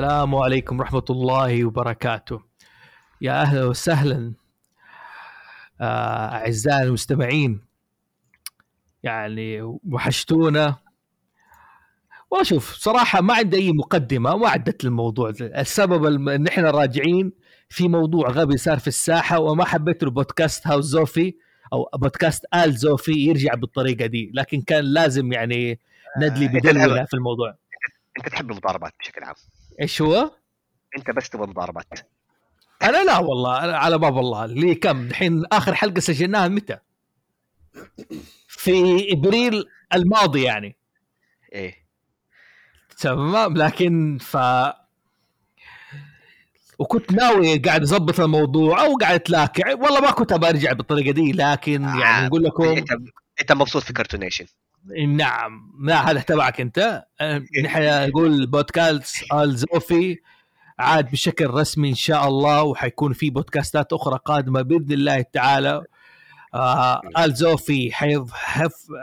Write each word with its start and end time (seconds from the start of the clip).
السلام 0.00 0.34
عليكم 0.34 0.78
ورحمة 0.78 1.04
الله 1.10 1.64
وبركاته. 1.64 2.40
يا 3.20 3.42
أهلا 3.42 3.64
وسهلا 3.64 4.32
آه، 5.80 6.28
أعزائي 6.34 6.82
المستمعين. 6.82 7.60
يعني 9.02 9.62
وحشتونا. 9.92 10.76
والله 12.30 12.44
شوف 12.44 12.74
صراحة 12.74 13.20
ما 13.20 13.34
عندي 13.34 13.56
أي 13.56 13.72
مقدمة 13.72 14.36
ما 14.36 14.48
عدت 14.48 14.84
الموضوع 14.84 15.32
السبب 15.40 16.28
إن 16.28 16.46
إحنا 16.46 16.70
راجعين 16.70 17.32
في 17.68 17.88
موضوع 17.88 18.30
غبي 18.30 18.56
صار 18.56 18.78
في 18.78 18.88
الساحة 18.88 19.38
وما 19.38 19.64
حبيت 19.64 20.02
البودكاست 20.02 20.66
هاوس 20.66 20.84
زوفي 20.84 21.34
أو 21.72 21.88
بودكاست 21.94 22.44
آل 22.54 22.72
زوفي 22.72 23.12
يرجع 23.12 23.54
بالطريقة 23.54 24.06
دي. 24.06 24.30
لكن 24.34 24.62
كان 24.62 24.84
لازم 24.84 25.32
يعني 25.32 25.80
ندلي 26.18 26.46
أنت 26.46 26.54
بدلونا 26.54 27.04
في 27.04 27.14
الموضوع. 27.14 27.54
أنت 28.18 28.28
تحب 28.28 28.50
المضاربات 28.50 28.92
بشكل 29.00 29.24
عام. 29.24 29.34
إيش 29.80 30.02
هو؟ 30.02 30.30
أنت 30.98 31.10
بس 31.10 31.30
تبغى 31.30 31.46
مضاربات. 31.46 31.86
أنا 32.82 33.04
لا 33.04 33.18
والله 33.18 33.52
على 33.52 33.98
باب 33.98 34.18
الله. 34.18 34.46
لي 34.46 34.74
كم؟ 34.74 35.00
الحين 35.00 35.44
آخر 35.52 35.74
حلقة 35.74 36.00
سجلناها 36.00 36.48
متى؟ 36.48 36.78
في 38.48 39.06
إبريل 39.12 39.64
الماضي 39.94 40.42
يعني. 40.42 40.76
إيه. 41.52 41.80
تمام 42.98 43.56
لكن 43.56 44.18
ف 44.20 44.36
وكنت 46.78 47.12
ناوي 47.12 47.58
قاعد 47.58 47.82
اظبط 47.82 48.20
الموضوع 48.20 48.84
أو 48.84 48.96
قاعد 48.96 49.14
اتلاكع 49.14 49.74
والله 49.74 50.00
ما 50.00 50.10
كنت 50.10 50.32
برجع 50.32 50.72
بالطريقة 50.72 51.10
دي 51.10 51.32
لكن 51.32 51.82
يعني 51.82 52.24
آه، 52.24 52.26
نقول 52.26 52.44
لكم 52.44 52.64
انت 52.64 52.90
أنت 53.40 53.52
مبسوط 53.52 53.82
في 53.82 53.92
كرتونيشن 53.92 54.46
نعم 55.06 55.72
لا 55.82 56.10
هذا 56.10 56.20
تبعك 56.20 56.60
انت؟ 56.60 57.04
أه، 57.20 57.44
نحن 57.64 58.08
نقول 58.08 58.46
بودكاست 58.46 59.32
آل 59.32 59.56
زوفي. 59.56 60.18
عاد 60.78 61.10
بشكل 61.10 61.46
رسمي 61.46 61.88
إن 61.88 61.94
شاء 61.94 62.28
الله 62.28 62.62
وحيكون 62.62 63.12
في 63.12 63.30
بودكاستات 63.30 63.92
أخرى 63.92 64.18
قادمة 64.24 64.62
بإذن 64.62 64.92
الله 64.92 65.22
تعالى. 65.32 65.84
آه 66.54 67.00
آل 67.18 67.34
زوفي 67.34 67.92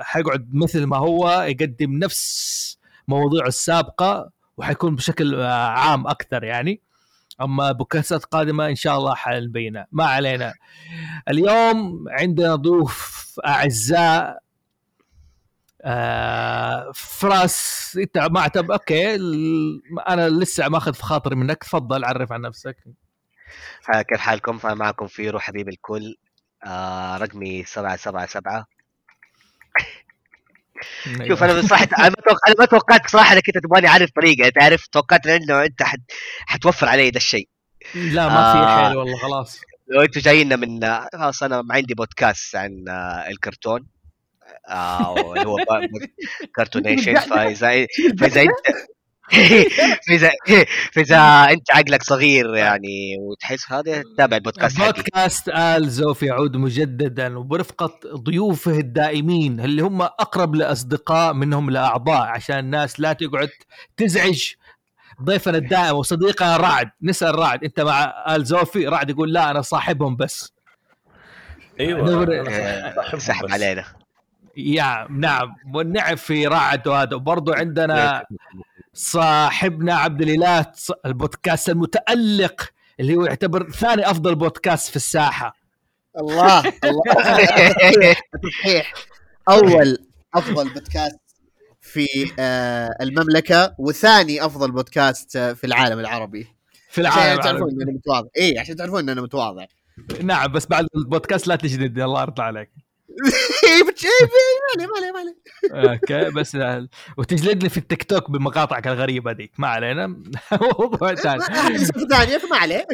حيقعد 0.02 0.50
مثل 0.54 0.84
ما 0.84 0.98
هو 0.98 1.42
يقدم 1.42 1.92
نفس 1.92 2.78
مواضيعه 3.08 3.48
السابقة 3.48 4.30
وحيكون 4.58 4.96
بشكل 4.96 5.36
آه، 5.36 5.68
عام 5.68 6.08
أكثر 6.08 6.44
يعني. 6.44 6.82
أما 7.42 7.72
بودكاستات 7.72 8.26
قادمة 8.26 8.68
إن 8.68 8.76
شاء 8.76 8.98
الله 8.98 9.16
حنبينها 9.16 9.88
ما 9.92 10.06
علينا. 10.06 10.54
اليوم 11.30 12.06
عندنا 12.10 12.56
ضيوف 12.56 13.40
أعزاء 13.46 14.40
آه 15.82 16.92
فراس 16.96 17.98
انت 18.02 18.18
ما 18.18 18.40
اعتبر 18.40 18.74
okay 18.74 19.16
أنا 20.08 20.30
لسه 20.30 20.68
ماخذ 20.70 20.94
في 20.94 21.04
خاطري 21.04 21.36
منك 21.36 21.64
تفضل 21.64 22.06
عرف 22.06 22.32
عن 22.32 22.42
نفسك. 22.42 22.76
كيف 24.10 24.20
حالكم 24.20 24.60
معكم 24.64 25.08
فيرو 25.08 25.40
حبيب 25.40 25.70
الكل. 25.70 26.16
آه 26.66 27.18
رقمي 27.18 27.64
777 27.64 28.64
شوف 31.28 31.44
أنا 31.44 31.60
بصراحه 31.62 31.84
أنا 32.00 32.10
ما 32.10 32.16
توق- 32.16 32.48
أنا 32.48 32.56
ما 32.60 32.66
توقعت 32.66 33.10
صراحة 33.10 33.34
إنك 33.34 33.48
أنت 33.50 33.58
تبغاني 33.64 33.88
أعرف 33.88 34.10
طريقة 34.16 34.50
تعرف 34.50 34.88
توقعت 34.88 35.28
إنه 35.28 35.64
أنت 35.64 35.84
حت... 35.84 36.00
حتوفر 36.48 36.88
علي 36.90 37.10
ده 37.12 37.18
الشيء. 37.18 37.50
لا 37.96 38.28
ما 38.28 38.52
في 38.52 38.58
آه. 38.58 38.88
حيل 38.88 38.98
والله 38.98 39.18
خلاص. 39.18 39.62
لو 39.88 40.02
أنتم 40.02 40.22
جايين 40.22 40.60
من 40.60 40.80
خلاص 41.14 41.44
أنا 41.44 41.64
عندي 41.72 41.94
بودكاست 41.94 42.56
عن 42.56 42.86
آه، 42.90 43.28
الكرتون. 43.30 43.88
آه 44.70 45.34
اللي 45.34 45.48
هو 45.48 45.58
كرتونيشن 46.56 47.16
فاذا 47.16 47.88
فاذا 48.20 48.42
أنت 48.42 48.52
فاذا 50.08 50.32
فاذا 50.94 51.18
أنت 51.54 51.72
عقلك 51.72 52.04
صغير 52.04 52.56
يعني 52.56 53.18
وتحس 53.20 53.72
هذا 53.72 54.04
تابع 54.18 54.38
البودكاست 54.38 54.78
حقي. 54.78 54.92
بودكاست 54.92 55.50
آل 55.50 55.90
زوف 55.90 56.24
يعود 56.24 56.58
مجددا 56.58 57.38
وبرفقة 57.38 58.00
ضيوفه 58.16 58.80
الدائمين 58.80 59.60
اللي 59.60 59.82
هم 59.82 60.02
أقرب 60.02 60.56
لأصدقاء 60.56 61.34
منهم 61.34 61.70
لأعضاء 61.70 62.22
عشان 62.22 62.60
الناس 62.60 63.00
لا 63.00 63.14
تقعد 63.14 63.50
تزعج. 63.98 64.54
ضيفنا 65.24 65.58
الدائم 65.58 65.96
وصديقنا 65.96 66.58
رعد 66.58 66.90
نسأل 67.02 67.40
رعد 67.40 67.64
أنت 67.64 67.80
مع 67.80 68.26
آل 68.36 68.46
زوفي؟ 68.46 68.88
رعد 68.88 69.10
يقول 69.10 69.34
لا 69.34 69.52
أنا 69.52 69.62
صاحبهم 69.62 70.16
بس. 70.16 70.54
أيوه 71.80 72.26
صاحبهم 72.96 73.20
سحب. 73.20 73.52
علينا. 73.52 73.86
يا 74.58 75.08
نعم. 75.10 75.56
والنعم 75.74 76.16
في 76.16 76.48
رعد 76.48 76.88
وهذا 76.88 77.16
وبرضه 77.16 77.56
عندنا 77.56 78.26
صاحبنا 78.94 79.96
عبد 79.96 80.22
الإله 80.22 80.72
البودكاست 81.06 81.70
المتألق 81.70 82.70
اللي 83.00 83.16
هو 83.16 83.26
يعتبر 83.26 83.72
ثاني 83.72 84.12
أفضل 84.12 84.36
بودكاست 84.36 84.90
في 84.90 84.96
الساحة. 84.96 85.56
الله 86.20 86.60
الله. 86.84 87.04
تصحيح 88.44 88.94
أول 89.50 89.98
أفضل 90.36 90.70
بودكاست 90.74 91.20
في 91.82 92.32
آه، 92.40 92.96
المملكة 93.02 93.76
وثاني 93.78 94.46
أفضل 94.46 94.72
بودكاست 94.72 95.36
آه، 95.36 95.54
في 95.54 95.64
العالم 95.64 96.00
العربي. 96.00 96.48
في 96.90 97.08
عشان 97.08 97.22
العالم 97.22 97.42
تعرفون 97.42 97.70
ان 97.72 97.82
أنا 97.82 97.92
متواضع. 97.92 98.30
اي 98.38 98.60
عشان 98.60 98.76
تعرفون 98.76 99.00
ان 99.00 99.10
أنا 99.10 99.22
متواضع. 99.22 99.66
نعم 100.22 100.52
بس 100.52 100.66
بعد 100.66 100.88
البودكاست 100.96 101.48
لا 101.48 101.56
تجلدني 101.56 102.04
الله 102.04 102.22
يرضى 102.22 102.42
عليك. 102.42 102.87
ما 103.18 104.74
عليه 104.76 104.88
ما 104.88 104.98
عليه 104.98 105.12
ما 105.12 105.92
okay 105.92 106.30
بس 106.30 106.56
آه، 106.56 106.88
وتجلدني 107.18 107.70
في 107.70 107.78
التيك 107.78 108.04
توك 108.04 108.32
بمقاطعك 108.32 108.88
الغريبة 108.88 109.32
ذيك 109.32 109.52
ما 109.58 109.68
علينا. 109.68 110.08
موضوع 110.80 111.16
ثاني. 111.16 111.42
فما 112.40 112.58
عليه. 112.58 112.88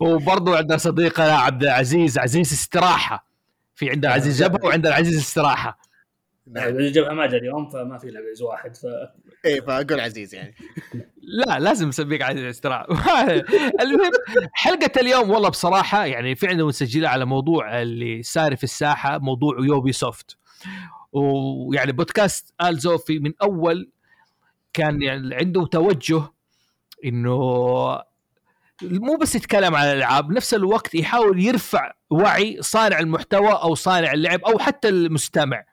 وبرضه 0.00 0.56
عندنا 0.56 0.76
صديقنا 0.78 1.32
عبد 1.32 1.62
العزيز 1.62 2.18
عزيز 2.18 2.52
استراحة. 2.52 3.26
في 3.74 3.90
عندنا 3.90 4.12
عزيز 4.12 4.42
جبهة 4.42 4.66
وعندنا 4.66 4.94
عزيز 4.94 5.18
استراحة. 5.18 5.78
يعني 6.46 6.68
الجبهه 6.68 7.12
ما 7.12 7.26
جاء 7.26 7.40
اليوم 7.40 7.70
فما 7.70 7.98
في 7.98 8.08
الا 8.08 8.20
عزيز 8.20 8.42
واحد 8.42 8.76
ف 8.76 8.86
اي 9.46 9.62
فأقول 9.62 10.00
عزيز 10.00 10.34
يعني. 10.34 10.54
لا 11.22 11.58
لازم 11.58 11.88
نسميك 11.88 12.22
عزيز 12.22 12.44
استراحه 12.44 12.86
المهم 13.82 14.12
حلقة 14.52 15.00
اليوم 15.00 15.30
والله 15.30 15.48
بصراحة 15.48 16.04
يعني 16.04 16.34
فعلا 16.34 16.64
مسجلة 16.64 17.08
على 17.08 17.24
موضوع 17.24 17.82
اللي 17.82 18.22
صار 18.22 18.56
في 18.56 18.64
الساحة 18.64 19.18
موضوع 19.18 19.56
Ubisoft. 19.60 20.36
ويعني 21.12 21.92
بودكاست 21.92 22.54
آل 22.62 22.78
زوفي 22.78 23.18
من 23.18 23.32
أول 23.42 23.90
كان 24.72 25.02
يعني 25.02 25.34
عنده 25.34 25.66
توجه 25.66 26.22
إنه 27.04 27.38
مو 28.82 29.16
بس 29.16 29.34
يتكلم 29.34 29.74
عن 29.74 29.86
الألعاب 29.86 30.32
نفس 30.32 30.54
الوقت 30.54 30.94
يحاول 30.94 31.40
يرفع 31.40 31.92
وعي 32.10 32.58
صانع 32.60 32.98
المحتوى 32.98 33.52
أو 33.52 33.74
صانع 33.74 34.12
اللعب 34.12 34.40
أو 34.40 34.58
حتى 34.58 34.88
المستمع. 34.88 35.64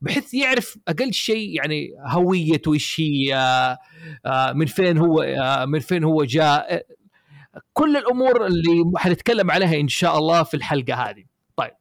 بحيث 0.00 0.34
يعرف 0.34 0.78
أقل 0.88 1.12
شيء 1.12 1.56
يعني 1.56 1.90
هويته 2.06 2.74
إيش 2.74 3.00
هي 3.00 3.34
آه، 4.26 4.52
من 4.52 4.66
فين 4.66 4.98
هو 4.98 5.22
آه، 5.22 5.64
من 5.64 5.80
فين 5.80 6.04
هو 6.04 6.24
جاء. 6.24 6.86
كل 7.72 7.96
الأمور 7.96 8.46
اللي 8.46 8.92
حنتكلم 8.96 9.50
عليها 9.50 9.80
إن 9.80 9.88
شاء 9.88 10.18
الله 10.18 10.42
في 10.42 10.54
الحلقة 10.54 10.94
هذه. 10.94 11.24
طيب. 11.56 11.72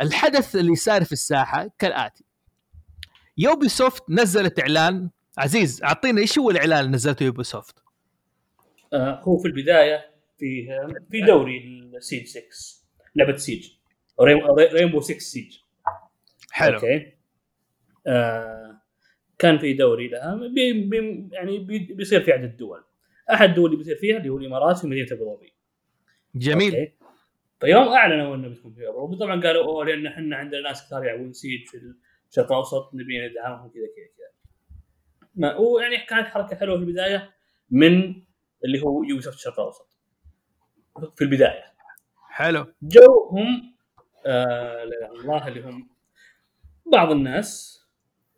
الحدث 0.00 0.56
اللي 0.56 0.74
صار 0.74 1.04
في 1.04 1.12
الساحة 1.12 1.70
كالآتي. 1.78 2.24
يوبي 3.38 3.68
سوفت 3.68 4.02
نزلت 4.10 4.60
إعلان. 4.60 5.10
عزيز 5.38 5.82
أعطينا 5.82 6.20
إيش 6.20 6.38
هو 6.38 6.50
الإعلان 6.50 6.80
اللي 6.80 6.92
نزلته 6.92 7.24
Ubisoft 7.24 7.74
آه 8.92 9.20
هو 9.22 9.38
في 9.38 9.48
البداية 9.48 10.10
في 10.38 10.68
في 11.10 11.20
دوري 11.20 11.58
ال 11.96 12.01
Siege 12.01 12.26
6 12.26 12.42
لعبة 13.16 13.36
Siege 13.36 13.70
Rainbow 14.72 15.00
6 15.00 15.18
Siege 15.18 15.58
حلو. 16.50 16.74
okay. 16.74 17.12
آه 18.06 18.80
كان 19.38 19.58
في 19.58 19.72
دوري 19.72 20.08
لها 20.08 20.34
بي 20.54 20.72
بي 20.72 21.28
يعني 21.32 21.58
بي 21.58 21.78
بيصير 21.78 22.20
في 22.20 22.32
عدد 22.32 22.56
دول. 22.56 22.84
أحد 23.32 23.48
الدول 23.48 23.66
اللي 23.66 23.76
بيصير 23.76 23.96
فيها 23.96 24.16
اللي 24.16 24.28
هو 24.28 24.38
الإمارات 24.38 24.78
في 24.78 24.86
مدينه 24.86 25.08
أبو 25.12 25.36
ظبي. 25.36 25.52
جميل. 26.34 26.74
okay. 26.76 26.92
فيوم 27.60 27.88
أعلنوا 27.88 28.34
إنه 28.34 28.48
بتكون 28.48 28.74
في 28.74 28.88
ابو 28.88 29.06
ظبي 29.06 29.16
طبعا 29.16 29.40
قالوا 29.40 29.64
أوه 29.64 29.84
لأن 29.84 30.06
إحنا 30.06 30.36
عندنا 30.36 30.60
ناس 30.60 30.86
كثار 30.86 31.04
يلعبون 31.04 31.32
Siege 31.32 31.66
في 31.68 31.94
الشرق 32.30 32.52
الأوسط 32.52 32.90
نبي 32.94 33.28
ندعمهم 33.28 33.68
كذا 33.70 33.82
كذا 33.96 34.06
كذا. 34.16 34.28
ما 35.34 35.56
ويعني 35.56 35.96
كانت 35.96 36.26
حركة 36.28 36.56
حلوة 36.56 36.76
في 36.76 36.82
البداية 36.82 37.30
من 37.70 38.22
اللي 38.64 38.82
هو 38.82 39.02
Ubisoft 39.04 39.36
الشرق 39.36 39.60
الأوسط. 39.60 39.98
في 41.16 41.24
البداية. 41.24 41.64
حلو. 42.30 42.66
جو 42.82 43.28
هم 43.32 43.74
آه 44.26 44.82
الله 45.20 45.48
اللي 45.48 45.60
هم 45.60 45.90
بعض 46.92 47.10
الناس 47.10 47.80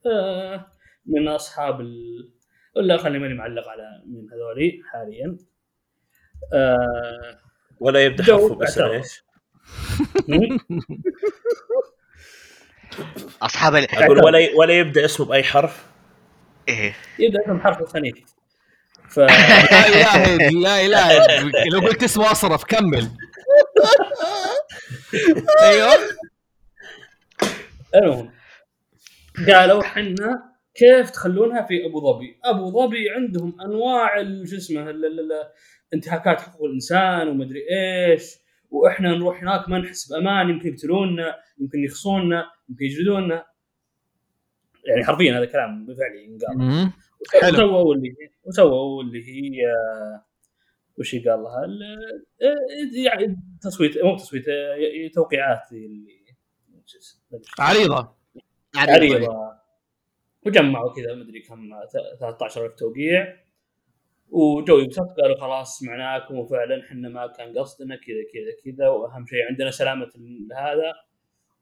آه 0.07 0.67
من 1.07 1.29
أصحاب 1.29 1.81
ال... 1.81 2.31
ولا 2.77 2.97
خليني 2.97 3.19
ماني 3.19 3.35
معلق 3.35 3.69
على 3.69 4.03
من 4.07 4.27
هذولي 4.33 4.83
حاليا. 4.93 5.37
آه 6.55 7.39
ولا 7.81 8.05
يبدأ 8.05 8.37
باسم 8.37 8.63
أعترض. 8.63 8.91
إيش؟ 8.91 9.25
أصحاب 13.43 13.75
ال... 13.77 13.95
أقول 13.95 14.25
ولا 14.25 14.49
ولا 14.57 14.79
يبدأ 14.79 15.05
اسمه 15.05 15.27
بأي 15.27 15.43
حرف؟ 15.43 15.87
إيه. 16.69 16.97
يبدأ 17.19 17.45
اسم 17.45 17.61
حرف 17.61 17.81
الخنيف. 17.81 18.15
ف 19.09 19.19
لا 19.19 19.89
إله 19.89 20.51
لا 20.51 20.87
اله 20.87 21.51
لو 21.73 21.81
قلت 21.81 22.03
اسمه 22.03 22.33
أصرف 22.33 22.65
كمل. 22.65 23.11
أيوه. 25.63 25.95
المهم 27.95 28.40
قالوا 29.49 29.83
حنا 29.83 30.51
كيف 30.75 31.11
تخلونها 31.11 31.63
في 31.67 31.87
أبو 31.87 32.01
ظبي؟ 32.01 32.39
أبو 32.45 32.71
ظبي 32.71 33.11
عندهم 33.11 33.61
أنواع 33.61 34.21
ال- 34.21 34.49
شو 34.49 34.57
اسمه 34.57 34.91
ال- 34.91 35.05
ال- 35.05 35.21
ال- 35.21 35.49
انتهاكات 35.95 36.41
حقوق 36.41 36.65
الإنسان 36.65 37.29
ومدري 37.29 37.61
إيش 37.71 38.23
وإحنا 38.71 39.09
نروح 39.09 39.43
هناك 39.43 39.69
ما 39.69 39.79
نحس 39.79 40.13
بأمان 40.13 40.49
يمكن 40.51 40.69
يقتلونا 40.69 41.37
يمكن 41.59 41.79
يخصونا 41.85 42.45
يمكن 42.69 42.85
يجلدونا. 42.85 43.45
يعني 44.87 45.05
حرفيا 45.05 45.39
هذا 45.39 45.45
كلام 45.45 45.87
بفعلي 45.87 46.25
ينقال. 46.25 46.57
وسووا 47.55 47.95
اللي 47.95 48.15
وسووا 48.45 49.03
اللي 49.03 49.25
هي 49.29 49.57
وش 50.99 51.15
يقال 51.15 51.43
لها 51.43 51.65
ال- 51.65 53.07
يعني 53.07 53.37
تصويت 53.63 54.05
مو 54.05 54.17
تصويت 54.17 54.45
توقيعات 55.15 55.73
اللي 55.73 56.21
شو 56.87 56.99
اسمه، 56.99 57.41
عريضة. 57.59 58.20
عريضة 58.77 59.61
وجمعوا 60.47 60.95
كذا 60.95 61.15
مدري 61.15 61.41
كم 61.41 61.71
13000 62.19 62.75
توقيع. 62.75 63.41
وجو 64.31 64.79
Ubisoft 64.79 65.21
قالوا 65.21 65.41
خلاص 65.41 65.79
سمعناكم 65.79 66.39
وفعلا 66.39 66.85
إحنا 66.85 67.09
ما 67.09 67.27
كان 67.27 67.59
قصدنا 67.59 67.97
كذا 67.97 68.23
كذا 68.33 68.73
كذا. 68.73 68.89
وأهم 68.89 69.27
شيء 69.27 69.49
عندنا 69.49 69.71
سلامة 69.71 70.11
هذا. 70.57 70.93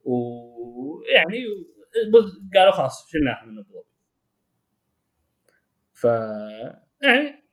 ويعني 0.05 1.45
قالوا 2.55 2.73
خلاص 2.73 3.11
شلناها 3.11 3.45
من 3.45 3.63
ظبي 3.63 3.89
ف 5.93 6.05
يعني 7.03 7.45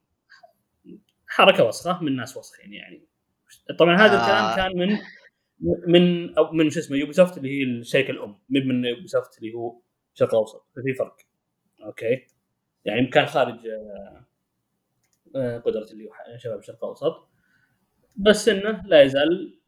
حركة 1.27 1.63
وسخة 1.63 2.03
من 2.03 2.15
ناس 2.15 2.37
وسخين 2.37 2.73
يعني. 2.73 3.07
طبعا 3.79 3.95
هذا 3.95 4.17
آه. 4.17 4.21
الكلام 4.21 4.55
كان 4.55 4.77
من 4.77 4.97
من 5.59 6.35
أو 6.37 6.51
من 6.51 6.69
شو 6.69 6.79
اسمه 6.79 6.97
Ubisoft 6.97 7.37
اللي 7.37 7.49
هي 7.49 7.63
الشركة 7.63 8.11
الأم. 8.11 8.39
من 8.49 8.67
من 8.67 8.85
Ubisoft 8.85 9.37
اللي 9.37 9.53
هو 9.53 9.79
الشرق 10.13 10.29
الأوسط؟ 10.29 10.67
ففي 10.75 10.93
فرق. 10.93 11.17
okay. 11.83 12.27
يعني 12.85 13.07
كان 13.07 13.25
خارج 13.25 13.67
آه، 13.67 14.25
آه، 15.35 15.57
قدرة 15.57 15.87
اللي 15.91 16.09
شباب 16.37 16.59
الشرق 16.59 16.83
الأوسط. 16.83 17.29
بس 18.15 18.49
إنه 18.49 18.83
لا 18.85 19.01
يزال 19.01 19.59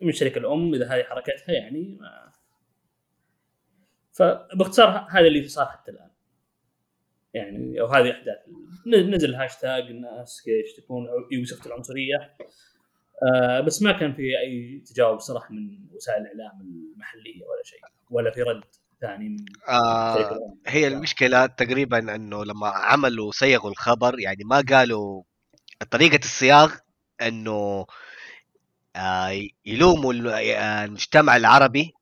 من 0.00 0.08
الشركة 0.08 0.38
الأم 0.38 0.74
إذا 0.74 0.86
هذه 0.86 1.02
حركتها 1.02 1.52
يعني 1.52 1.98
ما 2.00 2.32
فباختصار 4.12 5.06
هذا 5.10 5.26
اللي 5.26 5.48
صار 5.48 5.66
حتى 5.66 5.90
الآن. 5.90 6.10
يعني 7.34 7.80
أو 7.80 7.86
هذه 7.86 8.10
أحداث. 8.10 8.38
نزل 8.86 9.34
هاشتاج 9.34 9.82
الناس 9.82 10.48
يشتكون 10.48 11.06
Ubisoft 11.32 11.66
العنصرية. 11.66 12.36
آه 13.22 13.60
بس 13.60 13.82
ما 13.82 13.92
كان 13.92 14.14
في 14.14 14.22
أي 14.38 14.82
تجاوب 14.86 15.20
صراحة 15.20 15.52
من 15.54 15.78
وسائل 15.92 16.22
الإعلام 16.22 16.60
المحلية 16.60 17.44
ولا 17.44 17.62
شيء 17.64 17.78
ولا 18.10 18.30
في 18.30 18.42
رد 18.42 18.64
ثاني 19.00 19.28
من 19.28 19.36
آه 19.68 20.56
هي 20.66 20.86
المشكلة 20.88 21.46
تقريبا 21.46 22.14
إنه 22.14 22.44
لما 22.44 22.68
عملوا 22.68 23.32
صيغوا 23.32 23.70
الخبر 23.70 24.20
يعني 24.20 24.44
ما 24.44 24.64
قالوا 24.70 25.22
طريقة 25.90 26.18
الصياغ 26.24 26.74
إنه 27.22 27.86
آه 28.96 29.40
يلوموا 29.66 30.14
آه، 30.40 30.84
المجتمع 30.84 31.36
العربي 31.36 31.92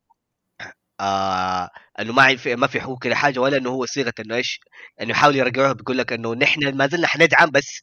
آه 1.00 1.70
إنه 2.00 2.12
ما 2.12 2.36
في 2.36 2.56
ما 2.56 2.66
في 2.66 2.80
حقوق 2.80 3.06
ولا 3.06 3.14
حاجة 3.14 3.40
ولا 3.40 3.56
إنه 3.56 3.70
هو 3.70 3.86
صيغة 3.86 4.12
إنه 4.20 4.36
إيش 4.36 4.60
إنه 5.00 5.10
يحاول 5.10 5.36
يرجعوها 5.36 5.72
بيقول 5.72 5.98
لك 5.98 6.12
إنه 6.12 6.34
نحن 6.34 6.76
ما 6.76 6.86
زلنا 6.86 7.06
حندعم 7.06 7.50
بس 7.50 7.82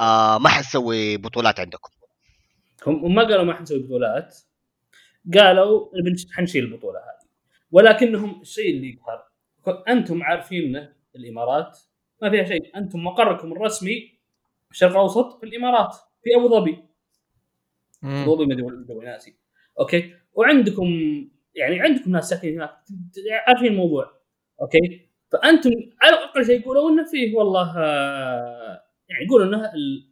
آه 0.00 0.38
ما 0.38 0.48
حنسوي 0.48 1.16
بطولات 1.16 1.60
عندكم. 1.60 1.97
هم 2.86 3.14
ما 3.14 3.22
قالوا 3.22 3.44
ما 3.44 3.54
حنسوي 3.54 3.78
بطولات. 3.78 4.38
قالوا 5.34 5.88
حنشيل 6.32 6.64
البطولة 6.64 6.98
هذه. 6.98 7.28
ولكنهم 7.70 8.40
الشيء 8.40 8.70
اللي 8.76 8.90
يقهر 8.90 9.24
أنتم 9.88 10.22
عارفين 10.22 10.76
إنه 10.76 10.92
الإمارات 11.16 11.78
ما 12.22 12.30
فيها 12.30 12.44
شيء. 12.44 12.76
أنتم 12.76 13.04
مقركم 13.04 13.52
الرسمي 13.52 14.00
في 14.64 14.70
الشرق 14.70 14.90
الأوسط 14.90 15.40
في 15.40 15.46
الإمارات 15.46 15.94
في 16.22 16.30
أبو 16.36 16.48
ظبي. 16.48 16.84
أبو 18.04 18.36
ظبي 18.36 18.62
ما 18.94 19.04
ناسي. 19.04 19.36
okay؟ 19.80 20.14
وعندكم 20.32 20.86
يعني 21.54 21.80
عندكم 21.80 22.10
ناس 22.12 22.28
ساكنين 22.28 22.54
هناك. 22.54 22.70
عارفين 23.46 23.66
الموضوع. 23.66 24.20
okay؟ 24.60 25.08
فأنتم 25.32 25.70
على 26.02 26.16
أقل 26.16 26.46
شيء 26.46 26.64
قولوا 26.64 26.90
إنه 26.90 27.04
فيه 27.10 27.36
والله 27.36 27.74
آه، 27.78 28.82
يعني 29.08 29.26
قولوا 29.30 29.46
إنه 29.46 29.74
ال- 29.74 30.08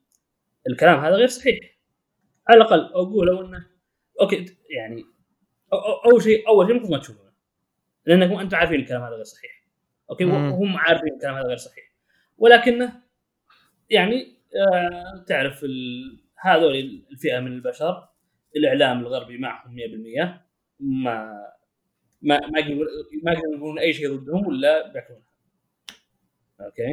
الكلام 0.69 1.01
هذا 1.01 1.15
غير 1.15 1.27
صحيح. 1.27 1.76
على 2.49 2.57
الأقل 2.57 2.93
أو 2.93 3.05
قولوا 3.05 3.47
انه 3.47 3.67
okay 4.21 4.57
يعني 4.71 5.05
أو 5.73 5.79
أو 5.79 6.11
أول 6.11 6.23
شيء 6.23 6.49
أول 6.49 6.67
شيء 6.67 6.75
المفروض 6.77 6.93
ما 6.93 6.99
تشوفونه 6.99 7.33
لانكم 8.07 8.35
أنتم 8.35 8.57
عارفين 8.57 8.81
الكلام 8.81 9.03
هذا 9.03 9.15
غير 9.15 9.25
صحيح 9.25 9.63
okay. 10.11 10.25
وهم 10.25 10.77
عارفين 10.77 11.15
الكلام 11.15 11.35
هذا 11.35 11.47
غير 11.47 11.57
صحيح 11.57 11.93
ولكنه 12.39 13.03
يعني 13.91 14.37
آه 14.57 15.25
تعرف 15.27 15.67
هذول 16.41 17.05
الفئة 17.11 17.41
من 17.41 17.53
البشر 17.53 18.09
الإعلام 18.57 19.01
الغربي 19.01 19.39
معهم 19.39 19.77
100% 19.77 19.81
ما 20.81 21.47
ما 22.23 22.41
ما 22.47 22.59
يقدرون 22.59 22.87
ما 23.25 23.33
يقدرون 23.33 23.55
يقولون 23.57 23.79
أي 23.79 23.93
شيء 23.93 24.17
ضدهم 24.17 24.47
ولا 24.47 24.93
بياكلونها 24.93 25.27
okay. 26.61 26.93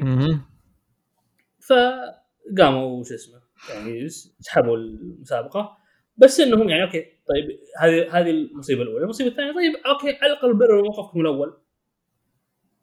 فقاموا 1.60 3.04
شو 3.04 3.14
اسمه 3.14 3.42
يعني 3.70 4.10
سحبوا 4.40 4.78
المسابقة 4.78 5.78
بس 6.18 6.40
إنهم 6.40 6.70
يعني 6.70 6.84
okay 6.84 7.02
طيب 7.02 7.60
هذه 7.80 8.20
هذه 8.20 8.30
المصيبة 8.30 8.82
الأولى، 8.82 9.04
المصيبة 9.04 9.30
الثانية 9.30 9.52
طيب 9.54 9.76
okay 9.86 10.18
على 10.22 10.34
الأقل 10.34 10.54
برروا 10.54 10.84
موقفكم 10.84 11.22
الأول. 11.22 11.58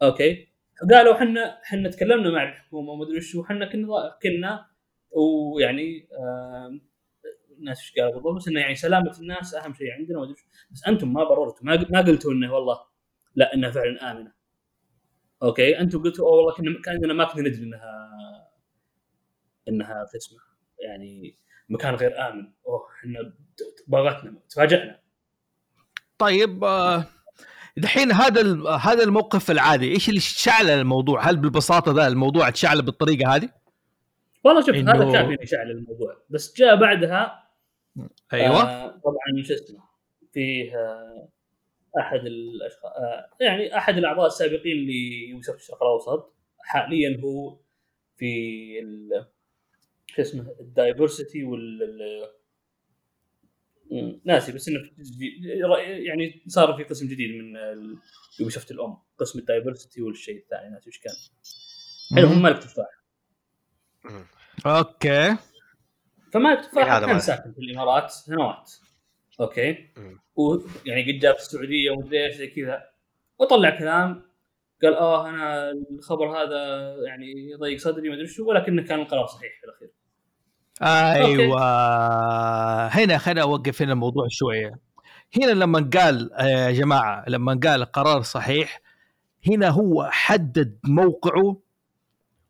okay 0.02 0.48
قالوا 0.90 1.14
إحنا 1.14 1.62
إحنا 1.62 1.90
تكلمنا 1.90 2.30
مع 2.30 2.42
الحكومة 2.48 2.90
وما 2.92 3.04
أدري 3.04 3.16
وش 3.16 3.34
وحنا 3.34 3.72
كنا 3.72 3.86
كنا 4.22 4.66
ويعني 5.10 6.08
الناس 7.58 7.78
إيش 7.80 7.92
قالوا 7.98 8.12
بالضبط 8.14 8.36
بس 8.36 8.48
إنه 8.48 8.60
يعني 8.60 8.74
سلامة 8.74 9.18
الناس 9.20 9.54
أهم 9.54 9.74
شيء 9.74 9.90
عندنا 9.92 10.18
وما 10.18 10.26
أدري. 10.26 10.42
بس 10.70 10.88
أنتم 10.88 11.12
ما 11.12 11.24
بررتوا 11.24 11.66
ما 11.66 11.86
ما 11.90 12.00
قلتوا 12.00 12.32
إنه 12.32 12.54
والله 12.54 12.78
لا 13.34 13.54
إنها 13.54 13.70
فعلا 13.70 14.10
آمنة. 14.12 14.32
okay 15.42 15.80
أنتم 15.80 16.02
قلتوا 16.02 16.26
oh 16.28 16.36
والله 16.36 16.54
كنا 16.54 16.82
كأننا 16.84 17.14
ما 17.14 17.24
كنا 17.24 17.48
ندري 17.48 17.64
إنها 17.64 18.10
إنها 19.68 20.06
شو 20.12 20.16
اسمه 20.16 20.49
يعني 20.90 21.36
مكان 21.68 21.94
غير 21.94 22.28
آمن. 22.28 22.52
oh 22.66 22.80
إحنا 23.00 23.32
باغتنا 23.86 24.34
تفاجئنا. 24.50 25.00
طيب 26.18 26.64
آه، 26.64 27.04
دحين 27.76 28.12
هذا 28.12 28.40
ال- 28.40 28.68
هذا 28.68 29.02
الموقف 29.04 29.50
العادي 29.50 29.92
إيش 29.92 30.08
اللي 30.08 30.20
شعل 30.20 30.70
الموضوع؟ 30.70 31.30
هل 31.30 31.36
بالبساطة 31.36 31.92
ذا 31.92 32.06
الموضوع 32.06 32.48
اتشعل 32.48 32.82
بالطريقة 32.82 33.34
هذه؟ 33.34 33.48
والله 34.44 34.60
شوف 34.60 34.70
إنه- 34.74 34.88
هذا 34.96 35.12
كافي 35.12 35.36
يشعل 35.42 35.70
الموضوع. 35.70 36.16
بس 36.30 36.54
جاء 36.56 36.76
بعدها 36.76 37.48
أيوه. 38.32 38.62
آه 38.62 38.86
طبعا 38.88 39.42
شو 39.44 39.54
اسمه 39.54 39.80
فيه 40.32 40.76
آه 40.76 41.28
أحد 42.00 42.20
الاشخاص 42.26 42.84
آه 42.92 43.44
يعني 43.44 43.76
أحد 43.76 43.96
الأعضاء 43.98 44.26
السابقين 44.26 44.76
ليوسف 44.86 45.54
الشرق 45.54 45.82
الأوسط. 45.82 46.34
حاليا 46.58 47.20
هو 47.24 47.56
في 48.16 48.34
ال- 48.82 49.26
شو 50.16 50.22
اسمه 50.22 50.54
الدايفرسيتي 50.60 51.44
وال 51.44 51.78
ناسي 54.24 54.52
بس 54.52 54.68
إنه 54.68 54.80
يعني 55.78 56.42
صار 56.46 56.76
في 56.76 56.84
قسم 56.84 57.08
جديد 57.08 57.30
من 57.30 57.58
يوبيسوفت 58.40 58.70
الأم 58.70 58.96
قسم 59.18 59.38
الدايفرسيتي 59.38 60.02
والشيء 60.02 60.36
الثاني 60.36 60.70
ناسي 60.70 60.88
وش 60.88 60.98
كان. 60.98 61.12
الحين 62.12 62.24
هم 62.24 62.42
مالك 62.42 62.58
تفاح 62.58 63.00
أوكي. 64.66 65.36
فمالك 66.32 66.66
تفاح 66.66 66.92
هذا 66.92 67.06
كان. 67.06 67.20
ساكن 67.20 67.52
في 67.52 67.58
الإمارات 67.58 68.10
سنوات. 68.10 68.72
أوكي. 69.40 69.88
ويعني 70.36 71.12
قد 71.12 71.18
جاء 71.18 71.32
في 71.32 71.40
السعودية 71.40 71.90
ومدري 71.90 72.26
إيش 72.26 72.34
زي 72.34 72.46
كذا. 72.46 72.82
وطلع 73.38 73.78
كلام 73.78 74.30
قال 74.82 74.94
آه 74.94 75.28
أنا 75.28 75.70
الخبر 75.70 76.36
هذا 76.36 76.94
يعني 77.06 77.50
يضيق 77.50 77.78
صدري 77.78 78.08
ما 78.08 78.14
أدري 78.14 78.26
شو. 78.26 78.48
ولكنه 78.48 78.82
كان 78.82 79.00
القرار 79.00 79.26
صحيح 79.26 79.60
في 79.60 79.66
الأخير. 79.66 79.90
أيوه. 80.82 81.60
هنا 82.86 83.18
خليني 83.18 83.42
أوقف 83.42 83.82
هنا 83.82 83.92
الموضوع 83.92 84.26
شوية. 84.30 84.78
هنا 85.36 85.50
لما 85.50 85.90
قال 85.96 86.32
آه، 86.32 86.44
يا 86.46 86.70
جماعة 86.70 87.24
لما 87.28 87.60
قال 87.64 87.84
قرار 87.84 88.22
صحيح 88.22 88.80
هنا 89.48 89.68
هو 89.68 90.08
حدد 90.12 90.78
موقعه 90.84 91.60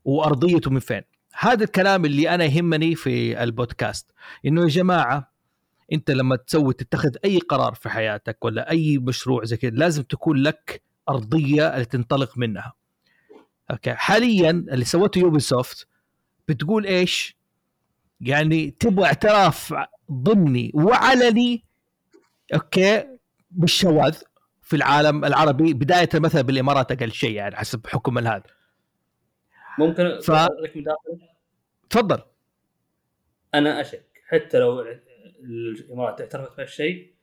وأرضيته 0.05 0.71
من 0.71 0.81
فين. 0.81 1.03
هذا 1.39 1.65
الكلام 1.65 2.05
اللي 2.05 2.35
أنا 2.35 2.45
يهمني 2.45 2.95
في 2.95 3.43
البودكاست. 3.43 4.11
إنه 4.47 4.63
يا 4.63 4.67
جماعة 4.69 5.33
أنت 5.93 6.11
لما 6.11 6.37
تسوي 6.37 6.75
تتخذ 6.75 7.11
أي 7.25 7.39
قرار 7.39 7.75
في 7.75 7.89
حياتك 7.89 8.45
ولا 8.45 8.71
أي 8.71 8.99
مشروع 8.99 9.45
زي 9.45 9.57
كذا 9.57 9.71
لازم 9.71 10.03
تكون 10.03 10.37
لك 10.37 10.83
أرضية 11.09 11.75
اللي 11.75 11.85
تنطلق 11.85 12.39
منها. 12.39 12.73
okay. 13.71 13.95
حاليا 13.95 14.51
اللي 14.51 14.85
سوته 14.85 15.19
يوبي 15.19 15.41
سوفت 15.41 15.89
بتقول 16.49 16.87
إيش؟ 16.87 17.40
يعني 18.21 18.71
تبغى 18.71 19.07
اعتراف 19.07 19.75
ضمني 20.13 20.73
وعلني 20.75 21.65
okay 22.55 23.19
بالشواذ 23.51 24.23
في 24.63 24.77
العالم 24.77 25.25
العربي 25.25 25.73
بداية 25.75 26.09
مثلا 26.15 26.43
بالإمارات 26.43 26.93
أقل 26.93 27.13
شيء 27.13 27.31
يعني 27.31 27.57
حسب 27.57 27.87
حكم 27.87 28.19
هذا. 28.19 28.43
ممكن 29.79 30.19
ف- 30.23 30.31
لك 30.31 30.77
مداخله 30.77 31.29
تفضل. 31.91 32.23
أنا 33.55 33.81
أشك 33.81 34.23
حتى 34.29 34.59
لو 34.59 34.81
الإمارات 35.41 36.21
اعترفت 36.21 36.57
بهالشيء 36.57 37.15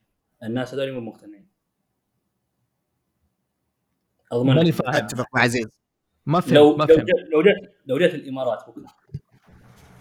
الناس 0.44 0.74
هذول 0.74 0.92
مو 0.92 1.00
مقتنعين. 1.00 1.48
اضمن 4.32 4.56
ماني 4.56 4.70
لك. 4.70 4.76
فاهم. 4.76 4.96
أتفق 4.96 5.28
مع 5.34 5.42
عزيز. 5.42 5.68
ما 6.26 6.40
فهمت 6.40 6.54
لو 6.54 6.76
ما 6.76 6.86
لو 6.86 6.96
جت 7.44 7.72
لو 7.86 8.00
جت 8.00 8.14
الإمارات 8.16 8.64
بكرة. 8.70 9.17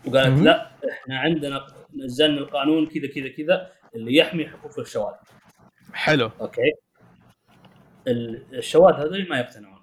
وقالت. 0.06 0.42
لا 0.42 0.70
إحنا 0.92 1.18
عندنا 1.18 1.66
نزلنا 2.04 2.38
القانون 2.38 2.86
كذا 2.86 3.06
كذا 3.14 3.28
كذا 3.28 3.70
اللي 3.94 4.16
يحمي 4.16 4.48
حقوق 4.48 4.78
الشواذ 4.78 5.14
حلو. 5.92 6.30
أوكي. 6.40 6.60
ال- 8.08 8.42
الشواذ 8.52 8.94
هذول 8.94 9.28
ما 9.28 9.38
يقتنعون. 9.38 9.80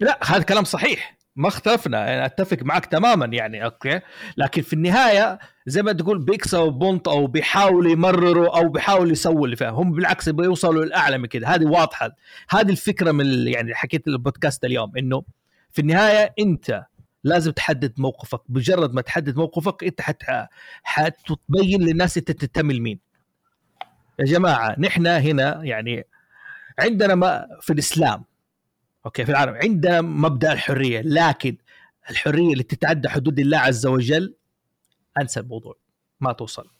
لا 0.00 0.18
هذا 0.24 0.42
كلام 0.42 0.64
صحيح. 0.64 1.18
ما 1.36 1.48
اختلفنا. 1.48 2.14
أنا 2.14 2.26
أتفق 2.26 2.58
معك 2.62 2.86
تماما 2.86 3.26
يعني 3.26 3.64
okay. 3.64 4.00
لكن 4.36 4.62
في 4.62 4.72
النهاية 4.72 5.38
زي 5.66 5.82
ما 5.82 5.92
تقول 5.92 6.24
بيكسروا 6.24 6.70
point 6.70 7.08
أو 7.08 7.26
بيحاولوا 7.26 7.92
يمرروا 7.92 8.58
أو 8.58 8.68
بيحاولوا 8.68 9.12
يسووا 9.12 9.44
اللي 9.44 9.56
فيها. 9.56 9.70
هم 9.70 9.92
بالعكس 9.92 10.28
يبغوا 10.28 10.44
يوصلوا 10.46 10.84
للأعلى 10.84 11.18
من 11.18 11.26
كده 11.26 11.48
هذه 11.48 11.64
واضحة. 11.66 12.10
هذه 12.50 12.70
الفكرة 12.70 13.12
من 13.12 13.48
يعني 13.48 13.74
حكيت 13.74 14.08
البودكاست 14.08 14.64
اليوم 14.64 14.96
إنه 14.96 15.22
في 15.70 15.80
النهاية 15.80 16.34
أنت 16.38 16.84
لازم 17.24 17.50
تحدد 17.50 18.00
موقفك 18.00 18.40
مجرد 18.48 18.94
ما 18.94 19.00
تحدد 19.02 19.36
موقفك 19.36 19.84
انت 19.84 20.00
حت 20.00 20.22
حتبين 20.82 21.82
للناس 21.82 22.18
انت 22.18 22.30
تنتمي 22.30 22.74
لمين. 22.74 22.98
يا 24.18 24.24
جماعة 24.24 24.76
نحن 24.78 25.06
هنا 25.06 25.64
يعني 25.64 26.04
عندنا 26.78 27.14
ما 27.14 27.46
في 27.60 27.72
الإسلام 27.72 28.24
أوكي 29.06 29.24
في 29.24 29.30
العالم 29.30 29.54
عندنا 29.54 30.00
مبدأ 30.00 30.52
الحرية 30.52 31.00
لكن 31.00 31.56
الحرية 32.10 32.52
اللي 32.52 32.62
تتعدى 32.62 33.08
حدود 33.08 33.38
الله 33.38 33.58
عز 33.58 33.86
وجل 33.86 34.34
أنسى 35.20 35.40
الموضوع 35.40 35.76
ما 36.20 36.32
توصل. 36.32 36.70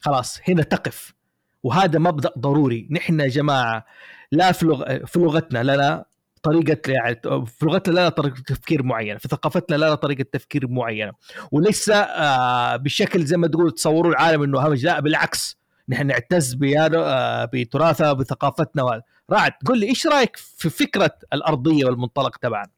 خلاص 0.00 0.40
هنا 0.48 0.62
تقف 0.62 1.14
وهذا 1.62 1.98
مبدأ 1.98 2.32
ضروري. 2.38 2.88
نحن 2.90 3.20
يا 3.20 3.28
جماعة 3.28 3.86
لا 4.32 4.52
في, 4.52 4.66
لغ... 4.66 5.06
في 5.06 5.18
لغتنا 5.18 5.62
لنا 5.62 6.04
طريقة 6.46 6.92
يعني 6.92 7.20
في 7.46 7.66
لغتنا 7.66 7.92
لنا 7.92 8.08
طريقة 8.08 8.42
تفكير 8.46 8.82
معينة، 8.82 9.18
في 9.18 9.28
ثقافتنا 9.28 9.76
لنا 9.76 9.94
طريقة 9.94 10.24
تفكير 10.32 10.68
معينة، 10.68 11.12
وليس 11.52 11.90
آه 11.90 12.76
بشكل 12.76 13.24
زي 13.24 13.36
ما 13.36 13.48
تقول 13.48 13.70
تصوروا 13.70 14.10
العالم 14.10 14.42
إنه 14.42 14.66
همج، 14.66 14.84
لا 14.86 15.00
بالعكس. 15.00 15.58
نحن 15.88 16.06
نعتز 16.06 16.58
آه 16.64 17.44
بتراثنا 17.52 18.12
بثقافتنا. 18.12 19.02
رعد 19.30 19.52
قل 19.66 19.78
لي 19.78 19.86
إيش 19.88 20.06
رأيك 20.06 20.36
في 20.36 20.70
فكرة 20.70 21.10
الأرضية 21.32 21.84
والمنطلق 21.84 22.36
تبعنا 22.36 22.70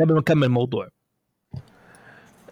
قبل 0.00 0.12
ما 0.12 0.20
نكمل 0.20 0.44
الموضوع. 0.44 0.88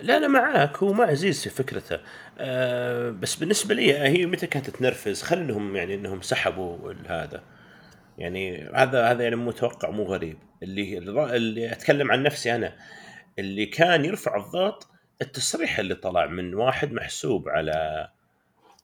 لا 0.00 0.16
أنا 0.16 0.28
معاك. 0.28 0.76
هو 0.76 0.92
ما 0.92 1.04
عزيز 1.04 1.42
في 1.42 1.50
فكرته. 1.50 1.98
آه 2.38 3.10
بس 3.10 3.34
بالنسبة 3.34 3.74
لي 3.74 3.98
هي 3.98 4.26
متى 4.26 4.46
كانت 4.46 4.70
تنرفز 4.70 5.22
خل 5.22 5.36
انهم 5.36 5.76
يعني 5.76 5.94
إنهم 5.94 6.22
سحبوا 6.22 6.92
هذا. 7.06 7.42
يعني 8.18 8.70
هذا 8.74 9.10
هذا 9.10 9.22
يعني 9.22 9.36
متوقع 9.36 9.90
مو 9.90 10.04
غريب. 10.04 10.38
اللي 10.62 10.98
اللي 10.98 11.72
أتكلم 11.72 12.12
عن 12.12 12.22
نفسي 12.22 12.54
أنا 12.54 12.76
اللي 13.38 13.66
كان 13.66 14.04
يرفع 14.04 14.36
الضغط 14.36 14.88
التصريح 15.22 15.78
اللي 15.78 15.94
طلع 15.94 16.26
من 16.26 16.54
واحد 16.54 16.92
محسوب 16.92 17.48
على 17.48 18.08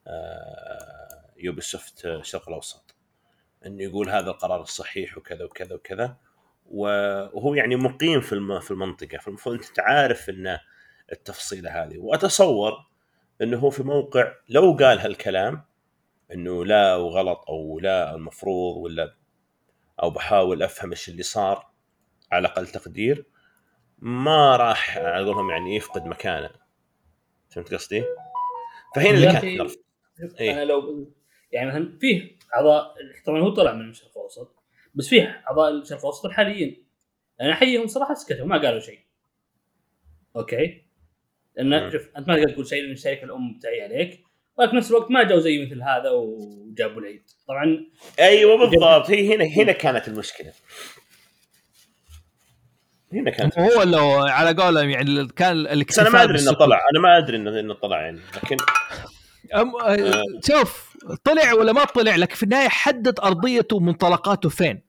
آه 0.06 1.30
يوبي 1.36 1.60
سوفت 1.60 2.06
الشرق 2.06 2.48
الأوسط 2.48 2.94
إنه 3.66 3.82
يقول 3.82 4.10
هذا 4.10 4.30
القرار 4.30 4.60
الصحيح 4.60 5.18
وكذا 5.18 5.44
وكذا 5.44 5.74
وكذا. 5.74 6.16
وهو 6.70 7.54
يعني 7.54 7.76
مقيم 7.76 8.20
في 8.20 8.60
في 8.62 8.70
المنطقة. 8.70 9.18
فالمفروض 9.18 9.54
أنت 9.54 9.80
عارف 9.80 10.30
انه 10.30 10.60
التفصيلة 11.12 11.84
هذه. 11.84 11.98
وأتصور 11.98 12.72
إنه 13.42 13.58
هو 13.58 13.70
في 13.70 13.82
موقع 13.82 14.32
لو 14.48 14.72
قال 14.72 14.98
هالكلام 14.98 15.64
إنه 16.34 16.64
لا 16.64 16.96
وغلط 16.96 17.44
أو 17.48 17.80
لا 17.80 18.14
المفروض 18.14 18.76
ولا 18.76 19.14
أو 20.02 20.10
بحاول 20.10 20.62
أفهم 20.62 20.90
إيش 20.90 21.08
اللي 21.08 21.22
صار 21.22 21.70
على 22.32 22.48
أقل 22.48 22.66
تقدير 22.66 23.26
ما 23.98 24.56
راح 24.56 24.98
على 24.98 25.26
قولهم 25.26 25.50
يعني 25.50 25.76
يفقد 25.76 26.06
مكانه 26.06 26.50
فهمت 27.50 27.74
قصدي؟ 27.74 28.04
فهنا 28.96 29.10
اللي 29.10 29.26
نرف 29.26 29.76
شوف، 30.20 30.40
إيه. 30.40 30.52
أنا 30.52 30.64
لو 30.64 31.12
يعني 31.52 31.68
مثلا 31.70 31.98
فيه 31.98 32.38
أعضاء 32.54 32.94
طبعا 33.26 33.40
هو 33.40 33.50
طلع 33.54 33.72
من 33.72 33.90
الشرق 33.90 34.10
الأوسط 34.16 34.56
بس 34.94 35.08
فيه 35.08 35.44
أعضاء 35.48 35.70
الشرق 35.70 35.98
الأوسط 35.98 36.26
الحاليين 36.26 36.86
أنا 37.40 37.52
احييهم 37.52 37.86
صراحة 37.86 38.14
سكتوا 38.14 38.46
ما 38.46 38.62
قالوا 38.62 38.80
شيء 38.80 39.00
أوكي 40.36 40.84
لأن. 41.56 41.90
شوف 41.90 42.08
أنت 42.16 42.28
ما 42.28 42.36
تقدر 42.36 42.52
تقول 42.52 42.66
شيء 42.66 42.82
لأن 42.82 42.92
الشركة 42.92 43.24
الأم 43.24 43.56
بتعي 43.58 43.82
عليك 43.82 44.24
ولكن 44.60 44.70
في 44.70 44.76
نفس 44.76 44.90
الوقت 44.90 45.10
ما 45.10 45.22
جاوا 45.22 45.40
زي 45.40 45.66
مثل 45.66 45.82
هذا 45.82 46.10
وجابوا 46.10 47.00
العيد. 47.00 47.22
طبعا 47.48 47.86
أيوه 48.18 48.58
بالضبط. 48.58 49.10
هي 49.10 49.34
هنا 49.34 49.44
هنا 49.44 49.72
كانت 49.72 50.08
المشكلة. 50.08 50.52
هنا 53.12 53.30
كانت 53.30 53.58
هو 53.58 53.82
لو 53.82 54.10
على 54.10 54.62
قولهم 54.62 54.90
يعني 54.90 55.28
كان 55.28 55.84
بس 55.88 55.98
أنا 55.98 56.10
ما 56.10 56.22
أدري 56.22 56.40
إنه 56.40 56.52
طلع. 56.52 56.80
أنا 56.92 57.00
ما 57.00 57.18
أدري 57.18 57.36
إنه 57.36 57.60
إنه 57.60 57.74
طلع 57.74 58.00
يعني 58.00 58.20
لكن 58.36 58.56
أم... 59.54 59.72
آه، 59.76 60.22
شوف 60.46 60.96
طلع 61.24 61.52
ولا 61.52 61.72
ما 61.72 61.84
طلع 61.84 62.16
لكن 62.16 62.34
في 62.34 62.42
النهاية 62.42 62.68
حدد 62.68 63.20
أرضيته 63.20 63.76
ومنطلقاته 63.76 64.48
فين. 64.48 64.82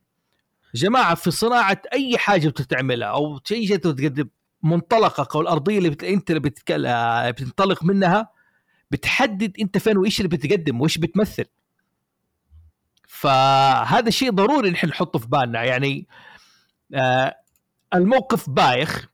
جماعة 0.75 1.16
في 1.16 1.32
صناعة 1.32 1.82
أي 1.94 2.18
حاجة 2.18 2.48
بتتعملها 2.48 3.08
أو 3.08 3.40
شيء 3.48 3.75
بتقدم 3.75 4.30
منطلقك 4.63 5.36
أو 5.36 5.42
الارضيه 5.42 5.78
اللي 5.78 5.90
بت... 5.90 6.04
أنت 6.04 6.30
اللي 6.30 6.40
بتتكل... 6.40 6.86
آه، 6.86 7.32
بتنطلق 7.32 7.84
منها 7.84 8.40
بتحدد 8.91 9.53
انت 9.60 9.77
فين 9.77 9.98
وايش 9.98 10.21
اللي 10.21 10.38
بتقدم 10.38 10.81
وايش 10.81 10.98
بتمثل. 10.98 11.45
فهذا 13.07 14.10
شيء 14.10 14.31
ضروري 14.31 14.69
نحن 14.69 14.88
نحطه 14.88 15.19
في 15.19 15.27
بالنا. 15.27 15.63
يعني 15.63 16.07
آه 16.93 17.36
الموقف 17.93 18.50
بايخ 18.50 19.10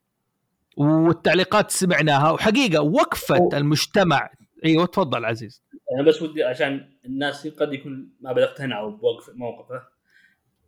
والتعليقات 0.77 1.71
سمعناها 1.71 2.31
وحقيقة 2.31 2.81
وقفة 2.81 3.37
oh. 3.37 3.57
المجتمع. 3.57 4.29
أيوه 4.65 4.85
تفضل 4.85 5.25
عزيز. 5.25 5.63
أنا 5.95 6.03
بس 6.03 6.21
ودي 6.21 6.43
عشان 6.43 6.89
الناس 7.05 7.47
قد 7.47 7.73
يكون 7.73 8.09
ما 8.21 8.33
بدأ 8.33 8.43
اقتنعوا 8.43 8.91
بوقف 8.91 9.29
موقفه 9.35 9.83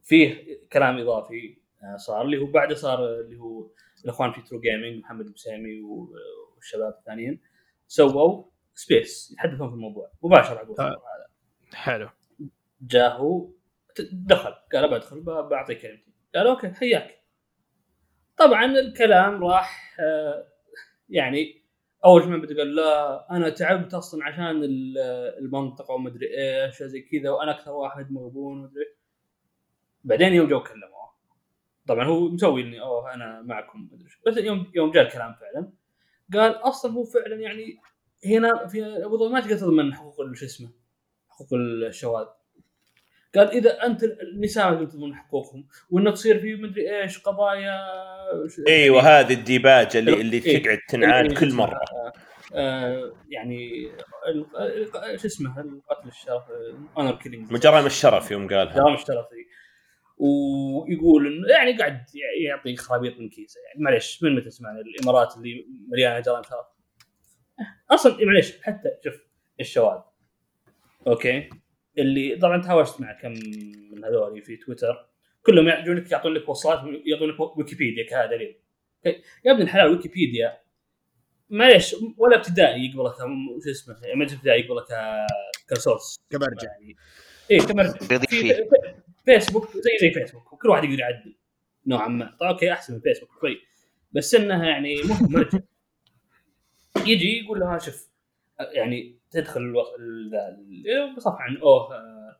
فيه 0.04 0.60
كلام 0.74 0.98
إضافي 0.98 1.58
آه، 1.84 1.98
صار 1.98 2.22
اللي 2.22 2.38
هو 2.38 2.46
بعده 2.46 2.76
صار 2.76 3.20
اللي 3.20 3.38
هو 3.40 3.68
الإخوان 4.06 4.32
في 4.32 4.42
True 4.42 4.60
Gaming 4.60 5.04
محمد 5.04 5.26
البسامي 5.26 5.82
والشباب 5.82 6.96
الثانيين 7.00 7.40
سووا 7.88 8.44
space 8.84 9.32
يتحدثون 9.32 9.70
في 9.70 9.74
الموضوع. 9.76 10.12
مباشرة. 10.24 10.62
الموضوع 10.62 10.86
هذا 10.88 11.00
حلو. 11.74 12.10
جاء 12.82 13.18
هو 13.18 13.50
ت- 13.96 14.10
دخل. 14.14 14.54
قال 14.74 14.92
بدخل 14.92 15.20
ب- 15.22 15.50
بعطيك 15.50 15.82
كلمتي 15.82 16.12
قال 16.36 16.48
okay 16.48 16.70
حياك. 16.70 17.20
طبعا 18.38 18.66
الكلام 18.66 19.44
راح 19.44 19.98
آه، 20.00 20.48
يعني 21.10 21.64
أول 22.06 22.28
ما 22.28 22.38
بدا 22.38 22.58
قال 22.58 22.76
لا 22.76 23.28
أنا 23.32 23.50
تعبت 23.50 23.94
أصلا 23.94 24.26
عشان 24.26 24.64
ال- 24.64 24.98
المنطقة 25.40 25.94
ومدري 25.94 26.28
إيش 26.66 26.84
زي 26.84 27.02
كذا 27.02 27.30
وأنا 27.30 27.52
أكثر 27.52 27.72
واحد 27.72 28.12
مغبون 28.12 28.60
ومدري 28.60 28.86
بعدين 30.04 30.34
يوم 30.34 30.48
جو 30.48 30.64
كلموه. 30.64 31.10
طبعا 31.88 32.06
هو 32.06 32.30
مسوي 32.30 32.62
إني 32.62 32.82
oh 32.82 33.14
أنا 33.14 33.42
معكم 33.42 33.90
مدري. 33.92 34.10
بس 34.28 34.38
يوم 34.38 34.72
يوم 34.76 34.92
جاء 34.92 35.04
الكلام 35.08 35.34
فعلا 35.34 35.72
قال 36.34 36.52
أصلا 36.56 36.92
هو 36.94 37.04
فعلا 37.04 37.36
يعني 37.36 37.80
هنا 38.26 38.68
في 38.68 39.06
أبو 39.06 39.18
ظبي 39.18 39.34
ما 39.34 39.40
تقدر 39.42 39.58
تضمن 39.58 39.94
حقوق 39.94 40.16
شو 40.34 40.46
اسمه 40.46 40.70
حقوق 41.30 41.48
الشواذ 41.88 42.26
قال 43.36 43.48
إذا 43.48 43.86
أنت 43.86 44.04
النساء 44.04 44.72
ما 44.72 44.86
تضمن 44.86 45.16
حقوقهم 45.16 45.68
وإنه 45.92 46.12
تصير 46.12 46.40
في 46.40 46.56
مدري 46.56 47.02
إيش 47.02 47.20
قضايا 47.20 47.80
إيوه 48.68 49.02
هذه 49.02 49.34
الديباجه 49.34 50.00
اللي 50.00 50.22
اللي 50.22 50.38
إيه. 50.46 50.64
تقعد 50.64 50.78
تنعاد 50.90 51.26
اللي- 51.26 51.40
كل 51.40 51.54
مرة. 51.54 51.80
آه، 51.94 52.14
آه، 52.56 53.14
يعني 53.30 53.92
شو 55.16 55.28
اسمه 55.28 55.60
القتل 55.60 56.08
الشرف 56.08 56.44
honor 56.98 57.16
killing 57.16 57.52
من 57.52 57.60
جرائم 57.60 57.86
الشرف 57.86 58.32
يوم 58.32 58.48
قالها. 58.48 58.74
جرائم 58.76 58.94
الشرف 58.94 59.26
ذي 59.34 59.48
ويقول 60.18 61.28
إنه 61.28 61.48
يعني 61.48 61.78
قاعد 61.78 62.06
يعطي 62.48 62.76
خرابيط 62.76 63.20
من 63.20 63.30
كيسه 63.30 63.60
يعني 63.68 63.84
معلش 63.84 64.24
من 64.24 64.36
متى 64.36 64.50
سمعنا 64.50 64.80
الإمارات 64.80 65.38
اللي 65.38 65.66
مليانة 65.92 66.20
جرائم 66.20 66.44
شرف. 66.44 66.66
أصلا 67.92 68.26
معلش 68.26 68.62
حتى 68.62 68.90
شوف 69.04 69.14
الشواذ. 69.60 70.00
okay؟ 71.08 71.50
اللي 71.98 72.36
طبعا 72.36 72.62
تهاوشت 72.62 73.02
مع 73.02 73.14
كم 73.22 73.32
من 73.92 74.04
هذول 74.06 74.42
في 74.42 74.58
تويتر. 74.58 75.10
كلهم 75.44 75.68
يجونك 75.68 76.12
يعطون 76.12 76.34
لك 76.34 76.50
وصلات 76.50 76.80
يعطون 77.06 77.30
لك 77.30 77.58
ويكيبيديا 77.58 78.06
كهذا 78.10 78.26
دليل 78.26 78.60
okay؟ 79.08 79.22
يا 79.46 79.52
ابن 79.52 79.62
الحلال 79.62 79.92
ويكيبيديا. 79.92 80.58
معليش 81.50 81.96
ولا 82.18 82.38
ابتدائي 82.38 82.86
يقبلها 82.86 83.12
ك- 83.12 83.64
شو 83.64 83.70
اسمه 83.72 83.96
ما 84.16 84.24
ابتدائي 84.24 84.62
يقبلها 84.62 84.84
ك 84.84 85.28
ك 85.70 85.77
source 85.77 86.20
كمرجع 86.30 86.68
يعني 86.68 86.96
إيه 87.52 87.60
بيضيف 88.10 88.30
فيه. 88.30 88.54
في- 88.54 88.70
فيسبوك 89.26 89.68
زي 89.78 89.92
زي 90.02 90.12
فيسبوك. 90.12 90.54
وكل 90.54 90.70
واحد 90.70 90.84
يقدر 90.84 91.00
يعدل 91.00 91.36
نوعا 91.88 92.08
ما. 92.08 92.26
طيب 92.40 92.50
أوكي 92.50 92.72
أحسن 92.74 92.94
من 92.94 93.00
فيسبوك 93.00 93.30
شوي. 93.42 93.62
بس 94.12 94.36
إنها 94.36 94.66
يعني 94.70 94.96
مو 95.04 95.16
مرجع 95.30 95.60
يجي 96.98 97.40
يقول 97.44 97.60
لها 97.60 97.78
شوف 97.78 98.10
يعني 98.60 99.16
تدخل 99.32 99.62
الوص- 99.62 99.94
ال- 100.00 100.36
ال- 100.36 101.22
صفحه 101.22 101.38
عن 101.42 101.58
أوه 101.58 101.96
آه، 101.96 102.36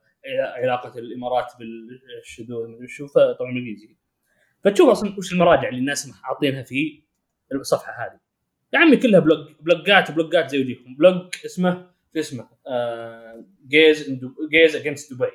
علاقة 0.62 0.98
الإمارات 0.98 1.52
بالشذوذ 1.58 2.68
مدري 2.68 2.88
شو 2.88 3.06
طبعا 3.06 3.34
بالانجليزي 3.38 3.96
فتشوف 4.64 4.88
أصلا 4.90 5.14
وش 5.18 5.32
المراجع 5.32 5.68
اللي 5.68 5.80
الناس 5.80 6.10
حاطينها 6.12 6.62
في 6.62 7.02
الصفحة 7.52 8.06
هذه. 8.06 8.20
يا 8.72 8.78
عمي 8.78 8.96
كلها 8.96 9.20
بلوج 9.20 9.38
بلوجات 9.60 10.10
بلوجات 10.10 10.50
زي 10.50 10.60
وجيكم 10.60 10.94
بلوج 10.96 11.34
اسمه 11.44 11.90
شو 12.14 12.20
اسمه 12.20 12.48
آه، 12.66 13.44
جيز 13.68 14.10
جيز 14.50 14.76
اجينست 14.76 15.12
دبي 15.14 15.26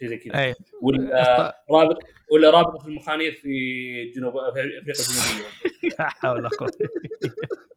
شيء 0.00 0.08
زي 0.08 0.16
كذا. 0.18 0.42
أي. 0.44 0.54
ولا 0.82 1.54
رابط 1.70 1.98
ولا 2.32 2.50
رابطه 2.50 2.86
المخانير 2.88 3.32
في 3.32 4.12
جنوب 4.16 4.32
في 4.32 4.48
أفريقيا 4.48 4.78
الجنوبية. 4.80 5.48
لا 5.98 6.08
حول 6.08 6.38
ولا 6.38 6.48
قوة 6.48 6.68
آه. 6.68 7.71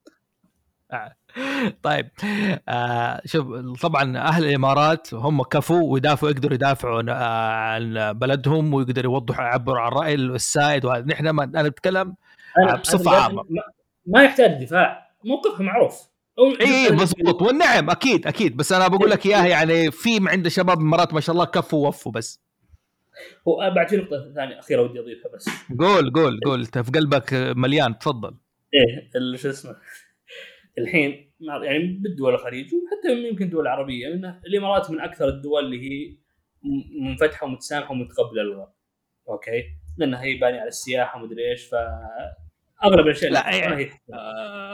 طيب 1.84 2.10
آه 2.70 3.22
شوف 3.25 3.82
طبعا 3.82 4.18
أهل 4.18 4.46
الإمارات 4.46 5.14
هم 5.14 5.44
كفوا 5.44 5.92
ويدافعوا 5.94 6.32
يقدروا 6.32 6.54
يدافعوا 6.54 6.98
عن- 6.98 7.10
آه 7.10 7.14
عن 7.52 8.14
بلدهم 8.14 8.74
ويقدروا 8.74 9.14
يوضحوا 9.14 9.46
يعبروا 9.46 9.80
عن 9.80 9.92
الراي 9.92 10.16
السائد 10.16 10.86
وهذا. 10.86 11.06
نحن 11.06 11.30
ما 11.30 11.44
أنا 11.44 11.64
بتكلم 11.70 12.16
بصفة 12.82 13.12
أنا 13.12 13.22
عامة. 13.24 13.44
ما, 14.06 14.24
يحتاج 14.24 14.64
دفاع. 14.64 15.12
موقفها 15.24 15.62
معروف. 15.66 16.02
إي 16.62 16.92
مضبوط. 16.92 17.42
والنعم 17.42 17.90
أكيد 17.90 18.28
أكيد. 18.28 18.58
بس 18.58 18.72
أنا 18.72 18.88
بقول 18.88 19.10
لك 19.10 19.25
إياها 19.25 19.46
يعني 19.48 19.92
في 19.92 20.20
عند 20.30 20.48
شباب 20.48 20.80
الامارات 20.80 21.14
ما 21.14 21.20
شاء 21.20 21.34
الله 21.34 21.46
كفوا 21.46 21.86
ووفوا 21.86 22.12
بس. 22.12 22.42
هو 23.48 23.72
بعد 23.75 23.88
في 23.90 23.98
نقطة 23.98 24.34
ثانية 24.36 24.60
أخيرة 24.60 24.82
ودي 24.82 25.00
أضيفها 25.00 25.32
بس. 25.36 25.50
قول 25.80 26.14
قول 26.14 26.40
قول. 26.46 26.60
أنت 26.62 26.78
في 26.78 26.92
قلبك 26.92 27.34
مليان 27.34 28.00
تفضل. 28.00 28.36
إيه 28.74 29.36
شو 29.38 29.50
اسمه؟ 29.50 29.75
الحين 30.77 31.32
يعني 31.63 31.79
بالدول 31.88 32.34
الخليج 32.34 32.65
وحتى 32.74 33.27
يمكن 33.29 33.46
الدول 33.46 33.62
العربيه 33.62 34.08
لأن 34.08 34.41
الإمارات 34.48 34.91
من 34.91 35.00
أكثر 35.01 35.27
الدول 35.27 35.65
اللي 35.65 35.82
هي 35.82 36.17
منفتحة 37.01 37.46
ومتسامحه 37.46 37.91
ومتقبلة 37.91 38.44
للغرب 38.44 38.74
أوكي؟ 39.29 39.63
لأنها 39.98 40.24
هي 40.24 40.36
بانية 40.36 40.60
على 40.60 40.67
السياحة 40.67 41.22
ومدري 41.24 41.51
إيش 41.51 41.65
ف 41.65 41.75
أغلب 42.84 43.05
الأشياء 43.08 43.32
لا، 43.32 43.55
يعني- 43.55 43.89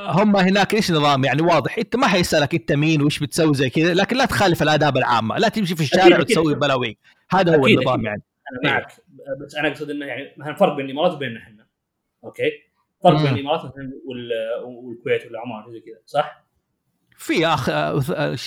هم 0.08 0.36
هناك 0.36 0.74
إيش 0.74 0.92
نظام؟ 0.92 1.24
يعني 1.24 1.42
واضح 1.42 1.78
إنت 1.78 1.96
ما 1.96 2.08
حيسألك 2.08 2.54
إنت 2.54 2.72
مين 2.72 3.02
وش 3.02 3.20
بتسوي 3.20 3.54
زي 3.54 3.70
كذا 3.70 3.94
لكن 3.94 4.18
لا 4.18 4.26
تخالف 4.26 4.62
الآداب 4.62 4.98
العامة. 4.98 5.38
لا 5.38 5.48
تمشي 5.50 5.76
في 5.76 5.82
الشارع. 5.82 6.20
وتسوي 6.20 6.56
بلاوي 6.56 6.98
هذا 7.32 7.58
هو 7.58 7.68
النظام 7.68 7.94
أكيد. 7.94 8.06
يعني. 8.06 8.24
أنا 8.64 8.72
معك. 8.74 8.88
بس 9.46 9.56
أنا 9.56 9.68
أقصد 9.68 9.90
إنه 9.90 10.06
يعني 10.06 10.34
مثلا 10.38 10.56
فرق 10.56 10.76
بين 10.76 10.86
الإمارات 10.86 11.12
وبيننا 11.12 11.40
إحنا. 11.40 11.68
okay؟ 12.24 12.52
فرق 13.04 13.22
بين. 13.24 13.34
الإمارات 13.34 13.66
مثلا 13.66 13.92
وال- 14.06 14.64
والكويت 14.66 15.26
ولا 15.26 15.40
عمان 15.40 15.72
زي 15.72 15.80
كذا 15.80 16.00
صح؟ 16.06 16.44
في 17.18 17.48
أخ... 17.48 17.70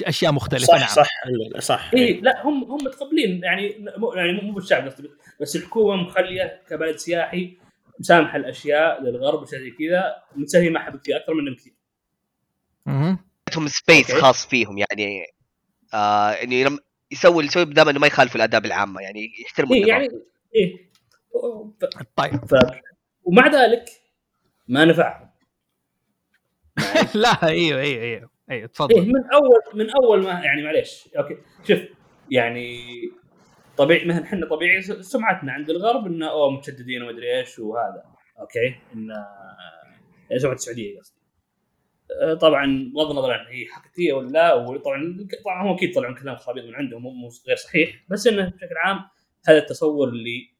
أشياء 0.03 0.33
مختلفة 0.33 0.67
صح 0.67 0.79
نعم 0.79 0.89
صح 0.89 1.61
صح 1.61 1.91
إي 1.95 2.13
لا 2.21 2.47
هم 2.47 2.65
هم 2.65 2.75
متقبلين 2.85 3.45
يعني 3.45 3.87
مو 3.97 4.13
يعني 4.13 4.33
مو 4.33 4.53
بالشعب 4.53 4.87
قصدي 4.89 5.11
بس 5.41 5.57
الحكومة 5.57 5.97
مخلية 6.03 6.63
كبلد 6.71 6.97
سياحي 6.97 7.57
مسامحه 8.01 8.37
الأشياء 8.37 9.03
للغرب 9.03 9.43
وشيء 9.43 9.59
زي 9.59 9.71
كذا 9.71 10.15
متساهل 10.37 10.71
معها 10.71 10.91
بكثير 10.91 11.17
أكثر 11.17 11.35
منهم 11.35 11.55
كثير 11.55 11.73
مهم. 12.87 13.19
عندهم 13.49 13.69
space. 13.69 14.13
خاص 14.15 14.47
فيهم 14.47 14.79
يعني 14.79 15.23
آه 15.95 16.31
إنه 16.31 16.63
لما 16.63 16.79
يسوي 17.11 17.45
يسوي 17.45 17.65
دائما 17.65 17.91
إنه 17.91 18.01
ما 18.01 18.07
يخالفوا 18.07 18.37
الأداب 18.37 18.65
العامة 18.67 19.01
يعني 19.01 19.31
يحترموا 19.45 19.77
النظام 19.77 19.89
يعني 19.91 20.09
إيه. 20.55 20.91
طيب 22.17 22.37
ف... 22.47 22.55
ومع 23.25 23.47
ذلك 23.49 23.85
ما 24.69 24.85
نفعهم. 24.85 25.31
لا 27.15 27.43
إيوه 27.49 27.81
إيوه 27.81 28.03
إيوه 28.03 28.31
إيوه 28.51 28.67
تفضل. 28.67 29.07
من 29.13 29.25
اول 29.33 29.61
من 29.75 29.91
أول 29.91 30.23
ما 30.23 30.31
يعني 30.31 30.63
معليش 30.63 31.09
okay. 31.19 31.37
شوف 31.69 31.79
يعني 32.31 32.81
طبيعي 33.77 34.05
مثلا 34.05 34.25
إحنا 34.25 34.47
طبيعي 34.47 34.83
سمعتنا 34.83 35.53
عند 35.53 35.71
الغرب 35.71 36.07
انه 36.07 36.31
أوه 36.31 36.51
متشددين 36.51 37.03
ومدري 37.03 37.39
إيش 37.39 37.59
وهذا 37.59 38.05
أوكي. 38.41 38.75
إن 38.95 39.11
آه، 39.11 40.39
سمعه 40.39 40.53
السعودية 40.53 40.99
قصدي. 40.99 41.25
آه، 42.23 42.35
طبعا 42.35 42.93
بغض 42.95 43.11
النظر 43.11 43.33
عن 43.33 43.47
هي 43.47 43.67
حقيقية 43.67 44.13
ولا 44.13 44.29
لا 44.29 44.55
وطبعا 44.55 45.27
طبعا 45.45 45.63
هم 45.63 45.75
أكيد 45.75 45.95
طلعوا 45.95 46.15
كلام 46.15 46.37
خرابيط 46.37 46.65
من 46.65 46.75
عندهم 46.75 47.03
مو 47.03 47.11
مو 47.11 47.29
غير 47.49 47.57
صحيح 47.57 48.05
بس 48.09 48.27
إنه 48.27 48.49
بشكل 48.49 48.77
عام 48.85 49.01
هذا 49.49 49.59
التصور 49.59 50.09
اللي 50.09 50.51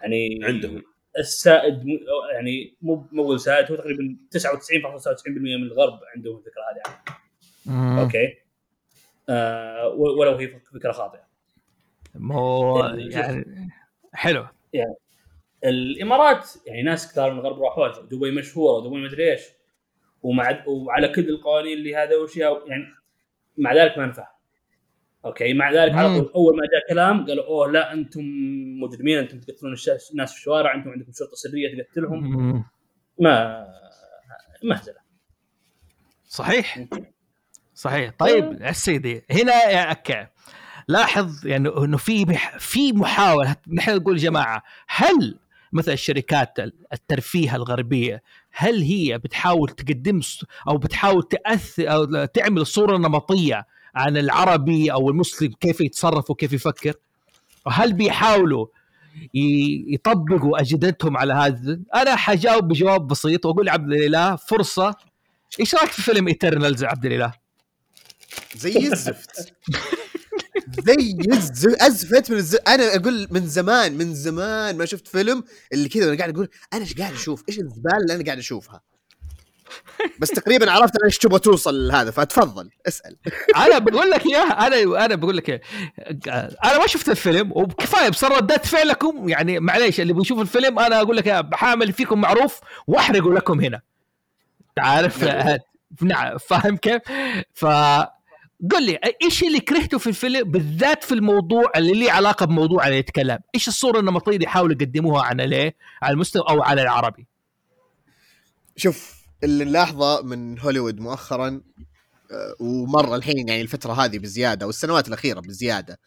يعني 0.00 0.40
عندهم. 0.42 0.82
السائد 1.18 1.86
مو- 1.86 1.98
يعني 2.32 2.76
مو 2.82 3.06
مو 3.12 3.36
سائد 3.36 3.70
هو 3.70 3.76
تقريبا 3.76 4.16
99.99% 4.30 5.28
من 5.28 5.62
الغرب 5.62 6.00
عندهم 6.16 6.36
الفكرة 6.36 6.62
هذه. 6.72 6.96
مم. 7.66 7.98
okay 7.98 8.34
آه 9.28 9.88
ولو 9.88 10.36
هي 10.36 10.48
فكرة 10.48 10.92
خاطئة 10.92 11.24
مو 12.14 12.80
ال- 12.86 13.12
يعني 13.12 13.68
حلو 14.12 14.46
الإمارات 15.64 16.50
يعني 16.66 16.82
ناس 16.82 17.12
كثار 17.12 17.32
من 17.32 17.38
الغرب 17.38 17.62
راحوا. 17.62 17.88
دبي 18.02 18.30
مشهورة 18.30 18.72
ودبي 18.84 18.96
مدري 19.04 19.32
إيش 19.32 19.42
ومع 20.22 20.64
وعلى 20.66 21.08
كل 21.08 21.28
القوانين 21.28 21.78
اللي 21.78 21.96
هذا 21.96 22.16
واشياء 22.16 22.68
يعني 22.68 22.84
مع 23.58 23.74
ذلك 23.74 23.98
ما 23.98 24.06
نفع 24.06 24.28
okay 25.24 25.52
مع 25.54 25.72
ذلك 25.72 25.92
على. 25.94 26.20
طول 26.20 26.32
أول 26.34 26.56
ما 26.56 26.62
جاء 26.62 26.88
كلام 26.94 27.26
قالوا 27.26 27.44
أوه 27.46 27.70
لا 27.72 27.92
أنتم 27.92 28.20
مجرمين 28.82 29.18
أنتم 29.18 29.40
تقتلون 29.40 29.74
الناس 30.12 30.32
في 30.32 30.36
الشوارع 30.38 30.74
أنتم 30.74 30.90
عندكم 30.90 31.12
شرطة 31.12 31.34
سرية 31.34 31.82
تقتلهم. 31.82 32.64
ما 33.20 33.66
مهزله 34.64 35.04
صحيح. 36.28 36.84
صحيح. 37.74 38.12
طيب 38.18 38.58
يا 38.62 38.72
سيدي 38.72 39.22
هنا 39.30 39.52
يا 39.70 39.82
أوكي 39.82 40.26
لاحظ 40.88 41.46
يعني 41.46 41.68
إنه 41.68 41.96
في 41.96 42.24
بح- 42.24 42.58
في 42.58 42.92
محاولة 42.92 43.56
نحن 43.72 43.96
نقول 43.96 44.16
جماعة 44.16 44.62
هل 44.88 45.38
مثل 45.72 45.92
الشركات 45.92 46.58
الترفيه 46.92 47.56
الغربية 47.56 48.22
هل 48.52 48.82
هي 48.82 49.18
بتحاول 49.18 49.68
تقدم 49.68 50.20
أو 50.68 50.78
بتحاول 50.78 51.22
تاثر 51.22 51.92
أو 51.92 52.24
تعمل 52.24 52.66
صورة 52.66 52.96
نمطية 52.96 53.66
عن 53.96 54.16
العربي 54.16 54.92
أو 54.92 55.10
المسلم 55.10 55.52
كيف 55.60 55.80
يتصرف 55.80 56.30
وكيف 56.30 56.52
يفكر؟ 56.52 56.94
وهل 57.66 57.92
بيحاولوا 57.92 58.66
يطبقوا 59.94 60.60
أجندتهم 60.60 61.16
على 61.16 61.34
هذا؟ 61.34 61.80
أنا 61.94 62.16
حجاوب 62.16 62.68
بجواب 62.68 63.06
بسيط 63.06 63.46
وأقول 63.46 63.66
لعبد 63.66 63.92
الإله 63.92 64.36
فرصة 64.36 64.94
إيش 65.60 65.74
رأيك 65.74 65.90
في 65.90 66.02
فيلم 66.02 66.28
ايترنالز 66.28 66.84
عبد 66.84 67.06
الإله؟ 67.06 67.32
زي 68.56 68.76
الزفت 68.92 69.54
زي 70.86 71.16
الزفت 71.32 71.82
أزفت 71.82 72.30
من 72.30 72.36
الزفت 72.36 72.68
أنا 72.68 72.96
أقول 72.96 73.28
من 73.30 73.46
زمان 73.46 73.98
من 73.98 74.14
زمان 74.14 74.76
ما 74.76 74.84
شفت 74.84 75.08
فيلم 75.08 75.44
اللي 75.72 75.88
كذا 75.88 76.06
وأنا 76.06 76.18
قاعد 76.18 76.34
أقول 76.34 76.48
أنا 76.72 76.82
إيش 76.82 76.94
قاعد 76.94 77.12
أشوف؟ 77.12 77.44
إيش 77.48 77.58
الزبالة 77.58 77.96
اللي 77.96 78.14
أنا 78.14 78.24
قاعد 78.24 78.38
أشوفها؟ 78.38 78.80
بس 80.20 80.28
تقريبا 80.28 80.70
عرفت 80.70 80.96
أنا 80.96 81.06
إيش 81.06 81.18
تبغى 81.18 81.38
توصل 81.38 81.88
لهذا 81.88 82.10
فتفضل 82.10 82.70
اسأل 82.88 83.16
أنا 83.56 83.78
بقول 83.78 84.10
لك 84.10 84.26
اياه 84.26 84.66
أنا 84.66 85.04
أنا 85.04 85.14
بقول 85.14 85.36
لك 85.36 85.50
إياه. 85.50 85.60
أنا 86.64 86.78
ما 86.78 86.86
شفت 86.86 87.08
الفيلم 87.08 87.52
وكفاية 87.54 88.08
بس 88.08 88.24
ردات 88.24 88.66
فعلكم 88.66 89.28
يعني 89.28 89.60
معليش 89.60 90.00
اللي 90.00 90.12
بيشوف 90.12 90.40
الفيلم 90.40 90.78
أنا 90.78 91.00
أقول 91.00 91.16
لك 91.16 91.28
بحامل 91.28 91.92
فيكم 91.92 92.20
معروف 92.20 92.60
وأحرقه 92.86 93.34
لكم 93.34 93.60
هنا 93.60 93.80
عارف 94.78 95.24
نعم. 96.02 96.38
فاهم 96.38 96.76
كيف؟ 96.76 97.02
ف 97.54 97.66
قل 98.72 98.86
لي 98.86 98.98
إيش 99.22 99.42
اللي 99.42 99.60
كرهته 99.60 99.98
في 99.98 100.06
الفيلم 100.06 100.50
بالذات 100.50 101.04
في 101.04 101.14
الموضوع 101.14 101.72
اللي 101.76 101.92
ليه 101.92 102.12
علاقة 102.12 102.46
بموضوع 102.46 102.86
اللي 102.86 102.98
يتكلم 102.98 103.38
إيش 103.54 103.68
الصورة 103.68 104.00
النمطية 104.00 104.32
اللي 104.32 104.44
يحاولوا 104.44 104.76
يقدموها 104.80 105.22
عن 105.22 105.40
ليه 105.40 105.76
على 106.02 106.12
المسلم 106.12 106.42
أو 106.42 106.62
على 106.62 106.82
العربي 106.82 107.26
شوف 108.76 109.13
اللي 109.44 109.64
نلاحظه 109.64 110.22
من 110.22 110.58
هوليوود 110.58 111.00
مؤخرا 111.00 111.60
آه، 112.30 112.54
ومره 112.60 113.16
الحين 113.16 113.48
يعني 113.48 113.60
الفترة 113.60 113.92
هذه 113.92 114.18
بزيادة 114.18 114.66
والسنوات 114.66 115.08
الأخيرة 115.08 115.40
بزيادة 115.40 116.00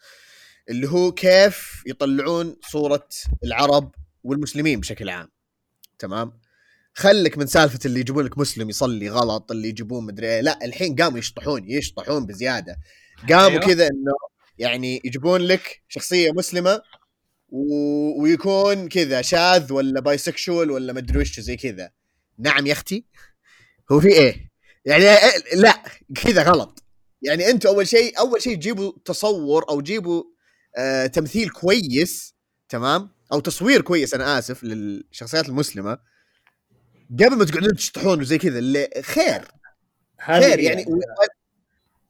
اللي 0.70 0.88
هو 0.88 1.12
كيف 1.12 1.82
يطلعون 1.86 2.56
صورة 2.68 3.08
العرب 3.44 3.94
والمسلمين 4.24 4.80
بشكل 4.80 5.08
عام 5.08 5.28
تمام 5.98 6.32
خلك 6.94 7.38
من 7.38 7.46
سالفة 7.46 7.78
اللي 7.86 8.00
يجيبون 8.00 8.24
لك 8.24 8.38
مسلم 8.38 8.70
يصلي 8.70 9.10
غلط 9.10 9.50
اللي 9.50 9.68
يجيبون 9.68 10.06
مدري 10.06 10.26
إيه 10.26 10.40
لا 10.40 10.64
الحين 10.64 10.96
قاموا 10.96 11.18
يشطحون 11.18 11.70
يشطحون 11.70 12.26
بزيادة 12.26 12.76
قاموا 13.28 13.48
أيوه. 13.48 13.50
أيوه. 13.50 13.66
كذا 13.66 13.84
إنه 13.84 14.12
يعني 14.58 15.00
يجيبون 15.04 15.40
لك 15.40 15.82
شخصية 15.88 16.32
مسلمة 16.32 16.82
و... 17.48 18.22
ويكون 18.22 18.88
كذا 18.88 19.22
شاذ 19.22 19.72
ولا 19.72 20.00
بايسكشوال 20.00 20.70
ولا 20.70 20.92
مدري 20.92 21.18
وش 21.18 21.40
زي 21.40 21.56
كذا 21.56 21.90
نعم 22.38 22.66
يا 22.66 22.72
أختي 22.72 23.04
هو 23.92 24.00
في 24.00 24.08
إيه؟ 24.08 24.50
يعني 24.84 25.04
إيه، 25.04 25.54
لا 25.54 25.82
كذا 26.24 26.42
غلط. 26.42 26.82
يعني 27.22 27.50
أنتوا 27.50 27.70
أول 27.70 27.88
شيء 27.88 28.18
أول 28.18 28.42
شيء 28.42 28.56
جيبوا 28.56 28.92
تصور 29.04 29.70
أو 29.70 29.80
جيبوا 29.80 30.24
آه 30.76 31.06
تمثيل 31.06 31.48
كويس 31.50 32.34
تمام؟ 32.68 33.10
أو 33.32 33.40
تصوير 33.40 33.80
كويس 33.80 34.14
أنا 34.14 34.38
آسف 34.38 34.64
للشخصيات 34.64 35.48
المسلمة. 35.48 35.98
قبل 37.12 37.36
ما 37.36 37.44
تقعدون 37.44 37.76
تشطحون 37.76 38.20
وزي 38.20 38.38
كذا 38.38 38.58
اللي 38.58 38.88
خير. 39.02 39.42
خير 40.26 40.58
يعني 40.58 40.84
و... 40.86 41.00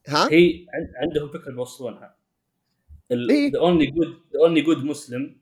ها؟ 0.08 0.28
هي 0.32 0.66
عن- 0.74 0.92
عندهم 1.08 1.28
فكرة 1.28 1.50
بيوصلونها. 1.52 2.16
the 3.12 3.58
only 3.58 3.86
good 3.86 4.06
the 4.06 4.40
only 4.44 4.60
good 4.60 4.84
Muslim 4.84 5.40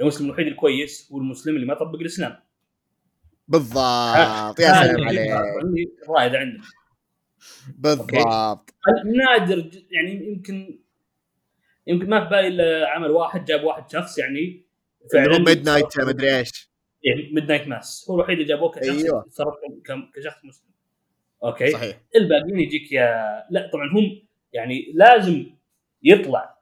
المسلم 0.00 0.26
الوحيد 0.26 0.46
الكويس 0.46 1.08
هو 1.12 1.18
المسلم 1.18 1.56
اللي 1.56 1.66
ما 1.66 1.72
يطبق 1.72 1.98
الإسلام. 2.00 2.36
بالضبط. 3.50 4.60
يا 4.60 4.72
سلام 4.82 5.04
عليك. 5.04 5.30
اللي 5.60 5.86
رائده 6.08 6.38
عندهم 6.38 6.62
بالضبط. 7.78 8.74
نادر 9.04 9.70
يعني 9.90 10.26
يمكن 10.28 10.78
يمكن 11.86 12.08
ما 12.08 12.24
في 12.24 12.30
بالي 12.30 12.48
إلا 12.48 12.88
عمل 12.88 13.10
واحد 13.10 13.44
جاب 13.44 13.64
واحد 13.64 13.90
شخص 13.90 14.18
يعني 14.18 14.66
هو 15.16 15.38
Midnight 15.38 16.00
مدري 16.00 16.38
إيش. 16.38 16.70
Midnight 17.32 17.68
Mass 17.68 18.06
هو 18.10 18.14
الوحيد 18.14 18.38
اللي 18.38 18.48
جابوه 18.48 18.70
كشخص 18.70 19.04
أيوة. 19.04 19.24
كشخص 20.14 20.44
مسلم. 20.44 20.70
okay. 21.44 21.70
صحيح. 21.70 22.00
الباقيين 22.16 22.60
يجيك 22.60 22.92
يا 22.92 23.42
لا 23.50 23.70
طبعا 23.72 23.86
هم 23.86 24.22
يعني 24.52 24.92
لازم 24.94 25.46
يطلع. 26.02 26.60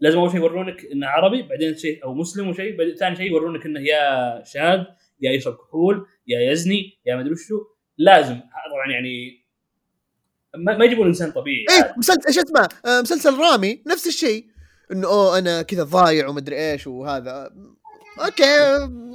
لازم 0.00 0.18
أول 0.18 0.30
شيء 0.30 0.40
يورونك 0.40 0.84
إنه 0.84 1.06
عربي 1.06 1.42
بعدين 1.42 1.76
شيء 1.76 2.04
أو 2.04 2.14
مسلم 2.14 2.48
وشيء 2.48 2.94
ثاني 2.94 3.16
شيء 3.16 3.26
يورونك 3.30 3.66
إنه 3.66 3.80
يا 3.80 4.42
شاذ 4.44 4.84
يا 5.20 5.32
يشرب 5.32 5.54
كحول 5.54 6.06
يا 6.30 6.52
يزني 6.52 6.98
يا 7.06 7.14
ما 7.14 7.20
ادري 7.20 7.32
وشو 7.32 7.54
لازم 7.98 8.34
طبعا 8.40 8.92
يعني 8.92 9.44
ما, 10.56 10.76
ما 10.78 10.84
يجيبون 10.84 11.06
إنسان 11.06 11.30
طبيعي 11.32 11.64
إيه 11.70 11.94
مسلسل 11.96 12.26
إيش 12.28 12.38
اسمه 12.38 12.68
آه، 12.86 13.00
مسلسل 13.00 13.38
رامي 13.38 13.82
نفس 13.86 14.06
الشيء 14.06 14.46
إنه 14.92 15.08
أوه 15.08 15.38
أنا 15.38 15.62
كذا 15.62 15.82
ضايع 15.82 16.28
ومدري 16.28 16.70
إيش 16.72 16.86
وهذا 16.86 17.50
أوكي 18.24 18.42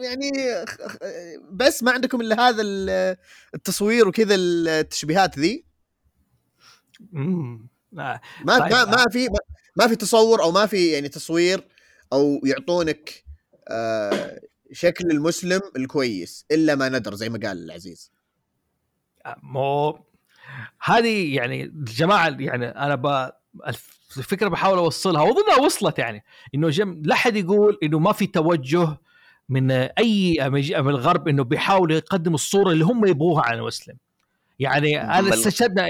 يعني 0.03 0.31
بس 1.51 1.83
ما 1.83 1.91
عندكم 1.91 2.21
إلا 2.21 2.49
هذا 2.49 2.61
ال- 2.61 3.17
التصوير 3.55 4.07
وكذا 4.07 4.35
التشبيهات 4.35 5.39
ذي. 5.39 5.65
آه. 7.15 8.21
ما 8.45 8.59
طيب. 8.59 8.71
ما 8.71 8.85
ما 8.85 9.05
في 9.11 9.27
ما, 9.29 9.39
ما 9.75 9.87
في 9.87 9.95
تصور 9.95 10.41
أو 10.41 10.51
ما 10.51 10.65
في 10.65 10.91
يعني 10.91 11.09
تصوير 11.09 11.67
أو 12.13 12.41
يعطونك 12.45 13.23
آه 13.71 14.39
شكل 14.71 15.11
المسلم 15.11 15.61
الكويس 15.75 16.45
إلا 16.51 16.75
ما 16.75 16.89
ندر 16.89 17.15
زي 17.15 17.29
ما 17.29 17.39
قال 17.43 17.65
العزيز. 17.65 18.11
مو 19.43 19.99
هذه 20.83 21.35
يعني 21.35 21.63
الجماعة 21.63 22.35
يعني 22.39 22.65
أنا 22.67 22.95
ب 22.95 23.31
الفكرة 24.17 24.47
بحاول 24.47 24.77
أوصلها 24.77 25.21
وأظنها 25.21 25.57
وصلت 25.65 25.99
يعني 25.99 26.23
إنه 26.55 26.69
جم 26.69 27.01
لا 27.05 27.15
أحد 27.15 27.35
يقول 27.35 27.77
إنه 27.83 27.99
ما 27.99 28.11
في 28.11 28.27
توجه 28.27 28.97
من 29.49 29.71
أي 29.71 30.37
من 30.49 30.89
الغرب 30.89 31.27
إنه 31.27 31.43
بيحاولوا 31.43 31.97
يقدموا 31.97 32.35
الصورة 32.35 32.71
اللي 32.71 32.85
هم 32.85 33.05
يبغوها 33.05 33.43
عن 33.43 33.57
المسلم. 33.57 33.97
يعني 34.59 35.01
أنا 35.01 35.33
استشهدنا 35.33 35.87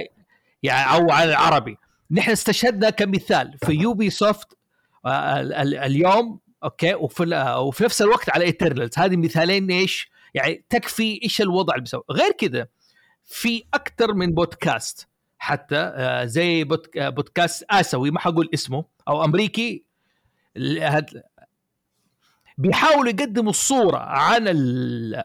يعني 0.63 0.95
أو 0.95 1.11
على 1.11 1.29
العربي. 1.29 1.77
نحن 2.11 2.31
استشهدنا 2.31 2.89
كمثال 2.89 3.57
في 3.65 3.73
Ubisoft 3.84 4.58
آه، 5.05 5.39
ال- 5.41 5.53
ال- 5.53 5.75
اليوم 5.75 6.39
okay؟ 6.65 6.93
وفي 6.95 7.56
وفي 7.60 7.84
نفس 7.84 8.01
الوقت 8.01 8.30
على 8.30 8.45
Eternals 8.45 8.99
هذه 8.99 9.15
مثالين 9.17 9.71
إيش؟ 9.71 10.10
يعني 10.34 10.65
تكفي 10.69 11.19
إيش 11.23 11.41
الوضع 11.41 11.73
اللي 11.73 11.84
بيسوي. 11.84 12.04
غير 12.12 12.32
كذا 12.32 12.67
في 13.25 13.63
أكثر 13.73 14.13
من 14.13 14.34
بودكاست 14.34 15.08
حتى 15.39 15.75
آه، 15.78 16.25
زي 16.25 16.63
بودك- 16.63 16.97
آه، 16.97 17.10
بودكاست 17.10 17.65
اسيوي 17.71 18.12
ما 18.12 18.19
حقول 18.19 18.49
اسمه 18.54 18.86
أو 19.08 19.23
أمريكي. 19.25 19.84
بيحاولوا 22.58 23.10
يقدموا 23.10 23.49
الصورة 23.49 23.97
عن 23.97 24.47
ال 24.47 25.23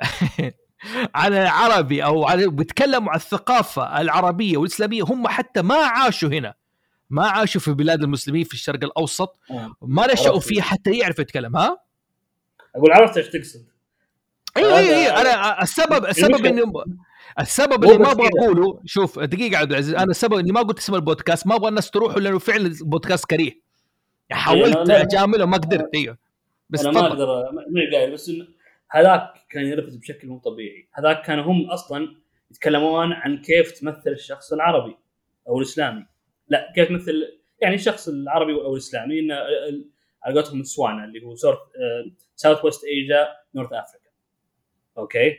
عن 1.14 1.32
العربي 1.32 2.04
أو 2.04 2.24
عن 2.24 2.46
بيتكلموا 2.46 3.10
عن 3.10 3.16
الثقافة 3.16 4.00
العربية 4.00 4.56
والإسلامية. 4.56 5.02
هم 5.02 5.28
حتى 5.28 5.62
ما 5.62 5.74
عاشوا 5.74 6.28
هنا. 6.28 6.54
ما 7.10 7.26
عاشوا 7.26 7.60
في 7.60 7.72
بلاد 7.72 8.02
المسلمين 8.02 8.44
في 8.44 8.54
الشرق 8.54 8.84
الأوسط 8.84 9.38
آه. 9.50 9.74
ما 9.82 10.12
نشأوا. 10.12 10.40
فيه 10.40 10.60
حتى 10.62 10.90
يعرف 10.98 11.18
يتكلم 11.18 11.56
ها؟ 11.56 11.78
أقول 12.76 12.92
عرفت 12.92 13.16
إيش 13.16 13.28
تقصد. 13.28 13.66
اي 14.56 14.64
اي 14.78 14.94
اي 14.96 15.08
أنا 15.20 15.62
السبب 15.62 16.04
السبب 16.06 16.46
انه 16.46 16.72
السبب 17.40 17.84
اللي 17.84 17.98
ما 17.98 18.10
أبغى. 18.12 18.28
أقوله. 18.40 18.80
شوف 18.86 19.18
دقيقة 19.18 19.58
عبد 19.58 19.70
العزيز 19.70 19.94
أنا 19.94 20.10
السبب 20.10 20.34
إني 20.34 20.52
ما 20.52 20.60
قلت 20.62 20.78
اسم 20.78 20.94
البودكاست 20.94 21.46
ما 21.46 21.56
أبغى 21.56 21.68
الناس 21.68 21.90
تروحوا 21.90 22.20
لأنه 22.20 22.38
فعلا 22.38 22.66
البودكاست 22.66 23.24
كريه. 23.24 23.60
حاولت 24.32 24.76
أنا- 24.76 24.80
لا- 24.88 25.02
أجامله 25.02 25.46
ما 25.46 25.56
قدرت 25.56 25.90
أيوه 25.94 26.18
بس 26.70 26.80
أنا 26.80 26.90
ما 27.00 27.06
أقدر 27.06 27.26
ما- 27.26 27.64
ماني 27.70 27.96
قايل 27.96 28.12
بس 28.12 28.30
هذاك 28.90 29.32
كان 29.50 29.66
ينرفز 29.66 29.96
بشكل 29.96 30.28
مو 30.28 30.38
طبيعي. 30.38 30.88
هذاك 30.92 31.22
كانوا 31.26 31.44
هم 31.44 31.70
أصلا 31.70 32.16
يتكلمون 32.50 33.12
عن 33.12 33.38
كيف 33.42 33.72
تمثل 33.72 34.10
الشخص 34.10 34.52
العربي 34.52 34.96
أو 35.48 35.58
الإسلامي. 35.58 36.06
لا 36.50 36.72
كيف 36.74 36.88
تمثل 36.88 37.40
يعني 37.62 37.74
الشخص 37.74 38.08
العربي 38.08 38.52
أو 38.52 38.72
الإسلامي 38.72 39.20
ال- 39.20 39.90
على 40.22 40.34
قولتهم 40.34 40.62
SWANA 40.62 41.04
اللي 41.04 41.22
هو 41.24 41.34
South 42.36 42.64
West 42.64 42.84
Asia 42.84 43.28
North 43.54 43.72
Africa 43.72 44.10
okay؟ 44.98 45.38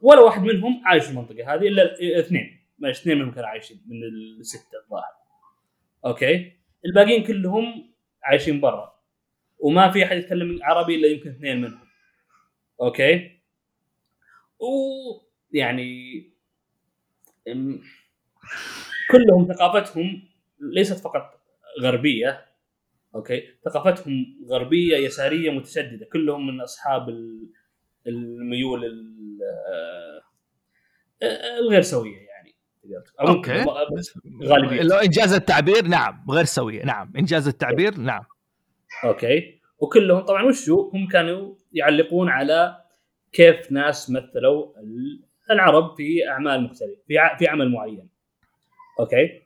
ولا 0.00 0.20
واحد 0.20 0.42
منهم 0.42 0.82
عايش 0.84 1.04
في 1.04 1.10
المنطقة 1.10 1.54
هذه 1.54 1.68
إلا 1.68 1.94
اثنين. 2.20 2.58
معلش 2.78 3.00
اثنين 3.00 3.18
منهم 3.18 3.30
كانوا 3.32 3.48
عايشين 3.48 3.82
من 3.86 4.02
الستة 4.40 4.78
الظاهر. 4.84 5.12
okay؟ 6.06 6.52
الباقيين 6.84 7.24
كلهم 7.24 7.92
عايشين 8.22 8.60
برا. 8.60 9.00
وما 9.58 9.90
في 9.90 10.04
أحد 10.04 10.16
يتكلم 10.16 10.58
عربي 10.62 10.94
إلا 10.94 11.08
يمكن 11.08 11.30
اثنين 11.30 11.60
منهم. 11.60 11.88
okay؟ 12.80 13.40
ويعني 14.60 16.22
أم، 17.48 17.82
كلهم 19.10 19.52
ثقافتهم 19.52 20.27
ليست 20.60 21.00
فقط 21.04 21.40
غربية 21.82 22.44
okay؟ 23.14 23.42
ثقافتهم 23.64 24.26
غربية 24.50 24.96
يسارية 24.96 25.50
متشددة. 25.50 26.06
كلهم 26.12 26.46
من 26.46 26.60
أصحاب 26.60 27.08
ال- 27.08 27.48
الميول 28.06 28.84
ال- 28.84 29.38
آه، 31.22 31.58
الغير 31.58 31.82
سوية 31.82 32.16
يعني 32.16 32.54
okay. 33.20 33.64
بس 33.98 34.18
غالبية. 34.44 34.82
لو 34.82 34.96
إن 34.96 35.08
جاز 35.08 35.32
التعبير 35.32 35.86
نعم 35.86 36.24
غير 36.30 36.44
سوية 36.44 36.84
نعم. 36.84 37.12
إن 37.18 37.28
جاز 37.28 37.48
التعبير 37.48 37.98
نعم. 37.98 38.22
okay. 39.04 39.60
وكلهم 39.78 40.20
طبعا 40.20 40.42
وشو 40.42 40.90
هم 40.94 41.08
كانوا 41.08 41.54
يعلقون 41.72 42.28
على 42.28 42.84
كيف 43.32 43.72
ناس 43.72 44.10
مثلوا 44.10 44.78
ال- 44.80 45.22
العرب 45.50 45.96
في 45.96 46.28
أعمال 46.28 46.62
مختلفة 46.64 47.02
في 47.08 47.14
في 47.38 47.48
عمل 47.48 47.72
معين. 47.72 48.08
أوكي؟ 49.00 49.42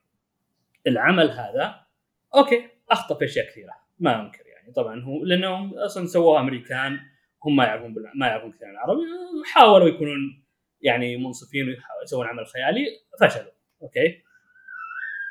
العمل 0.87 1.31
هذا 1.31 1.87
okay 2.35 2.69
أخطأ 2.91 3.15
في 3.19 3.25
أشياء 3.25 3.47
كثيرة 3.47 3.73
ما 3.99 4.21
أنكر 4.21 4.47
يعني 4.47 4.73
طبعا 4.73 5.03
هو 5.03 5.25
لأنهم 5.25 5.79
أصلا 5.79 6.07
سووها 6.07 6.41
أمريكان 6.41 7.01
هم 7.45 7.57
ما 7.57 7.65
يعرفون 7.65 7.95
ما 8.15 8.27
يعرفون 8.27 8.53
كثير 8.53 8.69
عن 8.69 8.75
العربي 8.75 9.01
حاولوا 9.45 9.89
يكونون 9.89 10.45
يعني 10.81 11.17
منصفين 11.17 11.69
ويحاولوا 11.69 12.03
يسوون 12.05 12.27
عمل 12.27 12.47
خيالي 12.47 12.87
فشلوا 13.21 13.53
okay 13.83 14.23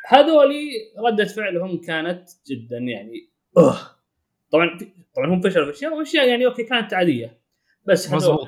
هذولي 0.07 0.69
ردة 0.97 1.25
فعلهم 1.25 1.81
كانت 1.81 2.29
جدا 2.47 2.77
يعني 2.77 3.29
أوه. 3.57 3.77
طبعا 4.51 4.77
طبعا 5.15 5.27
هم 5.27 5.41
فشلوا 5.41 5.65
في 5.65 5.71
أشياء 5.71 5.93
وأشياء 5.93 6.27
يعني 6.29 6.45
okay 6.45 6.63
كانت 6.63 6.93
عادية 6.93 7.41
بس 7.85 8.09
هذول. 8.13 8.47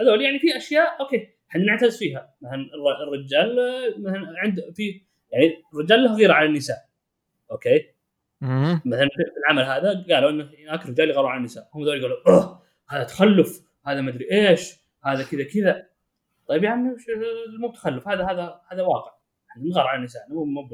هذول 0.00 0.22
يعني 0.22 0.38
في 0.38 0.56
أشياء 0.56 1.00
okay 1.00 1.28
إحنا 1.50 1.64
نعتز 1.64 1.98
فيها 1.98 2.34
مثلا 2.42 2.54
الر- 2.54 3.02
الرجال 3.08 3.56
مثلا 4.02 4.34
عند 4.38 4.60
في 4.74 5.05
يعني 5.30 5.62
الرجال 5.74 6.04
له 6.04 6.16
غيره 6.16 6.32
على 6.32 6.46
النساء. 6.46 6.88
okay؟ 7.50 7.94
مم. 8.40 8.80
مثلا 8.84 9.08
في 9.08 9.38
العمل 9.38 9.62
هذا 9.62 10.14
قالوا 10.14 10.30
إنه 10.30 10.50
هناك 10.68 10.86
رجال 10.86 11.10
يغارون 11.10 11.30
على 11.30 11.38
النساء. 11.38 11.70
هم 11.74 11.84
ذول 11.84 12.02
قالوا 12.02 12.16
أوه 12.28 12.62
هذا 12.88 13.04
تخلف 13.04 13.62
هذا 13.86 14.00
مدري 14.00 14.32
إيش 14.32 14.74
هذا 15.04 15.24
كذا 15.24 15.44
كذا. 15.44 15.88
طيب 16.48 16.64
يا 16.64 16.70
عمي 16.70 16.96
مو 17.60 17.68
بتخلف 17.68 18.08
هذا 18.08 18.24
هذا 18.24 18.60
هذا 18.72 18.82
واقع. 18.82 19.16
نغار 19.58 19.86
على 19.86 19.98
النساء 19.98 20.22
مو 20.28 20.44
مو 20.44 20.68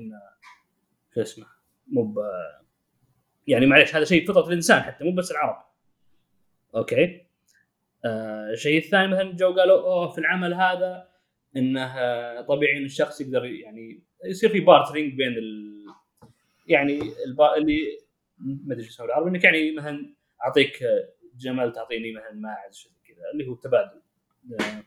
شو 1.15 1.21
اسمه 1.21 1.47
مو 1.87 2.03
ب 2.03 2.19
يعني 3.47 3.67
معليش 3.67 3.97
هذا 3.97 4.05
شيء 4.05 4.27
فطرة 4.29 4.49
الإنسان 4.49 4.81
حتى 4.83 5.05
مو 5.05 5.15
بس 5.15 5.31
العرب. 5.31 5.65
okay؟ 6.75 7.27
آه 8.05 8.51
الشيء 8.51 8.79
الثاني 8.79 9.13
مثلا 9.13 9.33
جو 9.33 9.55
قالوا 9.55 9.81
أوه 9.81 10.09
في 10.09 10.19
العمل 10.19 10.55
هذا 10.55 11.09
إنه 11.57 12.41
طبيعي 12.41 12.79
إن 12.79 12.85
الشخص 12.85 13.21
يقدر 13.21 13.45
يعني 13.45 14.03
يصير 14.25 14.51
في 14.51 14.61
bartering 14.61 15.15
بين 15.15 15.33
ال 15.33 15.73
يعني 16.67 17.01
البا... 17.27 17.57
اللي 17.57 17.99
ما 18.39 18.75
أدري 18.75 18.85
شو 18.85 19.03
بالعربي 19.03 19.31
إنك 19.31 19.45
يعني 19.45 19.73
مثلا 19.73 20.15
أعطيك 20.45 20.85
جمل 21.37 21.73
تعطيني 21.73 22.13
مثلا 22.13 22.33
ماعز 22.35 22.75
شيء 22.75 22.93
زي 22.93 23.15
كذا 23.15 23.31
اللي 23.33 23.49
هو 23.49 23.55
تبادل 23.55 24.03
آه، 24.61 24.83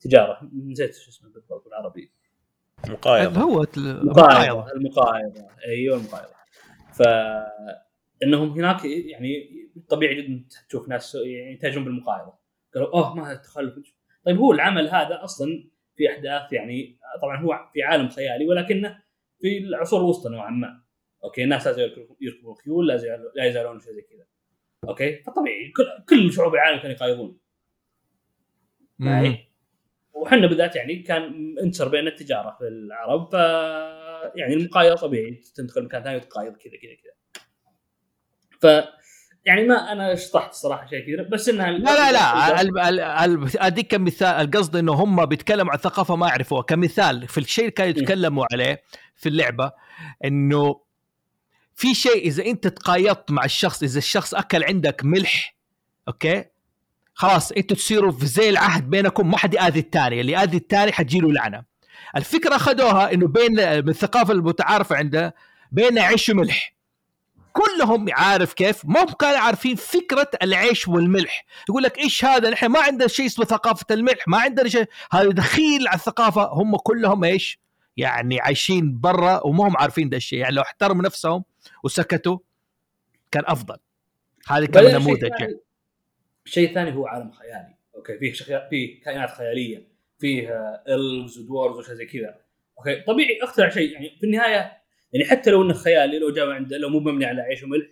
تجارة 0.00 0.50
نسيت 0.66 0.94
شو 0.94 1.10
اسمه 1.10 1.30
بالضبط 1.30 1.64
بالعربي. 1.64 2.10
مقايضة. 2.88 3.40
هو 3.40 3.66
المقايضة. 3.76 4.72
المقايضة 4.72 5.46
أيوه 5.66 5.96
المقايضة. 5.96 6.34
ف 6.92 7.02
إنهم 8.22 8.50
هناك 8.50 8.84
يعني 8.84 9.50
طبيعي 9.88 10.22
جدا 10.22 10.44
تشوف 10.68 10.88
ناس 10.88 11.14
يعني 11.14 11.52
ينتهجون 11.52 11.84
بالمقايضة. 11.84 12.34
قالوا 12.74 12.94
أوه 12.94 13.14
ما 13.14 13.26
هذا 13.26 13.32
التخلف 13.32 13.94
طيب 14.26 14.38
هو 14.38 14.52
العمل 14.52 14.88
هذا 14.88 15.24
أصلا 15.24 15.64
في 15.96 16.12
أحداث 16.12 16.52
يعني 16.52 16.98
طبعا 17.22 17.40
هو 17.40 17.70
في 17.72 17.82
عالم 17.82 18.08
خيالي 18.08 18.46
ولكنه 18.46 19.02
في 19.40 19.58
العصور 19.58 20.00
الوسطى 20.00 20.28
نوعا 20.28 20.50
ما. 20.50 20.82
okay 21.24 21.44
الناس 21.44 21.66
لا 21.66 21.72
يزالوا 21.72 22.16
يركبون 22.20 22.54
خيول 22.54 22.88
لا 22.88 22.94
يزالون 22.94 23.32
لا 23.34 23.44
يزالون 23.44 23.80
شيء 23.80 23.92
زي 23.92 24.02
كذا. 24.02 24.26
okay؟ 24.88 25.22
فطبيعي 25.22 25.72
كل 25.76 25.84
كل 26.08 26.32
شعوب 26.32 26.54
العالم 26.54 26.78
كانوا 26.78 26.96
يقايضون. 26.96 27.38
معي 28.98 29.48
وحنا 30.12 30.46
بالذات 30.46 30.76
يعني 30.76 30.96
كان 30.96 31.54
انتشر 31.62 31.88
بين 31.88 32.06
التجارة 32.06 32.56
في 32.58 32.68
العرب 32.68 33.30
ف 33.32 33.34
يعني 34.36 34.54
المقايضة 34.54 34.96
طبيعي 34.96 35.40
تدخل 35.54 35.84
مكان 35.84 36.02
ثاني 36.02 36.16
وتقايض 36.16 36.56
كذا 36.56 36.76
كذا 36.76 36.94
كذا. 36.94 37.14
ف 38.60 38.88
يعني 39.46 39.64
ما 39.64 39.92
أنا 39.92 40.14
شطحت 40.14 40.50
الصراحه 40.50 40.86
شيء 40.86 41.02
كثير 41.02 41.28
بس 41.32 41.48
إنها 41.48 41.70
لا 41.70 42.12
لا 42.12 42.90
لا 42.90 43.66
أديك 43.66 43.86
كمثال 43.86 44.28
القصد 44.28 44.76
إنه 44.76 44.92
هم 44.92 45.26
بيتكلموا 45.26 45.72
عن 45.72 45.78
ثقافة 45.78 46.16
ما 46.16 46.28
يعرفوها 46.28 46.62
كمثال 46.62 47.28
في 47.28 47.38
الشيء 47.38 47.64
اللي 47.64 47.72
كانوا 47.72 47.90
يتكلموا 47.90 48.46
عليه 48.52 48.82
في 49.16 49.28
اللعبة 49.28 49.72
إنه 50.24 50.80
في 51.74 51.94
شيء 51.94 52.26
إذا 52.26 52.46
أنت 52.46 52.66
تقايضت 52.66 53.30
مع 53.30 53.44
الشخص 53.44 53.82
إذا 53.82 53.98
الشخص 53.98 54.34
أكل 54.34 54.64
عندك 54.64 55.04
ملح 55.04 55.56
أوكي؟ 56.08 56.44
خلاص 57.14 57.52
أنتوا 57.52 57.76
تصيروا 57.76 58.12
في 58.12 58.26
زي 58.26 58.50
العهد 58.50 58.90
بينكم 58.90 59.30
ما 59.30 59.36
حد 59.36 59.54
يآذي 59.54 59.80
الثاني 59.80 60.20
اللي 60.20 60.32
يآذي 60.32 60.56
الثاني 60.56 60.92
حتجيله 60.92 61.32
لعنة. 61.32 61.64
الفكرة 62.16 62.56
أخذوها 62.56 63.12
إنه 63.12 63.28
بين 63.28 63.52
من 63.52 63.88
الثقافة 63.88 64.32
المتعارفة 64.32 64.96
عنده 64.96 65.34
بين 65.72 65.98
عيش 65.98 66.28
وملح. 66.28 66.73
كلهم 67.54 68.06
عارف 68.12 68.54
كيف 68.54 68.84
ما 68.84 69.02
هم 69.02 69.06
كانوا 69.06 69.38
عارفين 69.38 69.76
فكرة 69.76 70.30
العيش 70.42 70.88
والملح. 70.88 71.44
يقول 71.68 71.82
لك 71.82 71.98
إيش 71.98 72.24
هذا؟ 72.24 72.50
نحن 72.50 72.66
ما 72.66 72.80
عندنا 72.80 73.08
شيء 73.08 73.26
اسمه 73.26 73.44
ثقافة 73.44 73.86
الملح 73.90 74.28
ما 74.28 74.38
عندنا 74.38 74.68
شيء. 74.68 74.86
هذا 75.12 75.30
دخيل 75.30 75.88
على 75.88 75.96
الثقافة. 75.96 76.44
هم 76.52 76.76
كلهم 76.76 77.24
إيش؟ 77.24 77.58
يعني 77.96 78.40
عايشين 78.40 79.00
برا 79.00 79.46
وما 79.46 79.68
هم 79.68 79.76
عارفين 79.76 80.08
ده 80.08 80.16
الشيء. 80.16 80.38
يعني 80.38 80.54
لو 80.54 80.62
احترموا 80.62 81.02
نفسهم 81.04 81.44
وسكتوا 81.84 82.38
كان 83.30 83.42
أفضل. 83.46 83.76
هذه 84.48 84.64
كان 84.64 84.84
شيء 84.84 84.98
نموذج 84.98 85.28
ثاني- 85.38 85.60
الشيء 86.46 86.68
الثاني 86.68 86.94
هو 86.94 87.06
عالم 87.06 87.30
خيالي. 87.30 87.74
okay 87.94 88.18
فيه 88.18 88.32
شخي... 88.32 88.68
فيه 88.70 89.02
كائنات 89.02 89.30
خيالية. 89.30 89.88
فيه 90.18 90.50
elves 90.88 91.38
و 91.38 91.43
dwarves 91.43 91.78
وشيء 91.78 91.94
زي 91.94 92.06
كذا. 92.06 92.36
okay 92.78 93.00
طبيعي 93.00 93.38
اخترع 93.42 93.68
شيء. 93.68 93.92
يعني 93.92 94.16
في 94.20 94.26
النهاية 94.26 94.83
يعني 95.14 95.26
حتى 95.26 95.50
لو 95.50 95.62
إنه 95.62 95.74
خيالي 95.74 96.18
لو 96.18 96.32
جاء 96.32 96.50
عنده 96.50 96.78
لو 96.78 96.88
مو 96.88 97.00
مبني 97.00 97.24
على 97.24 97.42
عيش 97.42 97.62
وملح 97.62 97.86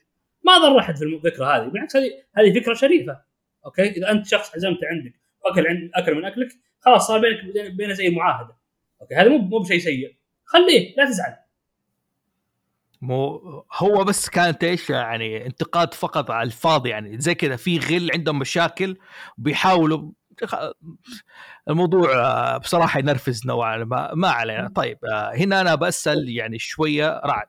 ما 0.44 0.58
ضر 0.58 0.78
احد 0.78 0.96
في 0.96 1.04
الفكرة 1.04 1.56
هذه. 1.56 1.68
بالعكس 1.68 1.96
هذه 1.96 2.10
هذه 2.36 2.60
فكرة 2.60 2.74
شريفة. 2.74 3.22
okay؟ 3.66 3.82
إذا 3.82 4.10
أنت 4.10 4.26
شخص 4.26 4.54
عزمت 4.54 4.78
عندك 4.84 5.14
واكل 5.44 5.66
عند 5.66 5.90
أكل 5.94 6.14
من 6.14 6.24
أكلك 6.24 6.48
خلاص 6.80 7.06
صار 7.06 7.20
بينك 7.20 7.72
بينه 7.72 7.92
زي 7.92 8.10
معاهدة. 8.10 8.56
okay؟ 9.00 9.14
هذا 9.14 9.28
مو 9.28 9.38
مو 9.38 9.58
بشيء 9.58 9.78
سيء. 9.78 10.16
خليه 10.44 10.94
لا 10.96 11.04
تزعل. 11.04 11.36
مو 13.00 13.38
هو 13.72 14.04
بس 14.04 14.28
كانت 14.28 14.64
إيش 14.64 14.90
يعني 14.90 15.46
انتقاد 15.46 15.94
فقط 15.94 16.30
على 16.30 16.46
الفاضي 16.46 16.90
يعني. 16.90 17.18
زي 17.20 17.34
كذا 17.34 17.56
في 17.56 17.78
غل 17.78 18.10
عندهم 18.14 18.38
مشاكل 18.38 18.96
بيحاولوا 19.38 20.10
الموضوع 21.68 22.12
آه، 22.14 22.58
بصراحة 22.58 22.98
ينرفز 22.98 23.46
نوعا 23.46 23.76
ما 23.76 24.14
ما 24.14 24.28
علينا. 24.28 24.68
طيب 24.68 24.98
آه، 25.04 25.32
هنا 25.34 25.60
أنا 25.60 25.74
بسال 25.74 26.28
يعني 26.28 26.58
شوية 26.58 27.20
رعد. 27.24 27.48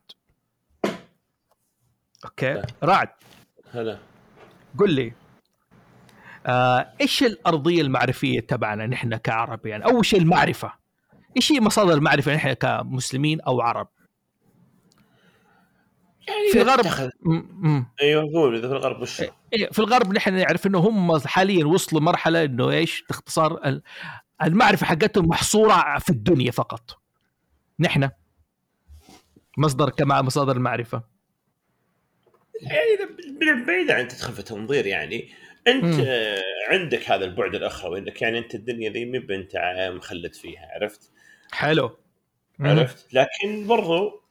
أوكي 2.25 2.61
رعد. 2.83 3.09
هلا. 3.71 3.97
قل 4.79 4.93
لي 4.93 5.13
آه 6.45 6.93
إيش 7.01 7.23
الأرضية 7.23 7.81
المعرفية 7.81 8.39
تبعنا 8.39 8.85
نحن 8.87 9.15
كعرب 9.15 9.65
يعني؟ 9.65 9.85
اول 9.85 10.05
شيء 10.05 10.19
المعرفة؟ 10.19 10.73
إيش 11.37 11.51
هي 11.51 11.59
مصادر 11.59 11.93
المعرفة 11.93 12.35
نحن 12.35 12.53
كمسلمين 12.53 13.41
أو 13.41 13.61
عرب؟ 13.61 13.87
يعني 16.27 16.49
في 16.51 16.61
إذا 16.61 16.71
غرب 16.71 16.79
اتخذ- 16.85 17.09
م- 17.21 17.67
م. 17.69 17.85
أيوه 18.01 18.23
قول 18.33 18.55
إذا 18.57 18.67
في 18.67 18.73
الغرب 18.73 19.01
وش 19.01 19.21
إيه، 19.21 19.69
في 19.71 19.79
الغرب 19.79 20.13
نحن 20.13 20.33
نعرف 20.33 20.67
إنه 20.67 20.79
هم 20.79 21.19
حاليا 21.19 21.65
وصلوا 21.65 22.01
مرحلة 22.01 22.43
إنه 22.43 22.69
إيش 22.69 23.03
باختصار 23.09 23.65
ال- 23.65 23.83
المعرفة 24.43 24.85
حقتهم 24.85 25.27
محصورة 25.27 25.99
في 25.99 26.09
الدنيا 26.09 26.51
فقط 26.51 26.99
نحن 27.79 28.09
مصدر 29.57 29.89
كما 29.89 30.21
مصادر 30.21 30.55
المعرفة 30.55 31.03
يعني 32.61 32.77
إذا 33.41 33.65
بعيد 33.65 33.91
عن 33.91 34.07
تدخل 34.07 34.33
في 34.33 34.41
تنظير 34.43 34.85
يعني 34.85 35.29
أنت 35.67 35.83
مم. 35.85 36.05
عندك 36.69 37.11
هذا 37.11 37.25
البعد 37.25 37.55
الاخروي 37.55 37.99
انك 37.99 38.21
يعني 38.21 38.37
أنت 38.39 38.55
الدنيا 38.55 38.89
ذي 38.89 39.05
ما 39.05 39.35
انت 39.35 39.51
مخلد 39.95 40.33
فيها 40.33 40.69
عرفت؟ 40.75 41.11
حلو 41.51 41.97
عرفت؟ 42.59 43.13
لكن 43.13 43.67
برضو 43.67 44.23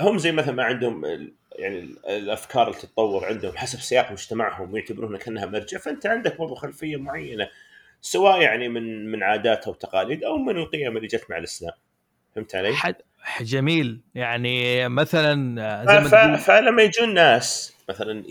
هم 0.00 0.18
زي 0.18 0.32
مثلا 0.32 0.54
ما 0.54 0.64
عندهم 0.64 1.04
يعني 1.52 1.78
ال- 1.78 2.06
الأفكار 2.06 2.68
اللي 2.68 2.78
تتطور 2.80 3.24
عندهم 3.24 3.56
حسب 3.56 3.80
سياق 3.80 4.12
مجتمعهم 4.12 4.72
ويعتبرونها 4.72 5.18
كانها 5.18 5.46
مرجع 5.46 5.78
فأنت 5.78 6.06
عندك 6.06 6.38
برضو 6.38 6.54
خلفية 6.54 6.96
معينة 6.96 7.48
سواء 8.00 8.40
يعني 8.40 8.68
من 8.68 9.10
من 9.10 9.22
عادات 9.22 9.66
أو 9.66 9.74
تقاليد 9.74 10.24
أو 10.24 10.36
من 10.38 10.56
القيم 10.56 10.96
اللي 10.96 11.08
جت 11.08 11.26
مع 11.30 11.38
الإسلام 11.38 11.72
فهمت 12.34 12.54
علي؟ 12.54 12.72
حد 12.74 12.94
جميل 13.40 14.00
يعني 14.14 14.88
مثلا 14.88 15.84
زي 15.84 16.16
ما 16.16 16.36
فلما 16.36 16.82
يجون 16.82 17.14
ناس 17.14 17.76
مثلا 17.88 18.24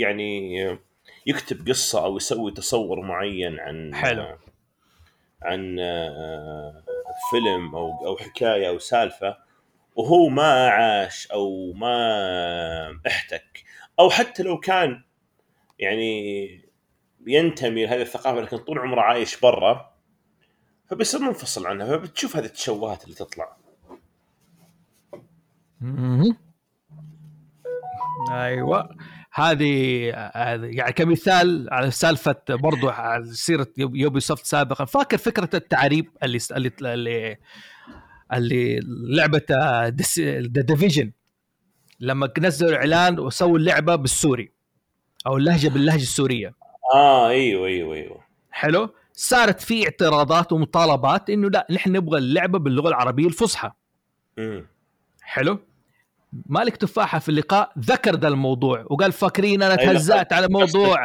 يعني 0.00 0.78
يكتب 1.26 1.68
قصة 1.68 2.04
أو 2.04 2.16
يسوي 2.16 2.50
تصور 2.52 3.00
معين 3.00 3.60
عن 3.60 3.94
حلو. 3.94 4.36
عن 5.42 5.76
آه، 5.80 6.82
فيلم 7.30 7.74
أو 7.76 8.06
أو 8.06 8.16
حكاية 8.16 8.68
أو 8.68 8.78
سالفة 8.78 9.45
وهو 9.96 10.28
ما 10.28 10.68
عاش 10.68 11.26
أو 11.26 11.72
ما 11.72 13.00
احتك. 13.06 13.64
أو 14.00 14.10
حتى 14.10 14.42
لو 14.42 14.60
كان 14.60 15.02
يعني 15.78 16.46
ينتمي 17.26 17.86
لهذه 17.86 18.02
الثقافة 18.02 18.40
لكن 18.40 18.56
طول 18.56 18.78
عمره 18.78 19.00
عايش 19.00 19.40
برا 19.40 19.92
فبيصير 20.90 21.20
منفصل 21.20 21.66
عنها 21.66 21.86
فبتشوف 21.86 22.36
هذه 22.36 22.44
التشوهات 22.44 23.04
اللي 23.04 23.14
تطلع. 23.14 23.56
أيوه. 28.32 28.96
هذه 29.32 30.02
يعني 30.64 30.92
كمثال 30.92 31.68
على 31.72 31.90
سالفة 31.90 32.36
برضو 32.48 32.88
على 32.88 33.24
سيرة 33.26 33.66
يوب- 33.76 33.96
يوبي 33.96 34.20
سوفت 34.20 34.46
سابقا 34.46 34.84
فاكر 34.84 35.18
فكرة 35.18 35.50
التعريب 35.54 36.10
اللي 36.22 36.38
اللي 36.82 37.36
اللي, 38.32 38.80
لعبة 39.08 39.42
The 39.50 40.62
Division 40.62 41.12
لما 42.00 42.32
نزلوا 42.38 42.76
اعلان 42.76 43.18
وسووا 43.18 43.58
اللعبة 43.58 43.96
بالسوري 43.96 44.52
أو 45.26 45.36
اللهجة 45.36 45.68
باللهجة 45.68 46.02
السورية. 46.02 46.54
آه 46.94 47.28
أيوه 47.28 47.66
أيوه 47.66 47.94
أيوه. 47.94 48.20
حلو؟ 48.50 48.94
صارت 49.12 49.60
في 49.60 49.84
اعتراضات 49.84 50.52
ومطالبات 50.52 51.30
إنه 51.30 51.50
لا 51.50 51.66
نحن 51.70 51.92
نبغى 51.92 52.18
اللعبة 52.18 52.58
باللغة 52.58 52.88
العربية 52.88 53.26
الفصحى. 53.26 53.72
امم 54.38 54.66
حلو؟ 55.22 55.58
مالك 56.46 56.76
تفاحة 56.76 57.18
في 57.18 57.28
اللقاء 57.28 57.72
ذكر 57.78 58.16
ذا 58.16 58.28
الموضوع 58.28 58.84
وقال 58.90 59.12
فاكرين 59.12 59.62
أنا 59.62 59.78
أيوة، 59.80 59.92
تهزأت 59.92 60.32
على 60.32 60.48
موضوع 60.48 60.98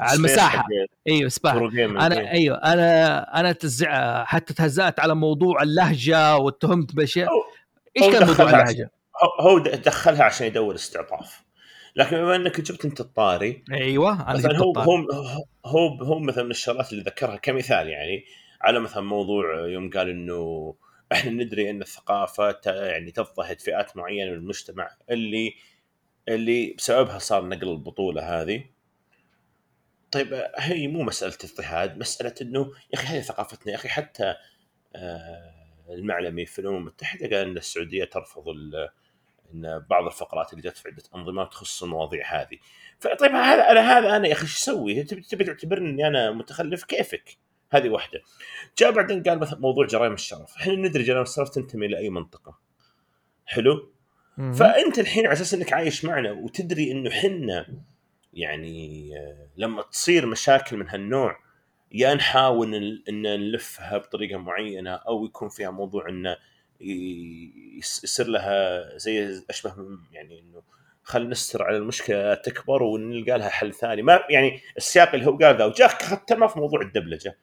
على 0.00 0.16
المساحة. 0.16 0.64
space 0.68 0.88
أيوه 1.08 1.28
سباح 1.28 1.54
أنا. 1.54 2.30
أيوه 2.32 2.56
أنا 2.56 3.40
أنا 3.40 3.52
تزع 3.52 4.24
حتى 4.24 4.54
تهزأت 4.54 5.00
على 5.00 5.14
موضوع 5.14 5.62
اللهجة 5.62 6.36
واتهمت 6.36 6.94
بأشياء 6.94 7.28
أو- 7.28 8.02
إيش 8.02 8.12
كان 8.12 8.26
موضوع 8.26 8.50
اللهجة؟ 8.50 8.90
هو- 9.40 9.58
دخلها 9.58 10.22
عشان 10.24 10.46
يدور 10.46 10.74
استعطاف 10.74 11.42
لكن 11.96 12.16
بما 12.16 12.36
إنك 12.36 12.60
جبت 12.60 12.84
أنت 12.84 13.00
الطاري 13.00 13.64
أيوه 13.72 14.12
أنا 14.30 14.34
مثلا 14.38 14.52
جبت 14.52 14.62
هو 14.62 14.70
الطاري. 14.70 14.88
هو 14.90 15.44
هو 15.66 16.04
هو 16.04 16.18
مثلا 16.18 16.44
من 16.44 16.50
الشغلات 16.50 16.92
اللي 16.92 17.02
ذكرها 17.02 17.36
كمثال 17.36 17.88
يعني 17.88 18.24
على 18.62 18.80
مثلا 18.80 19.02
موضوع 19.02 19.66
يوم 19.66 19.90
قال 19.90 20.08
إنه 20.08 20.74
إحنا 21.12 21.30
ندري 21.30 21.70
ان 21.70 21.82
الثقافة 21.82 22.60
يعني 22.66 23.10
تضطهد 23.10 23.60
فئات 23.60 23.96
معينة 23.96 24.30
من 24.30 24.36
المجتمع 24.36 24.90
اللي 25.10 25.54
اللي 26.28 26.74
بسببها 26.78 27.18
صار 27.18 27.48
نقل 27.48 27.68
البطولة 27.68 28.42
هذه 28.42 28.64
طيب 30.12 30.44
هي 30.56 30.88
مو 30.88 31.02
مسألة 31.02 31.36
اضطهاد 31.44 31.98
مسألة 31.98 32.34
إنه 32.42 32.72
يا 32.94 32.98
أخي 32.98 33.06
هذه 33.06 33.20
ثقافتنا 33.20 33.72
يا 33.72 33.76
أخي 33.76 33.88
حتى 33.88 34.34
آه، 34.96 35.54
المعلمي 35.88 36.46
في 36.46 36.58
الأمم 36.58 36.76
المتحدة 36.76 37.36
قال 37.36 37.48
إن 37.48 37.56
السعودية 37.56 38.04
ترفض 38.04 38.48
إن 39.54 39.84
بعض 39.90 40.04
الفقرات 40.04 40.52
اللي 40.52 40.62
جت 40.62 40.76
في 40.76 40.88
عده 40.88 41.02
انظمات 41.14 41.52
تخص 41.52 41.82
المواضيع 41.82 42.40
هذه 42.40 42.58
فطيب 42.98 43.30
هذا 43.32 43.70
أنا 43.70 43.98
هذا 43.98 44.16
أنا 44.16 44.28
يا 44.28 44.32
أخي 44.32 44.42
إيش 44.42 44.56
أسوي؟ 44.56 45.02
تبي 45.04 45.44
تعتبرني 45.44 45.90
اني 45.90 46.06
أنا 46.06 46.30
متخلف 46.30 46.84
كيفك؟ 46.84 47.38
هذه 47.70 47.88
واحدة. 47.88 48.20
جاء 48.78 48.90
بعدين 48.90 49.22
قال 49.22 49.38
مثلا 49.38 49.58
موضوع 49.58 49.86
جرائم 49.86 50.12
الشرف. 50.12 50.56
إحنا 50.56 50.74
ندري 50.74 51.02
جرائم 51.02 51.22
الشرف 51.22 51.48
تنتمي 51.48 51.88
لاي 51.88 52.10
منطقة. 52.10 52.58
حلو؟ 53.46 53.92
مهم. 54.38 54.52
فأنت 54.52 54.98
الحين 54.98 55.26
على 55.26 55.32
أساس 55.32 55.54
إنك 55.54 55.72
عايش 55.72 56.04
معنا 56.04 56.32
وتدري 56.32 56.92
إنه 56.92 57.10
حنا 57.10 57.66
يعني 58.34 59.10
آه، 59.18 59.48
لما 59.56 59.82
تصير 59.82 60.26
مشاكل 60.26 60.76
من 60.76 60.88
هالنوع 60.88 61.38
يا 61.92 62.14
نحاول 62.14 63.02
إن 63.08 63.22
نلفها 63.22 63.98
بطريقة 63.98 64.38
معينة 64.38 64.90
أو 64.90 65.24
يكون 65.24 65.48
فيها 65.48 65.70
موضوع 65.70 66.08
انه 66.08 66.36
يصير 67.78 68.26
لها 68.26 68.98
زي 68.98 69.42
أشبه 69.50 69.74
من 69.74 69.98
يعني 70.12 70.40
إنه 70.40 70.62
خل 71.02 71.28
نستر 71.28 71.62
على 71.62 71.76
المشكلة 71.76 72.34
تكبر 72.34 72.82
ونلقى 72.82 73.38
لها 73.38 73.48
حل 73.48 73.74
ثاني. 73.74 74.02
ما 74.02 74.20
يعني 74.30 74.60
السياق 74.76 75.14
اللي 75.14 75.26
هو 75.26 75.36
قال 75.36 75.56
ذا 75.56 75.64
وجاء 75.64 75.88
ختمه 75.88 76.46
في 76.46 76.58
موضوع 76.58 76.82
الدبلجة. 76.82 77.38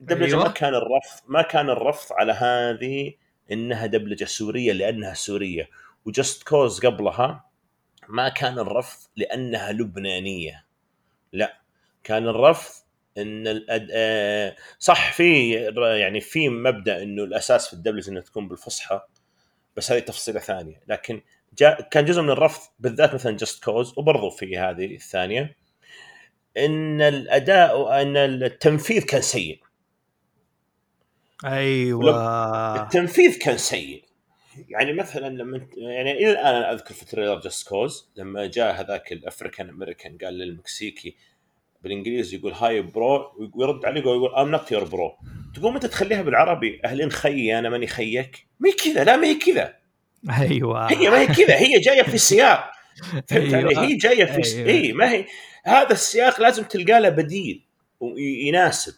الدبلجه 0.00 0.34
أيوة. 0.34 0.44
ما 0.44 0.50
كان 0.50 0.74
الرفض 0.74 1.20
ما 1.28 1.42
كان 1.42 1.70
الرفض 1.70 2.12
على 2.12 2.32
هذه 2.32 3.12
إنها 3.52 3.86
دبلجة 3.86 4.24
سورية 4.24 4.72
لأنها 4.72 5.14
سورية. 5.14 5.68
وجست 6.04 6.42
كوز 6.42 6.86
قبلها 6.86 7.44
ما 8.08 8.28
كان 8.28 8.58
الرفض 8.58 9.08
لأنها 9.16 9.72
لبنانية. 9.72 10.64
لا 11.32 11.60
كان 12.04 12.28
الرفض 12.28 12.84
إن 13.18 13.46
الأد... 13.46 13.88
آه، 13.92 14.56
صح 14.78 15.12
في 15.12 15.52
يعني 16.00 16.20
في 16.20 16.48
مبدأ 16.48 17.02
إنه 17.02 17.24
الأساس 17.24 17.66
في 17.66 17.72
الدبلجة 17.72 18.10
إنها 18.10 18.22
تكون 18.22 18.48
بالفصحى 18.48 19.00
بس 19.76 19.92
هذه 19.92 20.00
تفصيلة 20.00 20.40
ثانية. 20.40 20.80
لكن 20.86 21.22
جاء 21.58 21.88
كان 21.88 22.04
جزء 22.04 22.22
من 22.22 22.30
الرفض 22.30 22.70
بالذات 22.78 23.14
مثلا 23.14 23.36
Just 23.36 23.64
Cause 23.64 23.94
وبرضو 23.96 24.30
في 24.30 24.58
هذه 24.58 24.94
الثانية 24.94 25.56
إن 26.56 27.02
الأداء 27.02 27.80
وإن 27.80 28.16
التنفيذ 28.16 29.04
كان 29.04 29.22
سيء. 29.22 29.67
أيوه. 31.44 32.82
التنفيذ 32.82 33.38
كان 33.38 33.58
سيء. 33.58 34.04
يعني 34.68 34.92
مثلا 34.92 35.28
لما 35.28 35.66
يعني 35.76 36.12
إلى 36.12 36.30
الآن 36.30 36.54
أنا 36.54 36.72
أذكر 36.72 36.94
في 36.94 37.04
trailer 37.04 37.40
Just 37.40 37.68
Cause 37.68 38.10
لما 38.16 38.46
جاء 38.46 38.80
هذاك 38.80 39.12
ال 39.12 39.19
African 39.19 39.68
American 39.68 40.18
قال 40.24 40.34
للمكسيكي 40.34 41.16
بالإنجليزي 41.82 42.36
يقول 42.36 42.52
hey 42.52 42.82
bro 42.82 43.50
ويرد 43.54 43.84
عليه 43.84 44.00
يقول 44.00 44.34
I'm 44.34 44.50
not 44.50 44.72
your 44.72 44.84
bro 44.84 45.12
تقوم 45.54 45.74
انت 45.74 45.86
تخليها 45.86 46.22
بالعربي؟ 46.22 46.80
أهلين 46.84 47.10
خيي 47.10 47.58
أنا 47.58 47.68
ماني 47.68 47.86
خيك. 47.86 48.46
ما 48.60 48.68
هي 48.68 48.72
كذا 48.72 49.04
لا 49.04 49.16
ما 49.16 49.26
هي 49.26 49.34
كذا. 49.34 49.74
أيوه. 50.40 50.90
هي 50.92 51.10
ما 51.10 51.20
هي 51.20 51.26
كذا 51.26 51.56
هي 51.56 51.80
جاية 51.80 52.02
في 52.02 52.18
سياق 52.18 52.70
فهمت 53.28 53.54
علي؟ 53.54 53.68
أيوة. 53.68 53.82
هي 53.84 53.96
جاية 53.96 54.24
في 54.24 54.56
أيوة. 54.56 54.68
إي 54.68 54.92
ما 54.92 55.12
هي 55.12 55.24
هذا 55.64 55.92
السياق 55.92 56.40
لازم 56.40 56.62
تلقى 56.62 57.00
له 57.00 57.08
بديل 57.08 57.64
ويناسب. 58.00 58.94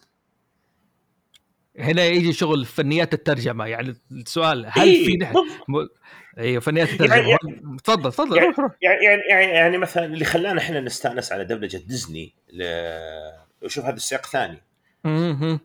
هنا 1.79 2.05
يجي 2.05 2.33
شغل 2.33 2.65
فنيات 2.65 3.13
الترجمة 3.13 3.65
يعني 3.65 3.95
السؤال 4.11 4.65
هل 4.69 4.87
إيه، 4.87 5.05
في 5.05 5.17
نح... 5.17 5.31
بالضبط. 5.33 5.69
م... 5.69 5.87
أيوه 6.37 6.61
فنيات 6.61 6.89
الترجمة. 6.89 7.15
يعني- 7.15 7.77
تفضل 7.83 8.11
تفضل 8.11 8.35
يعني- 8.37 8.47
روح 8.47 8.59
روح. 8.59 8.71
يعني 8.81 9.03
يعني 9.05 9.21
يعني, 9.29 9.51
يعني 9.51 9.77
مثلا 9.77 10.05
اللي 10.05 10.25
خلانا 10.25 10.61
إحنا 10.61 10.79
نستأنس 10.81 11.31
على 11.31 11.45
دبلجة 11.45 11.77
ديزني 11.77 12.33
ل... 12.53 12.63
وشوف 13.61 13.85
هذا 13.85 13.95
السياق 13.95 14.25
ثاني 14.25 14.61
مهم. 15.03 15.59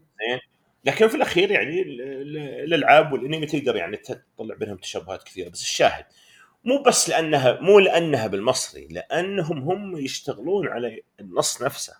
لكن 0.84 1.08
في 1.08 1.14
الأخير 1.14 1.50
يعني 1.50 1.82
ال- 1.82 2.00
ال- 2.02 2.64
الألعاب 2.64 3.12
والأنمي 3.12 3.46
تقدر 3.46 3.76
يعني 3.76 3.96
تطلع 3.96 4.54
بينهم 4.54 4.76
تشابهات 4.76 5.22
كثيرة 5.22 5.48
بس 5.48 5.62
الشاهد 5.62 6.04
مو 6.64 6.82
بس 6.82 7.08
لانها 7.08 7.58
مو 7.60 7.78
لأنها 7.78 8.26
بالمصري 8.26 8.88
لأنهم 8.90 9.58
هم 9.58 9.96
يشتغلون 9.96 10.68
على 10.68 11.00
النص 11.20 11.62
نفسه. 11.62 11.92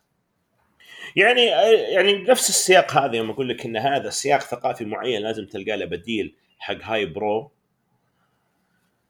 يعني 1.16 1.44
يعني 1.92 2.22
نفس 2.22 2.48
السياق 2.48 2.92
هذا 2.92 3.16
يوم 3.16 3.30
أقول 3.30 3.48
لك 3.48 3.66
إن 3.66 3.76
هذا 3.76 4.10
سياق 4.10 4.40
ثقافي 4.40 4.84
معين 4.84 5.22
لازم 5.22 5.46
تلقى 5.46 5.76
له 5.76 5.84
بديل 5.84 6.36
حق 6.58 6.82
هاي 6.82 7.06
برو. 7.06 7.52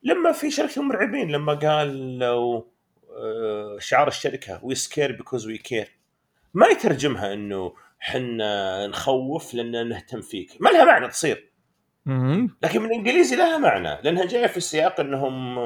لما 0.02 0.32
في 0.32 0.50
شركة 0.50 0.80
المرعبين 0.80 1.30
لما 1.30 1.54
قال 1.54 2.18
لو 2.18 2.68
آه، 3.16 3.76
شعار 3.80 4.08
الشركة 4.08 4.64
we 4.64 4.74
scare 4.74 5.12
because 5.12 5.46
we 5.46 5.58
care 5.58 5.88
ما 6.54 6.66
يترجمها 6.66 7.32
إنه 7.32 7.72
حنا 7.98 8.86
نخوف 8.86 9.54
لأن 9.54 9.88
نهتم 9.88 10.20
فيك. 10.20 10.50
ما 10.60 10.68
لها 10.70 10.84
معنى 10.84 11.08
تصير. 11.08 11.50
لكن 12.62 12.82
بالانجليزي 12.82 13.36
لها 13.36 13.58
معنى 13.58 14.02
لأنها 14.02 14.26
جاية 14.26 14.46
في 14.46 14.56
السياق 14.56 15.00
إنهم 15.00 15.58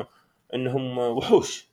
إنهم 0.54 0.98
وحوش. 0.98 1.68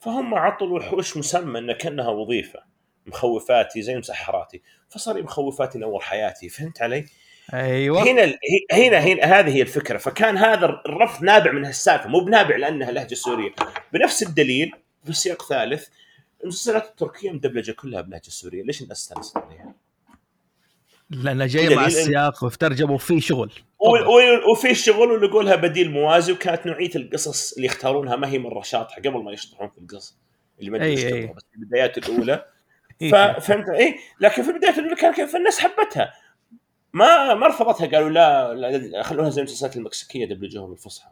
فهم 0.00 0.34
عطوا 0.34 0.66
الوحوش 0.66 1.16
مسمى 1.16 1.58
انها 1.58 1.74
كأنها 1.74 2.08
وظيفة. 2.08 2.71
مخوفاتي 3.06 3.82
زي 3.82 3.96
مسحراتي 3.96 4.62
فصار 4.88 5.22
مخوفاتي 5.22 5.78
نور 5.78 6.00
حياتي 6.00 6.48
فهمت 6.48 6.82
علي؟ 6.82 7.06
أيوه. 7.54 8.02
هنا 8.02 8.24
ال- 8.24 8.38
هنا 8.72 8.98
هنا 8.98 9.22
هذه 9.24 9.54
هي 9.54 9.62
الفكرة 9.62 9.98
فكان 9.98 10.36
هذا 10.36 10.66
الرفض 10.86 11.24
نابع 11.24 11.52
من 11.52 11.64
هالسالفة 11.64 12.08
مو 12.08 12.20
بنابع 12.20 12.56
لأنها 12.56 12.90
لهجة 12.90 13.14
سورية. 13.14 13.54
بنفس 13.92 14.22
الدليل 14.22 14.70
في 15.04 15.12
سياق 15.12 15.48
ثالث 15.48 15.88
المسلسلات 16.42 16.84
التركية 16.84 17.30
مدبلجة 17.30 17.72
كلها 17.72 18.00
بلهجة 18.00 18.28
سورية 18.28 18.62
ليش 18.62 18.82
الناس 18.82 18.98
تستانس 19.06 19.36
عليها؟ 19.36 19.74
لأنه 21.10 21.46
جاي 21.46 21.74
مع 21.76 21.86
السياق 21.86 22.44
وفي 22.44 22.58
ترجمة 22.58 22.92
وفي 22.92 23.20
شغل. 23.20 23.52
وفي 24.52 24.74
شغل 24.74 25.10
ولقوا 25.10 25.42
لها 25.42 25.56
بديل 25.56 25.90
موازي 25.90 26.32
وكانت 26.32 26.66
نوعية 26.66 26.90
القصص 26.96 27.52
اللي 27.52 27.66
يختارونها 27.66 28.16
ما 28.16 28.28
هي 28.28 28.38
مرة 28.38 28.62
شاطحة 28.62 28.96
قبل 29.02 29.22
ما 29.22 29.32
يشطحون 29.32 29.68
في 29.68 29.78
القصص 29.78 30.16
اللي 30.60 30.70
ما 30.70 30.76
ادري 30.76 30.94
بس 31.26 31.44
في 31.52 31.56
البدايات 31.58 31.98
الأولى. 31.98 32.44
ف- 33.00 33.14
فهمت 33.46 33.68
اي 33.68 33.98
لكن 34.20 34.42
في 34.42 34.50
البدايات 34.50 34.78
الاولى 34.78 34.96
كان 34.96 35.12
كيف 35.14 35.36
الناس 35.36 35.58
حبتها. 35.60 36.12
ما 36.92 37.34
ما 37.34 37.46
رفضتها 37.46 37.86
قالوا 37.86 38.10
لا, 38.10 38.54
لا 38.54 39.02
خلوها 39.02 39.30
زي 39.30 39.40
المسلسلات 39.40 39.76
المكسيكية 39.76 40.26
دبلجوها 40.26 40.66
بالفصحى 40.66 41.10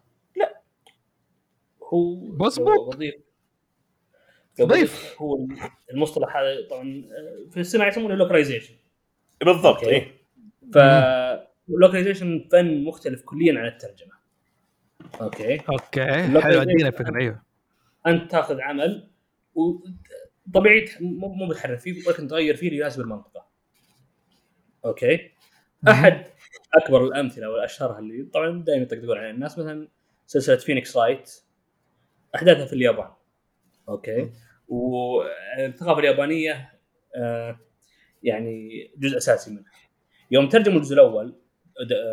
هو 1.84 2.14
مظبوط. 2.14 2.96
ضيف. 4.60 5.16
هو 5.18 5.46
المصطلح 5.92 6.36
هذا 6.36 6.68
طبعا 6.70 7.04
في 7.50 7.60
الصناعه 7.60 7.88
يسمونه 7.88 8.14
لوكلايزيشن 8.14 8.74
بالضبط. 9.44 9.84
اي 9.84 10.12
ف 10.74 10.78
ال 11.68 11.74
localization 11.74 12.48
فن 12.52 12.84
مختلف 12.84 13.22
كليا 13.22 13.60
عن 13.60 13.66
الترجمة. 13.66 14.12
أوكي. 15.20 15.60
أوكي 15.68 16.04
حلو 16.40 16.62
أدينا 16.62 16.90
فكرة 16.90 17.18
أيوه. 17.20 17.42
أنت 18.06 18.30
تاخذ 18.30 18.60
عمل 18.60 19.10
وطبيعي 20.50 20.88
مو 21.00 21.28
مو 21.28 21.54
فيه 21.54 22.06
ولكن 22.06 22.28
تغير 22.28 22.56
فيه 22.56 22.70
ليناسب 22.70 23.00
المنطقة 23.00 23.46
okay؟ 24.84 25.30
أحد 25.88 26.26
أكبر 26.74 27.04
الأمثلة 27.04 27.50
والأشهرها 27.50 27.98
اللي 27.98 28.22
طبعا 28.22 28.64
دائما 28.64 28.82
يطقطقون 28.82 29.18
عليها 29.18 29.30
الناس 29.30 29.58
مثلا 29.58 29.88
سلسلة 30.26 30.56
Phoenix 30.56 30.96
Wright 30.96 31.30
أحداثها 32.34 32.66
في 32.66 32.72
اليابان. 32.72 33.10
okay؟ 33.88 34.30
والثقافة 34.68 35.98
اليابانية 35.98 36.72
آه، 37.16 37.60
يعني 38.22 38.90
جزء 38.96 39.16
أساسي 39.16 39.50
منها. 39.50 39.70
يوم 40.30 40.48
ترجموا 40.48 40.76
الجزء 40.76 40.94
الأول 40.94 41.34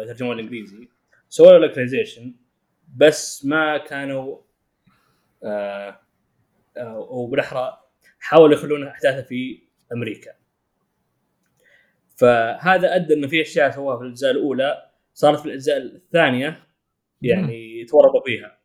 ترجموه 0.08 0.34
الانجليزي 0.34 0.88
سووا 1.30 1.52
له 1.52 1.58
لوكلايزيشن 1.58 2.36
بس 2.95 3.45
ما 3.45 3.78
كانوا 3.78 4.38
آه 5.43 6.00
آه 6.78 6.97
وبالأحرى 7.00 7.87
حاولوا 8.19 8.56
يخلون 8.56 8.88
احداثها 8.88 9.22
في 9.22 9.63
أمريكا. 9.93 10.32
فهذا 12.15 12.95
أدى 12.95 13.13
إنه 13.13 13.28
في 13.28 13.41
أشياء 13.41 13.72
سواها 13.72 13.97
في 13.97 14.03
الأجزاء 14.03 14.32
الأولى 14.32 14.89
صارت 15.13 15.39
في 15.39 15.45
الأجزاء 15.45 15.78
الثانية 15.78 16.63
يعني 17.22 17.86
تورطوا 17.86 18.22
فيها. 18.26 18.57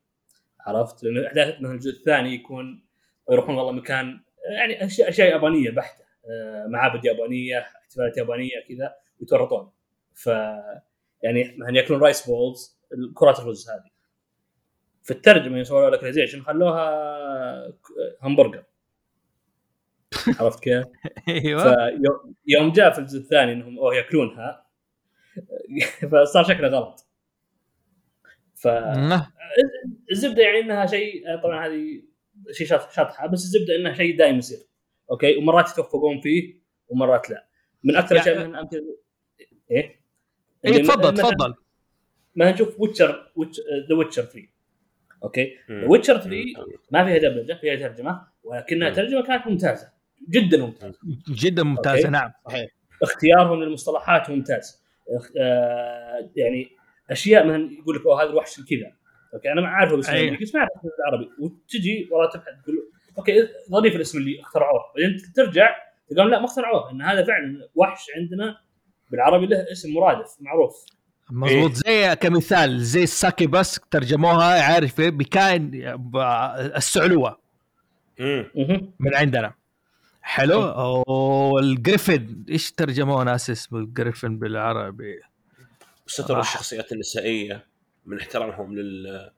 عرفت؟ 0.60 1.04
لأن 1.04 1.26
أحداث 1.26 1.60
مثلا 1.60 1.72
الجزء 1.72 1.98
الثاني 1.98 2.34
يكون 2.34 2.84
يروحون 3.30 3.54
والله 3.54 3.72
مكان 3.72 4.20
يعني 4.58 4.84
اشياء 4.84 5.08
أشياء 5.08 5.28
يابانية 5.28 5.70
بحتة. 5.70 6.04
آه، 6.30 6.66
معابد 6.66 7.04
يابانية 7.04 7.58
احتفالات 7.58 8.16
يابانية 8.16 8.64
كذا 8.68 8.94
يتورطون. 9.20 9.70
ف 10.14 10.26
يعني 11.22 11.56
مثلا 11.58 11.76
ياكلون 11.76 12.00
rice 12.00 12.26
balls 12.26 12.80
كرات 13.14 13.38
الرز 13.38 13.70
هذه. 13.70 13.90
في 15.02 15.10
الترجمه 15.10 15.58
يسوون 15.58 15.82
لها 15.82 15.90
localization 15.90 16.42
خلوها 16.42 17.72
همبرجر 18.22 18.64
عرفت 20.40 20.62
كيف؟ 20.62 20.84
أيوه. 21.28 21.76
يوم 22.46 22.72
جاء 22.72 22.90
في 22.92 22.98
الجزء 22.98 23.18
الثاني 23.18 23.52
إنهم 23.52 23.78
أوه 23.78 23.94
ياكلونها. 23.94 24.66
فصار 26.12 26.44
شكله 26.44 26.68
غلط. 26.68 27.06
فالزبده 28.54 30.34
مه. 30.34 30.40
يعني 30.40 30.58
إنها 30.60 30.86
شيء 30.86 31.22
طبعا 31.42 31.66
هذه 31.66 32.02
شيء 32.50 32.66
شاطحة 32.66 33.26
بس 33.26 33.44
الزبدة 33.44 33.76
إنها 33.76 33.94
شيء 33.94 34.18
دائم 34.18 34.38
يصير. 34.38 34.58
okay؟ 35.10 35.36
ومرات 35.36 35.70
يتوفقون 35.70 36.20
فيه 36.20 36.62
ومرات 36.88 37.30
لا. 37.30 37.46
من 37.84 37.96
أكثر 37.96 38.16
يعني- 38.16 38.28
الاشياء 38.30 38.48
من 38.48 38.54
الامثله 38.54 38.98
إيه؟ 39.70 40.00
اي 40.66 40.82
تفضل 40.82 41.16
مثلاً- 41.16 41.18
تفضل. 41.20 41.54
ما 42.34 42.50
نشوف 42.52 42.80
ويتشر 42.80 43.32
ذا 43.90 43.94
ويتشر 43.96 44.22
3 44.24 44.48
أوكي؟ 45.24 45.56
ذا 45.70 45.86
ويتشر 45.88 46.18
3 46.20 46.44
ما 46.90 47.04
فيها 47.04 47.18
دبلجة 47.18 47.52
فيها 47.60 47.76
ترجمة 47.88 48.26
ولكنها. 48.42 48.90
ترجمة 48.90 49.22
كانت 49.22 49.46
ممتازة. 49.46 49.92
جدا 50.30 50.58
ممتازه 50.66 50.98
جدا 51.28 51.62
ممتازه 51.62 51.98
okay. 51.98 52.08
نعم. 52.10 52.32
صحيح. 52.48 52.66
اختيارهم 53.02 53.62
للمصطلحات 53.62 54.30
ممتاز. 54.30 54.82
اخ- 55.16 55.30
آه، 55.40 56.30
يعني 56.36 56.68
أشياء 57.10 57.46
مثلا 57.46 57.70
يقول 57.72 57.96
لك 57.96 58.06
أوه 58.06 58.22
هذا 58.22 58.30
الوحش 58.30 58.56
كذا 58.56 58.92
okay 59.34 59.52
أنا 59.52 59.60
ما 59.60 59.68
عارفه 59.68 59.96
باسم 59.96 60.12
بس 60.12 60.54
ما 60.54 60.60
أعرف 60.60 60.70
اسمه 60.78 60.90
بالعربي. 60.98 61.30
وتجي 61.40 62.08
ورا 62.12 62.26
تبحث 62.30 62.46
تقول 62.64 62.76
okay 63.18 63.32
ظريف 63.70 63.96
الاسم 63.96 64.18
اللي 64.18 64.40
اخترعوه. 64.40 64.80
بعدين 64.96 65.18
ترجع 65.36 65.76
تقول 66.10 66.30
لا 66.30 66.38
ما 66.38 66.44
اخترعوه 66.44 66.90
إن 66.90 67.02
هذا 67.02 67.24
فعلا 67.24 67.68
وحش 67.74 68.06
عندنا. 68.16 68.56
بالعربي 69.10 69.46
له 69.46 69.72
اسم 69.72 69.92
مرادف 69.94 70.36
معروف. 70.40 70.72
مضبوط. 71.30 71.86
إيه. 71.86 72.08
زي 72.10 72.16
كمثال 72.16 72.80
زي 72.80 73.02
ال 73.02 73.46
succubus 73.46 73.80
ترجموها 73.90 74.62
عارف 74.62 75.00
إيه؟ 75.00 75.10
بكائن 75.10 75.70
ب- 75.96 76.16
السعلوة. 76.76 77.38
امم. 78.20 78.50
من 79.00 79.14
عندنا. 79.14 79.54
حلو. 80.22 81.04
وال 81.06 81.37
griffin 81.37 82.44
إيش 82.48 82.72
ترجموه 82.72 83.24
ناس 83.24 83.50
اسمه 83.50 83.78
ال 83.78 83.86
griffin 83.86 84.38
بالعربي؟ 84.38 85.20
ستر. 86.06 86.40
الشخصيات 86.40 86.92
النسائية 86.92 87.66
من 88.06 88.18
احترامهم 88.18 88.74
لل 88.74 89.30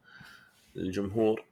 للجمهور. 0.75 1.45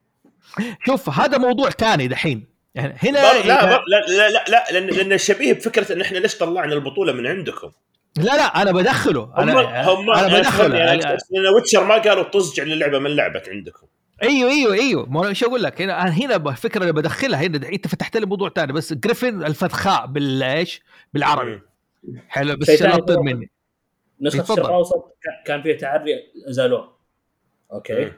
شوف 0.86 1.08
هذا 1.08 1.38
موضوع 1.38 1.70
ثاني 1.70 2.08
دحين. 2.08 2.46
يعني 2.74 2.94
هنا 3.02 3.18
لا 3.18 3.42
لا 3.42 3.66
لا 3.66 3.82
لا, 3.88 4.30
لا, 4.30 4.44
لا 4.48 4.64
لأن 4.72 4.86
لأن 4.86 5.18
شبيه 5.18 5.52
بفكرة 5.52 5.92
إن 5.92 6.00
إحنا 6.00 6.18
ليش 6.18 6.38
طلعنا 6.38 6.74
البطولة 6.74 7.12
من 7.12 7.26
عندكم؟ 7.26 7.72
لا 8.16 8.36
لا 8.36 8.62
أنا 8.62 8.72
بدخله. 8.72 9.22
هم 9.22 9.48
أنا 9.48 9.90
هم 9.90 10.10
أنا 10.10 10.28
يعني 10.28 10.38
بدخله. 10.38 10.76
يعني 10.76 11.02
يعني 11.02 11.18
لأن 11.30 11.54
ويتشر 11.54 11.84
ما 11.84 11.94
قالوا 11.94 12.22
طز 12.22 12.54
جعل 12.54 12.72
اللعبه 12.72 12.98
من 12.98 13.16
لعبة 13.16 13.42
عندكم. 13.48 13.86
أيوه 14.22 14.50
أيوه 14.50 14.74
أيوه. 14.74 15.10
ما 15.10 15.24
أنا 15.24 15.32
شو 15.32 15.46
أقول 15.46 15.62
لك؟ 15.62 15.82
هنا 15.82 16.08
هنا 16.08 16.36
الفكرة 16.36 16.80
اللي 16.80 16.92
بدخلها. 16.92 17.40
هنا 17.42 17.68
أنت 17.68 17.86
فتحت 17.86 18.16
لي 18.16 18.26
موضوع 18.26 18.48
ثاني 18.48 18.72
بس 18.72 18.92
جريفن 18.92 19.44
الفذخاء 19.44 20.06
بالإيش؟ 20.06 20.82
بالعربي. 21.14 21.60
حلو. 22.28 22.56
بس 22.56 22.82
طبعاً. 22.82 23.22
مني. 23.22 23.50
نسخة. 24.20 24.42
الشرق 24.52 24.66
الأوسط 24.66 25.16
كا- 25.22 25.42
كان 25.46 25.62
فيها 25.62 25.76
تعري 25.76 26.12
ازالوه 26.48 26.96
okay. 27.72 28.04
مم. 28.04 28.12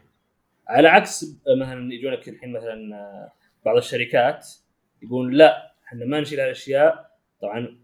على 0.69 0.89
عكس 0.89 1.25
مثلا 1.61 1.93
يجونك 1.95 2.29
الحين 2.29 2.53
مثلا 2.53 2.97
آه، 2.97 3.33
بعض 3.65 3.77
الشركات 3.77 4.49
يقول 5.03 5.39
لا 5.39 5.73
إحنا 5.87 6.05
ما 6.05 6.21
نشيل 6.21 6.41
هالأشياء. 6.41 7.11
طبعا 7.43 7.77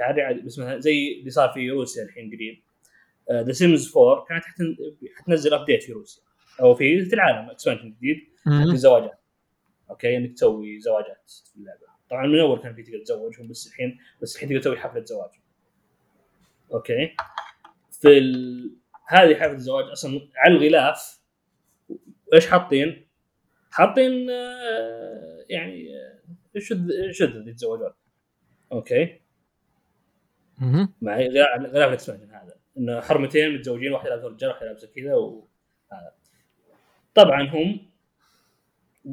عادي. 0.00 0.40
بس 0.40 0.58
مثلا 0.58 0.78
زي 0.80 1.18
اللي 1.20 1.30
صار 1.30 1.48
في 1.48 1.70
روسيا 1.70 2.04
الحين 2.04 2.30
قريب. 2.34 2.62
The 3.46 3.52
Sims 3.52 3.96
4 3.96 4.24
كانت 4.28 4.44
حتن... 4.44 4.76
حتنزل 5.16 5.54
update 5.54 5.82
في 5.82 5.92
روسيا. 5.92 6.22
أو 6.60 6.74
في 6.74 7.14
العالم 7.14 7.50
expansion 7.50 7.90
جديد 7.90 8.16
حق. 8.46 8.52
الزواجات. 8.52 9.20
okay؟ 9.90 10.16
إنك 10.16 10.32
تسوي 10.32 10.80
زواجات 10.80 11.30
في 11.50 11.56
اللعبة. 11.56 11.86
طبعا 12.10 12.26
من 12.26 12.40
أول 12.40 12.62
كان 12.62 12.74
في 12.74 12.82
تقدر 12.82 12.98
تتزوجهم 12.98 13.48
بس 13.48 13.66
الحين 13.66 13.98
بس 14.22 14.34
الحين 14.36 14.48
تقدر 14.48 14.60
تسوي 14.60 14.76
حفلة 14.76 15.04
زواج. 15.04 15.30
okay؟ 16.72 17.16
في 17.90 18.18
ال... 18.18 18.76
هذه 19.06 19.34
حفلة 19.34 19.52
الزواج 19.52 19.84
أصلا 19.84 20.28
على 20.36 20.54
الغلاف. 20.54 21.20
إيش 22.34 22.46
حاطين؟ 22.46 23.06
حاطين 23.70 24.30
آه، 24.30 25.44
يعني 25.48 25.96
آه، 25.96 26.58
شذ 26.58 26.90
شذ 27.10 27.48
يتزوجون 27.48 27.92
okay. 28.72 29.20
مع 31.02 31.16
غلاف 31.16 31.60
غلاف 31.60 31.88
ال 31.88 31.92
expansion 31.92 32.30
هذا. 32.30 32.54
إنه 32.78 33.00
حرمتين 33.00 33.54
متزوجين 33.54 33.92
واحدة 33.92 34.10
لابسه 34.10 34.28
رجال 34.28 34.50
واحدة 34.50 34.66
لابسه 34.66 34.88
كذا 34.96 35.14
وهذا. 35.14 36.14
طبعا 37.14 37.42
هم 37.42 37.90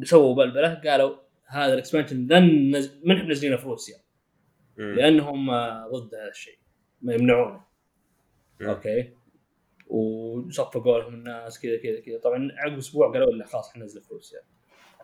سووا 0.03 0.35
بلبلة 0.35 0.73
قالوا 0.73 1.17
هذا 1.45 1.73
ال 1.73 1.78
expansion 1.78 2.27
لن 2.27 2.75
نز... 2.75 2.99
من 3.03 3.27
منزلينه 3.27 3.57
في 3.57 3.65
روسيا. 3.65 3.97
لأنهم 4.77 5.49
آه، 5.49 5.87
ضد 5.87 6.15
هذا 6.15 6.29
الشيء 6.29 6.57
ما 7.01 7.13
يمنعونه. 7.13 7.61
أوكي. 8.61 9.13
وصفقوا 9.87 10.99
لهم 10.99 11.13
الناس 11.13 11.59
كذا 11.59 11.77
كذا 11.77 11.99
كذا. 11.99 12.17
طبعا 12.17 12.49
عقب 12.57 12.77
أسبوع 12.77 13.11
قالوا 13.11 13.31
لا 13.31 13.45
خلاص 13.45 13.73
حننزله 13.73 14.03
في 14.03 14.13
روسيا. 14.13 14.39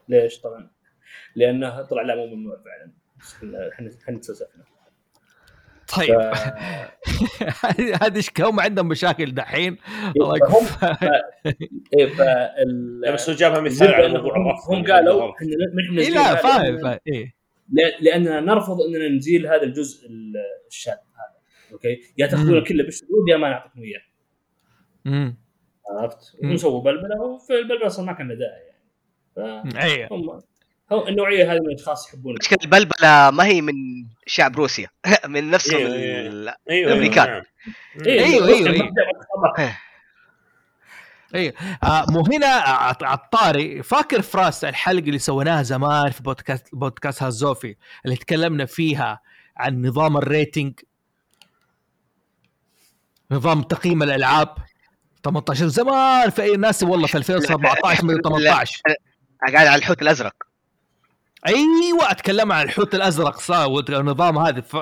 ليش 0.09 0.41
طبعا؟ 0.41 0.71
لأنه 1.35 1.81
طلع 1.81 2.01
لا 2.01 2.15
مو 2.15 2.25
ممنوع 2.25 2.57
فعلا. 2.57 2.91
إحنا 3.73 3.89
إحنا 4.03 4.15
نتسلسفنا 4.15 4.63
طيب. 5.97 6.33
ف- 6.33 6.53
هذه 7.65 7.95
هذه 8.01 8.21
إيش- 8.21 8.41
هم 8.41 8.59
عندهم 8.59 8.87
مشاكل 8.87 9.33
دحين. 9.33 9.77
الله 10.15 10.39
فهم 10.39 10.63
يكفى. 10.63 10.95
إيه 11.99 12.13
لا 13.01 13.11
بس 13.13 13.29
هو 13.29 13.35
جابها 13.35 13.59
مثال 13.61 13.93
على 13.93 14.05
هم- 14.07 14.11
موضوع 14.13 14.35
الرفض. 14.35 14.73
هم 14.73 14.83
قالوا 14.91 15.31
إحنا 15.31 15.47
إيه 15.47 15.91
نزيل 15.99 16.13
لا 16.13 16.35
فاهم 16.35 16.77
فاهم 16.77 16.99
لا- 17.69 17.97
لأننا 18.01 18.39
نرفض 18.39 18.81
إننا 18.81 19.07
نزيل 19.07 19.47
هذا 19.47 19.63
الجزء 19.63 20.07
ال- 20.07 20.33
الشاذ 20.67 20.93
هذا. 20.93 21.73
أوكي؟ 21.73 21.99
يا 22.17 22.27
تاخذونه. 22.27 22.63
كله 22.63 22.83
بالشذوذ 22.83 23.29
يا 23.29 23.37
ما 23.37 23.49
نعطيكم 23.49 23.81
إياه. 23.83 24.01
عرفت؟ 25.99 26.35
هم 26.43 26.57
سووا 26.57 26.81
بلبلة 26.83 27.21
وفي 27.21 27.53
البلبلة 27.59 27.87
أصلا 27.87 28.05
ما 28.05 28.13
كان 28.13 28.27
له 28.27 28.35
داعي 28.35 28.61
يعني. 28.61 28.83
فهم 29.35 30.39
هم 30.93 31.07
النوعية 31.07 31.53
هذه 31.53 31.59
من 31.59 31.65
الأشخاص 31.69 32.07
يحبون 32.09 32.35
مشكلة 32.39 32.59
البلبلة 32.63 33.31
ما 33.31 33.45
هي 33.45 33.61
من 33.61 33.73
شعب 34.25 34.55
روسيا. 34.55 34.87
من 35.25 35.49
نفسهم 35.51 35.77
إيه، 35.77 35.93
إيه. 35.93 36.27
ال- 36.27 36.53
أيوه 36.69 36.91
الأمريكان. 36.91 37.27
نعم. 37.27 37.43
إيه، 38.05 38.23
أيوه، 38.25 38.47
روسيا 38.47 38.71
أيوه، 38.71 38.83
ما 38.85 38.89
تبدأ 39.57 39.75
إيه. 41.35 41.53
آه 41.83 42.05
مو 42.09 42.23
هنا 42.31 42.45
ع- 42.47 42.95
على 43.03 43.17
الطاري 43.17 43.83
فاكر 43.83 44.21
فراس 44.21 44.63
الحلقة 44.63 44.99
اللي 45.05 45.19
سويناها 45.19 45.63
زمان 45.63 46.11
في 46.11 46.23
بودكاست 46.23 46.75
بودكاست 46.75 47.23
هازوفي 47.23 47.75
اللي 48.05 48.15
تكلمنا 48.15 48.65
فيها 48.65 49.19
عن 49.57 49.85
نظام 49.85 50.17
الريتنج؟ 50.17 50.73
نظام 53.31 53.61
تقييم 53.61 54.03
الألعاب. 54.03 54.55
18 55.23 55.67
زمان 55.67 56.29
في 56.29 56.41
أي 56.43 56.57
ناس 56.57 56.83
والله 56.83 57.07
في 57.07 57.17
2017 57.17 58.05
من 58.05 58.21
18 58.21 58.81
قاعد 59.53 59.67
على 59.67 59.75
الحوت 59.75 60.01
الأزرق. 60.01 60.33
أيوه 61.47 62.11
أتكلم 62.11 62.51
عن 62.51 62.65
الحوت 62.65 62.95
الأزرق 62.95 63.39
صار 63.39 63.69
والنظام 63.71 64.37
هذا 64.37 64.61
ف... 64.61 64.75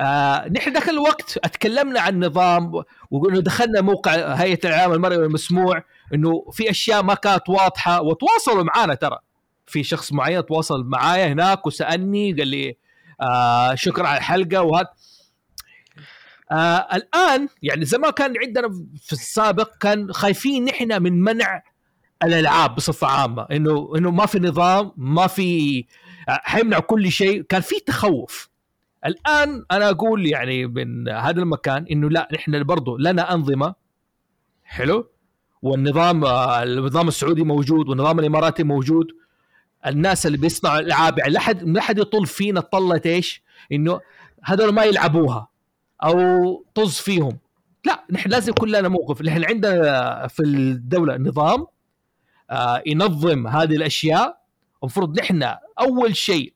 آه 0.00 0.48
نحن 0.48 0.72
ذاك 0.72 0.88
الوقت 0.88 1.38
اتكلمنا 1.44 2.00
عن 2.00 2.24
نظام 2.24 2.72
وقلنا 3.10 3.40
دخلنا 3.40 3.80
موقع 3.80 4.34
هيئة 4.34 4.58
الإعلام 4.64 4.92
المرئي 4.92 5.18
والمسموع 5.18 5.82
إنه 6.14 6.44
في 6.52 6.70
أشياء 6.70 7.02
ما 7.02 7.14
كانت 7.14 7.48
واضحة 7.48 8.02
وتواصلوا 8.02 8.62
معانا 8.62 8.94
ترى. 8.94 9.18
في 9.66 9.82
شخص 9.82 10.12
معين 10.12 10.46
تواصل 10.46 10.84
معايا 10.84 11.26
هناك 11.26 11.66
وسألني 11.66 12.32
قال 12.32 12.48
لي 12.48 12.76
آه 13.20 13.74
شكرا 13.74 14.06
على 14.08 14.18
الحلقة 14.18 14.62
وهذا. 14.62 14.88
آه 16.52 16.88
الآن 16.94 17.48
يعني 17.62 17.84
زمان 17.84 18.10
كان 18.10 18.34
عندنا 18.46 18.68
في 19.02 19.12
السابق 19.12 19.70
كان 19.80 20.12
خايفين 20.12 20.64
نحن 20.64 21.02
من 21.02 21.20
منع 21.22 21.62
الألعاب 22.22 22.74
بصفة 22.74 23.06
عامة. 23.06 23.42
إنه 23.42 23.92
إنه 23.96 24.10
ما 24.10 24.26
في 24.26 24.38
نظام 24.38 24.92
ما 24.96 25.26
في 25.26 25.84
حيمنع 26.28 26.78
كل 26.78 27.12
شيء. 27.12 27.42
كان 27.42 27.60
في 27.60 27.80
تخوف. 27.80 28.48
الآن 29.06 29.64
أنا 29.70 29.90
أقول 29.90 30.26
يعني 30.26 30.66
من 30.66 31.08
هذا 31.08 31.40
المكان 31.40 31.86
إنه 31.90 32.10
لا 32.10 32.28
نحن 32.32 32.64
برضو 32.64 32.96
لنا 32.96 33.34
أنظمة. 33.34 33.74
حلو؟ 34.64 35.10
والنظام 35.62 36.24
النظام 36.24 37.08
السعودي 37.08 37.42
موجود 37.42 37.88
والنظام 37.88 38.18
الإماراتي 38.18 38.62
موجود. 38.62 39.06
الناس 39.86 40.26
اللي 40.26 40.38
بيصنعوا 40.38 40.78
الالعاب 40.78 41.18
يعني 41.18 41.32
لا 41.32 41.40
حد 41.40 41.62
لا 41.62 41.80
حد 41.80 41.98
يطل 41.98 42.26
فينا 42.26 42.60
طلة 42.60 43.00
إيش؟ 43.06 43.42
إنه 43.72 44.00
هذول 44.44 44.72
ما 44.72 44.84
يلعبوها 44.84 45.48
أو 46.04 46.64
طز 46.74 46.94
فيهم. 46.94 47.38
لا 47.84 48.04
نحن 48.10 48.30
لازم 48.30 48.50
يكون 48.50 48.68
لنا 48.68 48.88
موقف. 48.88 49.22
نحن 49.22 49.44
عندنا 49.44 50.26
في 50.26 50.42
الدولة 50.42 51.16
نظام 51.16 51.66
آه، 52.50 52.82
ينظم 52.86 53.46
هذه 53.46 53.76
الأشياء. 53.76 54.38
المفروض 54.82 55.18
نحن 55.18 55.54
أول 55.80 56.16
شيء 56.16 56.54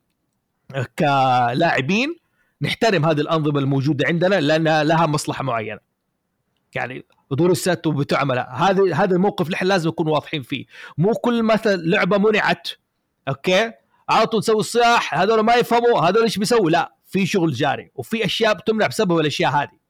كلاعبين 0.98 2.16
نحترم 2.62 3.06
هذه 3.06 3.20
الأنظمة 3.20 3.60
الموجودة 3.60 4.06
عندنا 4.06 4.40
لأن 4.40 4.82
لها 4.82 5.06
مصلحة 5.06 5.44
معينة. 5.44 5.80
يعني 6.74 7.04
دروسات 7.30 7.86
وبتعمل. 7.86 8.38
هذا 8.38 8.94
هذا 8.94 9.16
الموقف 9.16 9.50
نحن 9.50 9.66
لازم 9.66 9.88
نكون 9.88 10.08
واضحين 10.08 10.42
فيه. 10.42 10.66
مو 10.98 11.12
كل 11.12 11.42
مثلا 11.42 11.76
لعبة 11.76 12.18
منعت 12.18 12.68
أوكي؟ 13.28 13.72
على 14.08 14.26
طول 14.26 14.38
نسوي 14.38 14.60
الصياح 14.60 15.14
هذول 15.14 15.40
ما 15.40 15.54
يفهموا 15.54 16.00
هذول 16.00 16.22
إيش 16.22 16.38
بيسووا؟ 16.38 16.70
لا 16.70 16.94
في 17.06 17.26
شغل 17.26 17.52
جاري 17.52 17.90
وفي 17.94 18.24
أشياء 18.24 18.54
بتمنع 18.54 18.86
بسبب 18.86 19.18
الأشياء 19.18 19.50
هذه. 19.50 19.80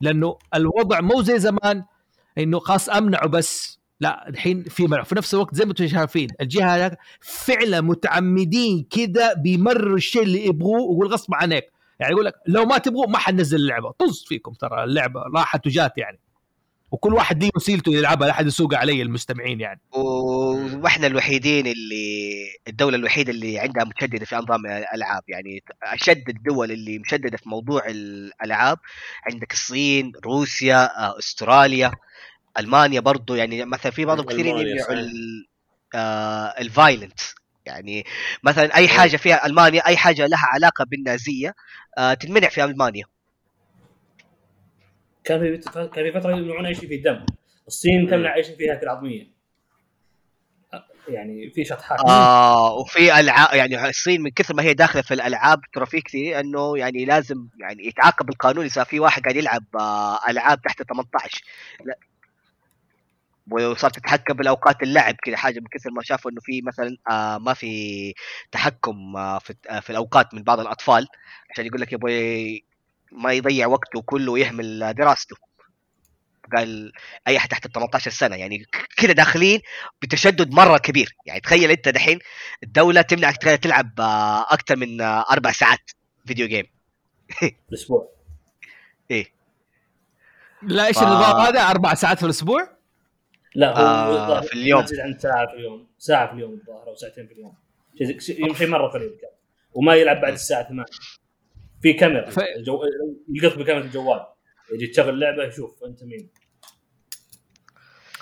لأنه 0.00 0.38
الوضع 0.54 1.00
مو 1.00 1.22
زي 1.22 1.38
زمان 1.38 1.84
إنه 2.38 2.58
خلاص 2.58 2.88
امنعه 2.88 3.26
بس 3.26 3.81
لا 4.02 4.28
الحين 4.28 4.62
في 4.62 4.86
منع 4.86 5.02
في 5.02 5.14
نفس 5.14 5.34
الوقت 5.34 5.54
زي 5.54 5.64
ما 5.64 5.70
أنتم 5.70 5.86
شايفين 5.86 6.28
الجهة 6.40 6.76
هذاك 6.76 6.98
فعلا 7.20 7.80
متعمدين 7.80 8.86
كذا 8.90 9.34
بيمرروا 9.34 9.96
الشيء 9.96 10.22
اللي 10.22 10.46
يبغوه 10.46 10.80
ويقول 10.80 11.06
غصب 11.06 11.34
عنك. 11.34 11.64
يعني 12.00 12.12
يقول 12.12 12.24
لك 12.24 12.34
لو 12.46 12.64
ما 12.64 12.78
تبغوا 12.78 13.06
ما 13.06 13.18
حننزل 13.18 13.56
اللعبة. 13.56 13.90
طز 13.90 14.24
فيكم 14.28 14.52
ترى 14.52 14.84
اللعبة 14.84 15.22
راحت 15.34 15.66
وجات 15.66 15.98
يعني. 15.98 16.18
وكل 16.90 17.14
واحد 17.14 17.42
ليه 17.42 17.50
وسيلته 17.56 17.92
يلعبها 17.92 18.26
لا 18.26 18.32
احد 18.32 18.46
يسوق 18.46 18.74
علي 18.74 19.02
المستمعين 19.02 19.60
يعني. 19.60 19.80
وإحنا 19.92 21.06
الوحيدين 21.06 21.66
اللي 21.66 22.44
الدولة 22.68 22.96
الوحيدة 22.96 23.32
اللي 23.32 23.58
عندها 23.58 23.84
مشددة 23.84 24.24
في 24.24 24.36
انظام 24.36 24.66
الألعاب. 24.66 25.22
يعني 25.28 25.62
أشد 25.82 26.28
الدول 26.28 26.72
اللي 26.72 26.98
مشددة 26.98 27.36
في 27.36 27.48
موضوع 27.48 27.86
الألعاب 27.86 28.78
عندك 29.26 29.52
الصين 29.52 30.12
روسيا 30.24 31.06
آه، 31.06 31.18
أستراليا. 31.18 31.92
ألمانيا 32.58 33.00
برضو 33.00 33.34
يعني 33.34 33.64
مثلا 33.64 33.92
في 33.92 34.04
بعضهم 34.04 34.26
كثيرين 34.26 34.46
ألمانيا، 34.56 34.70
يمنعوا 34.70 34.86
صحيح. 34.86 34.98
ال- 34.98 35.46
آه، 35.94 36.54
الفايلنت 36.60 37.20
يعني 37.66 38.04
مثلا 38.42 38.74
أي 38.76 38.88
حاجة 38.88 39.16
فيها 39.16 39.46
ألمانيا 39.46 39.86
أي 39.86 39.96
حاجة 39.96 40.26
لها 40.26 40.46
علاقة 40.54 40.84
بالنازية 40.84 41.54
آه، 41.98 42.14
تنمنع 42.14 42.48
في 42.48 42.64
ألمانيا. 42.64 43.04
كان 45.24 45.40
في 45.40 45.70
كان 45.94 46.12
في 46.12 46.20
فترة 46.20 46.32
يمنعون 46.36 46.66
أي 46.66 46.74
شيء 46.74 46.88
فيه 46.88 47.02
دم 47.02 47.26
الصين 47.66 48.10
تمنع 48.10 48.34
أي 48.34 48.44
شيء 48.44 48.56
فيه 48.56 48.72
هيكل 48.72 48.88
عظميه 48.88 49.32
يعني 51.08 51.50
في 51.50 51.64
شطحات. 51.64 52.00
آه 52.00 52.72
وفي 52.74 53.20
العاب 53.20 53.54
يعني 53.54 53.88
الصين 53.88 54.22
من 54.22 54.30
كثر 54.30 54.54
ما 54.54 54.62
هي 54.62 54.74
داخلة 54.74 55.02
في 55.02 55.14
الألعاب 55.14 55.60
ترى 55.74 55.86
في 55.86 56.00
كثير 56.00 56.40
إنه 56.40 56.78
يعني 56.78 57.04
لازم 57.04 57.48
يعني 57.60 57.86
يتعاقب 57.86 58.28
القانون 58.28 58.64
إذا 58.64 58.84
في 58.84 59.00
واحد 59.00 59.22
قاعد 59.22 59.36
يلعب 59.36 59.64
آه 59.80 60.18
ألعاب 60.30 60.62
تحت 60.62 60.82
18 60.82 61.42
لا 61.84 61.98
وصارت 63.50 63.96
تتحكم 63.98 64.34
بالأوقات 64.34 64.82
اللعب 64.82 65.14
كذا 65.14 65.36
حاجة 65.36 65.60
من 65.60 65.66
كثر 65.66 65.90
ما 65.90 66.02
شافوا 66.02 66.30
إنه 66.30 66.40
في 66.40 66.62
مثلا 66.62 66.96
آه 67.10 67.38
ما 67.38 67.54
في 67.54 68.14
تحكم 68.52 69.16
آه 69.16 69.38
في, 69.38 69.54
آه 69.70 69.80
في 69.80 69.90
الأوقات 69.90 70.34
من 70.34 70.42
بعض 70.42 70.60
الأطفال 70.60 71.06
عشان 71.50 71.66
يقول 71.66 71.80
لك 71.80 71.92
يبغى 71.92 72.62
ما 73.12 73.32
يضيع 73.32 73.66
وقته 73.66 74.02
كله 74.02 74.32
ويهمل 74.32 74.94
دراسته. 74.94 75.36
قال 76.56 76.92
أي 77.28 77.36
أحد 77.36 77.48
تحت 77.48 77.66
ال 77.66 77.72
18 77.72 78.10
سنة 78.10 78.36
يعني 78.36 78.64
كذا 78.96 79.12
داخلين 79.12 79.60
بتشدد 80.02 80.50
مرة 80.50 80.78
كبير. 80.78 81.16
يعني 81.26 81.40
تخيل 81.40 81.70
أنت 81.70 81.88
دحين 81.88 82.18
الدولة 82.62 83.02
تمنعك 83.02 83.36
تلعب 83.36 84.00
آه، 84.00 84.42
أكثر 84.54 84.76
من 84.76 85.00
آه، 85.00 85.24
أربع 85.30 85.52
ساعات 85.52 85.90
فيديو 86.26 86.46
جيم 86.46 86.64
الأسبوع. 87.68 88.08
لا 90.62 90.86
إيش 90.86 90.96
ف- 90.96 91.02
النظام 91.02 91.40
هذا؟ 91.40 91.70
أربع 91.70 91.94
ساعات 91.94 92.18
في 92.18 92.24
الأسبوع؟ 92.24 92.71
لا 93.54 93.70
هو 93.70 93.76
آه، 93.76 94.22
الظاهر 94.24 94.42
في 94.42 94.52
اليوم. 94.52 94.82
تزيد 94.84 95.00
عن 95.00 95.18
ساعة 95.18 95.46
في 95.46 95.54
اليوم 95.54 95.86
ساعة 95.98 96.26
في 96.28 96.34
اليوم 96.34 96.52
الظاهر 96.52 96.88
أو 96.88 96.94
ساعتين 96.94 97.26
في 97.26 97.32
اليوم. 97.32 97.54
شيء 97.98 98.18
شيء 98.20 98.54
شيء 98.54 98.68
مرة 98.68 98.88
قليل 98.88 99.08
كان. 99.08 99.30
وما 99.74 99.94
يلعب 99.94 100.20
بعد 100.20 100.32
الساعة 100.32 100.68
8 100.68 100.84
في 101.82 101.92
كاميرا. 101.92 102.30
ف- 102.30 102.38
الجو... 102.56 102.80
يلقط 103.34 103.58
بكاميرا 103.58 103.84
الجوال. 103.84 104.20
يجي 104.74 104.86
تشغل 104.86 105.20
لعبة 105.20 105.44
يشوف 105.44 105.84
أنت 105.84 106.02
مين؟ 106.04 106.28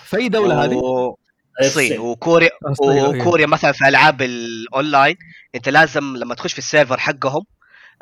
في 0.05 0.17
أي 0.17 0.29
دولة 0.29 0.65
هذه؟ 0.65 0.75
و- 0.77 1.17
هذه 1.61 1.67
الصين 1.67 2.01
وكوريا. 2.01 2.51
وكوريا 2.81 3.47
مثلا 3.47 3.73
في 3.73 3.89
ألعاب 3.89 4.23
الأونلاين 4.23 5.17
أنت 5.55 5.69
لازم 5.69 6.17
لما 6.17 6.35
تخش 6.35 6.53
في 6.53 6.59
ال 6.59 6.64
server 6.64 6.99
حقهم 6.99 7.45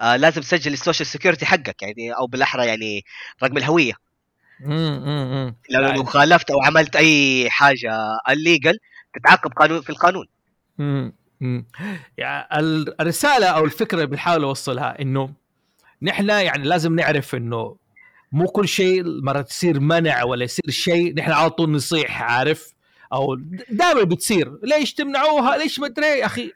آه 0.01 0.17
لازم 0.17 0.41
تسجل 0.41 0.73
ال 0.73 0.78
social 0.78 1.07
security 1.07 1.47
حقك 1.47 1.83
يعني 1.83 2.13
أو 2.13 2.27
بالأحرى 2.27 2.67
يعني 2.67 3.05
رقم 3.43 3.57
الهوية. 3.57 3.93
مم. 4.61 5.55
لو 5.71 6.05
خالفت 6.05 6.51
أو 6.51 6.63
عملت 6.63 6.97
أي 6.97 7.47
حاجة 7.51 7.93
illegal 8.31 8.79
تتعاقب 9.15 9.53
قانون 9.53 9.81
في 9.81 9.91
القانون. 9.91 10.27
يعني 12.19 12.49
ال- 12.61 13.01
الرسالة 13.01 13.47
أو 13.47 13.65
الفكرة 13.65 13.97
اللي 13.97 14.07
بنحاول 14.07 14.41
نوصلها 14.41 15.03
إنه 15.03 15.31
نحن 16.03 16.29
يعني 16.29 16.65
لازم 16.69 16.95
نعرف 16.97 17.35
إنه 17.35 17.77
مو 18.33 18.47
كل 18.47 18.69
شيء 18.69 19.03
مرة 19.23 19.41
تصير 19.41 19.81
منع 19.81 20.25
ولا 20.25 20.45
يصير 20.45 20.71
شيء 20.71 21.15
نحن 21.15 21.33
على 21.33 21.51
طول 21.51 21.71
نصيح 21.71 22.23
عارف؟ 22.23 22.73
أو 23.13 23.35
دائما 23.71 24.03
بتصير. 24.03 24.59
ليش 24.63 24.95
تمنعوها؟ 24.95 25.57
ليش 25.57 25.79
ما 25.79 25.87
أدري؟ 25.87 26.07
يا 26.07 26.27
أخي 26.27 26.53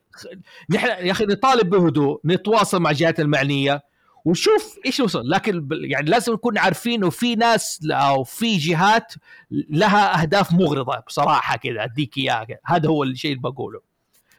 نحن 0.71 0.87
يا 0.87 1.11
أخي 1.13 1.25
نطالب 1.25 1.71
بهدوء 1.71 2.21
نتواصل 2.25 2.81
مع 2.83 2.91
الجهات 2.91 3.21
المعنية. 3.21 3.83
وشوف 4.25 4.79
إيش 4.87 5.01
وصل 5.01 5.31
لكن 5.31 5.69
يعني 5.73 6.11
لازم 6.11 6.33
نكون 6.33 6.59
عارفين 6.59 6.93
إنه 6.93 7.11
في 7.11 7.35
ناس 7.37 7.81
أو 7.91 8.25
في 8.25 8.57
جهات 8.57 9.15
لها 9.51 10.23
أهداف 10.23 10.53
مغرضة 10.53 10.99
بصراحة 11.07 11.57
كذا 11.57 11.85
أديك 11.85 12.19
إياها. 12.19 12.47
هذا 12.67 12.89
هو 12.89 13.03
الشيء 13.03 13.31
اللي 13.31 13.43
بقوله. 13.43 13.81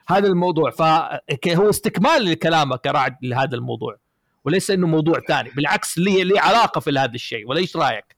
هذا 0.08 0.28
الموضوع. 0.28 0.72
فهو 0.72 1.70
استكمال 1.70 2.26
لكلامك 2.26 2.86
يا 2.86 2.92
رعد 2.92 3.16
لهذا 3.22 3.56
الموضوع. 3.56 3.98
وليس 4.46 4.72
إنه 4.72 4.88
موضوع 4.88 5.20
ثاني. 5.28 5.50
بالعكس 5.50 5.98
لي 5.98 6.24
لي 6.24 6.40
علاقة 6.40 6.80
في 6.80 6.90
هذا 6.90 7.16
الشيء. 7.16 7.50
ولا 7.50 7.60
إيش 7.60 7.78
رأيك؟ 7.78 8.16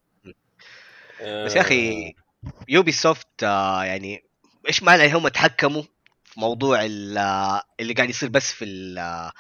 بس 1.46 1.56
يا 1.56 1.62
أخي 1.62 2.14
يوبي 2.70 2.92
سوفت 2.92 3.44
آه 3.44 3.84
يعني 3.84 4.24
إيش 4.68 4.84
معنى 4.84 5.14
هم 5.14 5.28
تحكموا 5.28 5.82
في 6.24 6.40
موضوع 6.40 6.80
آه، 6.82 7.62
اللي 7.80 7.94
قاعد 7.98 8.10
يصير 8.10 8.30
بس 8.30 8.52
في 8.52 8.66
ال- 8.66 8.98
آه، 8.98 9.32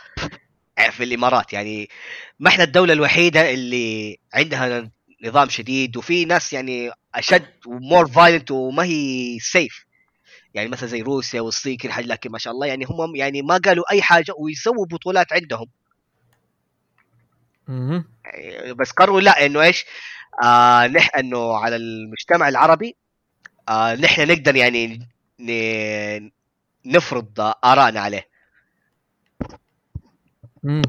في 0.91 1.03
الإمارات 1.03 1.53
يعني 1.53 1.89
ما 2.39 2.49
إحنا 2.49 2.63
الدولة 2.63 2.93
الوحيدة 2.93 3.53
اللي 3.53 4.17
عندها 4.33 4.91
نظام 5.23 5.49
شديد 5.49 5.97
وفي 5.97 6.25
ناس 6.25 6.53
يعني 6.53 6.91
أشد 7.15 7.49
و 7.65 7.74
more 7.74 8.07
violent 8.07 8.51
وما 8.51 8.83
هي 8.83 9.39
safe 9.39 9.85
يعني 10.53 10.69
مثلا 10.69 10.89
زي 10.89 11.01
روسيا 11.01 11.41
والصين 11.41 11.77
كل 11.77 11.91
حاجة 11.91 12.05
لكن 12.05 12.31
ما 12.31 12.37
شاء 12.37 12.53
الله 12.53 12.67
يعني 12.67 12.85
هم 12.85 13.15
يعني 13.15 13.41
ما 13.41 13.57
قالوا 13.57 13.91
أي 13.91 14.01
حاجة 14.01 14.33
ويسووا 14.39 14.85
بطولات 14.85 15.33
عندهم. 15.33 15.67
يعني 18.25 18.73
بس 18.73 18.91
قرروا 18.91 19.21
لا 19.21 19.45
إنه 19.45 19.61
إيش 19.61 19.85
آه 20.43 20.87
نح 20.87 21.15
إنه 21.17 21.57
على 21.57 21.75
المجتمع 21.75 22.49
العربي 22.49 22.95
آه 23.69 23.95
نحن 23.95 24.27
نقدر 24.27 24.55
يعني. 24.55 25.09
نفرض 26.85 27.53
آرائنا 27.63 27.99
عليه 27.99 28.27
مم. 30.65 30.81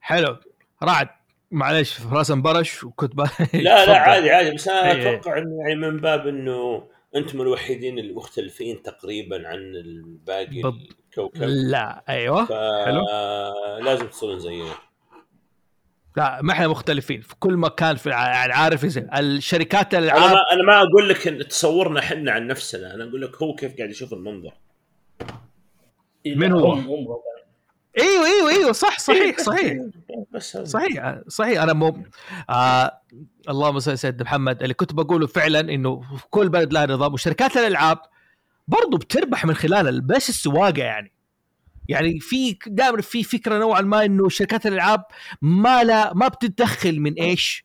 حلو. 0.00 0.36
رعد 0.82 1.08
معلش 1.50 1.92
في 1.94 2.08
راس 2.14 2.30
انبرش 2.30 2.84
وكنت 2.84 3.14
ب... 3.16 3.20
لا. 3.54 3.86
لا 3.86 3.98
عادي 3.98 4.30
عادي. 4.30 4.50
بس 4.50 4.68
أنا 4.68 4.92
إيه. 4.92 5.16
أتوقع 5.16 5.38
إنه 5.38 5.58
يعني 5.60 5.74
من 5.74 5.96
باب 5.96 6.26
إنه 6.26 6.88
أنتم 7.16 7.40
الوحيدين 7.40 7.98
المختلفين 7.98 8.82
تقريبا 8.82 9.48
عن 9.48 9.58
الباقي 9.58 10.62
بال- 10.62 10.88
الكوكب. 11.08 11.42
لا. 11.42 12.04
أيوه. 12.08 12.44
حلو. 12.84 13.06
فلازم 13.80 14.06
تصيرون 14.06 14.38
زينا. 14.38 14.74
لا 16.16 16.42
ما 16.42 16.52
إحنا 16.52 16.68
مختلفين. 16.68 17.20
في 17.20 17.34
كل 17.38 17.56
مكان 17.56 17.96
في 17.96 18.06
الع- 18.06 18.28
يعني 18.34 18.52
عارف 18.52 18.84
إذا 18.84 19.18
الشركات 19.18 19.94
أنا 19.94 20.04
الالعاب 20.04 20.30
ما 20.34 20.42
أنا 20.52 20.62
ما 20.62 20.78
أقول 20.82 21.08
لك 21.08 21.28
إن 21.28 21.48
تصورنا 21.48 22.00
إحنا 22.00 22.32
عن 22.32 22.46
نفسنا. 22.46 22.94
أنا 22.94 23.04
أقول 23.04 23.22
لك 23.22 23.42
هو 23.42 23.54
كيف 23.54 23.76
قاعد 23.76 23.90
يشوف 23.90 24.12
المنظر. 24.12 24.52
من 26.26 26.52
هو؟ 26.52 26.72
هم 26.72 26.78
هم 26.88 27.06
أيوه 27.98 28.26
أيوه 28.26 28.50
أيوه 28.50 28.72
صح 28.72 28.98
صحيح 28.98 29.38
صحيح. 29.48 29.78
بس. 30.32 30.56
صحيح 30.56 31.18
صحيح. 31.28 31.62
أنا 31.62 31.72
مو 31.72 32.02
آه 32.50 33.00
اللهم 33.48 33.78
صل 33.78 33.90
على 33.90 33.96
سيدنا 33.96 34.22
محمد. 34.22 34.62
اللي 34.62 34.74
كنت 34.74 34.92
بقوله 34.94 35.26
فعلا 35.26 35.60
إنه 35.60 36.00
في 36.16 36.24
كل 36.30 36.48
بلد 36.48 36.72
لها 36.72 36.86
نظام 36.86 37.12
وشركات 37.14 37.56
الألعاب 37.56 37.98
برضو 38.68 38.96
بتربح 38.96 39.44
من 39.46 39.54
خلال 39.54 40.00
بس 40.00 40.28
السواقة 40.28 40.78
يعني. 40.82 41.12
يعني 41.88 42.20
في 42.20 42.58
دائما 42.66 43.02
في 43.02 43.22
فكرة 43.22 43.58
نوعا 43.58 43.80
ما 43.80 44.04
إنه 44.04 44.28
شركات 44.28 44.66
الألعاب 44.66 45.04
ما 45.42 45.84
لا 45.84 46.14
ما 46.14 46.28
بتتدخل 46.28 47.00
من 47.00 47.12
إيش؟ 47.14 47.64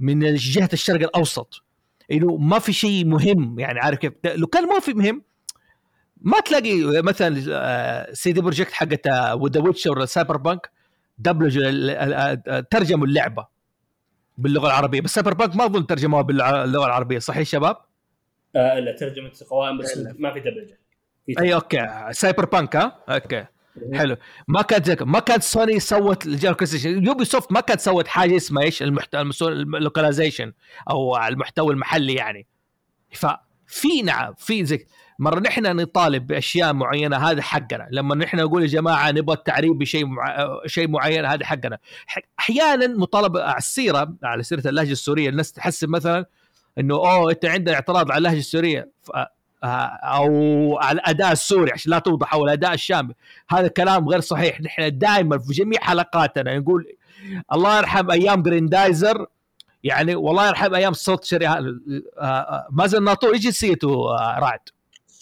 من 0.00 0.34
جهه 0.34 0.68
الشرق 0.72 1.00
الأوسط. 1.00 1.64
إنه 2.12 2.36
ما 2.36 2.58
في 2.58 2.72
شيء 2.72 3.04
مهم 3.06 3.58
يعني 3.58 3.80
عارف 3.80 3.98
كيف؟ 3.98 4.12
لو 4.24 4.46
كان 4.46 4.66
ما 4.68 4.80
في 4.80 4.94
مهم 4.94 5.22
ما 6.20 6.40
تلاقي 6.40 7.02
مثلا 7.02 7.44
آه، 7.50 8.12
CD 8.12 8.40
Projekt 8.40 8.72
حقت 8.72 9.08
The 9.08 9.32
Witcher 9.60 10.04
Cyberpunk 10.04 10.70
دبلج 11.18 11.58
ال- 11.58 11.90
ال- 11.90 12.14
ال- 12.48 12.68
ترجموا 12.68 13.06
اللعبة 13.06 13.46
باللغة 14.38 14.66
العربية. 14.66 15.00
بس 15.00 15.14
Cyberpunk 15.14 15.56
ما 15.56 15.64
أظن 15.64 15.86
ترجموها 15.86 16.22
باللغة 16.22 16.86
العربية 16.86 17.18
صحيح 17.18 17.48
شباب؟ 17.48 17.76
آه 18.56 18.78
لا 18.78 18.96
ترجمة 18.96 19.30
قوائم 19.50 19.78
بس 19.78 19.98
ما 20.18 20.32
في 20.32 20.40
دبلجة. 20.40 20.78
أي 21.40 21.54
أوكي. 21.54 21.88
سايبر 22.10 22.44
بانك 22.44 22.76
ها؟ 22.76 22.98
أوكي. 23.08 23.44
حلو. 23.94 24.16
ما 24.48 24.62
كانت. 24.62 25.02
ما 25.02 25.18
كانت 25.20 25.42
سوني 25.42 25.80
سوت 25.80 26.26
الجيركستيشن 26.26 27.06
يوبي 27.06 27.24
سوفت 27.24 27.52
ما 27.52 27.60
كانت 27.60 27.80
سوت 27.80 28.06
حاجة 28.08 28.36
اسمها 28.36 28.62
إيش؟ 28.62 28.82
المحتوى 28.82 29.22
اللوكاليزيشن 29.52 30.52
أو 30.90 31.16
المحتوى 31.16 31.72
المحلي 31.74 32.14
يعني. 32.14 32.46
ففي 33.12 34.02
نعم 34.04 34.34
في 34.38 34.64
زي 34.64 34.86
مرة 35.18 35.40
نحن 35.40 35.76
نطالب 35.76 36.26
بأشياء 36.26 36.72
معينة 36.72 37.16
هذا 37.16 37.42
حقنا. 37.42 37.88
لما 37.90 38.14
نحن 38.14 38.36
نقول 38.36 38.62
يا 38.62 38.66
جماعة 38.66 39.10
نبغى 39.10 39.36
التعريب 39.36 39.78
بشيء 39.78 40.06
مع... 40.06 40.46
شيء 40.66 40.88
معين 40.88 41.24
هذا 41.24 41.44
حقنا. 41.44 41.78
أحيانا 42.40 42.86
مطالبه 42.86 43.42
على 43.42 43.58
السيرة 43.58 44.14
على 44.22 44.42
سيرة 44.42 44.68
اللهجة 44.68 44.92
السورية 44.92 45.28
الناس 45.28 45.52
تحسب 45.52 45.88
مثلا 45.88 46.26
إنه 46.78 46.94
أوه 46.94 47.30
أنت 47.30 47.44
عندنا 47.44 47.74
اعتراض 47.74 48.10
على 48.10 48.18
اللهجة 48.18 48.38
السورية 48.38 48.90
ف... 49.02 49.10
آه، 49.64 49.66
أو 50.02 50.78
على 50.78 51.00
الأداء 51.00 51.32
السوري 51.32 51.72
عشان 51.72 51.90
لا 51.90 51.98
توضح 51.98 52.34
أو 52.34 52.44
الأداء 52.44 52.74
الشامي 52.74 53.14
هذا 53.48 53.68
كلام 53.68 54.08
غير 54.08 54.20
صحيح. 54.20 54.60
نحن 54.60 54.98
دائما 54.98 55.38
في 55.38 55.52
جميع 55.52 55.80
حلقاتنا 55.80 56.58
نقول 56.58 56.86
الله 57.52 57.78
يرحم 57.78 58.10
أيام 58.10 58.42
جريندايزر 58.42 59.26
يعني 59.84 60.14
والله 60.14 60.48
يرحم 60.48 60.74
أيام 60.74 60.92
صوت 60.92 61.24
شري 61.24 61.48
آه، 61.48 61.80
آه، 62.18 62.66
مازن 62.70 63.04
ناطور 63.04 63.34
إيش 63.34 63.42
جنسيته 63.42 64.16
رعد. 64.38 64.60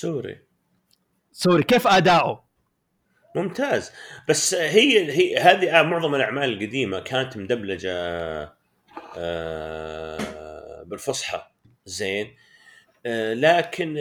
سوري. 0.01 0.39
سوري 1.33 1.63
كيف 1.63 1.87
أداؤه؟ 1.87 2.47
ممتاز. 3.37 3.93
بس 4.29 4.55
هي 4.55 5.13
هي 5.13 5.37
هذه 5.37 5.83
معظم 5.83 6.15
الأعمال 6.15 6.53
القديمة 6.53 7.01
كانت 7.01 7.37
مدبلجة 7.37 7.93
آه، 9.17 10.83
بالفصحى. 10.87 11.43
زين. 11.85 12.37
آه، 13.07 13.35
لكن 13.35 13.95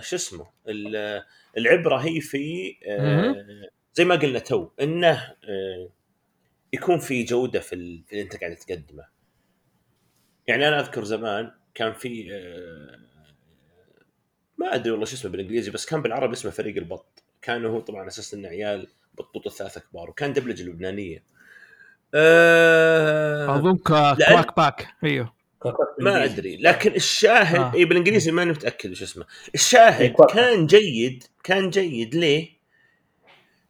شو 0.00 0.16
اسمه؟ 0.16 0.46
ال- 0.68 1.22
العبرة 1.58 1.96
هي 1.96 2.20
في 2.20 2.76
آه، 2.86 3.34
زي 3.94 4.04
ما 4.04 4.14
قلنا 4.14 4.38
تو 4.38 4.70
إنه 4.80 5.34
آه، 5.48 5.88
يكون 6.72 6.98
في 6.98 7.24
جودة 7.24 7.60
في 7.60 7.74
ال- 7.74 8.04
في 8.06 8.12
اللي 8.12 8.22
أنت 8.22 8.36
قاعد 8.36 8.56
تقدمه. 8.56 9.04
يعني 10.46 10.68
أنا 10.68 10.80
أذكر 10.80 11.04
زمان 11.04 11.50
كان 11.74 11.92
في 11.92 12.28
آه، 12.32 13.13
ما 14.58 14.74
أدري 14.74 14.90
والله 14.90 15.06
شو 15.06 15.14
اسمه 15.14 15.30
بالإنجليزي 15.30 15.70
بس 15.70 15.86
كان 15.86 16.02
بالعربي 16.02 16.32
اسمه 16.32 16.50
فريق 16.50 16.76
البط. 16.76 17.22
كان 17.42 17.64
هو 17.64 17.80
طبعا 17.80 18.06
أساس 18.08 18.34
إنه 18.34 18.48
عيال 18.48 18.88
بطوط 19.18 19.46
الثلاث 19.46 19.78
كبار 19.78 20.10
وكان 20.10 20.32
دبلجة 20.32 20.62
لبنانية. 20.62 21.22
أه 22.14 23.56
أظن 23.56 23.76
Quack 23.76 24.56
Pack. 24.56 24.88
أيوه. 25.04 25.34
ما 26.00 26.24
أدري. 26.24 26.56
لكن 26.56 26.94
الشاهد 26.94 27.58
آه. 27.58 27.74
اي 27.74 27.84
بالإنجليزي 27.84 28.32
ماني 28.32 28.50
متأكد 28.50 28.90
وش 28.90 29.02
اسمه. 29.02 29.24
الشاهد 29.54 30.00
إيه،. 30.00 30.16
كان 30.34 30.66
جيد 30.66 31.24
كان 31.44 31.70
جيد. 31.70 32.14
ليه؟ 32.14 32.48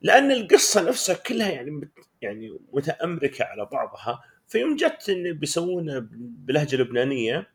لأن 0.03 0.33
القصة 0.33 0.89
نفسها 0.89 1.15
كلها 1.15 1.51
يعني 1.51 1.71
مت 1.71 1.89
يعني 2.23 2.59
متأمركة 2.73 3.45
على 3.45 3.69
بعضها. 3.73 4.23
فيوم 4.49 4.77
جت 4.77 5.09
انه 5.09 5.33
بيسوونه 5.33 6.09
بلهجة 6.19 6.77
لبنانية 6.77 7.54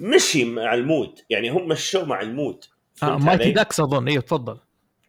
مشي 0.00 0.44
مع 0.44 0.74
ال 0.74 0.83
mood 0.83 1.18
يعني 1.30 1.48
هم 1.50 1.68
مشوا 1.68 2.04
مع 2.04 2.20
المود 2.20 2.64
آه 3.02 3.18
علي؟ 3.22 3.50
Ducks 3.50 3.80
أظن. 3.80 4.08
أيوه 4.08 4.22
تفضل. 4.22 4.58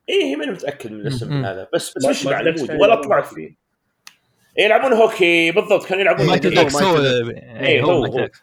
إيه 0.10 0.36
ماني 0.36 0.52
متأكد 0.52 0.92
من 0.92 1.00
الاسم. 1.02 1.46
هذا. 1.46 1.68
بس 1.74 1.94
بس 1.98 2.06
مشي 2.06 2.30
مع 2.30 2.40
المود 2.40 2.72
ولا 2.72 2.96
هوكي. 2.96 3.36
فيه. 3.36 3.56
إيه، 4.58 4.66
يلعبون 4.66 4.94
هوكي. 4.94 5.52
بالضبط 5.52 5.86
كانوا 5.86 6.02
يلعبون 6.02 6.26
Mighty. 6.28 6.50
Ducks 6.50 6.76
هو 6.84 6.98
إيه، 7.00 7.66
إيه، 7.68 7.82
هو- 7.84 7.92
هو 7.92 8.02
Mighty 8.02 8.16
هو. 8.18 8.20
Ducks. 8.22 8.42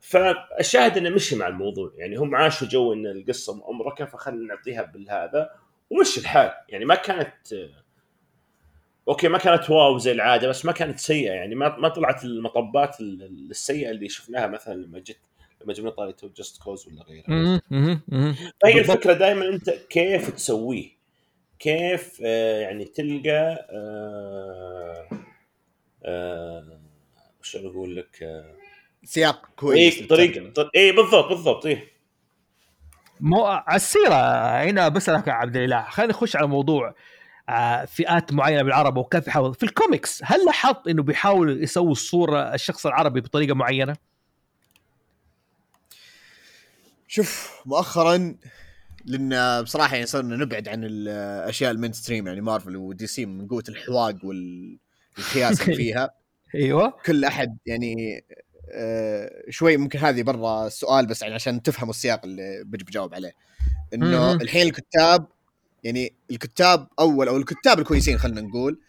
فالشاهد 0.00 0.96
إنه 0.96 1.10
مشي 1.10 1.36
مع 1.36 1.48
الموضوع. 1.48 1.92
يعني 1.96 2.16
هم 2.16 2.34
عاشوا 2.34 2.68
جو 2.68 2.92
إن 2.92 3.06
القصة 3.06 3.54
مؤمركة 3.54 4.04
فخلنا 4.04 4.54
نعطيها 4.54 4.82
بالهذا. 4.82 5.50
ومشي 5.90 6.20
الحال. 6.20 6.50
يعني 6.68 6.84
ما 6.84 6.94
كانت 6.94 7.34
okay 9.08 9.28
ما 9.28 9.38
كانت 9.38 9.70
wow 9.70 9.98
زي 9.98 10.12
العادة 10.12 10.48
بس 10.48 10.64
ما 10.64 10.72
كانت 10.72 10.98
سيئة. 10.98 11.32
يعني 11.32 11.54
ما 11.54 11.76
ما 11.78 11.88
طلعت 11.88 12.24
المطبات 12.24 13.00
ال- 13.00 13.50
السيئة 13.50 13.90
اللي 13.90 14.08
شفناها 14.08 14.46
مثلا 14.46 14.74
لما 14.74 14.98
جت 14.98 15.18
لما 15.64 15.72
جبنا 15.72 15.90
طاري 15.90 16.14
Just 16.36 16.62
Cause 16.62 16.88
ولا 16.88 17.02
غيره. 17.02 17.24
فهي 18.62 18.72
بالضبط. 18.72 18.90
الفكرة 18.90 19.12
دائما 19.12 19.48
أنت 19.48 19.70
كيف 19.70 20.30
تسويه 20.30 20.88
كيف 21.58 22.20
آه 22.24 22.60
يعني 22.60 22.84
تلقى 22.84 23.66
آه 23.70 25.08
آه 26.04 26.80
وش 27.40 27.56
أقول 27.56 27.96
لك 27.96 28.42
سياق 29.04 29.46
كويس 29.56 29.98
إيه 29.98 30.08
طريق. 30.08 30.54
إيه 30.74 30.92
بالضبط 30.92 31.28
بالضبط 31.28 31.66
إيه 31.66 31.94
مو 33.20 33.44
على 33.44 33.76
السيرة 33.76 34.14
هنا 34.62 34.88
بسالك 34.88 35.26
يا 35.26 35.32
عبد 35.32 35.56
الإله 35.56 35.82
خلينا 35.90 36.12
نخش 36.12 36.36
على 36.36 36.46
موضوع 36.46 36.94
فئات 37.86 38.32
معينة 38.32 38.62
بالعرب 38.62 38.96
وكيف 38.96 39.26
يحاول 39.28 39.54
في 39.54 39.62
الكوميكس 39.62 40.20
هل 40.24 40.44
لاحظت 40.44 40.88
إنه 40.88 41.02
بيحاول 41.02 41.62
يسوي 41.62 41.92
الصورة 41.92 42.54
الشخص 42.54 42.86
العربي 42.86 43.20
بطريقة 43.20 43.54
معينة؟ 43.54 43.96
شوف 47.14 47.62
مؤخرا 47.66 48.36
لأن 49.04 49.62
بصراحة 49.62 49.94
يعني 49.94 50.06
صرنا 50.06 50.36
نبعد 50.36 50.68
عن 50.68 50.84
الاشياء 50.84 51.70
ال 51.70 51.92
mainstream 51.92 52.26
يعني 52.26 52.40
Marvel 52.40 52.76
و 52.76 53.06
DC 53.06 53.26
من 53.26 53.46
قوة 53.46 53.64
الحواق 53.68 54.16
والقياس 54.24 55.62
اللي 55.62 55.76
فيها. 55.82 56.10
أيوه. 56.54 56.94
كل 57.06 57.24
أحد 57.24 57.58
يعني 57.66 58.24
آه، 58.72 59.30
شوي 59.50 59.76
ممكن 59.76 59.98
هذه 59.98 60.22
برا 60.22 60.66
السؤال 60.66 61.06
بس 61.06 61.22
يعني 61.22 61.34
عشان 61.34 61.62
تفهموا 61.62 61.90
السياق 61.90 62.24
اللي 62.24 62.64
بجي 62.64 62.84
بجاوب 62.84 63.14
عليه. 63.14 63.32
إنه. 63.94 64.32
الحين 64.32 64.66
الكتاب 64.66 65.26
يعني 65.84 66.14
الكتاب 66.30 66.88
أول 66.98 67.28
أو 67.28 67.36
الكتاب 67.36 67.78
الكويسين 67.78 68.18
خلينا 68.18 68.40
نقول 68.40 68.80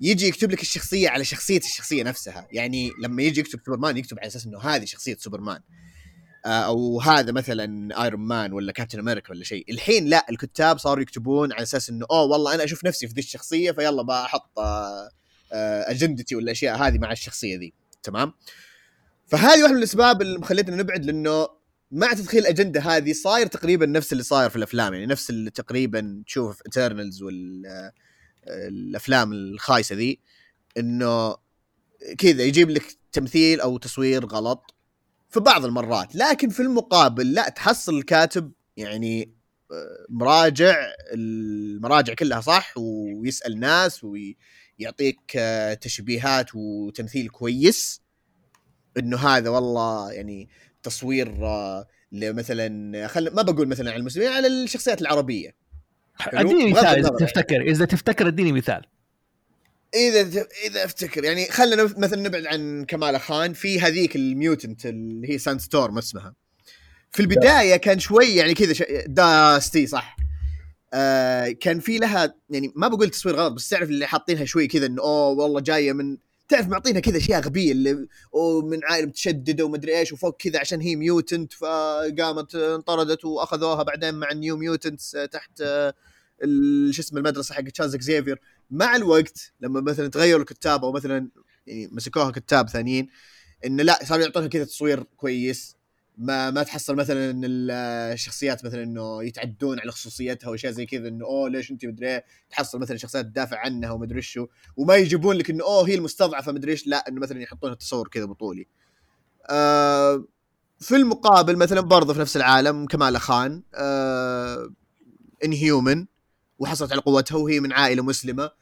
يجي 0.00 0.26
يكتب 0.26 0.50
لك 0.50 0.62
الشخصية 0.62 1.08
على 1.08 1.24
شخصية 1.24 1.58
الشخصية 1.58 2.02
نفسها. 2.02 2.48
يعني 2.52 2.90
لما 3.02 3.22
يجي 3.22 3.40
يكتب 3.40 3.60
سوبرمان 3.66 3.96
يكتب 3.96 4.18
على 4.18 4.26
أساس 4.26 4.46
إنه 4.46 4.58
هذه 4.60 4.84
شخصية 4.84 5.16
سوبرمان. 5.16 5.60
أو 6.46 7.00
هذا 7.00 7.32
مثلا 7.32 8.02
Iron 8.04 8.20
Man 8.20 8.52
ولا 8.52 8.72
Captain 8.72 8.98
America 8.98 9.30
ولا 9.30 9.44
شيء. 9.44 9.64
الحين 9.70 10.06
لا 10.06 10.26
الكتاب 10.30 10.78
صاروا 10.78 11.02
يكتبون 11.02 11.52
على 11.52 11.62
أساس 11.62 11.90
إنه 11.90 12.06
أوه 12.10 12.22
والله 12.22 12.54
أنا 12.54 12.64
أشوف 12.64 12.84
نفسي 12.84 13.08
في 13.08 13.14
ذي 13.14 13.20
الشخصية 13.20 13.72
فيلا 13.72 14.02
بحط 14.02 14.58
آه، 14.58 15.10
آه، 15.52 15.90
أجندتي 15.90 16.36
والاشياء 16.36 16.76
هذه 16.76 16.98
مع 16.98 17.12
الشخصية 17.12 17.58
ذي. 17.58 17.72
تمام؟ 18.02 18.32
فهذه 19.26 19.62
واحدة 19.62 19.68
من 19.68 19.78
الأسباب 19.78 20.22
اللي 20.22 20.38
مخلتنا 20.38 20.76
نبعد 20.76 21.04
لأنه 21.04 21.48
مع 21.90 22.12
تدخيل 22.12 22.40
الأجندة 22.40 22.80
هذه 22.80 23.12
صاير 23.12 23.46
تقريبا 23.46 23.86
نفس 23.86 24.12
اللي 24.12 24.22
صاير 24.22 24.50
في 24.50 24.56
الأفلام 24.56 24.94
يعني 24.94 25.06
نفس 25.06 25.30
اللي 25.30 25.50
تقريبا 25.50 26.22
تشوفه 26.26 26.52
في 26.52 26.62
Eternals 26.66 27.22
والافلام 28.46 29.32
الخايسة 29.32 29.96
ذي 29.96 30.20
إنه 30.78 31.36
كذا 32.18 32.42
يجيب 32.42 32.70
لك 32.70 32.96
تمثيل 33.12 33.60
أو 33.60 33.78
تصوير 33.78 34.26
غلط. 34.26 34.74
في 35.32 35.40
بعض 35.40 35.64
المرات 35.64 36.16
لكن 36.16 36.48
في 36.48 36.60
المقابل 36.60 37.32
لا 37.32 37.48
تحصل 37.48 37.98
الكاتب 37.98 38.52
يعني 38.76 39.34
آه، 39.72 40.06
مراجع 40.08 40.76
المراجع 41.14 42.14
كلها 42.14 42.40
صح؟ 42.40 42.74
ويسأل 42.76 43.60
ناس 43.60 44.04
ويعطيك 44.04 45.18
آه، 45.36 45.74
تشبيهات 45.74 46.46
وتمثيل 46.54 47.28
كويس. 47.28 48.02
إنه 48.98 49.16
هذا 49.16 49.50
والله 49.50 50.12
يعني 50.12 50.48
تصوير 50.82 51.46
آه، 51.46 51.86
لمثلا 52.12 53.06
خل 53.06 53.34
ما 53.34 53.42
بقول 53.42 53.68
مثلا 53.68 53.90
على 53.90 54.00
المسلمين 54.00 54.28
على 54.28 54.46
الشخصيات 54.46 55.00
العربية؟ 55.02 55.54
اديني 56.20 56.72
مثال 56.72 56.86
إذا 56.86 57.08
النظر 57.08 57.26
تفتكر 57.26 57.60
إذا 57.60 57.84
تفتكر 57.84 58.28
اديني 58.28 58.52
مثال. 58.52 58.82
إذا 59.94 60.46
إذا 60.64 60.84
أفتكر 60.84 61.24
يعني 61.24 61.46
خلينا 61.46 61.82
مثلا 61.96 62.22
نبعد 62.22 62.46
عن 62.46 62.84
كمالا 62.84 63.20
خان 63.20 63.52
في 63.52 63.80
هذيك 63.80 64.16
ال 64.16 64.26
mutant 64.26 64.86
اللي 64.86 65.30
هي 65.30 65.38
Sandstorm 65.38 65.98
اسمها. 65.98 66.34
في 67.12 67.20
البداية 67.20 67.76
كان 67.76 67.98
شوي 67.98 68.26
يعني 68.26 68.54
كذا 68.54 68.72
ش... 68.72 68.82
Dusty 69.06 69.86
صح؟ 69.86 70.16
آه 70.94 71.48
كان 71.48 71.80
في 71.80 71.98
لها 71.98 72.34
يعني 72.50 72.72
ما 72.76 72.88
بقول 72.88 73.10
تصوير 73.10 73.36
غلط 73.36 73.52
بس 73.52 73.68
تعرف 73.68 73.88
اللي 73.88 74.06
حاطينها 74.06 74.44
شوي 74.44 74.66
كذا 74.66 74.86
إنه 74.86 75.02
أوه 75.02 75.28
والله 75.28 75.60
جاية 75.60 75.92
من 75.92 76.16
تعرف 76.48 76.68
معطينها 76.68 77.00
كذا 77.00 77.16
أشياء 77.16 77.40
غبية 77.40 77.72
اللي 77.72 78.06
ومن 78.32 78.80
عائلة 78.84 79.06
متشددة 79.06 79.64
ومدري 79.64 79.98
إيش 79.98 80.12
وفوق 80.12 80.36
كذا 80.36 80.60
عشان 80.60 80.80
هي 80.80 80.96
mutant 80.96 81.52
فقامت 81.52 82.54
انطردت 82.54 83.24
وأخذوها 83.24 83.82
بعدين 83.82 84.14
مع 84.14 84.30
ال 84.30 84.36
New 84.36 84.56
Mutants 84.56 85.16
تحت 85.32 85.62
شو 86.90 87.02
اسمه 87.02 87.18
المدرسة 87.18 87.54
حق 87.54 87.62
تشارلز 87.62 87.96
زيفير 87.96 88.40
مع 88.72 88.96
الوقت 88.96 89.52
لما 89.60 89.80
مثلا 89.80 90.08
تغيروا 90.08 90.40
الكتاب 90.40 90.84
أو 90.84 90.92
مثلا 90.92 91.28
يعني 91.66 91.88
مسكوها 91.92 92.30
كتاب 92.30 92.68
ثانيين 92.68 93.08
انه 93.64 93.82
لا 93.82 93.98
صاروا 94.04 94.24
يعطونها 94.24 94.48
كذا 94.48 94.64
تصوير 94.64 95.02
كويس. 95.16 95.76
ما 96.18 96.50
ما 96.50 96.62
تحصل 96.62 96.96
مثلا 96.96 97.30
إن 97.30 97.44
ال- 97.44 97.70
الشخصيات 98.12 98.64
مثلا 98.64 98.82
إنه 98.82 99.24
يتعدون 99.24 99.80
على 99.80 99.92
خصوصيتها 99.92 100.50
وأشياء 100.50 100.72
زي 100.72 100.86
كذا 100.86 101.08
إنه 101.08 101.24
أوه 101.24 101.48
ليش 101.48 101.70
أنت 101.70 101.86
مدري 101.86 102.08
إيه؟ 102.08 102.24
تحصل 102.50 102.78
مثلا 102.78 102.96
شخصيات 102.96 103.24
تدافع 103.24 103.58
عنها 103.58 103.90
ومدري 103.90 104.22
شو. 104.22 104.46
وما 104.76 104.94
يجيبون 104.96 105.36
لك 105.36 105.50
إنه 105.50 105.64
أوه 105.64 105.88
هي 105.88 105.94
المستضعفة 105.94 106.52
مدري 106.52 106.72
إيش 106.72 106.86
لا 106.86 107.08
إنه 107.08 107.20
مثلا 107.20 107.42
يحطونها 107.42 107.74
تصور 107.74 108.08
كذا 108.08 108.24
بطولي. 108.24 108.66
آه 109.50 110.24
في 110.80 110.96
المقابل 110.96 111.56
مثلا 111.56 111.80
برضه 111.80 112.14
في 112.14 112.20
نفس 112.20 112.36
العالم 112.36 112.86
كمال 112.86 113.20
خان 113.20 113.62
آه 113.74 114.70
Inhuman 115.44 116.06
وحصلت 116.58 116.92
على 116.92 117.00
قوتها 117.00 117.36
وهي 117.36 117.60
من 117.60 117.72
عائلة 117.72 118.02
مسلمة. 118.02 118.61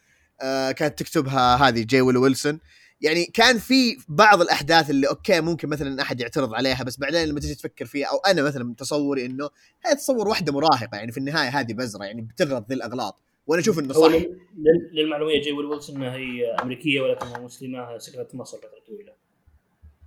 كانت 0.73 0.99
تكتبها 0.99 1.57
هذه 1.69 1.83
G. 1.83 2.01
Willow 2.01 2.17
Wilson. 2.17 2.61
يعني 3.01 3.25
كان 3.25 3.59
في 3.59 3.97
بعض 4.09 4.41
الأحداث 4.41 4.91
اللي 4.91 5.09
أوكي 5.09 5.41
ممكن 5.41 5.69
مثلا 5.69 6.03
أحد 6.03 6.21
يعترض 6.21 6.55
عليها 6.55 6.83
بس 6.85 6.99
بعدين 6.99 7.29
لما 7.29 7.41
تجي 7.41 7.55
تفكر 7.55 7.85
فيها 7.85 8.07
أو 8.07 8.17
أنا 8.19 8.43
مثلا 8.43 8.75
تصوري 8.75 9.27
إنه 9.27 9.51
هي 9.87 9.95
تصور 9.95 10.29
واحدة 10.29 10.53
مراهقة 10.53 10.97
يعني 10.97 11.13
في 11.13 11.19
النهاية 11.19 11.49
هذه 11.49 11.73
بزرة 11.73 12.05
يعني 12.05 12.23
بتغلط 12.23 12.69
ذي 12.69 12.75
الأغلاط. 12.75 13.23
وأنا 13.47 13.63
أشوف 13.63 13.79
إنه 13.79 13.93
صح. 13.95 14.09
لل- 14.13 14.39
لل- 14.59 14.91
للمعلومية 14.93 15.43
G. 15.43 15.53
Willow 15.53 15.67
Wilson 15.67 16.03
هي 16.03 16.55
أمريكية 16.63 17.01
ولكنها 17.01 17.39
مسلمة 17.39 17.99
سكنت 17.99 18.35
مصر 18.35 18.59
فترة 18.59 18.69
طويلة. 18.87 19.13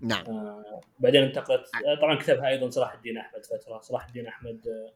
نعم. 0.01 0.25
آه 0.25 0.81
بعدين 0.99 1.23
انتقلت. 1.23 1.65
آه 1.87 1.95
طبعا 2.01 2.19
كتبها 2.19 2.47
أيضا 2.49 2.69
صلاح 2.69 2.93
الدين 2.93 3.17
أحمد 3.17 3.45
فترة. 3.45 3.81
صلاح 3.81 4.07
الدين 4.07 4.27
أحمد 4.27 4.67
آه 4.67 4.93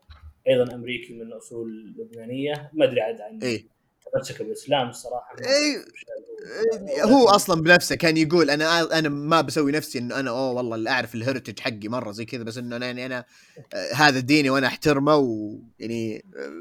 أيضا 0.51 0.75
أمريكي 0.75 1.13
من 1.13 1.33
أصول 1.33 1.95
لبنانية. 1.97 2.71
ما 2.73 2.85
أدري 2.85 3.01
عاد 3.01 3.21
عن 3.21 3.39
إيه. 3.43 3.76
تمسك 4.13 4.41
بالإسلام 4.41 4.89
الصراحة 4.89 5.35
إيه. 5.39 5.77
أدري 5.77 5.83
وش 5.91 7.03
هذا. 7.03 7.13
هو 7.13 7.29
أصلا 7.29 7.61
بنفسه 7.61 7.95
كان 7.95 8.17
يقول 8.17 8.49
أنا 8.49 8.99
أنا 8.99 9.09
ما 9.09 9.41
بسوي 9.41 9.71
نفسي 9.71 9.99
إنه 9.99 10.19
أنا 10.19 10.29
أوه 10.29 10.51
والله 10.51 10.91
أعرف 10.91 11.15
الهرتج 11.15 11.59
حقي 11.59 11.87
مرة 11.87 12.11
زي 12.11 12.25
كذا 12.25 12.43
بس 12.43 12.57
إنه 12.57 12.75
أنا 12.75 12.85
يعني 12.85 13.05
أنا 13.05 13.25
آه، 13.73 13.93
هذا 13.93 14.19
ديني 14.19 14.49
وأنا 14.49 14.67
أحترمه 14.67 15.15
ويعني 15.15 16.25
آه، 16.37 16.51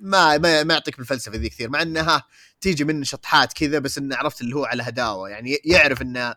ما 0.00 0.38
ما, 0.38 0.62
ما 0.62 0.74
يعطيك 0.74 0.96
بالفلسفة 0.96 1.36
ذي 1.36 1.48
كثير 1.48 1.70
مع 1.70 1.82
انها 1.82 2.22
تيجي 2.60 2.84
من 2.84 3.04
شطحات 3.04 3.52
كذا 3.52 3.78
بس 3.78 3.98
إنه 3.98 4.16
عرفت 4.16 4.40
اللي 4.40 4.56
هو 4.56 4.64
على 4.64 4.82
هداوة 4.82 5.28
يعني 5.28 5.58
يعرف 5.64 6.02
إنه 6.02 6.34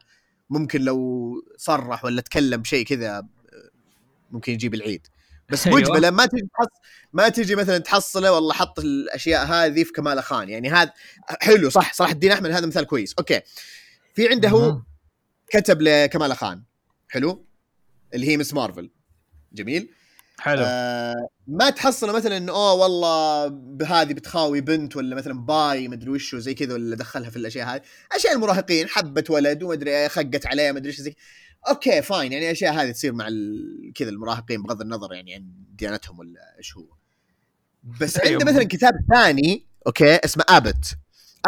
ممكن 0.50 0.82
لو 0.82 1.32
صرح 1.58 2.06
ولا 2.06 2.22
تكلم 2.22 2.64
شيء 2.64 2.86
كذا 2.86 3.28
ممكن 4.32 4.54
يجيب 4.54 4.74
العيد 4.74 5.08
بس 5.50 5.68
أيوة. 5.68 5.80
مجملا 5.80 6.12
ما 6.12 6.26
تيجي 6.26 6.48
تحص 6.54 6.68
ما 7.14 7.30
تيجي 7.30 7.56
مثلا 7.56 7.78
تحصله 7.78 8.32
والله 8.32 8.54
حط 8.54 8.80
الأشياء 8.80 9.45
هذه 9.45 9.84
في 9.84 9.91
كمالا 9.91 10.24
خان 10.24 10.50
يعني 10.50 10.70
هذا 10.70 10.93
حلو 11.41 11.70
صح 11.70 11.93
صلاح 11.93 12.10
الدين 12.10 12.32
أحمد 12.32 12.52
هذا 12.52 12.66
مثال 12.66 12.84
كويس. 12.84 13.14
أوكي. 13.20 13.41
في 14.14 14.30
عنده 14.30 14.50
هو. 14.50 14.82
كتب 15.50 15.82
لكمالا 15.82 16.38
خان 16.38 16.64
حلو؟ 17.10 17.45
اللي 18.14 18.28
هي 18.28 18.38
Ms. 18.38 18.53
Marvel. 18.53 18.89
جميل؟ 19.54 19.89
حلو. 20.39 20.62
آه 20.66 21.28
ما 21.48 21.70
تحصله 21.70 22.14
مثلا 22.14 22.38
إنه 22.38 22.52
أوه 22.52 22.74
والله 22.74 23.48
بهذه 23.48 24.14
بتخاوي 24.14 24.62
بنت 24.62 24.95
ولا 24.95 25.16
مثلا 25.16 25.45
bi 25.45 25.88
مدري 25.88 26.10
وش 26.10 26.36
زي 26.36 26.54
كذا 26.54 26.74
ولا 26.74 26.95
دخلها 26.95 27.30
في 27.30 27.38
الأشياء 27.38 27.68
هذه. 27.68 27.82
أشياء 28.12 28.34
المراهقين 28.34 28.88
حبت 28.89 29.30
ولد 29.30 29.64
ومدري 29.64 29.91
إيه، 29.91 30.08
خقت 30.08 30.45
عليه 30.45 30.72
مدري 30.72 30.89
إيش 30.89 31.02
زي 31.02 31.16
okay 31.70 32.01
fine. 32.01 32.32
يعني 32.32 32.51
اشياء 32.51 32.74
هذه 32.74 32.91
تصير 32.91 33.13
مع 33.13 33.30
كذا 33.95 34.09
المراهقين 34.09 34.63
بغض 34.63 34.82
النظر 34.82 35.13
يعني 35.13 35.36
عن 35.36 35.51
ديانتهم 35.76 36.20
ولا 36.20 36.57
إيش 36.57 36.78
هو. 36.78 36.86
بس 38.01 38.18
أيوة. 38.18 38.39
عنده 38.39 38.51
مثلا 38.51 38.63
كتاب 38.63 38.93
ثاني 39.13 39.65
okay 39.88 40.16
اسمه 40.15 40.43
Abbott 40.49 40.97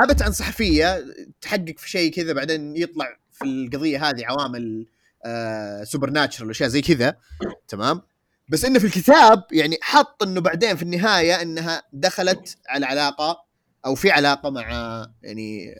Abbott 0.03 0.21
عن 0.21 0.31
صحفية 0.31 1.05
تحقق 1.41 1.75
في 1.77 1.89
شيء 1.89 2.11
كذا 2.11 2.33
بعدين 2.33 2.77
يطلع 2.77 3.17
في 3.31 3.45
القضية 3.45 4.09
هذه 4.09 4.25
عوامل 4.25 4.87
آه 5.25 5.83
supernatural 5.83 6.47
واشياء 6.47 6.69
زي 6.69 6.81
كذا. 6.81 7.15
تمام؟ 7.67 8.01
بس 8.49 8.65
إنه 8.65 8.79
في 8.79 8.85
الكتاب 8.85 9.43
يعني 9.51 9.77
حط 9.81 10.23
إنه 10.23 10.41
بعدين 10.41 10.75
في 10.75 10.83
النهاية 10.83 11.41
إنها 11.41 11.83
دخلت 11.93 12.57
على 12.69 12.85
علاقة 12.85 13.48
أو 13.85 13.95
في 13.95 14.11
علاقة 14.11 14.49
مع 14.49 14.61
يعني 15.23 15.75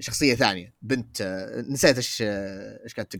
شخصية 0.00 0.34
ثانية. 0.34 0.74
بنت 0.82 1.22
نسيت 1.68 1.96
إيش 1.96 2.22
إيش 2.84 2.94
كانت 2.94 3.16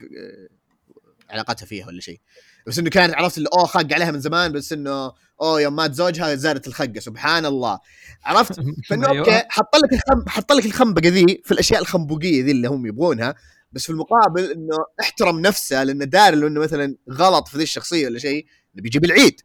علاقتها 1.30 1.66
فيها 1.66 1.86
ولا 1.86 2.00
شيء. 2.00 2.20
بس 2.66 2.78
إنه 2.78 2.90
كانت 2.90 3.14
عرفت 3.14 3.38
اللي 3.38 3.48
أوه 3.52 3.66
خاق 3.66 3.92
عليها 3.92 4.10
من 4.10 4.20
زمان 4.20 4.52
بس 4.52 4.72
إنه 4.72 5.12
أوه 5.42 5.60
يوم 5.60 5.76
مات 5.76 5.94
زوجها 5.94 6.34
زادت 6.34 6.66
الخقة. 6.66 7.00
سبحان 7.00 7.46
الله. 7.46 7.78
عرفت؟ 8.24 8.60
فإنه 8.88 9.10
أيوة. 9.10 9.18
أوكي 9.18 9.42
حط 9.48 9.76
لك 9.76 9.92
الخم... 9.92 10.28
حط 10.28 10.52
لك 10.52 10.66
الخنبقة 10.66 11.08
ذي 11.08 11.42
في 11.44 11.52
الأشياء 11.52 11.80
الخنبقية 11.80 12.44
ذي 12.44 12.50
اللي 12.50 12.68
هم 12.68 12.86
يبغونها 12.86 13.34
بس 13.72 13.82
في 13.82 13.90
المقابل 13.90 14.50
إنه 14.50 14.76
احترم 15.00 15.40
نفسه 15.40 15.84
لأنه 15.84 16.04
دار 16.04 16.34
له 16.34 16.46
إنه 16.46 16.60
مثلا 16.60 16.96
غلط 17.10 17.48
في 17.48 17.56
ذي 17.56 17.62
الشخصية 17.62 18.06
ولا 18.06 18.18
شيء 18.18 18.46
انه 18.74 18.82
بيجيب 18.82 19.04
العيد. 19.04 19.40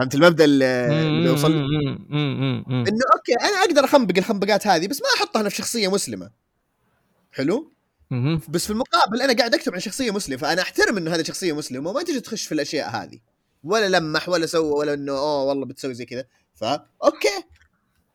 فهمت 0.00 0.14
المبدأ 0.14 0.44
اللي 0.44 0.88
مم. 2.08 2.86
إنه 2.88 3.04
okay 3.14 3.34
أنا 3.40 3.64
أقدر 3.64 3.84
أخنبق 3.84 4.18
الخنبقات 4.18 4.66
هذه 4.66 4.86
بس 4.86 5.02
ما 5.02 5.08
أحطها 5.16 5.40
أنا 5.40 5.48
في 5.48 5.56
شخصية 5.56 5.90
مسلمة. 5.90 6.30
حلو. 7.32 7.72
بس 8.48 8.64
في 8.64 8.70
المقابل 8.70 9.22
أنا 9.22 9.32
قاعد 9.32 9.54
أكتب 9.54 9.74
عن 9.74 9.80
شخصية 9.80 10.10
مسلمة 10.10 10.38
فأنا 10.38 10.62
أحترم 10.62 10.96
إنه 10.96 11.14
هذه 11.14 11.22
شخصية 11.22 11.52
مسلمة 11.52 11.90
وما 11.90 12.02
تجي 12.02 12.20
تخش 12.20 12.46
في 12.46 12.52
الأشياء 12.52 12.90
هذه. 12.90 13.18
ولا 13.64 13.98
لمح 13.98 14.28
ولا 14.28 14.46
سوى 14.46 14.70
ولا 14.70 14.94
إنه 14.94 15.12
أوه 15.12 15.44
والله 15.44 15.66
بتسوي 15.66 15.94
زي 15.94 16.04
كذا. 16.04 16.24
فا 16.54 16.86
okay. 17.04 17.44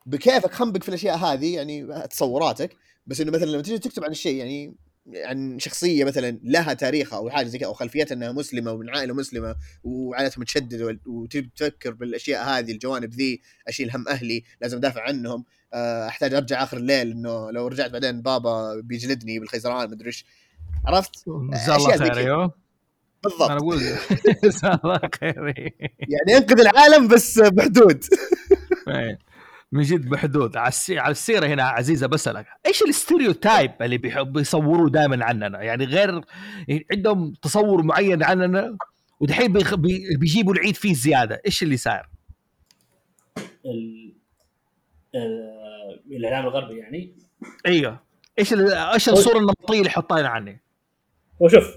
بكيفك 0.06 0.52
خنبق 0.54 0.82
في 0.82 0.88
الأشياء 0.88 1.16
هذه 1.16 1.54
يعني 1.54 2.06
تصوراتك. 2.10 2.76
بس 3.06 3.20
إنه 3.20 3.30
مثلا 3.30 3.46
لما 3.46 3.62
تجي 3.62 3.78
تكتب 3.78 4.04
عن 4.04 4.10
الشيء 4.10 4.36
يعني 4.36 4.74
عن 5.14 5.58
شخصية 5.58 6.04
مثلا 6.04 6.40
لها 6.44 6.72
تاريخها 6.74 7.16
أو 7.16 7.30
حاجة 7.30 7.46
زي 7.46 7.58
كذا 7.58 7.68
أو 7.68 7.72
خلفيتها 7.74 8.14
إنها 8.14 8.32
مسلمة 8.32 8.72
ومن 8.72 8.90
عائلة 8.90 9.14
مسلمة 9.14 9.56
وعائلتها 9.84 10.40
متشددة 10.40 10.84
وال- 10.86 11.00
وتبي 11.06 11.50
تفكر 11.56 11.90
بالأشياء 11.92 12.44
هذه 12.48 12.72
الجوانب 12.72 13.14
ذي 13.14 13.40
أشيل 13.68 13.90
هم 13.96 14.08
أهلي 14.08 14.42
لازم 14.60 14.76
أدافع 14.76 15.02
عنهم. 15.02 15.44
آه، 15.74 16.06
أحتاج 16.08 16.34
أرجع 16.34 16.62
آخر 16.62 16.76
الليل 16.76 17.10
إنه 17.10 17.50
لو 17.50 17.66
رجعت 17.66 17.90
بعدين 17.90 18.22
بابا 18.22 18.80
بيجلدني 18.80 19.38
بالخيزران 19.40 19.90
مدري 19.90 20.06
إيش. 20.06 20.24
عرفت؟ 20.86 21.12
جزاه 21.28 21.76
الله 21.76 21.96
خير 21.96 22.08
كذا. 22.08 22.16
أيوه. 22.20 22.44
أنا 22.44 22.52
بالضبط 23.24 23.50
أقول 23.50 23.78
جزاه 24.44 24.80
الله 24.84 25.00
خير 25.20 25.54
يعني 25.98 26.36
انقذ 26.38 26.60
العالم 26.60 27.08
بس 27.08 27.38
بحدود. 27.38 28.04
إيه. 28.88 29.18
من 29.72 29.82
جد 29.82 30.08
بحدود 30.08 30.56
على 30.56 30.68
السي- 30.68 30.98
على 30.98 31.10
السيرة 31.10 31.46
هنا 31.46 31.62
عزيزة 31.62 32.06
بسألك 32.06 32.46
إيش 32.66 32.82
ال 32.82 32.90
stereotype 32.90 33.72
اللي 33.82 33.98
بيحب 33.98 34.36
يصوروه 34.36 34.90
دائما 34.90 35.24
عننا 35.24 35.62
يعني 35.62 35.84
غير 35.84 36.20
يعني 36.68 36.86
عندهم 36.92 37.32
تصور 37.42 37.82
معين 37.82 38.22
عننا 38.22 38.76
ودحين 39.20 39.52
بيخ- 39.52 39.74
بي- 39.74 40.16
بيجيبوا 40.20 40.52
العيد 40.54 40.74
فيه 40.76 40.94
زيادة 40.94 41.40
إيش 41.46 41.62
اللي 41.62 41.76
صاير؟ 41.76 42.08
ال- 43.66 44.14
آه، 45.14 46.00
الإعلام 46.10 46.44
الغربي 46.46 46.78
يعني 46.78 47.16
إيوه 47.66 48.00
إيش 48.38 48.52
ال- 48.52 48.72
إيش 48.72 49.08
الصورة 49.08 49.38
النمطية 49.38 49.78
اللي 49.78 49.90
حطينا 49.90 50.28
عني؟ 50.28 50.62
هو 51.42 51.48
شوف 51.48 51.76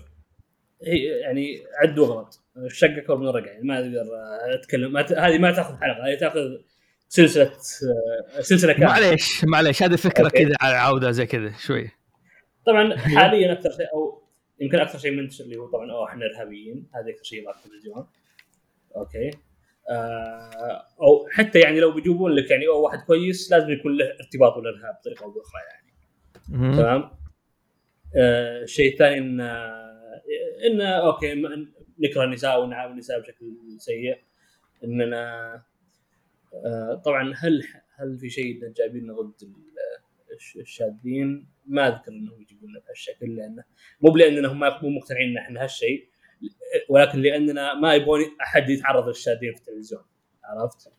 هي 0.83 1.05
يعني 1.05 1.63
عد 1.83 1.99
وغلط 1.99 2.43
الشقة 2.57 2.97
اكبر 2.97 3.17
من 3.17 3.27
الرقع 3.27 3.51
يعني 3.51 3.63
ما 3.67 3.75
أقدر 3.79 4.05
أتكلم. 4.59 4.97
هذه 4.97 5.37
ما 5.37 5.51
تأخذ 5.51 5.75
حلقة 5.77 6.07
هذه 6.07 6.19
تأخذ 6.19 6.39
سلسلة 7.11 7.51
آه، 8.37 8.41
سلسلة 8.41 8.73
كاملة. 8.73 8.87
معليش 8.87 9.45
معليش 9.45 9.83
هذه 9.83 9.95
فكرة. 9.95 10.29
كذا 10.29 10.53
على 10.61 10.75
عودة 10.75 11.11
زي 11.11 11.25
كذا 11.25 11.51
شوي. 11.59 11.91
طبعا 12.65 12.97
حاليا 12.97 13.51
أكثر 13.51 13.71
شيء 13.71 13.85
أو 13.93 14.23
يمكن 14.59 14.79
أكثر 14.79 14.99
شيء 14.99 15.11
منتشر 15.11 15.43
اللي 15.43 15.57
هو 15.57 15.67
طبعا 15.67 15.91
اوه 15.91 16.09
إحنا 16.09 16.25
إرهابيين 16.25 16.87
هذا 16.95 17.09
أكثر 17.09 17.23
شيء 17.23 17.39
يطلع 17.39 17.51
في 17.53 17.65
التلفزيون. 17.65 18.07
okay. 18.95 19.31
آه 19.89 20.83
أو 21.01 21.27
حتى 21.31 21.59
يعني 21.59 21.79
لو 21.79 21.91
بيجيبون 21.91 22.31
لك 22.31 22.51
يعني 22.51 22.67
اوه 22.67 22.77
واحد 22.77 22.99
كويس 22.99 23.51
لازم 23.51 23.69
يكون 23.69 23.97
له 23.97 24.05
ارتباط 24.05 24.55
بالإرهاب 24.55 24.95
بطريقة 25.01 25.23
أو 25.23 25.31
بأخرى 25.31 25.61
يعني. 25.69 25.89
تمام؟ 26.77 27.11
آه 28.15 28.63
الشيء 28.63 28.91
الثاني 28.93 29.17
إن 29.17 29.41
إن 30.71 30.81
okay 30.81 31.33
نكره 31.99 32.23
النساء 32.23 32.63
ونعامل 32.63 32.91
النساء 32.91 33.19
بشكل 33.19 33.53
سيء 33.77 34.17
إننا 34.83 35.53
آه 35.53 35.68
طبعا 37.05 37.33
هل 37.37 37.63
هل 37.95 38.17
في 38.17 38.29
شيء 38.29 38.67
جايبينه 38.77 39.13
ضد 39.21 39.43
ال- 39.43 40.33
الش- 40.35 40.57
الشاذين 40.57 41.47
ما 41.65 41.87
أذكر 41.87 42.11
إنهم 42.11 42.41
يجيبون 42.41 42.73
بهالشكل 42.85 43.35
لأنه 43.35 43.63
مو 44.01 44.17
لاننا 44.17 44.47
هم 44.51 44.59
مو 44.59 44.89
مقتنعين 44.99 45.29
إن 45.29 45.37
إحنا 45.37 45.63
هالشيء 45.63 46.09
ولكن 46.89 47.19
لأننا 47.19 47.73
ما 47.73 47.93
يبغون 47.95 48.21
أحد 48.41 48.69
يتعرض 48.69 49.07
للشاذين 49.07 49.53
في 49.53 49.59
التلفزيون 49.59 50.01
عرفت؟ 50.43 50.93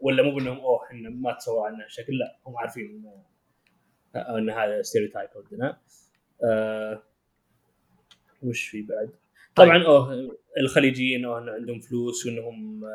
ولا- 0.00 0.22
مو 0.22 0.34
بإنهم 0.34 0.58
أوه 0.58 0.84
إحنا 0.86 1.10
ما 1.10 1.32
تصور 1.32 1.66
عنا 1.66 1.84
هالشكل 1.84 2.18
لا 2.18 2.38
هم 2.46 2.56
عارفين 2.56 2.90
انه 2.90 4.38
إن 4.38 4.50
هذا 4.50 4.82
ستيريوتايب 4.82 5.28
عندنا 5.36 5.78
آه 6.44 7.02
وش 8.42 8.68
في 8.68 8.82
بعد؟ 8.82 9.10
طبعا 9.54 9.84
أوه 9.84 10.36
الخليجيين 10.60 11.24
اوه 11.24 11.38
إنه 11.38 11.52
عندهم 11.52 11.80
فلوس 11.80 12.26
وإنهم 12.26 12.84
آه 12.84 12.88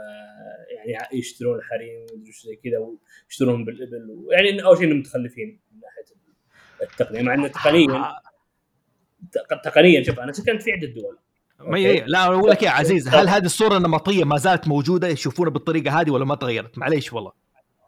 يعني 0.91 1.18
يشترون 1.20 1.57
الحريم 1.60 1.99
ومدري 1.99 2.32
زي 2.45 2.55
كذا 2.55 2.78
ويشترون 2.78 3.66
بالإبل 3.66 4.10
ويعني 4.26 4.64
أول 4.64 4.78
شيء 4.78 4.86
إنهم 4.88 4.99
متخلفين 4.99 5.60
من 5.72 5.80
ناحية 5.80 6.20
التقنية 6.91 7.22
مع 7.22 7.34
ان 7.34 7.51
تقنيا 7.51 8.12
تق- 9.32 9.62
تقنيا 9.62 10.03
شوف 10.03 10.20
أنا 10.20 10.32
سكنت 10.32 10.62
في 10.62 10.72
عدة 10.72 10.88
دول. 10.88 11.18
ما 11.60 11.78
هي 11.78 12.03
لا 12.07 12.26
أقول 12.26 12.49
لك 12.51 12.64
يا 12.64 12.70
عزيز 12.70 13.07
هل 13.07 13.28
هذه 13.30 13.45
الصورة 13.45 13.78
النمطية 13.78 14.24
ما 14.24 14.38
زالت 14.38 14.68
موجودة؟ 14.68 15.07
يشوفونها 15.07 15.51
بالطريقة 15.51 16.01
هذه 16.01 16.12
ولا 16.12 16.26
ما 16.26 16.36
تغيرت؟ 16.36 16.78
معليش 16.78 17.14
والله. 17.14 17.32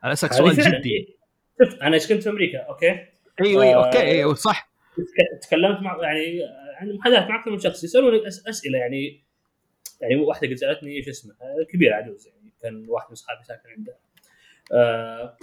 أنا 0.03 0.13
أسألك 0.13 0.33
سؤال 0.33 0.55
جدي. 0.55 1.15
شوف 1.63 1.73
أنا 1.83 1.97
سكنت 1.97 2.23
في 2.23 2.29
أمريكا 2.29 2.57
okay؟ 2.59 2.89
أيوه 3.41 3.63
أيوه 3.63 3.83
آه، 3.83 3.85
okay 3.85 4.01
أيوه 4.01 4.33
صح. 4.33 4.71
تك- 4.97 5.47
تكلمت 5.47 5.79
مع 5.81 5.97
يعني 6.03 6.39
عن 6.77 6.93
محادثات 6.95 7.29
مع 7.29 7.39
أكثر 7.39 7.51
من 7.51 7.59
شخص 7.59 7.83
يسألوني 7.83 8.27
أسئلة 8.27 8.77
يعني 8.77 9.23
يعني 10.01 10.15
واحدة 10.15 10.47
قد 10.47 10.53
سالتني 10.53 10.95
إيش 10.95 11.09
اسمه؟ 11.09 11.33
آه، 11.41 11.63
كبيره 11.69 11.95
عجوز 11.95 12.27
يعني 12.27 12.53
كان 12.61 12.85
واحد 12.89 13.05
من 13.07 13.11
أصحابي 13.13 13.43
ساكن 13.43 13.69
عندها. 13.69 13.95
آه 14.73 15.37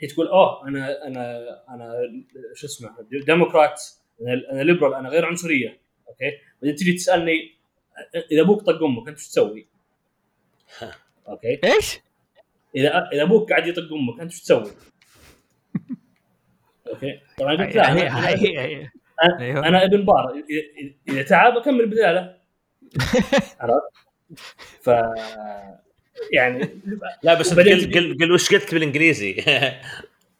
هي 0.00 0.08
تقول 0.08 0.26
أوه 0.28 0.68
أنا 0.68 1.06
أنا 1.06 1.48
أنا 1.68 1.92
شو 2.54 2.66
اسمه 2.66 2.90
ديمقراط 3.26 3.74
أنا 4.20 4.42
أنا 4.52 4.62
liberal 4.62 4.94
أنا 4.94 5.08
غير 5.08 5.24
عنصرية. 5.24 5.78
okay؟ 6.08 6.30
بعدين 6.62 6.76
تجي 6.76 6.92
تسألني 6.92 7.54
إذا 8.32 8.40
أبوك 8.40 8.62
طق 8.62 8.82
أمك 8.82 9.08
أنت 9.08 9.18
إيش 9.18 9.28
تسوي؟ 9.28 9.66
okay؟ 11.28 11.60
إيش؟ 11.64 11.98
إذا 12.76 13.08
إذا 13.12 13.22
أبوك 13.22 13.50
قاعد 13.50 13.66
يطق 13.66 13.92
أمك 13.92 14.20
أنت 14.20 14.32
إيش 14.32 14.42
تسوي؟ 14.42 14.70
أوكي؟ 16.88 17.20
طبعا 17.38 17.56
قلت 17.56 17.76
لا 17.76 17.94
هي- 17.96 18.10
أنا- 18.10 19.40
أيوه. 19.40 19.68
أنا 19.68 19.84
ابن 19.84 20.04
بار. 20.04 20.32
إذا- 20.42 20.92
إذا 21.08 21.22
تعب 21.22 21.56
أكمل 21.56 21.86
بداله 21.86 22.41
عرفت؟ 23.60 23.82
ف 24.82 24.86
يعني 26.32 26.80
لا 27.22 27.34
بس 27.34 27.54
قل 27.54 27.92
قل 27.94 28.16
قل 28.20 28.32
وش 28.32 28.54
قلت 28.54 28.74
بالإنجليزي؟ 28.74 29.30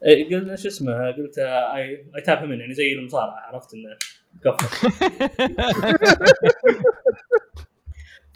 إيه، 0.05 0.37
قلت 0.37 0.59
شو 0.61 0.69
اسمه 0.69 1.11
قلت 1.11 1.39
اي 1.39 2.07
اي 2.17 2.21
تاب 2.25 2.45
من 2.45 2.61
يعني 2.61 2.75
زي 2.75 2.93
المصارعة 2.93 3.37
عرفت 3.41 3.75
إنه 3.75 3.97
كفر 4.45 4.89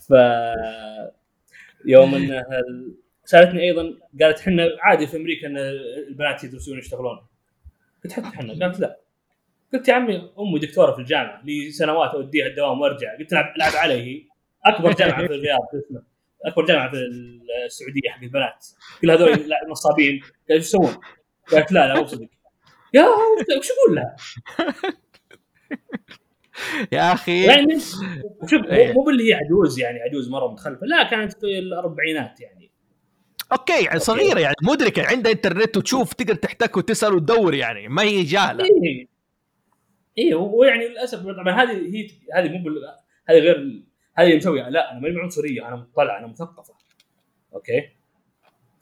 ف 0.08 0.12
يوم 1.84 2.14
إن 2.14 2.30
ال- 2.32 2.94
سألتني 3.24 3.62
أيضا 3.62 3.94
قالت 4.22 4.38
إحنا 4.38 4.68
عادي 4.80 5.06
في 5.06 5.16
أمريكا 5.16 5.46
إن 5.46 5.56
البنات 6.08 6.44
يدرسون 6.44 6.78
يشتغلون. 6.78 7.18
قلت 8.04 8.12
حتى 8.12 8.26
إحنا 8.26 8.64
قالت 8.66 8.80
لا. 8.80 9.00
قلت 9.72 9.88
يا 9.88 9.94
عمي 9.94 10.30
أمي 10.38 10.58
دكتورة 10.58 10.92
في 10.92 10.98
الجامعة 10.98 11.42
لي 11.44 11.70
سنوات 11.70 12.10
أوديها 12.10 12.46
الدوام 12.46 12.80
وأرجع. 12.80 13.16
قلت 13.18 13.32
لعب 13.32 13.54
لعب 13.58 13.72
علي. 13.76 13.94
هي 13.94 14.22
أكبر 14.64 14.92
جامعة 14.92 15.26
في 15.26 15.34
الرياض 15.34 15.60
اسمه؟ 15.74 16.02
أكبر 16.44 16.66
جامعة 16.66 16.90
في 16.90 16.96
السعودية 17.66 18.10
حق 18.10 18.22
البنات. 18.22 18.66
كل 19.00 19.10
هذول 19.10 19.30
نصابين 19.70 20.20
قالت 20.20 20.50
إيش 20.50 20.64
يسوون؟ 20.64 20.96
قالت 21.52 21.72
لا 21.72 21.88
لا 21.88 21.94
مو 21.94 22.02
بصدق. 22.02 22.28
يا 22.94 23.02
وش 23.58 23.68
أقول 23.70 23.96
لها؟ 23.96 24.16
يا 26.92 27.12
أخي. 27.12 27.44
يعني 27.44 27.80
شوف 28.50 28.64
إيه. 28.64 28.92
مو 28.92 29.04
باللي 29.04 29.30
هي 29.30 29.34
عجوز 29.34 29.78
يعني 29.78 30.00
عجوز 30.00 30.30
مرة 30.30 30.52
متخلفة. 30.52 30.86
لا 30.86 31.02
كانت 31.02 31.32
في 31.32 31.58
الأربعينات 31.58 32.40
يعني. 32.40 32.70
okay 33.52 33.84
يعني 33.84 33.98
صغيرة 33.98 34.40
يعني 34.40 34.54
مدركة 34.62 35.06
عندها 35.06 35.32
إنترنت 35.32 35.76
وتشوف 35.76 36.12
تقدر 36.12 36.34
تحتك 36.34 36.76
وتسأل 36.76 37.14
وتدور 37.14 37.54
يعني 37.54 37.88
ما 37.88 38.02
هي 38.02 38.22
جاهلة. 38.22 38.64
إيه. 38.64 39.15
إيه 40.18 40.34
ويعني 40.34 40.88
للأسف 40.88 41.18
طبعا 41.22 41.62
هذه 41.62 41.96
هي 41.96 42.10
هذه 42.34 42.48
مو. 42.58 42.70
هذه 43.28 43.38
غير 43.38 43.82
هذه 44.14 44.26
اللي 44.26 44.36
مسويها 44.36 44.70
لا 44.70 44.92
أنا 44.92 45.00
ماني 45.00 45.20
عنصرية 45.20 45.68
أنا 45.68 45.76
مطلع 45.76 46.18
أنا 46.18 46.26
مثقفة. 46.26 46.74
okay؟ 47.54 47.88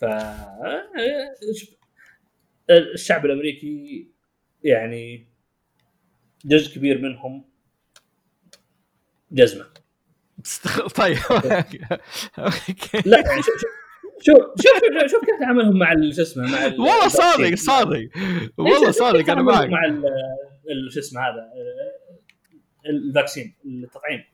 ف 0.00 0.04
الشعب 2.70 3.26
الأمريكي 3.26 4.06
يعني 4.64 5.26
جزء 6.44 6.74
كبير 6.74 6.98
منهم 7.02 7.44
جزمة. 9.32 9.66
طيب 10.96 11.16
okay. 11.30 11.78
لا 13.06 13.18
يعني 13.26 13.42
شوف 13.42 13.54
شوف 14.20 14.36
شوف 14.36 15.10
شوف, 15.10 15.20
كيف 15.24 15.40
تعاملهم 15.40 15.78
مع 15.78 15.92
شو 15.92 16.22
اسمه 16.22 16.52
مع 16.52 16.66
ال- 16.66 16.80
والله 16.80 17.08
صادق. 17.08 17.54
صادق. 17.54 18.08
والله 18.58 18.90
صادق 18.90 19.30
أنا 19.30 19.42
معك. 19.42 19.68
مع 19.68 19.84
شو 20.92 21.00
اسمه 21.00 21.20
هذا 21.20 21.50
ال- 22.86 23.08
ال 23.08 23.14
vaccine 23.14 23.54
التطعيم. 23.66 24.24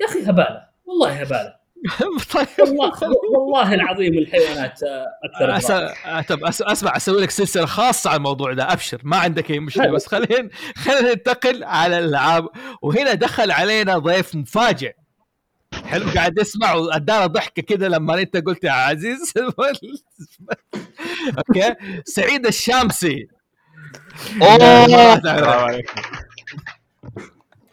يا 0.00 0.06
أخي 0.06 0.22
هبالة 0.30 0.66
والله 0.86 1.12
هبالة. 1.12 1.66
طيب. 2.34 2.46
والله 2.60 2.92
والله 3.38 3.74
العظيم 3.74 4.18
الحيوانات 4.18 4.80
أكثر 5.24 5.56
أس... 5.56 5.66
طب 6.28 6.44
أس... 6.44 6.62
أسمع 6.62 6.96
أسوي 6.96 7.22
لك 7.22 7.30
سلسلة 7.30 7.66
خاصة 7.66 8.10
على 8.10 8.16
الموضوع 8.16 8.52
ده 8.52 8.72
أبشر 8.72 9.00
ما 9.04 9.16
عندك 9.16 9.50
أي 9.50 9.60
مشكلة 9.60 9.90
بس 9.90 10.06
خلينا 10.06 10.48
خلينا 10.76 11.12
ننتقل 11.14 11.64
على 11.64 11.98
الألعاب. 11.98 12.48
وهنا 12.82 13.14
دخل 13.14 13.50
علينا 13.50 13.98
ضيف 13.98 14.34
مفاجئ. 14.34 14.92
حلو 15.84 16.06
قاعد 16.14 16.38
يسمع 16.38 16.74
وادانا 16.74 17.26
ضحكة 17.26 17.62
كده 17.62 17.88
لما 17.88 18.20
أنت 18.20 18.36
قلت 18.36 18.64
يا 18.64 18.70
عزيز. 18.72 19.32
أوكي 21.38 21.74
سعيد 22.04 22.46
الشامسي. 22.46 23.28
اوه 24.42 25.20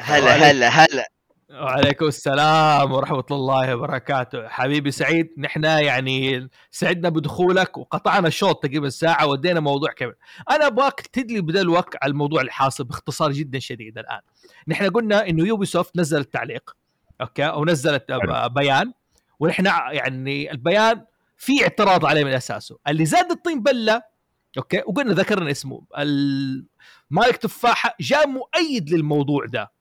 هلا 0.02 0.52
هلا 0.52 0.70
هلا. 0.70 1.10
وعليكم 1.52 2.08
السلام 2.08 2.92
ورحمة 2.92 3.24
الله 3.32 3.76
وبركاته. 3.76 4.48
حبيبي 4.48 4.92
سعيد 4.92 5.34
نحن 5.38 5.64
يعني 5.64 6.50
سعدنا 6.72 7.10
بدخولك 7.10 7.78
وقطعنا 7.78 8.30
شوط 8.30 8.64
تقريبا 8.64 8.90
ساعة 8.90 9.26
ودينا 9.26 9.60
موضوع 9.60 9.92
كامل 9.92 10.14
أنا 10.52 10.68
أبغاك 10.68 11.02
تدلي 11.02 11.42
بدلوك 11.42 11.96
على 12.02 12.12
الموضوع 12.12 12.42
الحاصل 12.42 12.84
باختصار 12.84 13.32
جدا 13.32 13.60
شديد 13.60 13.98
الآن. 13.98 14.20
نحن 14.68 14.90
قلنا 14.90 15.30
إنه 15.30 15.48
يوبي 15.48 15.66
سوفت 15.66 15.98
نزلت 15.98 16.34
تعليق 16.34 16.76
أوكي؟ 17.22 17.46
أو 17.46 17.66
نزلت. 17.66 18.12
بيان. 18.52 18.94
ونحن 19.40 19.66
يعني 19.92 20.52
البيان 20.52 21.06
في 21.38 21.64
اعتراض 21.64 22.06
عليه 22.06 22.24
من 22.24 22.34
أساسه. 22.34 22.78
اللي 22.88 23.06
زاد 23.06 23.32
الطين 23.32 23.64
بلة 23.64 24.13
أوكي؟ 24.58 24.78
وقلنا 24.78 25.14
ذكرنا 25.14 25.52
اسمه. 25.52 25.84
ال- 25.98 26.66
مالك 27.10 27.38
تفاحة 27.38 27.96
جاء 28.00 28.28
مؤيد 28.28 28.90
للموضوع 28.90 29.46
ده. 29.46 29.72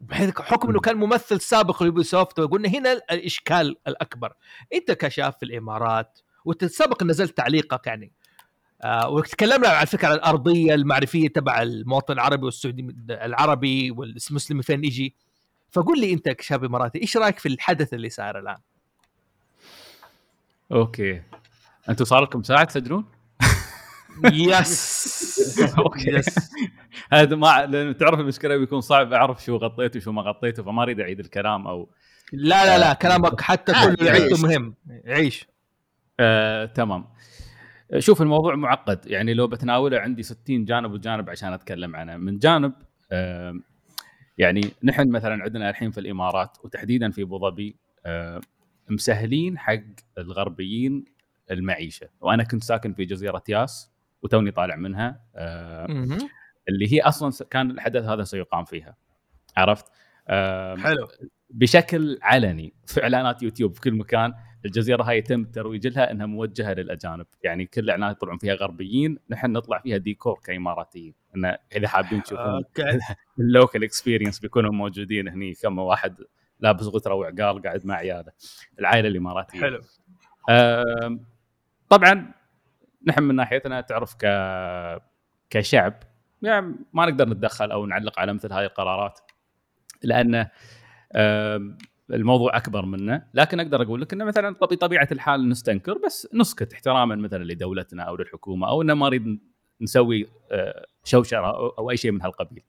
بحيث 0.00 0.40
حكم 0.40 0.70
إنه 0.70 0.80
كان 0.80 0.96
ممثل 0.96 1.40
سابق 1.40 1.82
ليوبي 1.82 2.02
سوفت 2.02 2.38
وقلنا 2.38 2.68
هنا 2.68 2.92
الإشكال 2.92 3.76
الأكبر. 3.88 4.32
أنت 4.74 4.92
كشاف 4.92 5.36
في 5.38 5.44
الإمارات 5.44 6.18
وانت 6.44 6.64
سبق 6.64 7.02
نزلت 7.02 7.36
تعليقك 7.36 7.86
يعني. 7.86 8.12
آه 8.82 9.08
وتكلمنا 9.08 9.68
على 9.68 9.86
فكرة 9.86 10.14
الأرضية 10.14 10.74
المعرفية 10.74 11.28
تبع 11.28 11.62
المواطن 11.62 12.12
العربي 12.12 12.44
والسعودي 12.44 12.94
العربي 13.10 13.90
والمسلم 13.90 14.62
فين 14.62 14.84
يجي. 14.84 15.14
فقول 15.70 16.00
لي 16.00 16.12
أنت 16.12 16.28
كشاب 16.28 16.64
إماراتي 16.64 17.02
إيش 17.02 17.16
رأيك 17.16 17.38
في 17.38 17.48
الحدث 17.48 17.94
اللي 17.94 18.08
صار 18.08 18.38
الآن؟ 18.38 18.58
okay. 20.72 21.22
أنتم 21.88 22.04
صار 22.04 22.22
لكم 22.22 22.42
ساعة 22.42 22.64
تدرون؟ 22.64 23.04
yes. 24.32 25.74
أوكي. 25.78 26.10
yes. 26.10 26.50
هذا 27.12 27.36
ما 27.36 27.66
لأن 27.66 27.96
تعرف 27.96 28.20
المشكلة 28.20 28.56
بيكون 28.56 28.80
صعب 28.80 29.12
أعرف 29.12 29.44
شو 29.44 29.56
غطيت 29.56 29.96
وشو 29.96 30.12
ما 30.12 30.22
غطيته 30.22 30.62
فما 30.62 30.82
أريد 30.82 31.00
أعيد 31.00 31.20
الكلام 31.20 31.66
أو 31.66 31.88
لا 32.32 32.64
لا 32.64 32.78
لا 32.78 32.94
كلامك 32.94 33.40
حتى 33.40 33.72
عادي، 33.72 33.96
كله 33.96 34.10
عدته. 34.10 34.42
مهم. 34.42 34.74
عيش 35.06 35.46
آه، 36.20 36.64
تمام. 36.64 37.04
شوف 37.98 38.22
الموضوع 38.22 38.54
معقد. 38.54 39.00
يعني 39.06 39.34
لو 39.34 39.46
بتناوله 39.46 39.98
عندي 40.00 40.22
60 40.22 40.64
جانب 40.64 40.92
وجانب 40.92 41.30
عشان 41.30 41.52
أتكلم 41.52 41.96
عنه. 41.96 42.16
من 42.16 42.38
جانب 42.38 42.72
آه، 43.12 43.54
يعني 44.38 44.60
نحن 44.84 45.10
مثلا 45.10 45.42
عندنا 45.42 45.70
الحين 45.70 45.90
في 45.90 46.00
الإمارات 46.00 46.58
وتحديدا 46.64 47.10
في 47.10 47.22
أبو 47.22 47.38
ظبي 47.38 47.76
آه، 48.06 48.40
مسهلين 48.90 49.58
حق 49.58 49.80
الغربيين 50.18 51.04
المعيشة. 51.50 52.08
وأنا 52.20 52.44
كنت 52.44 52.64
ساكن 52.64 52.94
في 52.94 53.04
جزيرة 53.04 53.42
ياس. 53.48 53.93
وتوني 54.24 54.50
طالع 54.50 54.76
منها 54.76 55.20
آه،. 55.34 55.86
اللي 56.68 56.92
هي 56.92 57.00
أصلا 57.00 57.46
كان 57.50 57.70
الحدث 57.70 58.04
هذا 58.04 58.24
سيقام 58.24 58.64
فيها 58.64 58.96
عرفت؟ 59.56 59.86
آه، 60.28 60.76
حلو. 60.76 61.08
بشكل 61.50 62.18
علني 62.22 62.74
في 62.86 63.02
إعلانات 63.02 63.42
يوتيوب 63.42 63.74
في 63.74 63.80
كل 63.80 63.94
مكان 63.94 64.34
الجزيرة 64.64 65.02
هاي 65.02 65.18
يتم 65.18 65.40
الترويج 65.40 65.86
لها 65.86 66.10
إنها 66.10 66.26
موجهة 66.26 66.72
للأجانب 66.72 67.26
يعني 67.42 67.66
كل 67.66 67.80
الاعلانات 67.80 68.16
يطلعون 68.16 68.38
فيها 68.38 68.54
غربيين 68.54 69.18
نحن 69.30 69.52
نطلع 69.52 69.78
فيها 69.78 69.96
ديكور 69.96 70.40
كإماراتيين 70.44 71.14
انه 71.36 71.58
إذا 71.76 71.88
حابين 71.88 72.22
تشوفون 72.22 72.64
ال 73.38 73.46
local 73.46 73.84
experience 73.84 74.38
بيكونوا 74.38 74.72
موجودين 74.72 75.28
هني 75.28 75.54
كم 75.54 75.78
واحد 75.78 76.16
لابس 76.60 76.84
غتره 76.84 77.14
وعقال 77.14 77.62
قاعد 77.62 77.86
مع 77.86 77.94
عياله 77.94 78.32
العائلة 78.78 79.08
الإماراتية. 79.08 79.60
حلو. 79.60 79.80
طبعا 81.88 82.34
نحن 83.06 83.22
من 83.22 83.34
ناحيتنا 83.34 83.80
تعرف 83.80 84.14
ك 84.14 84.24
كشعب 85.50 85.94
يعني 86.42 86.74
ما 86.92 87.06
نقدر 87.06 87.28
نتدخل 87.28 87.70
أو 87.70 87.86
نعلق 87.86 88.18
على 88.20 88.32
مثل 88.32 88.52
هذه 88.52 88.64
القرارات 88.64 89.20
لأن 90.02 90.46
الموضوع 92.10 92.56
أكبر 92.56 92.86
منا 92.86 93.26
لكن 93.34 93.60
أقدر 93.60 93.82
أقول 93.82 94.00
لك 94.00 94.12
انه 94.12 94.24
مثلا 94.24 94.54
طب- 94.54 94.68
بطبيعة 94.68 95.08
الحال 95.12 95.48
نستنكر 95.48 95.98
بس 96.06 96.28
نسكت 96.34 96.72
احتراما 96.72 97.14
مثلا 97.16 97.44
لدولتنا 97.44 98.02
أو 98.02 98.16
للحكومة 98.16 98.68
أو 98.68 98.82
انه 98.82 98.94
ما 98.94 99.06
نريد 99.06 99.40
نسوي 99.80 100.26
آه، 100.52 100.86
شوشرة 101.04 101.46
أو 101.78 101.90
أي 101.90 101.96
شيء 101.96 102.10
من 102.10 102.22
هالقبيل. 102.22 102.62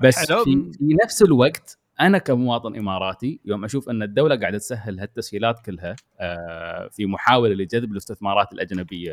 بس 0.00 0.32
في 0.44 0.72
نفس 1.04 1.22
الوقت 1.22 1.78
أنا 2.00 2.18
كمواطن 2.18 2.76
إماراتي 2.78 3.40
يوم 3.44 3.64
أشوف 3.64 3.88
إن 3.90 4.02
الدولة 4.02 4.36
قاعدة 4.36 4.58
تسهل 4.58 5.00
هالتسهيلات 5.00 5.58
كلها 5.66 5.96
آه، 6.20 6.88
في 6.88 7.06
محاولة 7.06 7.54
لجذب 7.54 7.92
الاستثمارات 7.92 8.52
الأجنبية. 8.52 9.12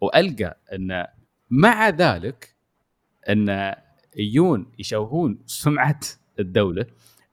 وألقى 0.00 0.56
أن 0.72 1.06
مع 1.50 1.88
ذلك 1.88 2.56
أن 3.28 3.74
يجون 4.16 4.72
يشوهون 4.78 5.38
سمعة 5.46 6.00
الدولة 6.38 6.86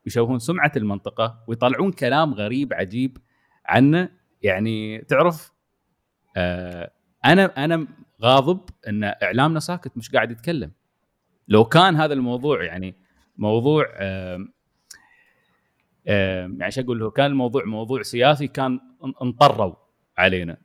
يشوهون 0.06 0.38
سمعة 0.38 0.72
المنطقة 0.76 1.44
ويطلعون 1.46 1.92
كلام 1.92 2.34
غريب 2.34 2.72
عجيب 2.74 3.18
عنه 3.66 4.08
يعني 4.42 4.98
تعرف 4.98 5.52
آه 6.36 6.90
أنا 7.24 7.64
أنا 7.64 7.86
غاضب 8.22 8.60
أن 8.88 9.04
اعلامنا 9.04 9.60
ساكت 9.60 9.96
مش 9.96 10.10
قاعد 10.10 10.30
يتكلم. 10.30 10.70
لو 11.48 11.64
كان 11.64 11.96
هذا 11.96 12.14
الموضوع 12.14 12.64
يعني 12.64 12.94
موضوع 13.36 13.86
آم 13.98 14.52
آم 16.08 16.56
يعني 16.60 16.70
شو 16.70 16.80
أقول 16.80 16.98
له 17.00 17.10
كان 17.10 17.26
الموضوع 17.30 17.64
موضوع 17.64 18.02
سياسي 18.02 18.46
كان 18.48 18.78
إن- 18.78 19.22
انطروا 19.22 19.74
علينا. 20.18 20.56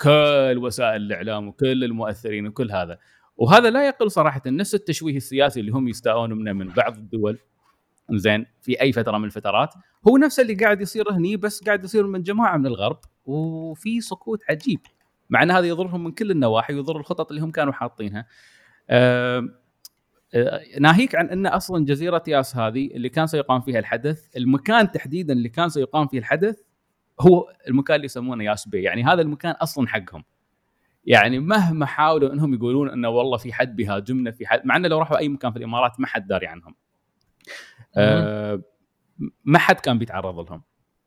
كل 0.00 0.58
وسائل 0.58 1.02
الإعلام 1.02 1.48
وكل 1.48 1.84
المؤثرين 1.84 2.46
وكل 2.46 2.70
هذا. 2.72 2.98
وهذا 3.36 3.70
لا 3.70 3.86
يقل 3.86 4.10
صراحة 4.10 4.42
نفس 4.46 4.74
التشويه 4.74 5.16
السياسي 5.16 5.60
اللي 5.60 5.72
هم 5.72 5.88
يستاءون 5.88 6.32
منه 6.32 6.52
من 6.52 6.68
بعض 6.68 6.96
الدول 6.96 7.38
زين 8.10 8.46
في 8.62 8.80
أي 8.80 8.92
فترة 8.92 9.18
من 9.18 9.24
الفترات 9.24 9.74
هو 10.08 10.16
نفس 10.16 10.40
اللي 10.40 10.54
قاعد 10.54 10.80
يصير 10.80 11.12
هني 11.12 11.36
بس 11.36 11.64
قاعد 11.64 11.84
يصير 11.84 12.06
من 12.06 12.22
جماعة 12.22 12.56
من 12.56 12.66
الغرب 12.66 12.98
وفي 13.24 14.00
سكوت 14.00 14.40
عجيب. 14.50 14.80
مع 15.30 15.42
إن 15.42 15.50
هذا 15.50 15.66
يضرهم 15.66 16.04
من 16.04 16.12
كل 16.12 16.30
النواحي 16.30 16.74
ويضر 16.74 16.96
الخطط 16.96 17.30
اللي 17.30 17.42
هم 17.42 17.50
كانوا 17.50 17.72
حاطينها. 17.72 18.26
آه، 18.90 19.48
ناهيك 20.80 21.14
عن 21.14 21.28
إن 21.30 21.46
أصلا 21.46 21.84
جزيرة 21.84 22.22
ياس 22.28 22.56
هذه 22.56 22.86
اللي 22.86 23.08
كان 23.08 23.26
سيقام 23.26 23.60
فيها 23.60 23.78
الحدث 23.78 24.36
المكان 24.36 24.92
تحديدا 24.92 25.32
اللي 25.32 25.48
كان 25.48 25.68
سيقام 25.68 26.06
فيه 26.06 26.18
الحدث 26.18 26.60
هو 27.20 27.52
المكان 27.68 27.94
اللي 27.96 28.04
يسمونه 28.04 28.44
ياس 28.44 28.68
بي. 28.68 28.82
يعني 28.82 29.04
هذا 29.04 29.22
المكان 29.22 29.52
أصلا 29.52 29.88
حقهم. 29.88 30.24
يعني 31.04 31.38
مهما 31.38 31.86
حاولوا 31.86 32.32
إنهم 32.32 32.54
يقولون 32.54 32.90
إنه 32.90 33.08
والله 33.08 33.36
في 33.36 33.52
حد 33.52 33.76
بيهاجمنا 33.76 34.30
في 34.30 34.46
حد 34.46 34.60
مع 34.64 34.76
إنه 34.76 34.88
لو 34.88 34.98
راحوا 34.98 35.18
أي 35.18 35.28
مكان 35.28 35.52
في 35.52 35.58
الإمارات 35.58 36.00
ما 36.00 36.06
حد 36.06 36.26
داري 36.26 36.46
عنهم. 36.46 36.74
آه 37.96 38.62
ما 39.44 39.58
حد 39.58 39.80
كان 39.80 39.98
بيتعرض 39.98 40.50
لهم. 40.50 40.62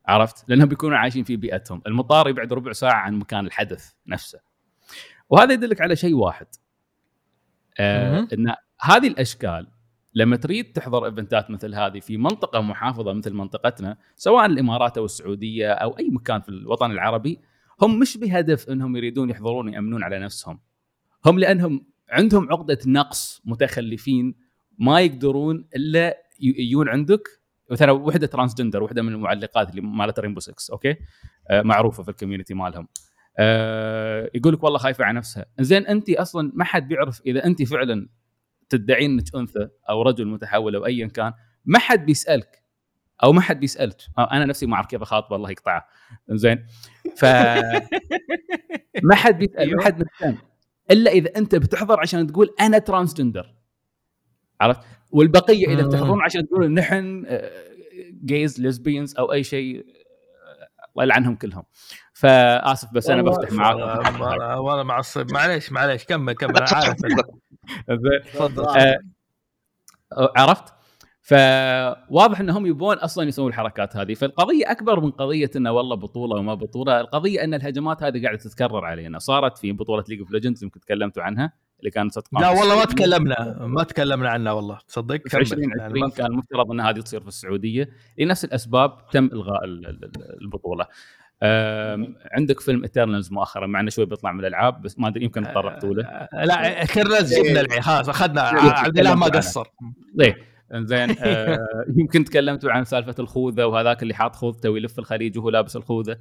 عرفت؟ 0.08 0.50
لأنهم 0.50 0.68
بيكونوا 0.68 0.98
عايشين 0.98 1.24
في 1.24 1.36
بيئتهم. 1.36 1.82
المطار 1.88 2.30
يبعد 2.30 2.54
ربع 2.54 2.72
ساعة 2.72 2.94
عن 2.94 3.14
مكان 3.14 3.46
الحدث 3.46 3.92
نفسه. 4.08 4.40
وهذا 5.30 5.54
يدلك 5.54 5.82
على 5.82 5.96
شيء 5.96 6.14
واحد. 6.14 6.48
آه. 7.80 8.28
إن 8.34 8.56
هذه 8.82 9.08
الأشكال 9.08 9.68
لما 10.16 10.36
تريد 10.36 10.72
تحضر 10.74 11.06
إيفنتات 11.06 11.52
مثل 11.52 11.76
هذه 11.76 12.00
في 12.00 12.18
منطقة 12.18 12.62
محافظة 12.62 13.14
مثل 13.14 13.34
منطقتنا 13.34 13.98
سواء 14.16 14.46
الإمارات 14.46 14.98
أو 14.98 15.06
السعودية 15.06 15.72
أو 15.72 15.98
أي 15.98 16.10
مكان 16.10 16.42
في 16.42 16.50
الوطن 16.50 16.92
العربي 16.92 17.40
هم 17.82 18.00
مش 18.00 18.18
بهدف 18.18 18.70
إنهم 18.70 18.96
يريدون 18.96 19.30
يحضرون 19.30 19.74
يأمنون 19.74 20.04
على 20.04 20.20
نفسهم. 20.20 20.60
هم 21.26 21.40
لأنهم 21.40 21.86
عندهم 22.10 22.52
عقدة 22.52 22.78
نقص 22.86 23.42
متخلفين 23.46 24.36
ما 24.80 25.02
يقدرون 25.02 25.68
إلا 25.76 26.18
يجون 26.40 26.90
عندك. 26.90 27.28
مثلا 27.72 27.92
وحدة 27.92 28.28
transgender 28.28 28.84
وحدة 28.84 29.02
من 29.02 29.14
المعلقات 29.14 29.70
اللي 29.70 29.82
مالت 29.82 30.20
Rainbow 30.20 30.40
6 30.40 30.72
okay؟ 30.72 30.96
آه 31.50 31.62
معروفة 31.62 32.04
في 32.04 32.10
ال 32.10 32.14
community 32.14 32.54
مالهم. 32.54 32.88
آه 33.40 34.32
يقول 34.36 34.54
لك 34.54 34.64
والله 34.64 34.80
خايفة 34.80 35.06
على 35.06 35.18
نفسها. 35.18 35.46
زين 35.60 35.88
انت 35.88 36.10
أصلا 36.10 36.52
ما 36.56 36.64
حد 36.64 36.88
بيعرف 36.88 37.22
إذا 37.26 37.46
انت 37.46 37.64
فعلا 37.64 38.10
تدعين 38.70 39.12
انك 39.12 39.36
انثى 39.36 39.70
أو 39.90 40.02
رجل 40.02 40.28
متحول 40.28 40.76
أو 40.76 40.86
ايا 40.86 41.08
كان 41.08 41.34
ما 41.66 41.80
حد 41.80 42.06
بيسألك 42.06 42.64
أو 43.24 43.34
ما 43.34 43.42
حد 43.42 43.60
بيسألك. 43.60 43.98
آه، 44.18 44.32
أنا 44.32 44.46
نفسي 44.46 44.66
ما 44.66 44.76
اعرف 44.76 44.86
كيف 44.88 45.02
اخاطب 45.02 45.34
الله 45.34 45.52
يقطعه. 45.52 45.88
زين 46.30 46.66
ف 47.18 47.26
ما 49.10 49.16
حد 49.16 49.38
بيسأل 49.38 49.76
ما 49.76 49.84
حد 49.84 50.04
مهتم. 50.04 50.38
إلا 50.92 51.12
إذا 51.12 51.30
أنت 51.38 51.56
بتحضر 51.56 52.00
عشان 52.00 52.28
تقول 52.28 52.56
أنا 52.62 52.78
transgender 52.78 53.56
عرفت؟ 54.62 54.82
والبقية 55.12 55.68
إذا 55.68 55.82
مم. 55.82 55.90
بتحضرون 55.90 56.22
عشان 56.22 56.48
تقولون 56.48 56.74
نحن 56.74 57.26
gays 58.26 58.62
lesbians 58.62 59.16
أو 59.18 59.34
أي 59.34 59.44
شيء 59.44 59.80
آه، 59.80 59.84
الله 60.92 61.04
يلعنهم 61.04 61.36
كلهم. 61.36 61.64
فآسف 62.14 62.94
بس 62.94 63.10
أنا 63.10 63.22
بفتح 63.22 63.52
معاكم. 63.52 63.82
آه، 64.24 64.60
والله 64.60 64.84
معصب 64.84 65.32
معليش 65.32 65.72
معليش 65.72 66.06
كمل 66.06 66.34
كمل 66.34 66.58
أنا 66.58 66.68
عارف. 66.72 66.98
زين. 67.90 68.42
آه، 70.18 70.34
عرفت؟ 70.38 70.74
فواضح 71.22 72.40
إنهم 72.40 72.66
يبون 72.66 72.98
أصلا 72.98 73.28
يسوون 73.28 73.48
الحركات 73.50 73.96
هذه، 73.98 74.14
فالقضية 74.14 74.72
أكبر 74.72 75.00
من 75.00 75.12
قضية 75.12 75.50
إنه 75.56 75.72
والله 75.72 75.96
بطولة 75.96 76.36
وما 76.36 76.54
بطولة، 76.54 77.00
القضية 77.02 77.44
إن 77.44 77.54
الهجمات 77.54 78.04
هذه 78.04 78.24
قاعدة 78.24 78.38
تتكرر 78.38 78.86
علينا، 78.86 79.20
صارت 79.20 79.58
في 79.58 79.72
بطولة 79.72 80.04
League 80.10 80.20
of 80.20 80.32
Legends 80.32 80.64
يمكن 80.64 80.80
تكلمتوا 80.80 81.24
عنها 81.24 81.54
اللي 81.80 81.92
كانت 81.92 82.12
ستقام 82.12 82.42
لا 82.42 82.50
والله 82.50 82.76
ما. 82.76 82.86
تكلمنا. 82.86 83.58
ما 83.66 83.84
تكلمنا 83.84 84.30
عنها 84.30 84.52
والله. 84.52 84.80
تصدق؟ 84.88 85.16
في 85.24 85.30
كمل. 85.30 85.42
2020 85.42 85.80
يعني 85.80 86.00
ما- 86.00 86.10
كان 86.10 86.26
المفترض 86.26 86.72
إن 86.72 86.80
هذه 86.80 87.00
تصير 87.00 87.22
في 87.22 87.28
السعودية. 87.28 87.90
لنفس 88.18 88.46
الأسباب 88.46 88.98
تم 89.12 89.26
إلغاء 89.26 89.64
ال- 89.66 89.88
ال- 89.88 90.04
ال- 90.06 90.42
البطولة. 90.42 90.88
عندك 92.32 92.60
فيلم 92.60 92.84
Eternals 92.84 93.32
مؤخرا 93.32 93.68
مع 93.68 93.80
إنه 93.80 93.90
شوي 93.90 94.06
بيطلع 94.06 94.32
من 94.32 94.40
الألعاب 94.40 94.82
بس 94.82 95.00
ما 95.00 95.08
أدري 95.08 95.24
يمكن 95.24 95.44
تطرقتوا 95.44 95.94
له. 95.94 96.04
آه، 96.04 96.46
لا 96.46 96.86
كرز 96.86 97.34
جبنا 97.40 97.62
العين 97.62 97.82
خلاص 97.82 98.10
أخذنا 98.10 98.42
عبد 98.42 99.00
الله 99.00 99.16
ما 99.16 99.26
قصر. 99.26 99.68
إيه 100.22 100.56
زين 100.74 101.16
آه 101.20 101.60
يمكن 102.00 102.24
تكلمتوا 102.24 102.72
عن 102.72 102.84
سالفة 102.84 103.16
الخوذة 103.20 103.66
وهذاك 103.66 104.04
اللي 104.04 104.14
حاط 104.14 104.36
خوذته 104.36 104.70
ويلف 104.70 105.00
الخليج 105.00 105.38
وهو 105.38 105.50
لابس 105.50 105.76
الخوذة. 105.76 106.18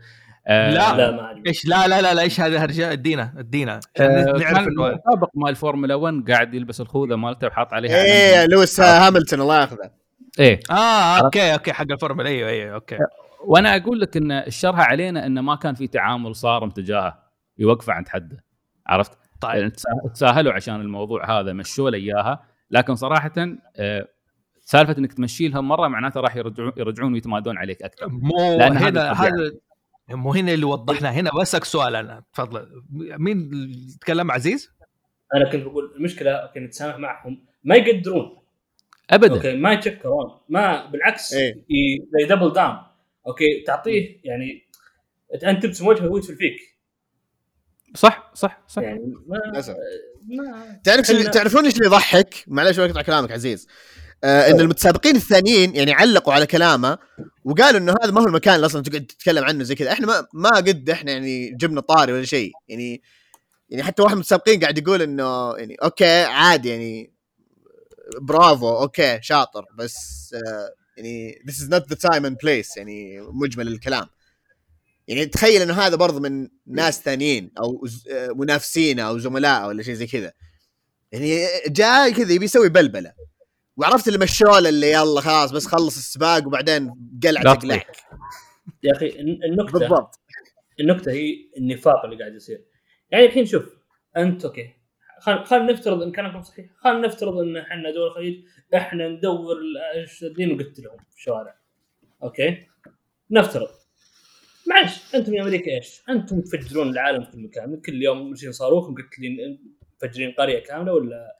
آه 0.46 0.70
لا. 0.70 0.96
لا 0.96 1.10
ما 1.10 1.42
إيش 1.46 1.66
لا 1.66 1.88
لا 1.88 2.02
لا 2.02 2.14
لا 2.14 2.22
إيش 2.22 2.40
هذا 2.40 2.58
هرجه 2.58 2.92
ادينا 2.92 3.34
ادينا. 3.38 3.80
عشان 3.94 4.06
آه، 4.06 4.32
نعرف 4.32 4.68
المسابق 4.68 5.30
مال 5.34 5.50
الفورمولا 5.50 5.94
1 5.94 6.30
قاعد 6.30 6.54
يلبس 6.54 6.80
الخوذة 6.80 7.16
مالته 7.16 7.46
وحاط 7.46 7.72
عليها 7.72 8.04
إيه. 8.04 8.46
لويس 8.46 8.80
هاملتون 8.80 9.40
الله 9.40 9.60
ياخذه. 9.60 9.90
إيه. 10.40 10.60
آه 10.70 11.18
okay 11.18 11.52
okay 11.54 11.72
حق 11.72 11.86
الفورمولا 11.90 12.28
إيوه 12.28 12.48
إيوه 12.48 12.74
okay. 12.74 12.98
وأنا 13.46 13.76
أقول 13.76 14.00
لك 14.00 14.16
إن 14.16 14.32
الشرها 14.32 14.82
علينا 14.82 15.26
انه 15.26 15.40
ما 15.40 15.54
كان 15.56 15.74
في 15.74 15.86
تعامل 15.86 16.34
صارم 16.34 16.70
تجاهه 16.70 17.22
يوقفه 17.58 17.92
عند 17.92 18.08
حده. 18.08 18.44
عرفت؟ 18.86 19.18
طيب. 19.40 19.54
يعني 19.56 19.70
تسا- 19.70 20.12
تساهلوا 20.14 20.52
عشان 20.52 20.80
الموضوع 20.80 21.40
هذا 21.40 21.52
مشوا 21.52 21.90
له 21.90 21.98
إياها. 21.98 22.44
لكن 22.70 22.94
صراحة 22.94 23.32
آه، 23.76 24.08
سالفة 24.60 24.98
إنك 24.98 25.12
تمشي 25.12 25.48
لهم 25.48 25.68
مرة 25.68 25.88
معناته 25.88 26.20
راح 26.20 26.36
يرجعون 26.36 26.72
يرجعون 26.76 27.12
ويتمادون 27.12 27.58
عليك 27.58 27.82
أكثر. 27.82 28.08
مو 28.08 28.56
لأن 28.58 28.76
هنا. 28.76 29.12
هذا 29.12 29.32
مو 30.10 30.32
هنا 30.34 30.52
اللي 30.54 30.64
وضحنا. 30.64 31.10
هنا 31.10 31.30
بسك 31.40 31.64
سؤال 31.64 31.96
أنا. 31.96 32.22
تفضل. 32.32 32.68
مين 32.92 33.38
اللي 33.38 33.88
يتكلم؟ 33.94 34.30
عزيز؟ 34.30 34.70
أنا 35.34 35.50
كنت 35.52 35.62
بقول 35.62 35.94
المشكلة 35.96 36.30
okay 36.30 36.60
نتسامح 36.60 36.98
معهم. 36.98 37.44
ما 37.64 37.74
يقدرون. 37.76 38.36
ابدا. 39.10 39.34
okay 39.34 39.56
ما 39.56 39.72
يتشكرون. 39.72 40.38
ما 40.48 40.86
بالعكس 40.86 41.34
إيه. 41.34 41.54
double 42.28 42.52
down 42.52 42.76
okay 43.26 43.64
تعطيه 43.66 44.20
يعني 44.24 44.68
أنت 45.44 45.62
تبسم 45.62 45.86
وجهه 45.86 46.06
وهو 46.06 46.20
فيك. 46.20 46.56
صح 47.96 48.32
صح 48.34 48.64
صح. 48.68 48.82
يعني 48.82 49.00
ما 49.26 49.38
ما 49.54 50.80
تعرف 50.84 51.12
إحنا- 51.12 51.30
تعرفون 51.30 51.64
إيش 51.64 51.74
اللي 51.74 51.86
يضحك؟ 51.86 52.44
معلش 52.46 52.80
بقطع 52.80 53.02
كلامك 53.02 53.32
عزيز. 53.32 53.66
آه 54.24 54.50
إن 54.50 54.60
المتسابقين 54.60 55.16
الثانيين 55.16 55.76
يعني 55.76 55.92
علقوا 55.92 56.32
على 56.34 56.46
كلامه 56.46 56.98
وقالوا 57.44 57.80
إنه 57.80 57.94
هذا 58.02 58.10
ما 58.12 58.20
هو 58.20 58.26
المكان 58.26 58.54
اللي 58.54 58.66
أصلا 58.66 58.82
تقعد 58.82 59.06
تتكلم 59.06 59.44
عنه 59.44 59.64
زي 59.64 59.74
كذا. 59.74 59.92
إحنا 59.92 60.06
ما 60.06 60.26
ما 60.34 60.50
قد 60.50 60.90
إحنا 60.90 61.12
يعني 61.12 61.50
جبنا 61.50 61.80
طاري 61.80 62.12
ولا 62.12 62.24
شيء. 62.24 62.52
يعني 62.68 63.02
يعني 63.68 63.82
حتى 63.82 64.02
واحد 64.02 64.12
من 64.12 64.16
المتسابقين 64.16 64.60
قاعد 64.60 64.78
يقول 64.78 65.02
إنه 65.02 65.54
يعني 65.56 65.74
okay 65.74 66.22
عادي 66.22 66.68
يعني 66.68 67.12
برافو 68.20 68.78
okay 68.78 69.18
شاطر. 69.22 69.64
بس 69.78 70.30
آه 70.34 70.83
يعني 70.96 71.42
this 71.48 71.54
is 71.54 71.68
not 71.68 71.82
the 71.94 71.96
time 72.10 72.22
and 72.24 72.34
place 72.44 72.76
يعني 72.76 73.20
مجمل 73.20 73.68
الكلام. 73.68 74.06
يعني 75.08 75.26
تخيل 75.26 75.62
إنه 75.62 75.72
هذا 75.74 75.96
برضه 75.96 76.20
من 76.20 76.48
ناس 76.66 77.00
ثانيين 77.02 77.50
أو 77.58 77.86
آه، 78.12 78.28
منافسين 78.28 79.00
أو 79.00 79.18
زملاء 79.18 79.68
ولا 79.68 79.82
شيء 79.82 79.94
زي 79.94 80.06
كذا. 80.06 80.32
يعني 81.12 81.46
جاء 81.68 82.10
كذا 82.10 82.32
يبي 82.32 82.44
يسوي 82.44 82.68
بلبلة. 82.68 83.12
وعرفت 83.76 84.08
اللي 84.08 84.18
مشوه 84.18 84.58
اللي 84.58 84.92
يلا 84.92 85.20
خلاص 85.20 85.52
بس 85.52 85.66
خلص 85.66 85.96
السباق 85.96 86.46
وبعدين 86.46 86.90
قلع 87.22 87.54
تقلع 87.54 87.74
يا 88.82 88.92
أخي 88.92 89.06
الن- 89.08 89.44
النكتة. 89.44 89.78
بالضبط. 89.78 90.20
النكتة 90.80 91.12
هي 91.12 91.34
النفاق 91.58 92.04
اللي 92.04 92.18
قاعد 92.18 92.34
يصير. 92.34 92.64
يعني 93.10 93.24
الحين 93.26 93.46
شوف 93.46 93.64
أنت 94.16 94.44
أوكي. 94.44 94.70
خلينا 95.24 95.44
خل 95.44 95.66
نفترض 95.66 96.02
إن 96.02 96.12
كلامكم 96.12 96.42
صحيح. 96.42 96.66
خلينا 96.76 97.06
نفترض 97.06 97.38
إن 97.38 97.56
إحنا 97.56 97.90
دول 97.90 98.06
الخليج 98.06 98.44
إحنا 98.74 99.08
ندور 99.08 99.56
الشاذين 99.96 100.52
ونقتلهم 100.52 100.96
في 101.10 101.16
الشوارع. 101.16 101.54
okay؟ 102.22 102.66
نفترض. 103.30 103.68
معلش 104.66 105.14
أنتم 105.14 105.34
يا 105.34 105.42
أمريكا 105.42 105.70
إيش؟ 105.70 106.02
أنتم 106.08 106.40
تفجرون 106.40 106.88
العالم 106.88 107.24
في 107.24 107.30
كل 107.30 107.38
مكان 107.38 107.80
كل 107.80 108.02
يوم 108.02 108.30
مرسلين 108.30 108.52
صاروخ 108.52 108.90
مقتلين 108.90 109.58
مفجرين 109.96 110.32
قرية 110.32 110.58
كاملة 110.58 110.92
ولا؟ 110.92 111.38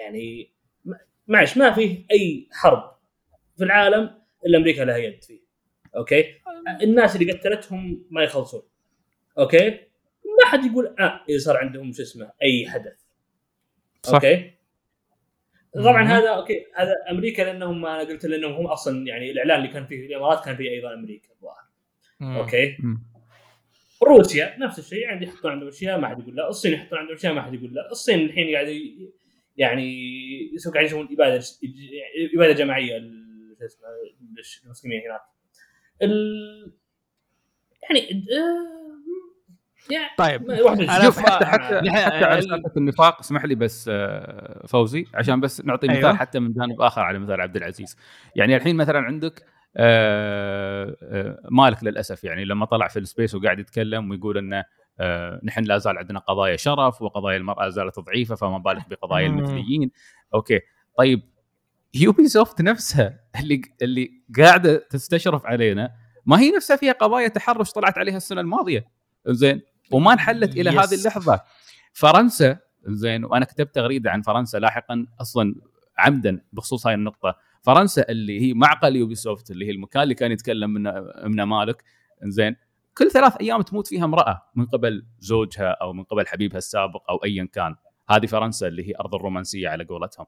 يعني 0.00 0.50
معلش 1.28 1.56
ما 1.56 1.72
فيه 1.72 2.04
أي 2.10 2.48
حرب 2.52 2.96
في 3.56 3.64
العالم 3.64 4.18
إلا 4.46 4.58
أمريكا 4.58 4.82
لها 4.82 4.96
يد 4.96 5.24
فيه. 5.24 5.40
okay؟ 5.96 6.24
الناس 6.82 7.16
اللي 7.16 7.32
قتلتهم 7.32 8.06
ما 8.10 8.22
يخلصون. 8.22 8.62
okay؟ 9.38 9.87
ما 10.48 10.52
حد 10.52 10.64
يقول 10.64 10.94
آه 10.98 11.20
إذا 11.28 11.38
صار 11.38 11.56
عندهم 11.56 11.92
شو 11.92 12.02
اسمه 12.02 12.32
أي 12.42 12.68
حدث. 12.68 13.00
صح. 14.02 14.14
okay؟ 14.14 14.50
طبعا 15.74 16.02
مم. 16.02 16.08
هذا 16.08 16.28
okay 16.28 16.66
هذا 16.76 16.94
أمريكا 17.10 17.42
لأنهم 17.42 17.86
أنا 17.86 17.98
قلت 17.98 18.26
لأنهم 18.26 18.52
هم 18.52 18.66
أصلا 18.66 19.06
يعني 19.06 19.30
الإعلان 19.30 19.60
اللي 19.60 19.72
كان 19.72 19.86
فيه 19.86 20.00
في 20.00 20.06
الإمارات 20.06 20.44
كان 20.44 20.56
فيه 20.56 20.70
أيضا 20.70 20.94
أمريكا 20.94 21.28
الظاهر. 21.32 21.64
okay؟ 22.22 22.76
مم. 22.78 23.02
روسيا 24.02 24.56
نفس 24.58 24.78
الشيء 24.78 25.06
عندي 25.08 25.24
يحطون 25.24 25.50
عندهم 25.50 25.68
أشياء 25.68 25.98
ما 25.98 26.08
حد 26.08 26.20
يقول 26.20 26.36
لا. 26.36 26.48
الصين 26.48 26.72
يحطون 26.72 26.98
عندهم 26.98 27.16
أشياء 27.16 27.32
ما 27.32 27.42
حد 27.42 27.54
يقول 27.54 27.74
لا. 27.74 27.90
الصين 27.90 28.18
الحين 28.18 28.54
قاعد 28.54 28.80
يعني 29.56 29.88
يسوون 30.54 30.74
قاعد 30.74 30.86
يسوون 30.86 31.08
إبادة 31.10 31.44
إبادة 32.34 32.52
جماعية 32.52 32.98
شو 33.58 33.64
اسمه 33.64 33.88
للمسلمين 34.64 35.00
هناك. 35.00 35.20
ال... 36.02 36.72
يعني 37.82 38.00
يعني 38.00 38.24
طيب 40.18 40.48
واحد 40.48 40.80
أنا 40.80 41.04
شوف 41.04 41.18
حتى 41.18 41.44
حتى 41.44 41.74
نحن- 41.74 41.96
حتى 41.98 42.24
على 42.24 42.38
ال- 42.38 42.42
سالفة 42.44 42.72
النفاق 42.76 43.18
اسمح 43.20 43.44
لي 43.44 43.54
بس 43.54 43.90
آه، 43.92 44.66
فوزي 44.66 45.06
عشان 45.14 45.40
بس 45.40 45.64
نعطي 45.64 45.86
مثال 45.88 46.04
أيوة. 46.04 46.16
حتى 46.16 46.38
من 46.40 46.52
جانب 46.52 46.80
آخر 46.80 47.00
على 47.00 47.18
مثال 47.18 47.40
عبد 47.40 47.56
العزيز. 47.56 47.96
يعني 48.36 48.56
الحين 48.56 48.76
مثلا 48.76 48.98
عندك 48.98 49.42
آه، 49.76 50.96
آه، 51.02 51.38
مالك 51.50 51.84
للأسف 51.84 52.24
يعني 52.24 52.44
لما 52.44 52.66
طلع 52.66 52.88
في 52.88 52.98
ال 52.98 53.04
space 53.04 53.34
وقاعد 53.34 53.58
يتكلم 53.58 54.10
ويقول 54.10 54.38
إنه 54.38 54.64
آه، 55.00 55.40
نحن 55.44 55.64
لا 55.64 55.78
زال 55.78 55.98
عندنا 55.98 56.18
قضايا 56.18 56.56
شرف 56.56 57.02
وقضايا 57.02 57.36
المرأة 57.36 57.68
زالت 57.68 58.00
ضعيفة 58.00 58.34
فما 58.34 58.58
بالك 58.58 58.88
بقضايا. 58.88 59.26
المثليين. 59.26 59.90
okay. 60.34 60.60
طيب 60.98 61.22
يوبي 61.94 62.28
سوفت 62.28 62.62
نفسها 62.62 63.20
اللي 63.40 63.60
اللي 63.82 64.10
قاعدة 64.38 64.76
تستشرف 64.90 65.46
علينا 65.46 65.90
ما 66.26 66.40
هي 66.40 66.50
نفسها 66.50 66.76
فيها 66.76 66.92
قضايا 66.92 67.28
تحرش 67.28 67.72
طلعت 67.72 67.98
عليها 67.98 68.16
السنة 68.16 68.40
الماضية. 68.40 68.86
زين 69.26 69.60
وما 69.90 70.12
انحلت 70.12 70.56
إلى 70.56 70.70
يس. 70.70 70.78
هذه 70.78 71.00
اللحظة. 71.00 71.40
فرنسا 71.92 72.58
زين 72.86 73.24
وأنا 73.24 73.44
كتبت 73.44 73.74
تغريدة 73.74 74.10
عن 74.10 74.22
فرنسا 74.22 74.58
لاحقا 74.58 75.06
أصلا 75.20 75.54
عمدا 75.98 76.40
بخصوص 76.52 76.86
هاي 76.86 76.94
النقطة. 76.94 77.34
فرنسا 77.62 78.08
اللي 78.08 78.40
هي 78.40 78.54
معقل 78.54 78.96
يوبي 78.96 79.14
سوفت 79.14 79.50
اللي 79.50 79.66
هي 79.66 79.70
المكان 79.70 80.02
اللي 80.02 80.14
كان 80.14 80.32
يتكلم 80.32 80.70
منه 80.70 81.04
منه 81.24 81.44
مالك 81.44 81.84
زين 82.22 82.56
كل 82.98 83.10
ثلاث 83.10 83.36
أيام 83.40 83.62
تموت 83.62 83.86
فيها 83.86 84.04
امرأة 84.04 84.42
من 84.54 84.66
قبل 84.66 85.06
زوجها 85.18 85.68
أو 85.68 85.92
من 85.92 86.04
قبل 86.04 86.26
حبيبها 86.26 86.58
السابق 86.58 87.10
أو 87.10 87.16
ايا 87.16 87.48
كان. 87.52 87.74
هذه 88.10 88.26
فرنسا 88.26 88.66
اللي 88.68 88.88
هي 88.88 88.92
أرض 89.00 89.14
الرومانسية 89.14 89.68
على 89.68 89.84
قولتهم. 89.84 90.26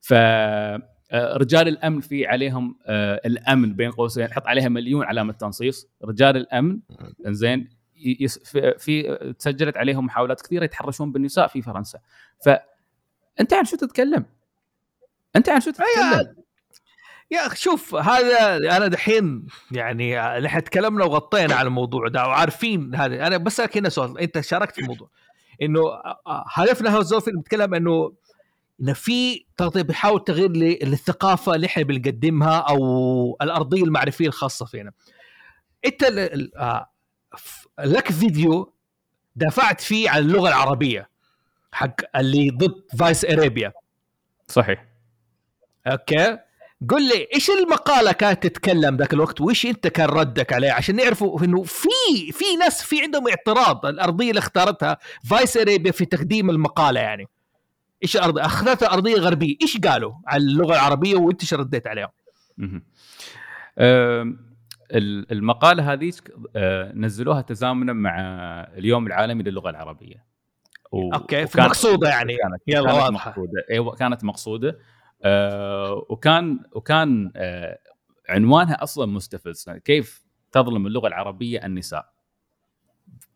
ف 0.00 0.14
آه، 1.10 1.36
رجال 1.36 1.68
الأمن 1.68 2.00
في 2.00 2.26
عليهم 2.26 2.78
آه، 2.86 3.20
الأمن 3.26 3.74
بين 3.74 3.90
قوسين 3.90 4.32
حط 4.32 4.46
عليها 4.46 4.68
مليون 4.68 5.04
علامة 5.04 5.32
تنصيص. 5.32 5.88
رجال 6.04 6.36
الأمن 6.36 6.80
زين 7.26 7.68
في- 8.78 9.34
تسجلت 9.38 9.76
عليهم 9.76 10.04
محاولات 10.06 10.40
كثيرة 10.40 10.64
يتحرشون 10.64 11.12
بالنساء 11.12 11.46
في 11.46 11.62
فرنسا 11.62 11.98
فانت 12.44 13.52
عن 13.52 13.64
شو 13.64 13.76
تتكلم؟ 13.76 14.24
انت 15.36 15.48
عن 15.48 15.60
شو 15.60 15.70
تتكلم؟ 15.70 16.34
يا 17.30 17.46
أخي 17.46 17.56
شوف 17.56 17.94
هذا 17.94 18.56
أنا 18.76 18.86
دحين 18.86 19.46
يعني 19.72 20.16
نحن 20.40 20.64
تكلمنا 20.64 21.04
وغطينا 21.04 21.54
على 21.54 21.66
الموضوع 21.66 22.08
ده 22.08 22.26
وعارفين 22.26 22.94
هذا 22.94 23.26
أنا 23.26 23.36
بسالك 23.36 23.76
هنا 23.76 23.88
سؤال 23.88 24.18
أنت 24.18 24.40
شاركت 24.40 24.74
في 24.74 24.80
الموضوع 24.80 25.10
إنه 25.62 25.80
هدفنا 26.26 26.90
هو 26.90 27.00
الزوفيل 27.00 27.34
بنتكلم 27.36 27.74
إنه 27.74 28.12
إنه 28.80 28.92
في 28.92 29.44
بيحاول 29.76 30.24
تغيير 30.24 30.50
للثقافة 30.50 31.54
اللي 31.54 31.66
إحنا 31.66 31.82
بنقدمها 31.82 32.58
أو 32.58 33.36
الأرضية 33.42 33.84
المعرفية 33.84 34.26
الخاصة 34.26 34.66
فينا. 34.66 34.92
أنت 35.86 36.02
آه، 36.56 36.90
لك 37.78 38.12
فيديو 38.12 38.72
دافعت 39.36 39.80
فيه 39.80 40.10
عن 40.10 40.18
اللغة 40.18 40.48
العربية 40.48 41.10
حق 41.72 42.16
اللي 42.16 42.50
ضد 42.50 42.84
فايس 42.98 43.24
اريبيا 43.24 43.72
صحيح. 44.48 44.84
أوكي؟ 45.86 46.38
قل 46.88 47.08
لي 47.08 47.28
إيش 47.34 47.50
المقالة 47.50 48.12
كانت 48.12 48.46
تتكلم 48.46 48.96
ذاك 48.96 49.12
الوقت؟ 49.12 49.40
وإيش 49.40 49.66
أنت 49.66 49.86
كان 49.86 50.08
ردك 50.08 50.52
عليه 50.52 50.72
عشان 50.72 50.96
نعرفوا 50.96 51.44
إنه 51.44 51.62
في 51.62 52.32
في 52.32 52.56
ناس 52.60 52.82
في 52.82 53.02
عندهم 53.02 53.28
اعتراض 53.28 53.86
الأرضية 53.86 54.28
اللي 54.30 54.38
اختارتها 54.38 54.98
فايس 55.30 55.56
اريبيا 55.56 55.92
في 55.92 56.04
تقديم 56.04 56.50
المقالة 56.50 57.00
يعني. 57.00 57.28
إيش 58.02 58.16
الأرض؟ 58.16 58.38
أخذتها 58.38 58.92
أرضية 58.92 59.16
غربية. 59.16 59.56
إيش 59.62 59.78
قالوا 59.78 60.12
على 60.26 60.42
اللغة 60.42 60.74
العربية 60.74 61.16
وانت 61.16 61.40
إيش 61.40 61.54
رديت 61.54 61.86
عليهم. 61.86 62.08
المقالة 64.92 65.92
هذيك 65.92 66.32
آه، 66.56 66.92
نزلوها 66.92 67.40
تزامنا 67.42 67.92
مع 67.92 68.14
اليوم 68.76 69.06
العالمي 69.06 69.42
للغة 69.42 69.70
العربية. 69.70 70.24
و- 70.92 71.14
أوكي 71.14 71.44
وكانت- 71.44 71.60
مقصودة 71.60 72.08
يعني. 72.08 72.36
كانت 72.36 72.62
يلا 72.66 72.84
كانت 72.90 73.02
واضحة. 73.02 73.30
مقصودة. 73.30 73.64
إيوه 73.70 73.94
كانت 73.96 74.24
مقصودة. 74.24 74.78
آه 75.22 76.06
وكان 76.08 76.60
وكان 76.72 77.32
آه 77.36 77.78
عنوانها 78.28 78.82
أصلا 78.82 79.06
مستفز. 79.06 79.70
كيف 79.70 80.24
تظلم 80.52 80.86
اللغة 80.86 81.08
العربية 81.08 81.66
النساء؟ 81.66 82.12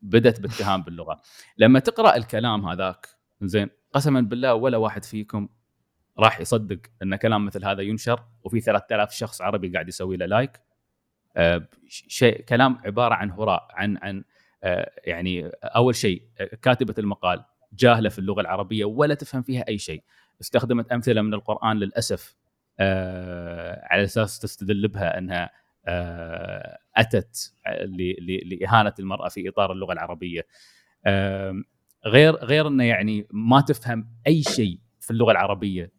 بدت 0.03 0.41
باتهام 0.41 0.83
باللغة. 0.83 1.21
لما 1.59 1.79
تقرأ 1.79 2.17
الكلام 2.17 2.67
هذاك 2.67 3.09
زين 3.43 3.71
قسما 3.93 4.21
بالله 4.21 4.55
ولا 4.55 4.77
واحد 4.77 5.05
فيكم 5.05 5.49
راح 6.19 6.41
يصدق 6.41 6.79
إن 7.03 7.17
كلام 7.17 7.45
مثل 7.47 7.65
هذا 7.65 7.83
ينشر 7.83 8.21
وفي 8.45 8.61
3000 8.61 9.13
شخص 9.13 9.43
عربي 9.43 9.69
قاعد 9.69 9.89
يسوي 9.89 10.17
له 10.17 10.27
لايك 10.27 10.61
شيء 11.89 12.41
كلام 12.41 12.79
عبارة 12.85 13.15
عن 13.15 13.31
هراء 13.31 13.69
عن 13.71 13.99
عن 14.03 14.25
آه، 14.65 14.91
يعني 15.05 15.51
أول 15.65 15.95
شيء 15.95 16.23
آه، 16.41 16.57
كاتبة 16.63 16.95
المقال 16.99 17.45
جاهلة 17.73 18.09
في 18.09 18.19
اللغة 18.19 18.41
العربية 18.41 18.85
ولا 18.85 19.15
تفهم 19.15 19.43
فيها 19.43 19.65
أي 19.69 19.79
شيء. 19.79 20.03
استخدمت 20.41 20.93
أمثلة 20.93 21.23
من 21.23 21.35
القرآن 21.35 21.77
للأسف 21.77 22.37
آه، 22.81 23.87
على 23.91 24.05
أساس 24.05 24.39
تستدل 24.39 24.89
بها 24.89 25.19
أنها 25.19 25.51
أتت 26.97 27.55
لإهانة 28.45 28.95
المرأة 28.99 29.29
في 29.29 29.49
إطار 29.49 29.73
اللغة 29.73 29.93
العربية. 29.93 30.47
غير 32.07 32.37
غير 32.37 32.69
إنه 32.69 32.85
يعني 32.85 33.27
ما 33.31 33.61
تفهم 33.61 34.09
أي 34.27 34.43
شيء 34.43 34.79
في 35.01 35.11
اللغة 35.11 35.33
العربية 35.33 35.93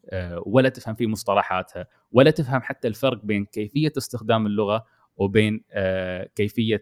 ولا 0.45 0.69
تفهم 0.69 0.95
في 0.95 1.07
مصطلحاتها 1.07 1.87
ولا 2.11 2.31
تفهم 2.31 2.61
حتى 2.61 2.87
الفرق 2.87 3.25
بين 3.25 3.45
كيفية 3.45 3.91
استخدام 3.97 4.45
اللغة 4.45 4.85
وبين 5.19 5.63
آه، 5.71 6.29
كيفية 6.35 6.81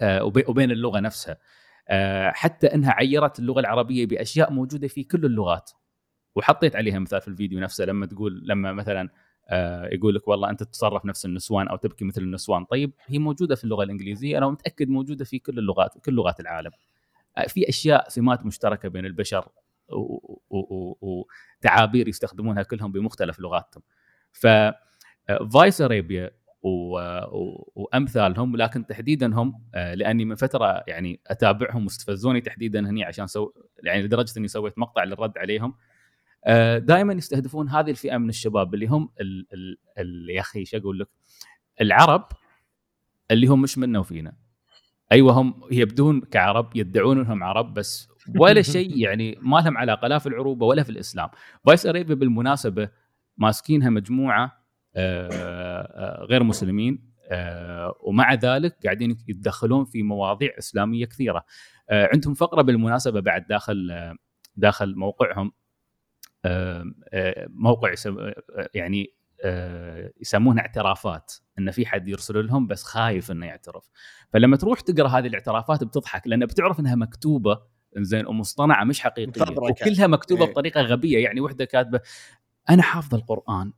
آه، 0.00 0.24
وبي- 0.24 0.44
وبين 0.48 0.70
اللغة 0.70 1.00
نفسها. 1.00 1.36
آه، 1.88 2.30
حتى 2.30 2.66
إنها 2.66 2.92
عيرت 2.92 3.38
اللغة 3.38 3.60
العربية 3.60 4.06
بأشياء 4.06 4.52
موجودة 4.52 4.88
في 4.88 5.04
كل 5.04 5.24
اللغات. 5.24 5.70
وحطيت 6.34 6.76
عليها 6.76 6.98
مثال 6.98 7.20
في 7.20 7.28
الفيديو 7.28 7.60
نفسه 7.60 7.84
لما 7.84 8.06
تقول 8.06 8.42
لما 8.44 8.72
مثلا 8.72 9.08
يقول 9.92 10.14
لك 10.14 10.28
والله 10.28 10.50
أنت 10.50 10.62
تتصرف 10.62 11.04
نفس 11.04 11.26
النسوان 11.26 11.68
أو 11.68 11.76
تبكي 11.76 12.04
مثل 12.04 12.22
النسوان. 12.22 12.64
طيب 12.64 12.92
هي 13.06 13.18
موجودة 13.18 13.54
في 13.54 13.64
اللغة 13.64 13.82
الإنجليزية 13.84 14.38
أنا 14.38 14.48
متأكد 14.50 14.88
موجودة 14.88 15.24
في 15.24 15.38
كل 15.38 15.58
اللغات 15.58 15.98
كل 16.04 16.12
لغات 16.14 16.40
العالم. 16.40 16.70
في 17.48 17.68
أشياء 17.68 18.08
سمات 18.08 18.46
مشتركة 18.46 18.88
بين 18.88 19.06
البشر 19.06 19.48
وتعابير 21.00 22.08
يستخدمونها 22.08 22.62
كلهم 22.62 22.92
بمختلف 22.92 23.40
لغاتهم. 23.40 23.82
ف 24.32 24.46
فايس 25.52 25.80
ارابيا 25.80 26.30
وأمثالهم 26.62 28.56
لكن 28.56 28.86
تحديدا 28.86 29.34
هم 29.34 29.64
آه، 29.74 29.94
لأني 29.94 30.24
من 30.24 30.34
فترة 30.34 30.82
يعني 30.86 31.20
أتابعهم 31.26 31.84
واستفزوني 31.84 32.40
تحديدا 32.40 32.90
هني 32.90 33.04
عشان 33.04 33.26
so 33.26 33.50
يعني 33.84 34.02
لدرجة 34.02 34.38
إني 34.38 34.48
سويت 34.48 34.78
مقطع 34.78 35.04
للرد 35.04 35.38
عليهم. 35.38 35.74
دائما 36.78 37.12
يستهدفون 37.12 37.68
هذه 37.68 37.90
الفئة 37.90 38.16
من 38.16 38.28
الشباب 38.28 38.74
اللي 38.74 38.86
هم 38.86 39.08
ال 39.20 39.46
ال 39.52 39.78
ال 39.98 40.30
يا 40.30 40.40
أخي 40.40 40.64
شو 40.64 40.76
أقول 40.76 40.98
لك؟ 40.98 41.08
العرب 41.80 42.28
اللي 43.30 43.46
هم 43.46 43.62
مش 43.62 43.78
منا 43.78 43.98
وفينا 43.98 44.32
أيوه 45.12 45.32
هم 45.32 45.60
يبدون 45.70 46.20
كعرب 46.20 46.76
يدعون 46.76 47.18
إنهم 47.18 47.44
عرب 47.44 47.74
بس 47.74 48.08
ولا 48.38 48.62
شيء 48.62 48.98
يعني 49.04 49.38
ما 49.40 49.58
لهم 49.58 49.78
علاقة 49.78 50.08
لا 50.08 50.18
في 50.18 50.26
العروبة 50.26 50.66
ولا 50.66 50.82
في 50.82 50.90
الإسلام. 50.90 51.28
فايس 51.64 51.86
أريبيا 51.86 52.14
بالمناسبة 52.14 52.88
ماسكينها 53.36 53.90
مجموعة 53.90 54.60
آه، 54.96 55.28
آه، 55.32 55.69
غير 56.30 56.42
مسلمين 56.42 57.10
آه، 57.32 57.94
ومع 58.00 58.34
ذلك 58.34 58.76
قاعدين 58.84 59.10
يتدخلون 59.28 59.84
في 59.84 60.02
مواضيع 60.02 60.50
إسلامية 60.58 61.06
كثيرة 61.06 61.44
آه، 61.90 62.08
عندهم 62.14 62.34
فقرة 62.34 62.62
بالمناسبة 62.62 63.20
بعد 63.20 63.46
داخل 63.46 63.90
آه، 63.92 64.14
داخل 64.56 64.94
موقعهم 64.96 65.52
آه، 66.44 66.84
آه، 67.12 67.46
موقع 67.50 67.94
آه، 68.06 68.34
يعني 68.74 69.14
آه، 69.44 70.12
يسمونها 70.20 70.62
اعترافات 70.62 71.32
إن 71.58 71.70
في 71.70 71.86
حد 71.86 72.08
يرسل 72.08 72.46
لهم 72.46 72.66
بس 72.66 72.82
خايف 72.82 73.30
إنه 73.30 73.46
يعترف 73.46 73.90
فلما 74.32 74.56
تروح 74.56 74.80
تقرأ 74.80 75.08
هذه 75.08 75.26
الاعترافات 75.26 75.84
بتضحك 75.84 76.26
لأن 76.26 76.46
بتعرف 76.46 76.80
إنها 76.80 76.94
مكتوبة 76.94 77.60
زين 77.96 78.26
ومصطنعه 78.26 78.84
مش 78.84 79.00
حقيقية. 79.00 79.42
وكلها 79.58 80.06
مكتوبة 80.06 80.44
إيه. 80.44 80.50
بطريقة 80.50 80.80
غبية 80.82 81.18
يعني 81.18 81.40
وحدة 81.40 81.64
كاتبة 81.64 82.00
أنا 82.70 82.82
حافظ 82.82 83.14
القرآن 83.14 83.72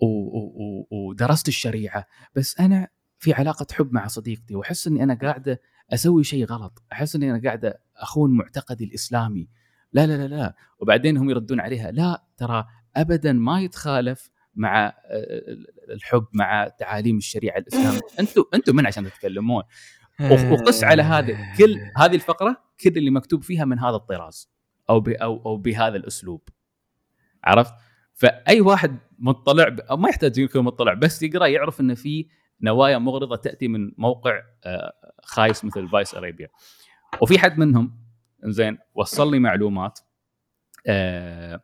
ودرست 0.00 1.48
الشريعة. 1.48 2.06
بس 2.34 2.60
أنا 2.60 2.88
في 3.18 3.32
علاقة 3.32 3.66
حب 3.72 3.92
مع 3.92 4.06
صديقتي 4.06 4.54
وأحس 4.54 4.86
إني 4.86 5.02
أنا 5.02 5.14
قاعدة 5.22 5.60
أسوي 5.92 6.24
شيء 6.24 6.44
غلط. 6.44 6.82
أحس 6.92 7.16
إني 7.16 7.30
أنا 7.30 7.40
قاعدة 7.44 7.80
أخون 7.96 8.30
معتقدي 8.36 8.84
الإسلامي. 8.84 9.48
لا 9.92 10.06
لا 10.06 10.16
لا 10.16 10.28
لا. 10.28 10.54
وبعدين 10.78 11.16
هم 11.16 11.30
يردون 11.30 11.60
عليها. 11.60 11.90
لا 11.90 12.24
ترى 12.36 12.64
ابدا 12.96 13.32
ما 13.32 13.60
يتخالف 13.60 14.30
مع 14.54 14.86
آه، 14.86 14.92
الحب 15.92 16.26
مع 16.32 16.68
تعاليم 16.68 17.16
الشريعة 17.16 17.58
الإسلامية. 17.58 18.00
أنتم 18.20 18.44
أنتم 18.54 18.76
من 18.76 18.86
عشان 18.86 19.04
تتكلمون. 19.04 19.62
وق- 20.20 20.52
وقس 20.52 20.84
على 20.84 21.02
هذا 21.02 21.36
كل 21.58 21.80
هذه 21.96 22.14
الفقرة 22.14 22.56
كل 22.80 22.98
اللي 22.98 23.10
مكتوب 23.10 23.42
فيها 23.42 23.64
من 23.64 23.78
هذا 23.78 23.96
الطراز 23.96 24.50
أو 24.90 24.98
أو 25.22 25.42
أو 25.46 25.56
بهذا 25.56 25.96
الأسلوب. 25.96 26.48
عرفت؟ 27.44 27.74
فأي 28.16 28.60
واحد 28.60 28.98
مطلع 29.18 29.68
ب... 29.68 29.80
ما 29.98 30.08
يحتاج 30.08 30.38
يكون 30.38 30.64
مطلع 30.64 30.94
بس 30.94 31.22
يقرأ 31.22 31.46
يعرف 31.46 31.80
إن 31.80 31.94
في 31.94 32.26
نوايا 32.60 32.98
مغرضة 32.98 33.36
تأتي 33.36 33.68
من 33.68 33.92
موقع 33.98 34.42
آه، 34.64 34.92
خايس 35.22 35.64
مثل 35.64 35.88
فايس 35.88 36.14
ارابيا 36.14 36.48
وفي 37.22 37.38
حد 37.38 37.58
منهم 37.58 37.98
زين 38.44 38.78
وصل 38.94 39.30
لي 39.30 39.38
معلومات 39.38 39.98
آه، 40.86 41.60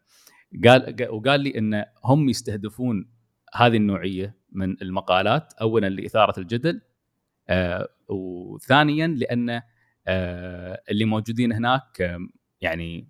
قال 0.65 0.97
قا- 1.01 1.11
وقال 1.11 1.41
لي 1.41 1.59
إن 1.59 1.85
هم 2.05 2.29
يستهدفون 2.29 3.11
هذه 3.55 3.77
النوعية 3.77 4.37
من 4.53 4.83
المقالات 4.83 5.53
اولا 5.61 5.87
لإثارة 5.89 6.41
الجدل 6.41 6.81
آه، 7.49 7.89
وثانيا 8.09 9.07
لأن 9.07 9.63
اللي 10.91 11.05
موجودين 11.05 11.53
هناك 11.53 12.19
يعني 12.61 13.09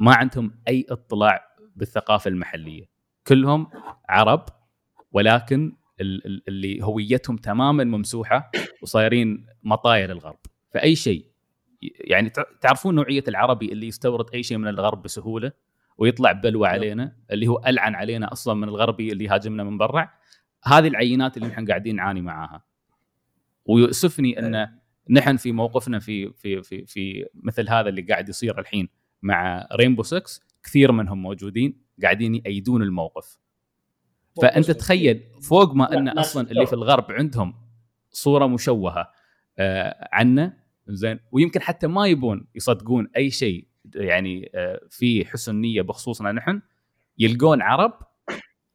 ما 0.00 0.14
عندهم 0.14 0.54
أي 0.68 0.86
اطلاع 0.90 1.49
بالثقافة 1.76 2.28
المحلية. 2.28 2.84
كلهم 3.26 3.66
عرب 4.08 4.44
ولكن 5.12 5.76
ال- 6.00 6.26
ال- 6.26 6.42
اللي 6.48 6.82
هويتهم 6.84 7.36
تماما 7.36 7.84
ممسوحة 7.84 8.50
وصايرين 8.82 9.46
مطايا 9.62 10.06
للغرب 10.06 10.38
فأي 10.74 10.96
شيء 10.96 11.26
يعني 11.82 12.30
تع- 12.30 12.44
تعرفون 12.60 12.94
نوعية 12.94 13.24
العربي 13.28 13.72
اللي 13.72 13.86
يستورد 13.86 14.26
أي 14.34 14.42
شيء 14.42 14.58
من 14.58 14.68
الغرب 14.68 15.02
بسهولة 15.02 15.52
ويطلع 15.98 16.32
بلوى 16.32 16.68
علينا 16.68 17.16
اللي 17.30 17.48
هو 17.48 17.62
ألعن 17.66 17.94
علينا 17.94 18.32
أصلا 18.32 18.54
من 18.54 18.68
الغربي 18.68 19.12
اللي 19.12 19.28
هاجمنا 19.28 19.64
من 19.64 19.78
برا. 19.78 20.08
هذه 20.64 20.88
العينات 20.88 21.36
اللي 21.36 21.48
نحن 21.48 21.66
قاعدين 21.66 21.96
نعاني 21.96 22.20
معاها. 22.20 22.62
ويؤسفني 23.66 24.38
أن 24.38 24.68
نحن 25.10 25.36
في 25.36 25.52
موقفنا 25.52 25.98
في 25.98 26.32
في 26.32 26.62
في 26.62 26.86
في 26.86 27.26
مثل 27.34 27.68
هذا 27.68 27.88
اللي 27.88 28.02
قاعد 28.02 28.28
يصير 28.28 28.58
الحين 28.60 28.88
مع 29.22 29.68
رينبو 29.72 30.02
6 30.02 30.40
كثير 30.62 30.92
منهم 30.92 31.22
موجودين 31.22 31.82
قاعدين 32.02 32.34
يأيدون 32.34 32.82
الموقف. 32.82 33.38
فأنت 34.42 34.70
تخيل 34.70 35.22
فوق 35.42 35.74
ما 35.74 35.92
أن 35.92 36.08
أصلا. 36.08 36.50
اللي 36.50 36.66
في 36.66 36.72
الغرب 36.72 37.12
عندهم 37.12 37.54
صورة 38.10 38.46
مشوهة 38.46 39.10
آه، 39.58 40.08
عنا 40.12 40.56
زين 40.88 41.20
ويمكن 41.32 41.60
حتى 41.60 41.86
ما 41.86 42.06
يبون 42.06 42.46
يصدقون 42.54 43.08
أي 43.16 43.30
شيء 43.30 43.68
يعني 43.94 44.50
آه، 44.54 44.80
في 44.90 45.24
حسن 45.24 45.54
نية 45.56 45.82
بخصوصنا 45.82 46.32
نحن 46.32 46.62
يلقون 47.18 47.62
عرب 47.62 47.92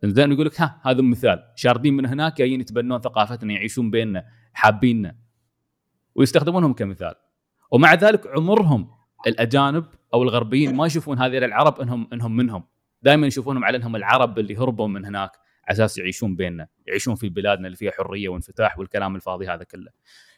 زين 0.04 0.32
يقول 0.32 0.46
لك 0.46 0.62
ها 0.62 0.82
هذا 0.86 1.02
مثال 1.02 1.44
شاردين 1.56 1.94
من 1.94 2.06
هناك 2.06 2.38
جايين 2.38 2.62
يتبنون 2.62 3.02
ثقافتنا 3.02 3.54
يعيشون 3.54 3.92
بيننا 3.92 4.26
حابيننا 4.54 5.16
ويستخدمونهم 6.16 6.74
كمثال. 6.74 7.14
ومع 7.72 7.94
ذلك 7.94 8.28
عمرهم 8.28 8.95
الأجانب 9.28 9.86
أو 10.14 10.24
الغربيين 10.24 10.76
ما 10.76 10.86
يشوفون 10.86 11.20
هذه 11.20 11.38
العرب 11.38 11.82
انهم 11.82 12.08
إنهم 12.14 12.36
منهم. 12.36 12.64
دائما 13.02 13.28
يشوفونهم 13.28 13.66
على 13.66 13.78
إنهم 13.78 13.96
العرب 13.96 14.40
اللي 14.40 14.58
هربوا 14.58 14.88
من 14.88 15.06
هناك 15.06 15.32
على 15.68 15.76
أساس 15.76 15.98
يعيشون 15.98 16.36
بيننا 16.36 16.68
يعيشون 16.88 17.16
في 17.16 17.30
بلادنا 17.30 17.66
اللي 17.68 17.78
فيها 17.78 17.92
حرية 17.92 18.30
وانفتاح 18.30 18.80
والكلام 18.80 19.16
الفاضي 19.16 19.48
هذا 19.48 19.64
كله. 19.64 19.92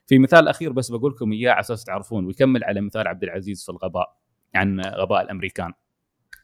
في 0.05 0.19
مثال 0.19 0.47
أخير 0.47 0.71
بس 0.71 0.91
بقول 0.91 1.11
لكم 1.11 1.31
إياه 1.31 1.51
على 1.51 1.59
أساس 1.59 1.83
تعرفون 1.83 2.25
ويكمل 2.25 2.63
على 2.63 2.81
مثال 2.81 3.07
عبد 3.07 3.23
العزيز 3.23 3.63
في 3.65 3.69
الغباء 3.69 4.15
عن 4.55 4.81
غباء 4.81 5.21
الأمريكان. 5.21 5.73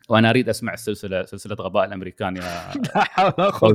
وأنا 0.10 0.30
أريد 0.30 0.50
أسمع 0.50 0.74
السلسله 0.74 1.26
سلسلة 1.26 1.56
غباء 1.56 1.86
الأمريكان 1.86 2.36
يا 2.38 2.42
لا 2.96 3.04
حول 3.04 3.34
ولا 3.38 3.50
قوة 3.50 3.72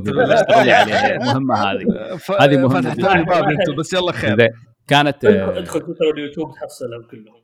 إلا 0.63 1.19
مهمة 1.19 1.55
هذه. 1.55 1.85
ف- 2.17 2.33
هذه 2.43 2.57
مهمة 2.57 2.81
فتحت 2.81 2.99
الباب 2.99 3.45
أنتم 3.45 3.77
بس 3.79 3.93
يلا 3.93 4.13
خير. 4.13 4.37
زين. 4.39 4.49
كانت 4.89 5.25
ادخل 5.25 5.81
تويتر 5.81 6.05
واليوتيوب 6.05 6.55
تحصلهم 6.55 7.03
كلهم 7.11 7.43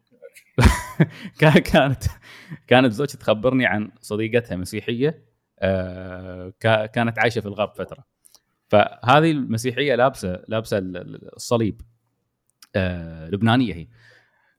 كانت 1.39 2.05
كانت 2.67 2.93
زوجتي 2.93 3.19
تخبرني 3.19 3.67
عن 3.67 3.91
صديقتها 4.01 4.57
مسيحية 4.57 5.25
آه، 5.59 6.53
كا- 6.61 6.87
كانت 6.87 7.19
عايشة 7.19 7.41
في 7.41 7.47
الغرب 7.47 7.75
فترة. 7.75 8.05
فهذه 8.69 9.31
المسيحية 9.31 9.95
لابسه 9.95 10.43
لابسة 10.49 10.79
ال- 10.79 10.97
ال- 10.97 11.35
الصليب 11.37 11.81
آه، 12.77 13.29
لبنانية 13.29 13.75
هي. 13.75 13.87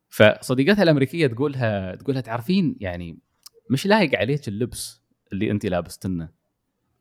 فصديقتها 0.10 0.84
الأمريكية 0.84 1.28
تقولها 1.28 1.96
تقولها 1.96 2.22
تعرفين 2.22 2.76
يعني 2.80 3.20
مش 3.70 3.86
لايق 3.88 4.20
عليك 4.20 4.48
اللبس 4.48 5.02
اللي 5.34 5.52
انت 5.52 5.66
لابستنه؟ 5.66 6.30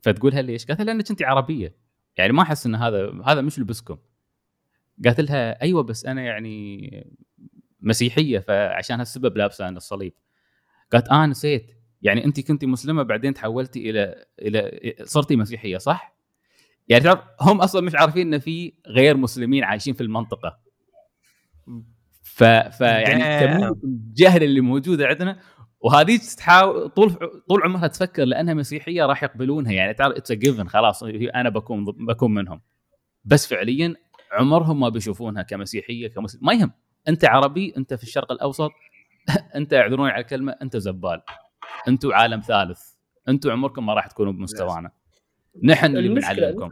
فتقولها 0.03 0.43
ليش؟ 0.43 0.67
قالت 0.67 0.81
لها 0.81 0.87
لأنك 0.95 1.11
انت 1.11 1.23
عربية. 1.23 1.77
يعني 2.17 2.33
ما 2.33 2.43
أحس 2.43 2.67
إن 2.67 2.75
هذا 2.75 3.13
هذا 3.27 3.41
مش 3.41 3.59
لبسكم. 3.59 3.97
قالت 5.05 5.21
لها 5.21 5.63
أيوه 5.63 5.83
بس 5.83 6.07
أنا 6.07 6.23
يعني 6.23 7.15
مسيحية 7.85 8.39
فعشان 8.39 8.99
هالسبب 8.99 9.37
لابسة 9.37 9.69
أنا 9.69 9.77
الصليب. 9.77 10.13
قالت 10.93 11.09
آه 11.09 11.27
نسيت. 11.27 11.73
يعني 12.03 12.25
انت 12.25 12.41
كنتي 12.41 12.67
مسلمة 12.67 13.03
بعدين 13.03 13.35
تحولتي 13.35 13.91
إلى 13.91 14.25
إلى 14.43 14.95
صرتي 15.05 15.37
مسيحية 15.37 15.79
صح؟ 15.79 16.17
يعني 16.89 17.05
تعرف 17.05 17.21
هم 17.41 17.61
أصلا 17.61 17.83
مش 17.83 17.95
عارفين 17.95 18.35
إن 18.35 18.41
في 18.41 18.73
غير 18.87 19.17
مسلمين 19.17 19.65
عايشين 19.65 19.95
في 19.95 20.01
المنطقة. 20.01 20.59
ف 22.23 22.45
فيعني. 22.45 23.47
كمية 23.47 23.75
الجهل 23.85 24.43
اللي 24.43 24.61
موجودة 24.61 25.07
عندنا 25.07 25.41
وهذه 25.81 26.17
تحاول 26.17 26.89
طول 26.89 27.15
طول 27.49 27.63
عمرها 27.63 27.87
تفكر 27.87 28.25
لأنها 28.25 28.55
مسيحية 28.55 29.07
راح 29.07 29.23
يقبلونها. 29.23 29.73
يعني 29.73 29.95
تعرف 29.95 30.17
it's 30.17 30.33
given 30.33 30.69
خلاص 30.69 31.03
أنا 31.03 31.49
بكون 31.49 31.85
بكون 31.85 32.35
منهم. 32.35 32.61
بس 33.25 33.47
فعليا 33.47 33.95
عمرهم 34.33 34.81
ما 34.81 34.89
بيشوفونها 34.89 35.43
كمسيحية 35.43 36.09
كمسلم 36.09 36.41
ما 36.47 36.53
يهم. 36.53 36.73
انت 37.09 37.25
عربي 37.25 37.75
انت 37.77 37.95
في 37.95 38.03
الشرق 38.03 38.33
الأوسط 38.33 38.71
انت 39.57 39.73
يعذروني 39.73 40.11
على 40.11 40.23
الكلمة 40.23 40.57
انت 40.63 40.77
زبال. 40.77 41.23
أنتم 41.89 42.13
عالم 42.13 42.41
ثالث. 42.41 42.81
أنتم 43.29 43.51
عمركم 43.51 43.87
ما 43.87 43.95
راح 43.95 44.07
تكونوا 44.07 44.33
بمستوانا. 44.33 44.91
نحن 45.63 45.97
اللي 45.97 46.09
بنعلمكم. 46.09 46.71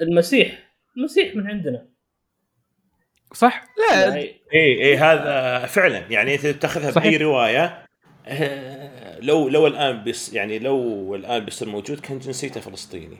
المسيح. 0.00 0.72
المسيح 0.96 1.36
من 1.36 1.46
عندنا. 1.46 1.88
صح؟ 3.32 3.66
لا. 3.78 4.04
يعني 4.04 4.20
اي 4.20 4.40
اي 4.54 4.60
إيه، 4.60 5.12
هذا 5.12 5.66
فعلا. 5.66 5.98
يعني 5.98 6.34
انت 6.34 6.46
تأخذها. 6.46 6.90
بأي 6.90 7.16
رواية 7.16 7.86
آه، 8.26 9.20
لو 9.20 9.48
لو 9.48 9.66
الآن 9.66 10.04
بس 10.04 10.32
يعني 10.32 10.58
لو 10.58 11.14
الآن 11.14 11.44
بيصير 11.44 11.68
موجود 11.68 12.00
كان 12.00 12.18
جنسيته 12.18 12.60
فلسطيني. 12.60 13.18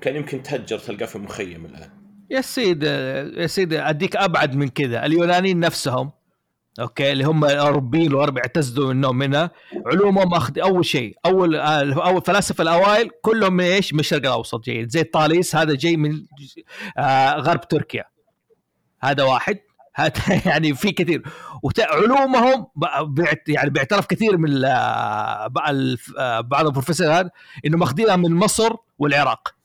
كان 0.00 0.16
يمكن 0.16 0.42
تهجر 0.42 0.78
تلقاه 0.78 1.06
في 1.06 1.18
مخيم 1.18 1.66
الآن. 1.66 2.05
يا 2.30 2.40
سيد 2.40 2.82
يا 2.82 3.46
سيد 3.46 3.72
أديك 3.74 4.16
أبعد 4.16 4.54
من 4.56 4.68
كذا. 4.68 5.06
اليونانيين 5.06 5.60
نفسهم 5.60 6.10
أوكي 6.80 7.12
اللي 7.12 7.24
هم 7.24 7.44
الاوروبيين 7.44 8.10
الغرب 8.10 8.38
اعتزوا 8.38 8.92
منهم 8.92 9.18
منها 9.18 9.50
علومهم 9.86 10.34
أخذ 10.34 10.58
أول 10.58 10.84
شيء 10.84 11.16
أول 11.26 11.56
أول 11.56 12.22
فلاسفة 12.22 12.62
الأوائل 12.62 13.10
كلهم 13.22 13.52
من 13.52 13.64
إيش؟ 13.64 13.94
من 13.94 14.00
الشرق 14.00 14.20
الأوسط 14.26 14.64
جايين. 14.64 14.88
زي 14.88 15.02
طاليس 15.04 15.56
هذا 15.56 15.74
جاي 15.74 15.96
من 15.96 16.22
آه 16.98 17.34
غرب 17.34 17.60
تركيا. 17.68 18.04
هذا 19.02 19.22
واحد. 19.22 19.58
هذا 19.94 20.12
يعني 20.46 20.74
في 20.74 20.92
كثير. 20.92 21.22
وعلومهم 21.62 22.66
يعني 23.48 23.70
بيعترف 23.70 24.06
كثير 24.06 24.36
من 24.36 24.50
الف- 25.68 26.12
آه، 26.18 26.40
بعض 26.40 26.66
البروفيسورات 26.66 27.26
إنه 27.66 27.78
ماخذينها 27.78 28.16
من 28.16 28.34
مصر 28.34 28.72
والعراق. 28.98 29.55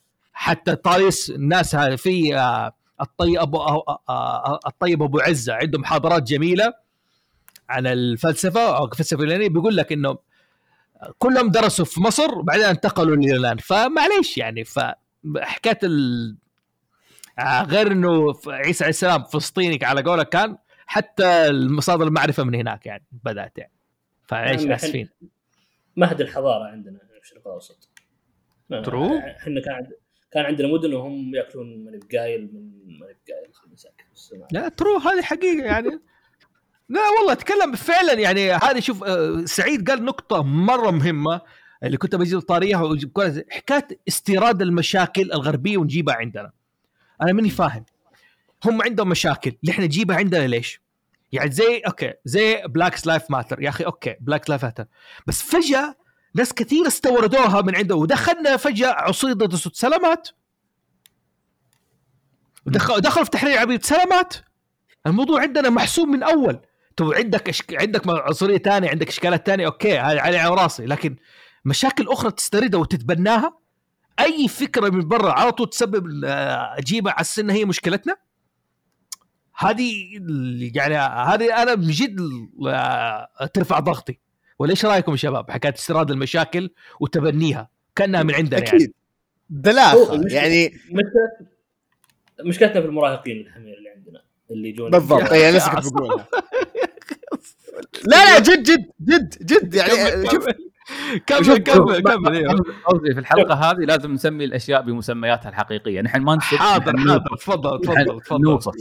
حتى 0.42 0.76
طاليس 0.76 1.30
الناس 1.30 1.76
في 1.76 2.38
آه، 2.38 2.74
الطيب 3.02 3.40
أبو 3.40 3.58
آه، 3.58 4.00
آه، 4.10 4.60
الطيب 4.68 5.04
أبو 5.04 5.20
عزة 5.20 5.54
عنده 5.54 5.80
محاضرات 5.80 6.24
جميلة 6.24 6.74
عن 7.70 7.88
الفلسفة 7.88 8.78
أو 8.78 8.86
الفلسفه 8.86 9.24
اليونانيه 9.24 9.50
بيقول 9.50 9.76
لك 9.78 9.92
إنه 9.92 10.18
كلهم 11.18 11.50
درسوا 11.52 11.86
في 11.86 12.02
مصر 12.02 12.38
وبعدين 12.38 12.66
انتقلوا 12.66 13.16
لليونان 13.16 13.58
فمعليش 13.58 14.38
يعني 14.38 14.64
فحكايه 14.64 15.80
ال 15.84 16.38
غير 17.64 17.92
إنه 17.92 18.34
عيسى 18.48 18.84
عليه 18.84 18.90
السلام 18.90 19.24
فلسطيني 19.24 19.86
على 19.86 20.02
قولك 20.02 20.30
كان 20.30 20.58
حتى 20.88 21.48
المصادر 21.48 22.08
المعرفة 22.08 22.44
من 22.44 22.56
هناك 22.56 22.86
يعني 22.86 23.04
بدأت 23.24 23.58
يعني. 23.58 23.72
فعيش 24.28 24.62
نعم، 24.62 24.72
آسفين. 24.72 25.10
مهد 25.98 26.22
الحضارة 26.22 26.64
عندنا 26.64 26.98
في 27.00 27.20
الشرق 27.24 27.48
الأوسط. 27.48 27.90
ما- 28.70 28.84
True. 28.84 29.40
إحنا 29.42 29.62
كان 29.62 29.92
كان 30.32 30.46
عندنا 30.46 30.68
مدن 30.68 30.94
وهم 30.94 31.36
يأكلون 31.36 31.84
ماني 31.86 32.00
بقايل 32.12 32.50
من 32.54 33.00
ماني 33.00 33.16
بقايل 33.28 33.52
لا 34.52 34.70
ترو 34.70 34.98
هذه 34.98 35.22
حقيقة 35.22 35.66
يعني. 35.66 35.90
لا 36.90 37.02
والله 37.20 37.34
تكلم 37.34 37.76
فعلا 37.76 38.14
يعني 38.14 38.52
هذه 38.52 38.80
شوف 38.80 39.04
آه، 39.04 39.46
سعيد 39.46 39.90
قال 39.90 40.06
نقطة 40.06 40.44
مرة 40.44 40.92
مهمة 40.92 41.42
اللي 41.84 41.98
كنت 41.98 42.16
بجي 42.16 42.40
طاريها 42.40 42.98
حكاية 43.50 43.88
استيراد 44.08 44.62
المشاكل 44.62 45.32
الغربية 45.32 45.78
ونجيبها 45.78 46.16
عندنا. 46.16 46.52
أنا 47.22 47.34
ماني 47.34 47.50
فاهم. 47.50 47.86
هم 48.66 48.82
عندهم 48.82 49.10
مشاكل 49.10 49.54
اللي 49.62 49.72
إحنا 49.72 49.86
نجيبها 49.86 50.16
عندنا 50.16 50.48
ليش؟ 50.48 50.82
يعني 51.32 51.52
زي 51.52 51.78
أوكي 51.88 52.14
زي 52.26 52.64
Black 52.68 53.08
Lives 53.08 53.32
Matter 53.32 53.62
يا 53.62 53.70
أخي 53.70 53.84
أوكي 53.84 54.16
Black 54.20 54.50
Lives 54.50 54.66
Matter 54.66 54.86
بس 55.28 55.42
فجأة 55.42 55.96
ناس 56.34 56.54
كثير 56.54 56.88
استوردوها 56.88 57.62
من 57.62 57.76
عنده. 57.76 57.96
ودخلنا 57.96 58.58
فجأة 58.58 58.90
عصيده 58.90 59.58
سلامات. 59.58 60.30
ودخل 62.66 63.02
دخلوا 63.02 63.26
في 63.26 63.32
تحرير 63.32 63.58
عبيد 63.58 63.86
سلامات. 63.86 64.34
الموضوع 65.08 65.42
عندنا 65.42 65.70
محسوب 65.70 66.08
من 66.08 66.24
أول. 66.24 66.60
تو 66.98 67.12
عندك 67.12 67.50
أشك... 67.50 67.82
عندك 67.82 68.02
عنصريه 68.08 68.58
ثانية 68.58 68.90
عندك 68.90 69.08
إشكالات 69.08 69.48
ثانية 69.48 69.66
أوكي 69.66 70.00
هذه 70.00 70.22
على 70.22 70.48
راسي 70.48 70.86
لكن 70.86 71.16
مشاكل 71.66 72.08
أخرى 72.08 72.32
تستوردها 72.32 72.80
وتتبناها. 72.80 73.58
أي 74.20 74.48
فكرة 74.48 74.90
من 74.90 75.08
برا 75.08 75.32
على 75.32 75.52
طول 75.52 75.70
تسبب 75.70 76.26
أجيبها 76.26 77.14
على 77.14 77.22
السنة 77.22 77.54
هي 77.54 77.66
مشكلتنا. 77.66 78.16
هذه 79.56 79.94
يعني 80.76 80.96
هذه 80.98 81.62
أنا 81.62 81.76
من 81.76 81.88
جد 81.88 82.20
آه، 82.68 83.46
ترفع 83.54 83.80
ضغطي. 83.80 84.20
ولا 84.62 84.72
إيش 84.72 84.86
رايكم 84.86 85.12
يا 85.12 85.18
شباب؟ 85.18 85.52
حكاية 85.52 85.74
استيراد 85.74 86.12
المشاكل 86.12 86.70
وتبنيها 87.00 87.70
كأنها 87.96 88.24
من 88.24 88.36
عندنا 88.36 88.60
يعني. 88.64 88.70
أكيد. 88.70 88.94
يعني 90.32 90.70
مشكلة- 90.70 91.46
مشكلتنا 92.46 92.82
في 92.82 92.88
المراهقين 92.88 93.38
الحمير 93.42 93.78
اللي 93.78 93.90
عندنا 93.90 94.22
اللي 94.52 94.70
يجون. 94.70 94.92
بالضبط. 94.92 95.32
اي 95.32 95.50
أنا 95.50 95.58
لسه 95.58 95.76
كنت 95.76 95.94
بقولها 95.94 96.28
لا 98.06 98.26
لا 98.26 98.40
جد 98.40 98.64
جد 98.64 98.90
جد 99.02 99.46
جد. 99.46 99.74
يعني 99.74 100.30
شوف 100.30 100.46
كمل 101.28 101.58
كمل 101.58 102.02
كمل 102.02 102.56
قصدي 102.86 103.14
في 103.14 103.20
الحلقة 103.20 103.54
هذه 103.54 103.78
لازم 103.78 104.12
نسمي 104.14 104.46
الأشياء 104.46 104.82
بمسمياتها 104.82 105.50
الحقيقية. 105.50 106.02
نحن 106.02 106.22
ما 106.22 106.36
نسب 106.36 106.44
حاضر 106.58 106.98
حاضر. 106.98 107.36
تفضل 107.38 107.82
تفضل 107.82 108.22
تفضل. 108.22 108.42
نوصف 108.42 108.74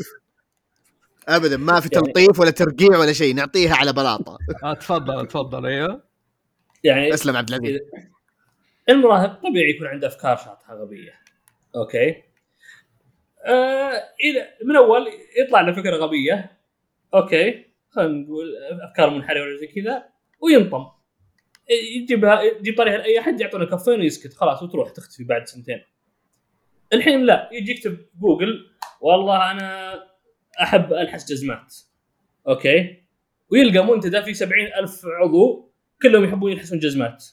ابدا 1.37 1.57
ما 1.57 1.81
في 1.81 1.89
يعني- 1.93 2.07
تلطيف 2.07 2.41
ولا 2.41 2.51
ترقيع 2.51 2.99
ولا 2.99 3.13
شيء 3.13 3.35
نعطيها 3.35 3.75
على 3.75 3.93
بلاطة. 3.93 4.39
آه، 4.65 4.75
تفضل 4.75 5.27
تفضل 5.27 5.67
أيوه. 5.67 6.03
يعني 6.85 7.15
اسلم 7.15 7.37
عبد 7.37 7.49
العزيز. 7.49 7.81
المراهق 8.89 9.41
طبيعي 9.49 9.71
يكون 9.71 9.87
عنده 9.87 10.07
أفكار 10.07 10.37
شاطحه 10.37 10.75
غبية. 10.75 11.13
أوكي؟ 11.77 12.23
آه 13.47 13.93
إذا 14.25 14.47
من 14.65 14.77
أول 14.77 15.09
يطلع 15.45 15.61
له 15.61 15.73
فكرة 15.73 15.97
غبية. 15.97 16.59
أوكي؟ 17.15 17.65
خلينا 17.91 18.13
نقول 18.13 18.47
أفكار 18.91 19.11
منحرفة 19.11 19.41
ولا 19.41 19.57
زي 19.57 19.67
كذا 19.67 20.05
وينطم. 20.41 20.87
يجيبها 21.97 22.43
يجيب 22.43 22.77
طريقة 22.79 22.97
لأي 22.97 23.21
أحد 23.21 23.41
يعطونه 23.41 23.65
كفين 23.65 24.01
ويسكت 24.01 24.35
خلاص 24.35 24.63
وتروح 24.63 24.91
تختفي 24.91 25.25
بعد 25.25 25.49
سنتين. 25.49 25.83
الحين 26.93 27.23
لا 27.27 27.51
يجي 27.53 27.73
يكتب 27.73 27.99
جوجل 28.21 28.71
والله 29.01 29.51
أنا 29.51 29.95
أحب 30.63 30.93
الحس 30.93 31.33
جزمات. 31.33 31.77
أوكي؟ 32.49 33.03
ويلقى 33.51 33.87
منتدى 33.87 34.23
فيه 34.23 34.33
سبعين 34.33 34.67
ألف 34.67 35.07
عضو 35.07 35.73
كلهم 36.03 36.25
يحبون 36.25 36.53
يلحسون 36.53 36.79
جزمات. 36.79 37.25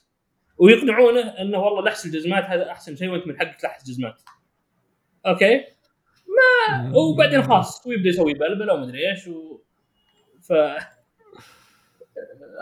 ويقنعونه 0.58 1.22
إنه 1.22 1.60
والله 1.60 1.82
لحس 1.82 2.06
الجزمات 2.06 2.44
هذا 2.44 2.72
أحسن 2.72 2.96
شيء 2.96 3.10
وأنت 3.10 3.28
من 3.28 3.40
حقك 3.40 3.62
تلحس 3.62 3.84
جزمات. 3.84 4.22
أوكي؟ 5.26 5.66
وبعدين 6.94 7.44
خلاص 7.44 7.88
ويبدا 7.88 8.10
يسوي 8.10 8.34
بلبلة 8.34 8.74
ومدري 8.74 9.10
إيش 9.10 9.28
و... 9.28 9.60
ف 10.42 10.54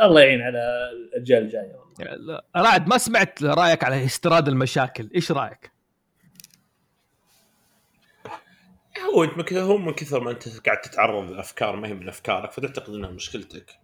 الله 0.06 0.22
يعين 0.22 0.42
على 0.42 0.90
الأجيال 0.94 1.44
الجاية 1.44 1.76
والله. 1.76 2.16
لا، 2.16 2.46
رعد 2.56 2.88
ما 2.88 2.98
سمعت 2.98 3.44
رأيك 3.44 3.84
على 3.84 4.06
استيراد 4.06 4.48
المشاكل. 4.48 5.10
إيش 5.16 5.32
رأيك؟ 5.32 5.72
هو 9.06 9.24
انت 9.24 9.54
هو 9.54 9.78
من 9.78 9.94
كثر 9.94 10.20
ما 10.20 10.32
انت 10.32 10.66
قاعد 10.66 10.82
تتعرض 10.82 11.32
لافكار 11.32 11.76
ما 11.76 11.88
هي 11.88 11.94
من 11.94 12.08
أفكارك 12.08 12.52
فتعتقد 12.52 12.94
إنها 12.94 13.10
مشكلتك. 13.10 13.80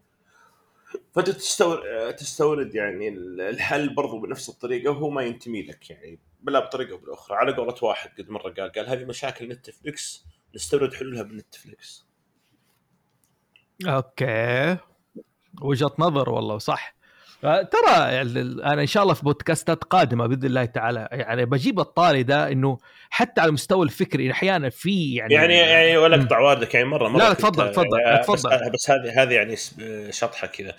فانت 1.15 1.30
تستورد 2.19 2.76
يعني 2.76 3.10
الحل 3.49 3.95
برضو 3.95 4.19
بنفس 4.19 4.49
الطريقة 4.49 4.91
وهو 4.91 5.10
ما 5.10 5.22
ينتمي 5.22 5.61
لك 5.61 5.89
يعني 5.89 6.19
بلا 6.41 6.60
بطريقة 6.60 6.91
أو 6.91 6.98
بالاخرى 6.98 7.38
على 7.38 7.53
قولة 7.53 7.76
واحد 7.81 8.10
قد 8.18 8.30
مرة 8.30 8.49
قال 8.49 8.72
قال 8.72 8.89
هذه 8.89 9.06
مشاكل 9.06 9.48
نتفلكس 9.49 10.26
نستورد 10.56 10.93
حلولها 10.93 11.23
من 11.23 11.38
نتفلكس 11.38 12.06
أوكي. 13.88 14.77
وجهة 15.61 15.91
نظر 15.99 16.30
والله 16.30 16.57
صح. 16.57 16.95
ترى 17.41 18.22
ال- 18.22 18.61
أنا 18.61 18.81
إن 18.81 18.88
شاء 18.88 19.03
الله 19.03 19.13
في 19.13 19.23
بودكاستات 19.23 19.84
قادمة 19.84 20.27
بإذن 20.27 20.45
الله 20.45 20.65
تعالى 20.65 21.07
يعني 21.11 21.45
بجيب 21.45 21.80
الطاري 21.80 22.23
ده 22.23 22.51
إنه 22.51 22.77
حتى 23.09 23.41
على 23.41 23.47
المستوى 23.49 23.85
الفكري 23.85 24.31
أحيانا 24.31 24.69
في 24.69 25.15
يعني 25.15 25.34
يعني 25.34 25.53
يعني 25.55 25.97
ولا 25.97 26.22
أقطع 26.22 26.39
واردك 26.39 26.73
يعني 26.73 26.85
مره 26.88 27.07
مرة 27.07 27.19
لا، 27.23 27.34
تفضل، 27.34 27.72
تفضل، 27.72 28.01
آه، 28.05 28.22
تفضل. 28.22 28.49
بس, 28.49 28.69
بس 28.73 28.89
هذه 28.91 29.23
هذه 29.23 29.34
يعني 29.34 29.55
شطحة 30.11 30.47
كذا 30.47 30.76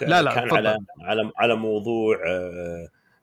لا، 0.00 0.22
لا، 0.22 0.34
كان. 0.34 0.50
على 0.56 0.78
على 1.00 1.30
على 1.36 1.54
موضوع 1.56 2.18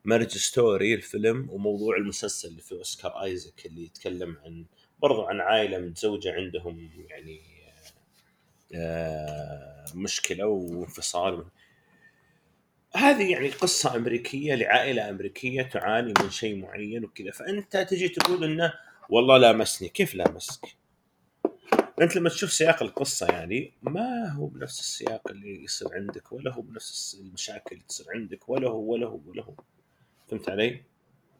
Marriage 0.06 0.28
Story 0.28 0.94
الفيلم 0.94 1.48
وموضوع 1.50 1.98
المسلسل 1.98 2.48
اللي 2.48 2.62
فيه 2.62 2.76
أوسكار 2.76 3.24
ايزاك 3.24 3.66
اللي 3.66 3.84
يتكلم 3.86 4.38
عن 4.46 4.66
برضو 5.00 5.22
عن 5.26 5.42
عائلة 5.42 5.78
متزوجة 5.78 6.34
عندهم 6.34 6.90
يعني 7.10 7.40
آه، 8.76 9.86
مشكلة 9.96 10.46
وانفصال 10.46 11.46
هذه 12.96 13.32
يعني 13.32 13.50
قصة 13.50 13.96
أمريكية 13.96 14.56
لعائلة 14.56 15.10
أمريكية 15.10 15.62
تعاني 15.62 16.14
من 16.20 16.30
شيء 16.30 16.56
معين 16.56 17.06
وكذا. 17.06 17.32
فأنت 17.32 17.78
تجي 17.78 18.10
تقول 18.10 18.44
إنه 18.44 18.74
والله 19.10 19.38
لامسني 19.38 19.90
كيف 19.90 20.16
لامسك؟ 20.16 20.66
أنت 22.02 22.16
لما 22.16 22.30
تشوف 22.30 22.54
سياق 22.54 22.84
القصة 22.84 23.28
يعني 23.28 23.74
ما 23.82 24.32
هو 24.32 24.46
بنفس 24.46 24.80
السياق 24.80 25.32
اللي 25.32 25.64
يصير 25.64 25.88
عندك 25.94 26.32
ولا 26.32 26.54
هو 26.54 26.62
بنفس 26.62 27.18
المشاكل 27.22 27.76
اللي 27.76 27.86
تصير 27.88 28.06
عندك 28.16 28.50
ولا 28.50 28.70
هو 28.70 28.92
ولا 28.92 29.08
هو 29.08 29.20
ولا 29.28 29.44
هو. 29.44 29.54
فهمت 30.28 30.50
علي؟ 30.50 30.82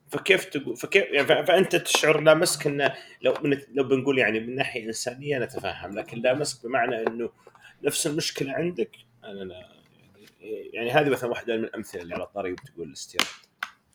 فكيف 0.10 0.46
تقول 0.46 0.78
فكيف 0.78 1.04
يعني 1.12 1.46
فأنت 1.46 1.76
تشعر 1.76 2.20
لامسك 2.22 2.68
انه 2.68 2.94
لو 3.22 3.34
لو 3.74 3.84
بنقول 3.84 4.20
يعني 4.20 4.40
من 4.40 4.56
ناحية 4.56 4.86
إنسانية 4.86 5.40
نتفهم 5.40 6.00
لكن 6.00 6.22
لامسك 6.22 6.66
بمعنى 6.66 7.08
إنه 7.08 7.30
نفس 7.84 8.08
المشكلة 8.08 8.54
عندك. 8.54 8.92
أنا 9.24 9.44
لا. 9.44 9.83
يعني, 10.74 10.92
هذه 10.92 11.10
مثلا 11.10 11.30
واحدة 11.30 11.58
من 11.58 11.64
الأمثلة 11.64 12.02
اللي 12.02 12.14
على 12.16 12.24
الطريق 12.24 12.56
تقول 12.60 12.88
الاستيراد. 12.88 13.28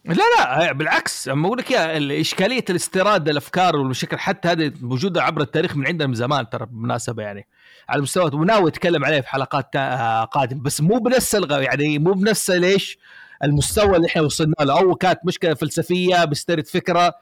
لا 0.04 0.14
لا 0.38 0.72
بالعكس. 0.72 1.28
أما 1.28 1.46
أقول 1.46 1.58
لك 1.58 1.70
يا 1.70 1.96
ال- 1.96 2.12
إشكالية 2.12 2.64
الاستيراد 2.70 3.28
الأفكار 3.28 3.76
والمشاكل 3.76 4.18
حتى 4.18 4.48
هذه 4.48 4.72
موجودة 4.80 5.22
عبر 5.22 5.40
التاريخ 5.42 5.76
من 5.76 5.86
عندنا 5.86 6.08
من 6.08 6.14
زمان 6.14 6.48
ترى 6.50 6.66
بالمناسبة 6.66 7.22
يعني 7.22 7.46
على 7.88 8.02
مستوى 8.02 8.30
وناوي 8.34 8.70
أتكلم 8.70 9.04
عليه 9.04 9.20
في 9.20 9.28
حلقات 9.28 9.72
تا- 9.72 10.24
قادمة. 10.24 10.62
بس 10.62 10.80
مو 10.80 10.98
بنفس. 10.98 11.34
يعني 11.50 11.98
مو 11.98 12.12
بنفس 12.12 12.50
ليش 12.50 12.98
المستوى 13.44 13.96
اللي 13.96 14.06
إحنا 14.08 14.22
وصلنا 14.22 14.54
له. 14.60 14.80
أو 14.80 14.94
كانت 14.94 15.20
مشكلة 15.24 15.54
فلسفية 15.54 16.24
بيسترد 16.24 16.66
فكرة 16.66 17.14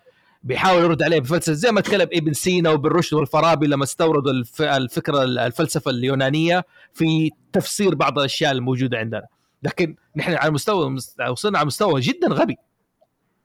بيحاول 0.46 0.82
يرد 0.82 1.02
عليه 1.02 1.20
بفلسفه 1.20 1.52
زي 1.52 1.72
ما 1.72 1.80
تكلم 1.80 2.08
ابن 2.12 2.32
سينا 2.32 2.70
وابن 2.70 2.88
رشد 2.88 3.14
والفارابي 3.14 3.66
لما 3.66 3.84
استوردوا 3.84 4.32
الف... 4.32 4.62
الفكرة 4.62 5.22
الفلسفة 5.22 5.90
اليونانية 5.90 6.64
في 6.94 7.30
تفسير 7.52 7.94
بعض 7.94 8.18
الأشياء 8.18 8.52
الموجودة 8.52 8.98
عندنا. 8.98 9.26
لكن 9.62 9.96
نحن 10.16 10.34
على 10.34 10.50
مستوى 10.50 10.96
وصلنا 11.30 11.58
على 11.58 11.66
مستوى 11.66 12.00
جدا 12.00 12.28
غبي. 12.28 12.56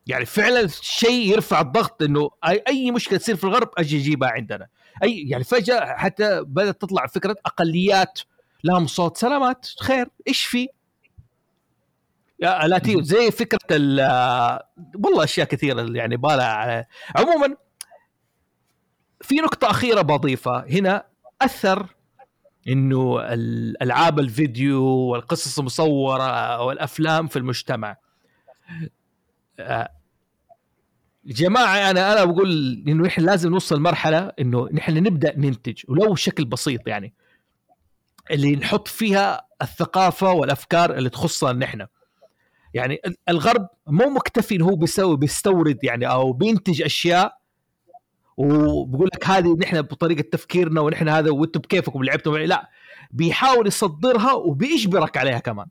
يعني 0.07 0.25
فعلا 0.25 0.67
شيء 0.81 1.31
يرفع 1.31 1.61
الضغط 1.61 2.03
إنه 2.03 2.29
اي 2.67 2.91
مشكلة 2.91 3.19
تصير 3.19 3.35
في 3.35 3.43
الغرب 3.43 3.69
أجي 3.77 3.97
أجيبها 3.97 4.29
عندنا. 4.29 4.67
اي 5.03 5.29
يعني 5.29 5.43
فجأة 5.43 5.95
حتى 5.95 6.41
بدأت 6.41 6.81
تطلع 6.81 7.07
فكرة 7.07 7.35
أقليات 7.45 8.19
لهم 8.63 8.87
صوت 8.87 9.17
سلامات 9.17 9.67
خير 9.79 10.07
إيش 10.27 10.45
في؟ 10.45 10.67
يا 12.41 12.67
لا 12.67 12.77
تي- 12.77 13.03
زي 13.03 13.31
فكرة 13.31 13.59
ال- 13.71 14.59
والله 15.05 15.23
أشياء 15.23 15.47
كثيرة 15.47 15.81
اللي 15.81 15.99
يعني 15.99 16.17
بالها 16.17 16.87
عموما 17.15 17.55
في 19.21 19.35
نقطة 19.35 19.69
أخيرة 19.69 20.01
بضيفها 20.01 20.65
هنا 20.69 21.05
أثر 21.41 21.87
إنه 22.67 23.19
الالعاب 23.33 24.19
الفيديو 24.19 24.83
والقصص 24.85 25.59
المصورة 25.59 26.61
والأفلام 26.61 27.27
في 27.27 27.39
المجتمع. 27.39 27.97
آه، 29.59 29.89
جماعة 31.25 31.89
أنا 31.91 32.13
أنا 32.13 32.25
بقول 32.25 32.83
إنه 32.87 33.07
إحنا 33.07 33.23
لازم 33.23 33.49
نوصل 33.51 33.79
مرحلة 33.81 34.31
إنه 34.39 34.69
نحن 34.73 34.93
نبدأ 34.97 35.37
ننتج 35.37 35.83
ولو 35.87 36.13
بشكل 36.13 36.45
بسيط 36.45 36.87
يعني 36.87 37.13
اللي 38.31 38.55
نحط 38.55 38.87
فيها 38.87 39.45
الثقافة 39.61 40.31
والأفكار 40.31 40.93
اللي 40.97 41.09
تخصنا 41.09 41.51
نحن. 41.53 41.85
يعني 42.73 43.01
ال- 43.05 43.17
الغرب 43.29 43.67
مو 43.87 44.09
مكتفي 44.09 44.55
انه 44.55 44.65
هو 44.65 44.75
بيسوي 44.75 45.17
بيستورد 45.17 45.83
يعني 45.83 46.07
أو 46.11 46.33
بينتج 46.33 46.81
أشياء 46.81 47.37
وبقول 48.37 49.09
لك 49.13 49.27
هذه 49.27 49.55
نحن 49.59 49.81
بطريقة 49.81 50.21
تفكيرنا 50.21 50.81
ونحن 50.81 51.09
هذا 51.09 51.31
وأنتم 51.31 51.59
بكيفكم 51.59 52.03
لعبتم 52.03 52.37
لا 52.37 52.69
بيحاول 53.11 53.67
يصدرها 53.67 54.33
وبيجبرك 54.33 55.17
عليها 55.17 55.39
كمان. 55.39 55.65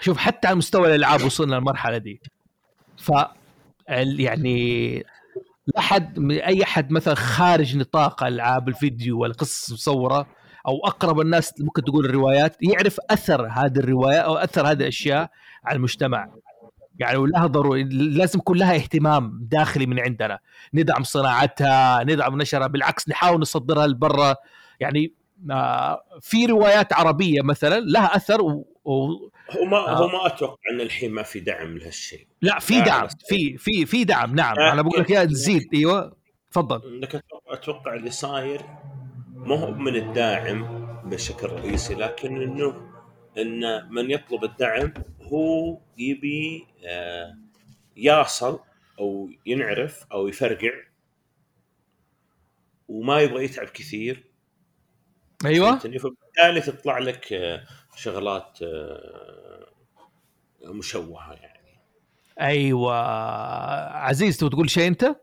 شوف 0.00 0.16
حتى 0.18 0.48
على 0.48 0.56
مستوى 0.56 0.88
الألعاب 0.88 1.22
وصلنا 1.24 1.54
للمرحلة 1.54 1.98
دي. 1.98 2.20
ف 2.96 3.12
يعني 3.88 4.98
لا 5.66 5.78
احد 5.78 6.30
أي 6.30 6.62
احد 6.62 6.90
مثلا 6.90 7.14
خارج 7.14 7.76
نطاق 7.76 8.24
ألعاب 8.24 8.68
الفيديو 8.68 9.18
والقصص 9.18 9.68
المصورة 9.68 10.26
أو 10.66 10.86
أقرب 10.86 11.20
الناس 11.20 11.54
ممكن 11.60 11.84
تقول 11.84 12.04
الروايات 12.04 12.56
يعرف 12.62 13.00
أثر 13.10 13.46
هذه 13.46 13.78
الرواية 13.78 14.18
أو 14.18 14.36
أثر 14.36 14.66
هذه 14.66 14.80
الأشياء 14.80 15.30
على 15.64 15.76
المجتمع. 15.76 16.28
يعني 16.98 17.16
ولها 17.16 17.46
ضروري 17.46 17.84
لازم 17.92 18.38
يكون 18.38 18.58
لها 18.58 18.74
اهتمام 18.74 19.38
داخلي 19.42 19.86
من 19.86 20.00
عندنا. 20.00 20.38
ندعم 20.74 21.02
صناعتها 21.02 22.04
ندعم 22.04 22.42
نشرها 22.42 22.66
بالعكس 22.66 23.08
نحاول 23.08 23.40
نصدرها 23.40 23.86
لبرا. 23.86 24.34
يعني 24.80 25.12
آه، 25.50 26.04
في 26.20 26.46
روايات 26.46 26.92
عربية 26.92 27.42
مثلا 27.42 27.80
لها 27.80 28.16
أثر 28.16 28.42
و... 28.42 28.66
و... 28.84 28.92
هو 29.50 29.64
ما 29.70 29.76
آه. 29.76 29.96
هو 29.96 30.08
ما 30.08 30.26
أتوقع 30.26 30.56
إن 30.74 30.80
الحين 30.80 31.12
ما 31.12 31.22
في 31.22 31.40
دعم 31.40 31.78
لهالشيء. 31.78 32.26
لا 32.42 32.58
في 32.58 32.80
دعم 32.80 33.08
في 33.28 33.58
في 33.58 33.86
في 33.86 34.04
دعم 34.04 34.34
نعم. 34.34 34.58
آه، 34.58 34.72
أنا 34.72 34.82
بقول 34.82 35.00
لك 35.00 35.10
يا 35.10 35.24
نزيد 35.24 35.62
أيوه 35.74 36.16
تفضل. 36.50 37.00
لكن 37.00 37.20
أتوقع 37.48 37.94
اللي 37.94 38.10
صاير 38.10 38.60
ما 39.44 39.54
هو 39.54 39.70
من 39.70 39.96
الداعم 39.96 40.84
بشكل 41.04 41.48
رئيسي 41.48 41.94
لكن 41.94 42.42
إنه 42.42 42.90
إن 43.38 43.92
من 43.92 44.10
يطلب 44.10 44.44
الدعم 44.44 44.94
هو 45.22 45.78
يبي 45.98 46.66
آه، 46.86 47.38
يصل 47.96 48.60
أو 48.98 49.30
ينعرف 49.46 50.06
أو 50.12 50.28
يفرقع 50.28 50.72
وما 52.88 53.20
يبغى 53.20 53.44
يتعب 53.44 53.66
كثير 53.66 54.24
أيوه؟ 55.44 55.78
فبالتالي 55.78 56.60
تطلع 56.60 56.98
لك 56.98 57.32
آه، 57.32 57.64
شغلات 57.96 58.58
آه، 58.62 59.66
مشوهة 60.64 61.32
يعني 61.32 61.78
أيوه 62.40 62.96
عزيز 63.96 64.36
تبغى 64.36 64.50
تقول 64.50 64.70
شيء 64.70 64.86
أنت؟ 64.86 65.16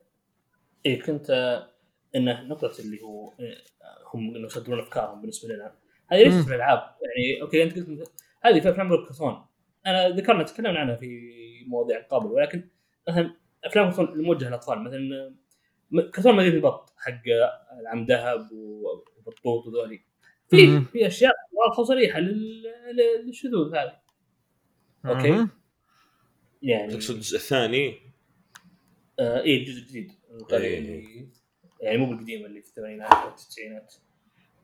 إيه 0.85 1.01
كنت 1.01 1.29
إنه 2.15 2.41
نقطة 2.41 2.79
اللي 2.79 3.01
هو 3.01 3.33
هم 4.13 4.35
إنه 4.35 4.45
يصدرون 4.45 4.79
أفكارهم 4.79 5.21
بالنسبة 5.21 5.53
لنا. 5.53 5.75
هذه 6.07 6.23
ليست. 6.23 6.41
في 6.47 6.49
الألعاب. 6.49 6.77
يعني 6.79 7.41
أوكي 7.41 7.63
أنت 7.63 7.75
قلت 7.79 8.11
هذه 8.41 8.59
في 8.59 8.69
أفلام 8.69 8.93
الكرتون 8.93 9.45
أنا 9.85 10.09
ذكرنا 10.09 10.43
تكلمنا 10.43 10.79
عنها 10.79 10.95
في 10.95 11.31
مواضيع 11.67 12.01
قبل 12.01 12.25
ولكن 12.25 12.69
مثلا 13.07 13.35
أفلام 13.63 13.87
الكرتون 13.87 14.13
الموجهة 14.19 14.47
للأطفال. 14.47 14.83
مثلا 14.83 15.35
كرتون 16.11 16.35
مدينه 16.35 16.55
البط 16.55 16.93
حق 16.97 17.21
العم 17.81 18.05
ذهب 18.05 18.51
و- 18.51 19.03
وبطوط 19.17 19.67
وذولي. 19.67 20.01
في. 20.49 20.81
في 20.81 21.07
أشياء 21.07 21.33
واضحة 21.51 21.81
وصريحة 21.81 22.19
لل- 22.19 22.63
لل- 22.63 23.25
للشذوذ 23.27 23.75
هذه. 23.75 23.97
أوكي. 25.05 25.31
مهم. 25.31 25.49
يعني 26.61 26.93
تقصد 26.93 27.15
الجزء 27.15 27.35
الثاني؟ 27.37 27.95
آه 29.19 29.41
إيه 29.41 29.59
الجزء 29.59 29.81
الجديد. 29.81 30.11
يعني 31.81 31.97
مو 31.97 32.05
بالقديم 32.05 32.45
اللي 32.45 32.61
في 32.61 32.67
الثمانينات 32.67 33.11
أو 33.11 33.29
التسعينات. 33.29 33.93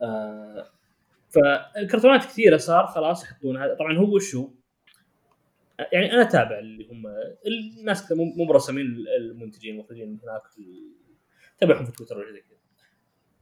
آه 0.01 0.69
فالكرتونات 1.29 2.25
كثيرة 2.25 2.57
صار 2.57 2.87
خلاص 2.87 3.23
يحطون 3.23 3.57
هذا. 3.57 3.75
طبعا 3.75 3.97
هو 3.97 4.15
وشو 4.15 4.49
يعني 5.91 6.13
أنا 6.13 6.21
أتابع 6.21 6.59
اللي 6.59 6.87
هم 6.91 7.03
الناس 7.47 8.11
مو 8.11 8.45
برسمين 8.45 8.85
المنتجين 9.19 9.73
المخرجين 9.75 10.19
هناك 10.23 10.41
تابعهم 11.59 11.85
في 11.85 11.91
تويتر 11.91 12.17
ولا 12.17 12.31
زي 12.31 12.41
كذا. 12.41 12.57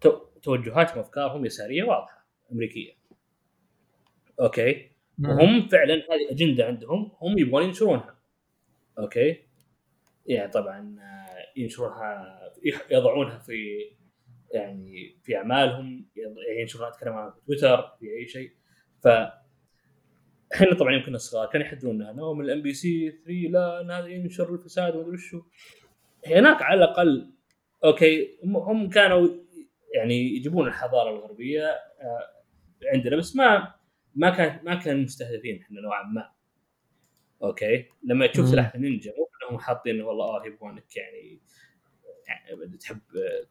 تو- 0.02 0.26
توجهاتهم 0.44 0.98
وافكارهم 0.98 1.46
يسارية 1.46 1.84
واضحة 1.84 2.26
أمريكية. 2.52 2.94
أوكي؟ 4.40 4.92
وهم 5.24 5.68
فعلا 5.68 5.94
هذه 5.94 6.32
أجندة 6.32 6.66
عندهم 6.66 7.12
هم 7.22 7.38
يبغون 7.40 7.64
ينشرونها. 7.64 8.16
أوكي؟ 9.00 9.42
يعني 10.26 10.52
طبعا 10.52 10.96
آه، 11.00 11.60
ينشرونها 11.60 12.40
يضعونها 12.92 13.38
في 13.40 13.80
يعني 14.52 15.18
في 15.24 15.38
أعمالهم 15.38 16.10
يعني 16.16 16.62
ينشرونها 16.62 16.90
أتكلم 16.90 17.14
عنها 17.14 17.32
في 17.32 17.42
تويتر 17.46 17.82
في 18.00 18.06
أي 18.20 18.28
شيء. 18.28 18.52
ف 19.04 19.08
إحنا 20.54 20.74
طبعا 20.80 20.94
يمكن 20.96 21.16
الصغار 21.16 21.50
كانوا 21.50 21.68
يحدرونها 21.68 22.12
إنه 22.12 22.34
من 22.34 22.46
الـ 22.46 22.62
MBC 22.62 23.12
3 23.12 23.32
لا 23.50 24.00
هذا 24.00 24.08
ينشر 24.08 24.54
الفساد 24.54 24.94
وما 24.96 25.02
أدري 25.04 25.14
وشو 25.14 25.42
هناك 26.28 26.62
على 26.62 26.78
الأقل 26.84 27.32
أوكي 27.86 28.40
هم- 28.44 28.90
كانوا 28.90 29.28
يعني 29.96 30.36
يجيبون 30.36 30.68
الحضارة 30.68 31.10
الغربية 31.10 31.64
آه، 31.66 32.30
عندنا 32.94 33.16
بس 33.18 33.36
ما 33.36 33.74
ما 34.16 34.30
كان 34.30 34.60
ما 34.66 34.76
كان 34.76 35.04
مستهدفين 35.04 35.62
إحنا 35.62 35.82
نوعا 35.82 36.04
ما. 36.04 36.30
أوكي 37.44 37.86
لما 38.04 38.28
تشوف. 38.28 38.46
سلاح 38.48 38.76
النينجا 38.76 39.12
مو 39.18 39.30
إنهم 39.50 39.60
حاطين 39.60 40.02
والله 40.02 40.26
آه 40.26 40.46
يبغونك 40.46 40.96
يعني 40.98 41.42
تحب 42.80 43.02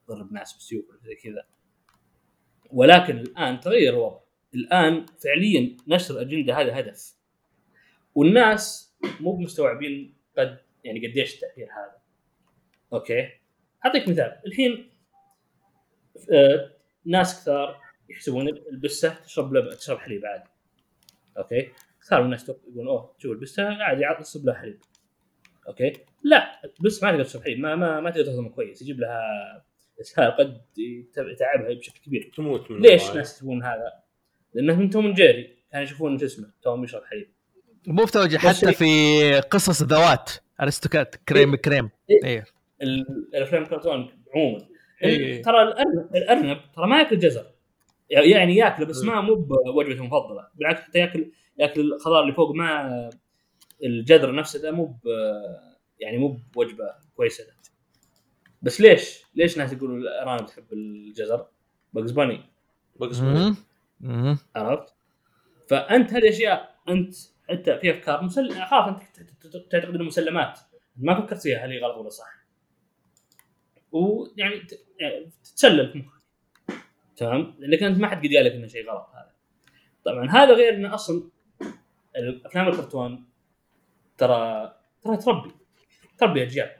تضرب 0.07 0.33
ناس 0.33 0.53
بالسيوف 0.53 0.89
ولا 0.89 0.99
زي 0.99 1.15
كذا. 1.15 1.47
ولكن 2.71 3.19
الآن 3.19 3.61
تغير 3.61 3.93
الوضع. 3.93 4.21
الآن 4.55 5.07
فعليا 5.07 5.77
نشر 5.89 6.15
الأجندة 6.15 6.61
هذا 6.61 6.79
هدف. 6.79 7.15
والناس 8.15 8.95
مو 9.21 9.37
مستوعبين 9.37 10.15
قد 10.39 10.59
يعني 10.85 11.09
قديش 11.09 11.35
التأثير 11.35 11.67
هذا. 11.67 12.03
أوكي؟ 12.93 13.29
أعطيك 13.87 14.09
مثال. 14.09 14.41
الحين 14.47 14.91
آه، 16.33 16.71
ناس 17.05 17.41
كثار 17.41 17.81
يحسبون 18.09 18.49
البسة 18.49 19.15
تشرب 19.15 19.55
لبن 19.55 19.77
تشرب 19.77 19.99
حليب 19.99 20.27
عادي. 20.27 20.51
أوكي؟ 21.39 21.73
من 22.13 22.19
الناس 22.19 22.49
يقولون 22.49 22.89
أوه 22.89 23.15
شوف 23.19 23.33
البسة 23.33 23.83
عادي 23.83 24.03
يعطي 24.03 24.21
يصب 24.21 24.47
لها 24.47 24.55
حليب. 24.55 24.81
أوكي؟ 25.69 25.93
لا 26.23 26.61
بس 26.81 27.03
ما 27.03 27.11
تقدر 27.11 27.25
تشرب 27.25 27.43
حليب 27.43 27.59
ما 27.59 27.75
ما, 27.77 28.01
ما 28.01 28.11
تقدر 28.11 28.25
تهضم 28.25 28.49
كويس. 28.49 28.83
يجيب 28.83 29.01
لها 29.01 29.21
إسهال 30.01 30.37
قد 30.37 30.61
يتعبها 31.19 31.75
بشكل 31.75 32.01
كبير. 32.07 32.33
تموت 32.37 32.71
من 32.71 32.81
ليش 32.81 33.03
الضعف. 33.03 33.17
ناس 33.17 33.37
يسوون 33.37 33.63
هذا؟ 33.63 33.93
لأنه 34.55 34.75
من 34.77 34.91
توم 34.91 35.13
جيري 35.13 35.57
كانوا 35.73 35.85
يشوفون 35.85 36.19
شو 36.19 36.25
اسمه. 36.25 36.51
توم 36.63 36.85
يشرب 36.85 37.03
حليب 37.05 37.29
مو 37.87 38.05
بس 38.05 38.17
حتى 38.37 38.55
شيء- 38.55 38.71
في 38.73 39.41
قصص 39.41 39.83
ذوات. 39.83 40.31
أرستوكات 40.61 41.15
كريم 41.29 41.57
كريم 41.57 41.91
إيه. 42.11 42.25
إيه. 42.25 42.45
ال- 42.83 43.29
الأفلام 43.35 43.63
الكرتون 43.63 44.11
عموما. 44.35 44.59
إيه. 45.03 45.43
ترى 45.43 45.63
الارنب 45.63 46.17
الأرنب 46.17 46.59
ترى 46.77 46.87
ما 46.87 46.99
يأكل 46.99 47.19
جزر. 47.19 47.47
يعني 48.11 48.57
يأكله 48.57 48.87
بس 48.87 49.03
ما 49.05 49.21
مو 49.21 49.35
بوجبته 49.35 49.93
المفضله 50.01 50.49
بالعكس 50.55 50.81
حتى 50.81 50.99
ياكل 50.99 51.31
يأكل 51.59 51.81
الخضار 51.81 52.23
اللي 52.23 52.33
فوق 52.35 52.51
ما 52.55 53.11
الجذر 53.85 54.35
نفسه 54.35 54.63
ده 54.63 54.71
مو 54.71 54.97
يعني 56.01 56.19
مو 56.19 56.39
بوجبة 56.55 56.95
كويسة 57.17 57.45
ده. 57.45 57.53
بس 58.63 58.81
ليش؟ 58.81 59.23
ليش 59.35 59.59
ناس 59.59 59.73
يقولوا 59.73 59.97
الارانب 59.97 60.47
تحب 60.47 60.73
الجزر؟ 60.73 61.47
باقز 61.93 62.11
باني. 62.11 62.41
مهم. 63.01 63.57
مهم. 64.01 64.39
عرفت؟ 64.57 64.95
فأنت 65.69 66.13
هذه 66.13 66.29
اشياء 66.29 66.75
أنت 66.89 67.15
حتى 67.51 67.79
في 67.79 67.91
أفكار 67.91 68.23
مسل... 68.23 68.51
خلاص 68.51 68.89
أنت 68.89 69.03
تعتقد 69.71 69.95
انها 69.95 70.07
مسلمات 70.07 70.59
ما 70.97 71.21
فكرت 71.21 71.43
فيها 71.43 71.65
هل 71.67 71.71
هي 71.71 71.79
غلط 71.79 71.97
ولا 71.97 72.09
صح 72.09 72.45
ويعني 73.93 74.59
ت- 74.61 74.87
يعني 75.01 75.31
تتسلم 75.45 75.93
في 75.93 75.99
مخك 75.99 76.23
تمام 77.17 77.55
لأنك 77.59 77.83
أنت 77.83 77.99
ما 77.99 78.09
حد 78.09 78.27
قد 78.27 78.35
قال 78.35 78.45
لك 78.45 78.53
إنه 78.53 78.67
شيء 78.67 78.91
غلط 78.91 79.07
هذا 79.15 79.31
طبعا 80.05 80.31
هذا 80.31 80.55
غير 80.55 80.75
إنه 80.75 80.95
أصلا 80.95 81.23
الأفلام 82.17 82.69
الكرتون 82.69 83.25
ترى 84.19 84.75
ترى 85.03 85.17
تربي 85.17 85.51
تربي 86.19 86.43
أجيال. 86.43 86.71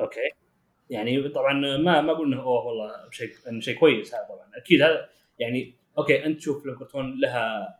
أوكي. 0.00 0.30
يعني 0.90 1.28
طبعا 1.28 1.52
ما 1.76 2.00
ما 2.00 2.12
أقول 2.12 2.32
إنه 2.32 2.42
أوه 2.42 2.66
والله 2.66 3.10
شيء 3.10 3.30
شيء 3.58 3.78
كويس 3.78 4.14
هذا 4.14 4.24
طبعا. 4.24 4.50
أكيد 4.54 4.82
هذا 4.82 5.08
يعني 5.38 5.74
أوكي 5.98 6.26
أنت 6.26 6.38
تشوف 6.38 6.66
الكرتون 6.66 7.20
لها 7.20 7.78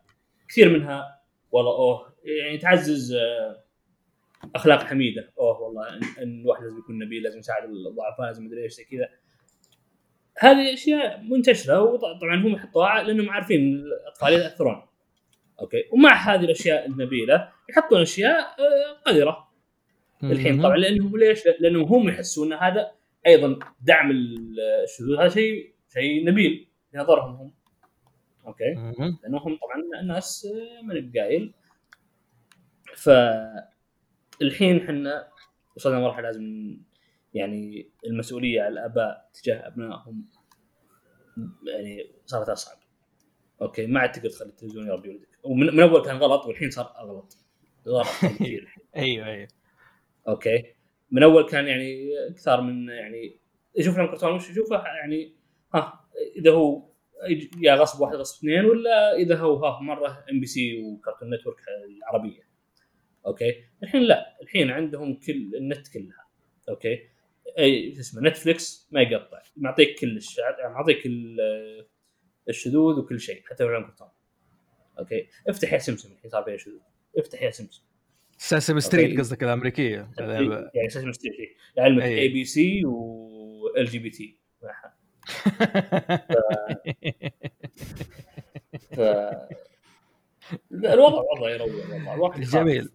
كثير 0.49 0.69
منها 0.69 1.21
والله 1.51 1.71
أوه. 1.71 2.13
يعني 2.23 2.57
تعزز 2.57 3.13
آه، 3.13 3.63
أخلاق 4.55 4.83
حميدة. 4.83 5.33
أوه 5.39 5.61
والله 5.61 5.89
ان, 5.89 6.41
الواحد 6.41 6.63
لازم 6.63 6.77
يكون 6.77 6.99
نبيل 6.99 7.23
لازم 7.23 7.39
يساعد 7.39 7.63
الضعفاء 7.63 8.27
لازم 8.27 8.45
مدري 8.45 8.63
إيش 8.63 8.73
زي 8.73 8.83
كذا. 8.83 9.09
هذه 10.37 10.73
أشياء 10.73 11.21
منتشرة 11.21 11.81
وطبعا 11.81 12.35
هم 12.35 12.53
يحطوها 12.53 13.03
لأنهم 13.03 13.29
عارفين 13.29 13.73
الأطفال 13.73 14.33
يتاثرون 14.33 14.81
أوكي؟ 15.61 15.83
ومع 15.91 16.13
هذه 16.13 16.43
الأشياء 16.45 16.85
النبيلة 16.85 17.51
يحطون 17.69 18.01
أشياء 18.01 18.39
آه، 18.39 19.01
قذرة. 19.05 19.51
الحين. 20.23 20.61
طبعا 20.61 20.77
لأنهم 20.77 21.17
ليش؟ 21.17 21.43
لأنهم 21.59 21.83
هم 21.83 22.09
يحسون 22.09 22.53
إن 22.53 22.59
هذا 22.59 22.91
أيضا 23.27 23.59
دعم 23.81 24.11
الشذوذ. 24.11 25.19
هذا 25.19 25.29
شيء 25.29 25.73
شيء 25.93 26.25
نبيل 26.25 26.67
في 26.91 26.97
نظرهم 26.97 27.35
هم. 27.35 27.53
أوكي. 28.47 28.73
لأنهم 29.23 29.57
طبعا 29.57 30.01
الناس 30.01 30.47
من 30.83 30.97
القايل 30.97 31.53
ف 32.95 33.09
الحين 34.41 34.81
إحنا 34.81 35.27
وصلنا 35.75 35.99
مرحلة 35.99 36.21
لازم 36.21 36.77
يعني 37.33 37.89
المسؤولية 38.05 38.61
على 38.61 38.73
الآباء 38.73 39.29
تجاه 39.33 39.67
أبنائهم. 39.67 40.25
يعني 41.67 42.11
صارت 42.25 42.49
أصعب. 42.49 42.80
أوكي 43.61 43.87
ما 43.87 43.99
عاد 43.99 44.11
تقدر 44.11 44.29
تخلي 44.29 44.49
التلفزيون 44.49 44.87
يربي 44.87 45.09
ولدك. 45.09 45.27
ومن 45.43 45.65
من 45.75 45.79
أول 45.79 46.05
كان 46.05 46.17
غلط 46.17 46.45
والحين 46.45 46.69
صار 46.71 46.93
أغلط. 46.97 47.37
غلط 47.87 48.07
أيوه 48.97 49.27
أيوه. 49.27 49.47
أوكي. 50.27 50.63
من 51.11 51.23
أول 51.23 51.45
كان 51.49 51.67
يعني 51.67 52.09
أكثر 52.29 52.61
من 52.61 52.89
يعني 52.89 53.37
يشوف 53.75 53.97
لهم 53.97 54.07
كرتون 54.07 54.33
وش 54.35 54.49
يشوفه؟ 54.49 54.83
يعني 54.85 55.35
ها 55.75 56.05
إذا 56.35 56.51
هو 56.51 56.89
يا 57.61 57.75
غصب 57.75 58.01
واحد 58.01 58.15
غصب 58.15 58.37
اثنين 58.37 58.65
ولا 58.65 59.15
إذا 59.15 59.35
هو 59.37 59.65
ها 59.65 59.79
مرة 59.81 60.25
MBC 60.31 60.81
وكرتون 60.83 61.33
نتورك 61.33 61.57
العربيه 61.97 62.39
أوكي. 63.27 63.53
الحين 63.83 64.01
لا 64.01 64.37
الحين 64.41 64.69
عندهم 64.71 65.13
كل 65.15 65.55
النت 65.55 65.87
كلها. 65.87 66.27
أوكي. 66.69 66.99
أي 67.59 67.93
شو 67.95 67.99
اسمه 67.99 68.21
نتفلكس 68.29 68.87
ما 68.91 69.01
يقطع. 69.01 69.41
معطيك 69.57 69.99
كل 69.99 70.19
يعني 70.61 70.73
معطيك 70.73 71.05
ال- 71.05 71.87
الشذوذ 72.49 72.99
وكل 72.99 73.19
شيء 73.19 73.43
حتى 73.49 73.63
لو 73.63 73.85
كرتون 73.85 74.07
أوكي؟ 74.99 75.27
افتح 75.47 75.73
يا 75.73 75.77
سمسم 75.77 76.11
الحين 76.11 76.31
صار 76.31 76.43
فيها 76.43 76.57
شذوذ. 76.57 76.79
افتح 77.17 77.41
يا 77.41 77.51
سمسم. 77.51 77.83
سيسمي 78.37 78.79
ستريت. 78.79 79.19
قصدك 79.19 79.43
الأمريكية. 79.43 80.11
يعني 80.73 80.89
سيسمي 80.89 81.11
ستريت 81.11 81.57
لعلمك 81.77 82.03
أي. 82.03 82.19
اي 82.19 82.27
بي 82.27 82.45
سي 82.45 82.85
و 82.85 83.85
LGBT 83.85 84.37
ف 88.91 88.99
الوضع 90.71 91.21
وضع 91.37 91.49
يروع 91.49 91.67
والله. 92.07 92.39
جميل. 92.39 92.89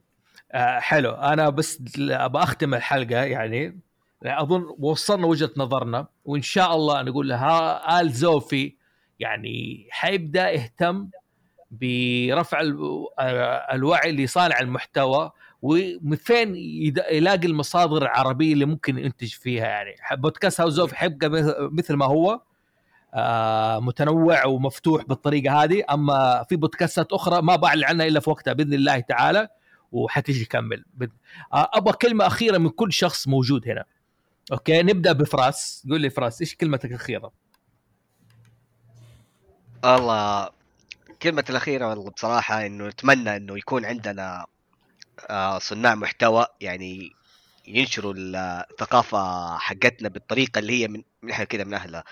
آه 0.52 0.78
حلو. 0.78 1.10
أنا 1.10 1.48
بس 1.51 1.82
ابى 1.98 2.39
أختم 2.39 2.74
الحلقة 2.74 3.24
يعني 3.24 3.81
أظن 4.24 4.74
وصلنا 4.78 5.27
وجهة 5.27 5.51
نظرنا 5.56 6.06
وإن 6.24 6.43
شاء 6.43 6.74
الله 6.74 7.02
نقول 7.02 7.28
لها 7.28 8.01
آل 8.01 8.10
زوفي 8.10 8.75
يعني 9.20 9.86
حيبدأ 9.90 10.51
يهتم 10.51 11.09
برفع 11.70 12.60
آه، 13.18 13.74
الوعي 13.74 14.12
لصانع 14.12 14.59
المحتوى 14.60 15.30
ومن 15.62 16.16
فين 16.16 16.55
يلاقي 17.10 17.47
المصادر 17.47 18.02
العربية 18.02 18.52
اللي 18.52 18.64
ممكن 18.64 18.98
ينتج 18.98 19.28
فيها 19.28 19.66
يعني. 19.66 19.94
بودكاست 20.12 20.60
هاوس 20.60 20.78
أوف 20.78 20.93
حيبقى 20.93 21.28
مث- 21.30 21.55
مثل 21.72 21.94
ما 21.94 22.05
هو 22.06 22.40
آه، 23.14 23.80
متنوع 23.80 24.47
ومفتوح 24.47 25.05
بالطريقة 25.05 25.62
هذه. 25.64 25.82
أما 25.90 26.44
في 26.48 26.56
بودكاستات 26.56 27.12
أخرى 27.12 27.43
ما 27.43 27.56
بعلن 27.56 27.84
عنها 27.84 28.06
إلا 28.06 28.20
في 28.20 28.30
وقتها 28.30 28.52
بإذن 28.52 28.74
الله 28.74 29.01
تعالى 29.01 29.48
وحتيجي 29.93 30.44
بإذن- 30.44 31.09
آه، 31.55 31.70
أبغى 31.74 31.93
كلمة 31.93 32.26
أخيرة 32.26 32.59
من 32.59 32.68
كل 32.68 32.93
شخص 32.93 33.28
موجود 33.28 33.68
هنا. 33.68 33.84
أوكي؟ 34.52 34.82
نبدأ 34.82 35.12
بفراس. 35.12 35.86
قول 35.90 36.01
لي 36.01 36.10
فراس 36.10 36.40
إيش 36.40 36.55
كلمتك 36.55 36.90
الأخيرة؟ 36.90 37.32
والله 39.84 40.50
كلمة 41.22 41.44
الأخيرة 41.50 41.88
والله 41.88 42.10
بصراحة 42.10 42.66
إنه 42.66 42.88
نتمنى 42.88 43.36
إنه 43.36 43.58
يكون 43.58 43.84
عندنا 43.84 44.46
آه، 45.30 45.58
صناع 45.58 45.94
محتوى 45.94 46.46
يعني 46.60 47.12
ينشروا 47.68 48.14
الثقافة 48.16 49.18
حقتنا 49.58 50.08
بالطريقة 50.08 50.58
اللي 50.58 50.82
هي 50.82 50.88
من 50.88 51.02
إحنا 51.30 51.44
كده 51.44 51.64
من 51.64 51.74
أهلها. 51.74 52.04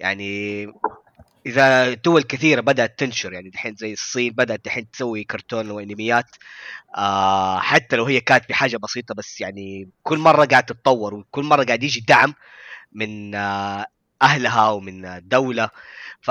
يعني 0.00 0.66
إذا 1.46 1.94
دول 1.94 2.22
كثيرة 2.22 2.60
بدأت 2.60 2.98
تنشر 2.98 3.32
يعني 3.32 3.50
دحين 3.50 3.76
زي 3.76 3.92
الصين 3.92 4.32
بدأت 4.32 4.64
دحين 4.64 4.90
تسوي 4.90 5.24
كرتون 5.24 5.70
وأنميات 5.70 6.26
آه 6.96 7.58
حتى 7.60 7.96
لو 7.96 8.04
هي 8.04 8.20
كانت 8.20 8.48
بحاجة 8.48 8.76
بسيطة 8.76 9.14
بس 9.14 9.40
يعني 9.40 9.90
كل 10.02 10.18
مرة 10.18 10.44
قاعد 10.46 10.64
تتطور 10.66 11.14
وكل 11.14 11.44
مرة 11.44 11.64
قاعد 11.64 11.82
يجي 11.82 12.00
دعم 12.00 12.34
من 12.92 13.34
آه 13.34 13.86
أهلها 14.22 14.70
ومن 14.70 15.06
الدولة 15.06 15.70
ف 16.22 16.30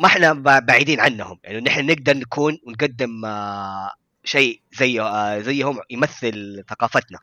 ما 0.00 0.06
إحنا 0.06 0.32
بعيدين 0.60 1.00
عنهم. 1.00 1.38
يعني 1.44 1.60
نحن 1.60 1.86
نقدر 1.86 2.16
نكون 2.16 2.58
ونقدم 2.66 3.24
آه، 3.24 3.90
شيء 4.24 4.60
زي 4.72 5.00
آه، 5.00 5.38
زيهم 5.38 5.78
يمثل 5.90 6.64
ثقافتنا 6.68 7.18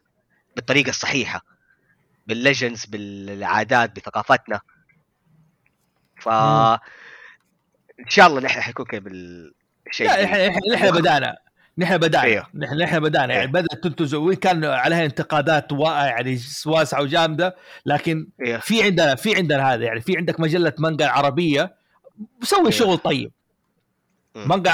بالطريقة 0.56 0.90
الصحيحة 0.90 1.42
بالليجنز 2.28 2.86
بالعادات 2.86 3.96
بثقافتنا. 3.96 4.60
ف 6.22 6.30
إن 8.00 8.10
شاء 8.10 8.28
الله 8.28 8.42
نحن 8.42 8.62
حيكون 8.62 8.86
كذا 8.86 9.00
بالشيء 9.00 10.08
لا 10.08 10.24
إحنا 10.24 10.48
إحنا 10.48 10.60
نحن 10.74 10.92
بدانا. 10.92 11.38
نحن 11.78 11.98
بدانا. 11.98 12.24
إيه. 12.26 12.50
نحن 12.56 12.78
نحن 12.78 13.00
بدانا. 13.00 13.34
يعني 13.34 13.46
إيه. 13.46 13.52
بدات 13.52 13.84
تنتج 13.84 14.16
وين 14.16 14.36
كان 14.36 14.66
عليها 14.66 15.06
انتقادات 15.06 15.72
وا- 15.72 16.04
يعني 16.06 16.40
واسعه 16.66 17.02
وجامدة 17.02 17.56
لكن 17.86 18.28
إيه. 18.42 18.58
في 18.58 18.84
عندنا 18.84 19.16
في 19.16 19.36
عندنا 19.36 19.74
هذا. 19.74 19.84
يعني 19.84 20.02
في 20.02 20.18
عندك 20.18 20.40
مجلة 20.40 20.74
مانجا 20.80 21.08
عربية 21.08 21.83
مسوي 22.42 22.66
إيه. 22.66 22.72
شغل 22.72 22.98
طيب. 22.98 23.32
مانجا 24.36 24.72
آه، 24.72 24.74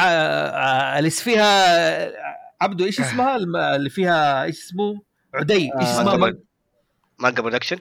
آه، 0.49 0.99
اللي 0.99 1.09
فيها 1.09 2.11
عبدو 2.61 2.85
إيش 2.85 2.99
اسمها؟ 3.01 3.35
الم- 3.35 3.55
اللي 3.55 3.89
فيها 3.89 4.43
إيش 4.43 4.63
اسمه؟ 4.65 5.01
عدي. 5.33 5.53
إيش 5.79 5.87
آه، 5.87 6.01
اسمها؟ 6.01 6.33
مانجا 7.19 7.41
برودكشنز 7.41 7.77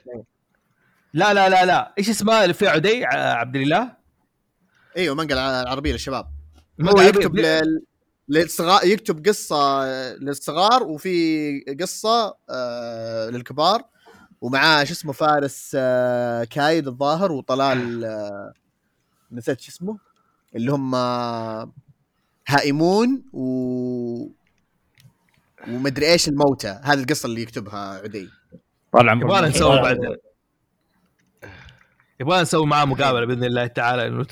لا 1.15 1.35
لا 1.35 1.49
لا 1.49 1.65
لا. 1.65 1.95
إيش 1.99 2.09
اسمها؟ 2.09 2.43
اللي 2.43 2.55
فيها 2.55 2.71
عدي 2.71 3.05
عبد 3.05 3.57
الاله 3.57 3.93
إيوه 4.97 5.15
مانجا 5.15 5.35
الع- 5.35 5.61
العربية 5.63 5.93
للشباب. 5.93 6.27
هو 6.81 7.01
يكتب. 7.01 7.37
لل... 7.37 7.83
للصغار 8.29 8.85
يكتب 8.85 9.27
قصة 9.29 9.85
للصغار 10.17 10.83
وفي 10.83 11.61
قصة 11.81 12.37
آه 12.51 13.31
للكبار 13.31 13.83
ومعاه 14.41 14.85
شو 14.85 14.93
اسمه 14.93 15.13
فارس 15.13 15.73
آه 15.81 16.45
كايد 16.45 16.87
الظاهر 16.89 17.33
وطلال 17.33 18.05
آه 18.05 18.53
نسيت 19.33 19.61
شو 19.61 19.73
اسمه 19.73 19.99
اللي 20.57 20.73
هم 20.73 20.95
هائمون 22.49 23.23
و 23.33 23.43
ومدري 25.69 26.13
إيش 26.13 26.29
الموتى. 26.29 26.81
هذه 26.83 27.01
القصة 27.01 27.27
اللي 27.27 27.43
يكتبها 27.43 28.01
عدي. 28.03 28.29
طال 28.93 29.09
عمرك. 29.09 29.25
يبغانا 29.25 29.49
نسوي. 29.49 29.81
بعدين. 29.83 30.17
يبغانا 32.21 32.43
نسوي 32.43 32.67
معاه 32.67 32.85
مقابلة 32.85 33.27
بإذن 33.27 33.45
الله 33.45 33.67
تعالى 33.67 34.07
إنه 34.07 34.27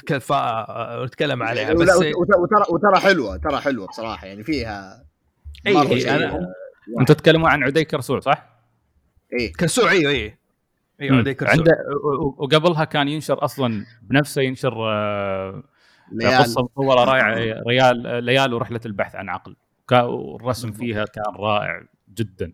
نتكلم 1.05 1.43
عليها. 1.43 1.73
بس 1.73 1.89
وت- 1.89 2.15
وترى 2.17 2.65
وترى 2.69 3.01
حلوة 3.01 3.37
ترى 3.37 3.61
حلوة 3.61 3.87
بصراحة. 3.87 4.27
يعني 4.27 4.45
فيها 4.45 5.05
اي 5.67 5.81
اي 5.81 6.01
شيء. 6.01 6.15
أنا 6.15 6.53
أنتم 7.01 7.15
تتكلمون 7.15 7.51
عن 7.51 7.63
عدي 7.63 7.85
كرسول 7.85 8.23
صح؟ 8.23 8.49
إيه. 9.33 9.53
كرسوع 9.53 9.91
أيوه 9.91 10.13
أيوه 10.13 10.35
أيوه 11.01 11.37
عنده 11.43 11.77
وقبلها 12.39 12.85
كان 12.85 13.09
ينشر 13.09 13.45
أصلا 13.45 13.87
بنفسه 14.03 14.43
ينشر 14.43 14.75
آه، 14.93 15.63
ليال. 16.13 16.43
قصة 16.43 16.63
مصورة 16.63 17.05
رائعة 17.11 17.35
ريال 17.67 18.25
ليال 18.25 18.55
ورحلة 18.55 18.81
البحث 18.87 19.17
عن 19.17 19.29
عقل. 19.29 19.57
كا- 19.89 20.03
والرسم 20.03 20.73
فيها 20.73 21.05
كان 21.05 21.35
رائع 21.37 21.83
جدا. 22.15 22.53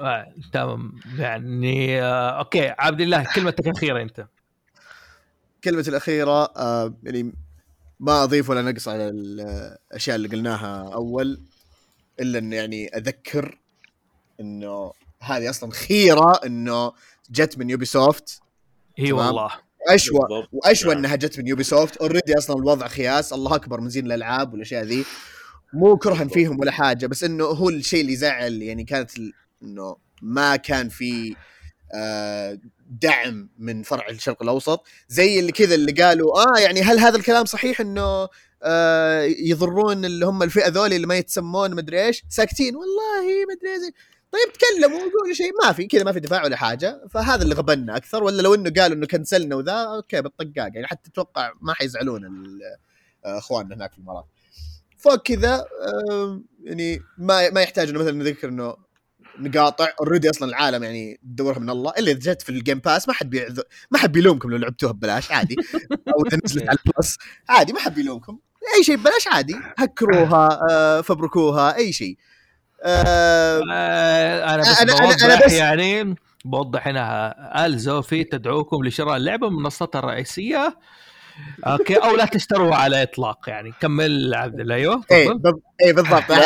آه، 0.00 0.26
تمام 0.52 0.92
يعني 1.18 2.02
آه، 2.02 2.30
أوكي 2.38 2.74
عبد 2.78 3.00
الله 3.00 3.26
كلمتك 3.34 3.66
الأخيرة 3.68 4.02
أنت. 4.02 4.26
كلمتي 5.64 5.90
الأخيرة 5.90 6.44
آه 6.56 6.94
يعني 7.02 7.32
ما 8.00 8.22
أضيف 8.24 8.50
ولا 8.50 8.62
نقص 8.62 8.88
على 8.88 9.08
الأشياء 9.08 10.16
اللي 10.16 10.28
قلناها 10.28 10.94
أول 10.94 11.40
إلا 12.20 12.38
إنه 12.38 12.56
يعني 12.56 12.88
أذكر 12.88 13.58
إنه 14.40 14.92
هذه 15.22 15.50
أصلا 15.50 15.70
خيرة 15.72 16.40
إنه 16.46 16.92
جت 17.30 17.58
من 17.58 17.70
يوبي 17.70 17.84
سوفت 17.84 18.40
إي. 18.98 19.12
والله. 19.12 19.50
بالضبط. 19.90 20.48
وأشوى 20.52 20.94
نعم. 20.94 21.04
إنها 21.04 21.16
جت 21.16 21.38
من 21.38 21.46
يوبي 21.46 21.62
سوفت 21.62 21.96
already 21.96 22.38
أصلا 22.38 22.56
الوضع 22.56 22.88
خياس. 22.88 23.32
الله 23.32 23.54
أكبر 23.54 23.80
من 23.80 23.88
زين 23.88 24.06
الألعاب 24.06 24.52
والأشياء 24.52 24.82
ذي. 24.84 25.04
مو 25.72 25.96
كرها 25.96 26.24
فيهم 26.24 26.60
ولا 26.60 26.70
حاجة 26.72 27.06
بس 27.06 27.24
إنه 27.24 27.44
هو 27.44 27.68
الشيء 27.68 28.00
اللي 28.00 28.16
زعل 28.16 28.62
يعني 28.62 28.84
كانت 28.84 29.18
ال- 29.18 29.32
إنه 29.62 29.96
ما 30.22 30.56
كان 30.56 30.88
في 30.88 31.36
آه، 31.94 32.58
دعم 32.90 33.48
من 33.58 33.82
فرع 33.82 34.08
الشرق 34.08 34.42
الأوسط. 34.42 34.86
زي 35.08 35.38
اللي 35.40 35.52
كذا 35.52 35.74
اللي 35.74 35.92
قالوا 35.92 36.40
آه 36.56 36.58
يعني 36.60 36.82
هل 36.82 36.98
هذا 36.98 37.16
الكلام 37.16 37.44
صحيح 37.44 37.80
إنه 37.80 38.28
آه 38.62 39.22
يضرون 39.22 40.04
اللي 40.04 40.26
هم 40.26 40.42
الفئة 40.42 40.68
ذولي 40.68 40.96
اللي 40.96 41.06
ما 41.06 41.16
يتسمون 41.16 41.74
مدري 41.74 42.06
إيش؟ 42.06 42.24
ساكتين. 42.28 42.76
والله 42.76 43.22
مدري 43.50 43.86
إيش. 43.86 43.94
طيب 44.32 44.52
تكلموا 44.52 44.98
وقولوا 44.98 45.34
شيء. 45.34 45.50
ما 45.64 45.72
في 45.72 45.86
كذا 45.86 46.04
ما 46.04 46.12
في 46.12 46.20
دفاع 46.20 46.44
ولا 46.44 46.56
حاجة. 46.56 47.00
فهذا 47.10 47.42
اللي 47.42 47.54
غبنا 47.54 47.96
أكثر. 47.96 48.24
ولا 48.24 48.42
لو 48.42 48.54
إنه 48.54 48.70
قالوا 48.70 48.96
إنه 48.96 49.06
كنسلنا 49.06 49.56
وذا 49.56 49.72
أوكي 49.72 50.22
بالطقاق. 50.22 50.70
يعني 50.74 50.86
حتى 50.86 51.10
أتوقع 51.10 51.52
ما 51.60 51.74
حيزعلون 51.74 52.24
آه، 53.24 53.38
أخواننا 53.38 53.74
هناك 53.74 53.92
في 53.92 53.98
الامارات 53.98 54.26
فوق 54.98 55.22
كذا 55.22 55.64
يعني 56.64 57.02
ما 57.18 57.50
ما 57.50 57.60
يحتاج 57.60 57.88
إنه 57.88 57.98
مثلا 57.98 58.12
نذكر 58.12 58.48
إنه 58.48 58.76
نقاطع. 59.38 59.88
already 60.00 60.30
أصلا 60.30 60.48
العالم 60.48 60.84
يعني 60.84 61.20
تدورها 61.22 61.58
من 61.58 61.70
الله. 61.70 61.92
إلا 61.98 62.10
إذا 62.10 62.32
جت 62.32 62.42
في 62.42 62.48
الجيم 62.48 62.78
باس 62.78 63.08
ما 63.08 63.14
حد 63.14 63.30
بيعذ... 63.30 63.60
ما 63.90 63.98
حد 63.98 64.12
بيلومكم 64.12 64.50
لو 64.50 64.56
لعبتوها 64.56 64.92
ببلاش 64.92 65.30
عادي. 65.32 65.56
أو 66.14 66.26
إذا 66.26 66.38
نزلت 66.44 66.68
على 66.68 66.78
البلس 66.86 67.16
عادي 67.48 67.72
ما 67.72 67.80
حد 67.80 67.94
بيلومكم. 67.94 68.38
أي 68.76 68.84
شيء 68.84 68.96
ببلاش 68.96 69.26
عادي. 69.26 69.56
هكروها 69.78 70.60
آه 70.70 71.00
فبركوها 71.00 71.76
أي 71.76 71.92
شيء. 71.92 72.16
آه 72.84 74.54
أنا 74.54 74.62
بس 74.62 74.66
أنا- 74.78 74.80
أنا- 74.80 75.00
بوضح 75.02 75.24
أنا 75.24 75.46
بس- 75.46 75.52
يعني 75.52 76.14
بوضح 76.44 76.88
هنا 76.88 77.34
آل 77.66 77.78
زوفي 77.78 78.24
تدعوكم 78.24 78.84
لشراء 78.84 79.16
اللعبة 79.16 79.48
من 79.50 79.56
منصتها 79.62 79.98
الرئيسية. 79.98 80.76
أوكي 81.66 81.94
أو 81.96 82.16
لا 82.16 82.24
تشتروها 82.24 82.76
على 82.76 83.02
إطلاق 83.02 83.38
يعني. 83.48 83.72
كمل 83.80 84.34
عبد 84.34 84.60
الله. 84.60 84.74
أيوه 84.74 85.02
اي 85.12 85.28
اي 85.84 85.92
بالضبط. 85.92 86.30
إذا 86.30 86.36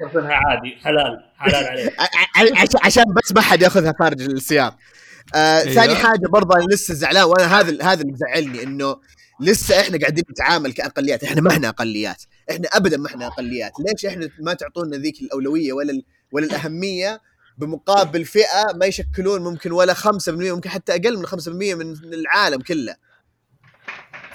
تاخذها 0.00 0.32
عادي 0.34 0.76
حلال 0.84 1.24
حلال 1.38 1.66
عليك. 2.36 2.76
عشان 2.84 3.04
بس 3.16 3.32
ما 3.32 3.40
حد 3.40 3.62
ياخذها 3.62 3.94
خارج 4.00 4.20
السياق. 4.22 4.76
آه. 5.34 5.58
ثاني 5.60 5.94
حاجة 5.94 6.28
برضه 6.32 6.56
أنا 6.56 6.64
لسه 6.74 6.94
زعلان 6.94 7.24
وأنا 7.24 7.60
هذا 7.60 7.82
هذا 7.82 8.00
اللي 8.00 8.12
مزعلني 8.12 8.62
إنه 8.62 8.96
لسه 9.40 9.80
إحنا 9.80 9.98
قاعدين 9.98 10.24
نتعامل 10.30 10.72
كأقليات 10.72 11.24
إحنا 11.24 11.40
ما 11.40 11.50
إحنا 11.50 11.68
أقليات 11.68 12.22
إحنا 12.50 12.68
ابدا 12.68 12.96
ما 12.96 13.06
إحنا 13.06 13.26
أقليات. 13.26 13.72
ليش 13.80 14.06
إحنا 14.06 14.28
ما 14.40 14.54
تعطونا 14.54 14.96
ذيك 14.96 15.20
الأولوية 15.22 15.72
ولا 15.72 15.92
ال- 15.92 16.04
ولا 16.32 16.46
الأهمية 16.46 17.20
بمقابل 17.58 18.24
فئة 18.24 18.72
ما 18.74 18.86
يشكلون 18.86 19.42
ممكن 19.42 19.72
ولا 19.72 19.94
5% 19.94 20.28
ممكن 20.28 20.70
حتى 20.70 20.92
أقل 20.94 21.18
من 21.18 21.26
5% 21.26 21.48
من 21.74 22.14
العالم 22.14 22.60
كله. 22.60 22.96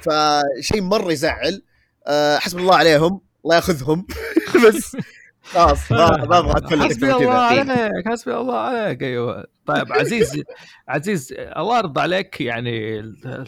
فشيء 0.02 0.82
مرة 0.82 1.12
يزعل. 1.12 1.62
أه 2.08 2.38
حسب 2.38 2.58
الله 2.60 2.76
عليهم 2.76 3.22
الله 3.46 3.56
يأخذهم. 3.56 4.08
بس 4.68 4.98
خلاص 5.44 5.92
ما 5.92 6.26
ما 6.26 6.38
أبغى 6.40 6.52
اتكلم 6.58 6.84
حسبي 6.84 7.14
الله 7.14 7.34
عليك 7.34 8.08
حسبي 8.08 8.34
الله 8.36 8.58
عليك 8.58 9.04
أيوه. 9.04 9.46
طيب 9.66 9.94
عزيز 9.94 10.42
عزيز 10.88 11.34
الله 11.40 11.78
يرضى 11.78 12.02
عليك 12.02 12.42
يعني 12.42 13.00
آه، 13.00 13.46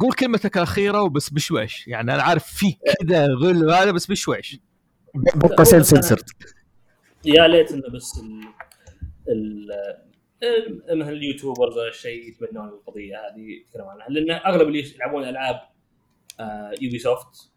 قول 0.00 0.12
كلمتك 0.18 0.56
الأخيرة 0.56 1.02
وبس 1.02 1.30
بشويش. 1.30 1.88
يعني 1.88 2.14
أنا 2.14 2.22
عارف 2.22 2.44
في 2.44 2.76
كذا 3.00 3.26
غل 3.26 3.70
هذا 3.70 3.90
بس 3.90 4.06
بشويش. 4.06 4.58
بقى 5.34 5.64
سنسرد 5.64 6.24
يا 7.24 7.48
ليت 7.48 7.72
إنه 7.72 7.88
بس 7.94 8.20
ال... 9.28 9.72
ال... 10.42 10.98
مثلا 10.98 11.08
ال 11.12 11.19
YouTubers 11.19 11.78
ولا 11.78 11.92
شيء 11.92 12.28
يتبنون 12.28 12.68
القضية 12.68 13.16
هذه 13.16 13.40
يتكلمون 13.40 13.90
عنها. 13.90 14.08
لأن 14.08 14.30
أغلب 14.30 14.68
اللي 14.68 14.94
يلعبون 14.94 15.24
ألعاب 15.24 15.60
يوبي 16.80 16.98
سوفت 16.98 17.50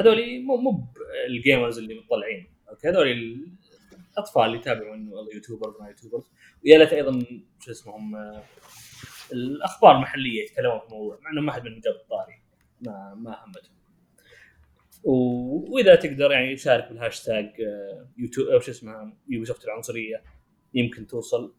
هذول 0.00 0.42
مو 0.44 0.56
مو 0.56 0.84
ال 1.28 1.35
gamers 1.35 1.78
اللي 1.78 1.94
مطلعين 1.94 2.46
أوكي؟ 2.70 2.88
هذول 2.88 3.38
الأطفال 4.12 4.42
اللي 4.42 4.56
يتابعون 4.56 5.10
ال 5.30 5.34
YouTubers 5.34 5.74
ما 5.80 5.88
YouTubers 5.88 6.24
ويا 6.64 6.78
ليت 6.78 6.92
أيضا 6.92 7.24
شو 7.60 7.70
اسمهم 7.70 8.16
آه، 8.16 8.42
الأخبار 9.32 9.96
المحليه 9.96 10.42
يتكلمون 10.42 10.78
في 10.78 10.84
الموضوع 10.84 11.18
مع 11.22 11.30
إنه 11.30 11.40
ما 11.40 11.52
حد 11.52 11.64
منهم 11.64 11.80
جاب 11.80 11.94
الطاري. 11.94 12.42
ما 12.80 13.14
ما 13.14 13.44
همتهم. 13.44 13.78
وإذا 15.04 15.94
تقدر 15.94 16.32
يعني 16.32 16.56
شارك 16.56 16.88
بالهاشتاج 16.88 17.44
آه، 17.60 18.08
يوتيوب 18.18 18.48
أو 18.48 18.60
شو 18.60 18.70
اسمها 18.70 19.16
يوبي 19.28 19.46
سوفت 19.46 19.64
العنصرية 19.64 20.22
يمكن 20.74 21.06
توصل. 21.06 21.54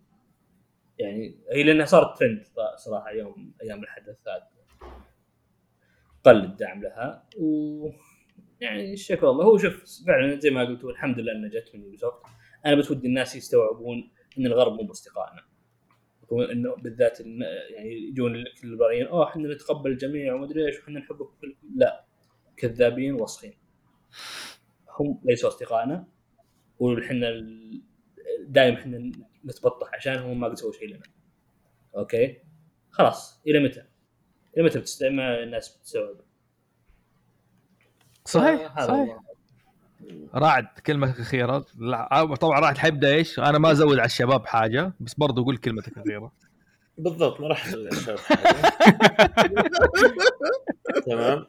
يعني 0.98 1.40
هي 1.52 1.64
لأنها 1.64 1.86
صارت 1.86 2.20
ترند 2.20 2.44
صراحة 2.78 3.12
يوم 3.12 3.54
أيام 3.62 3.84
الحدث 3.84 4.18
هذا 4.28 4.50
قل 6.24 6.44
الدعم 6.44 6.82
لها. 6.82 7.30
و 7.38 7.90
يعني 8.62 8.94
الشكر 8.94 9.26
والله 9.26 9.46
هو 9.46 9.58
شوف 9.58 10.04
فعلا 10.08 10.40
زي 10.40 10.50
ما 10.50 10.66
قلت 10.66 10.84
الحمد 10.84 11.20
لله 11.20 11.32
إنها 11.32 11.50
جت 11.50 11.76
من 11.76 11.84
يوبي 11.84 11.98
سوفت 11.98 12.26
أنا 12.66 12.76
بس 12.76 12.92
ودي 12.92 13.08
الناس 13.08 13.36
يستوعبون 13.36 14.12
إن 14.38 14.46
الغرب 14.46 14.74
مو 14.74 14.84
بأصدقائنا 14.84 15.49
إنه 16.32 16.76
بالذات 16.76 17.22
إن 17.22 17.42
يعني 17.70 18.08
يجون 18.08 18.36
الليبراليين 18.64 19.08
اوه 19.08 19.30
إحنا 19.30 19.54
نتقبل 19.54 19.92
الجميع 19.92 20.34
وما 20.34 20.46
أدري 20.46 20.66
إيش 20.66 20.80
وحنا 20.80 21.00
نحبكم 21.00 21.34
كلكم 21.42 21.68
لا 21.76 22.06
كذابين 22.58 23.14
وسخين 23.14 23.54
هم 25.00 25.22
ليسوا 25.24 25.50
أصدقائنا 25.50 26.08
وحنا 26.80 27.32
دائما 28.40 28.78
إحنا 28.80 29.12
نتبطح 29.46 29.94
عشانهم 29.94 30.40
ما 30.40 30.48
قد 30.48 30.56
سووا 30.56 30.74
شيء 30.74 30.88
لنا. 30.88 31.04
أوكي؟ 31.96 32.38
خلاص 32.90 33.42
إلى 33.48 33.60
متى؟ 33.60 33.84
إلى 34.58 34.64
متى 34.66 34.80
بتست... 34.80 35.04
ما 35.04 35.44
الناس 35.44 35.78
بتستوعب؟ 35.78 36.16
صحيح 38.26 38.86
صحيح. 38.88 39.20
راعد 40.34 40.68
كلمتك 40.86 41.16
الاخيره 41.16 41.66
لا، 41.78 42.36
طبعا 42.36 42.60
راعد 42.60 42.78
حيبدا 42.78 43.14
إيش؟ 43.14 43.40
أنا 43.40 43.58
ما 43.58 43.72
أزود 43.72 43.98
على 44.00 44.06
الشباب 44.06 44.46
حاجة 44.46 44.94
بس 45.00 45.14
برضو 45.14 45.44
قول 45.44 45.58
كلمتك 45.58 45.98
الاخيره 45.98 46.32
بالضبط 46.98 47.42
ما 47.42 47.48
راح 47.48 47.66
أسوي 47.68 47.88
الشباب 47.88 48.20
تمام. 51.06 51.46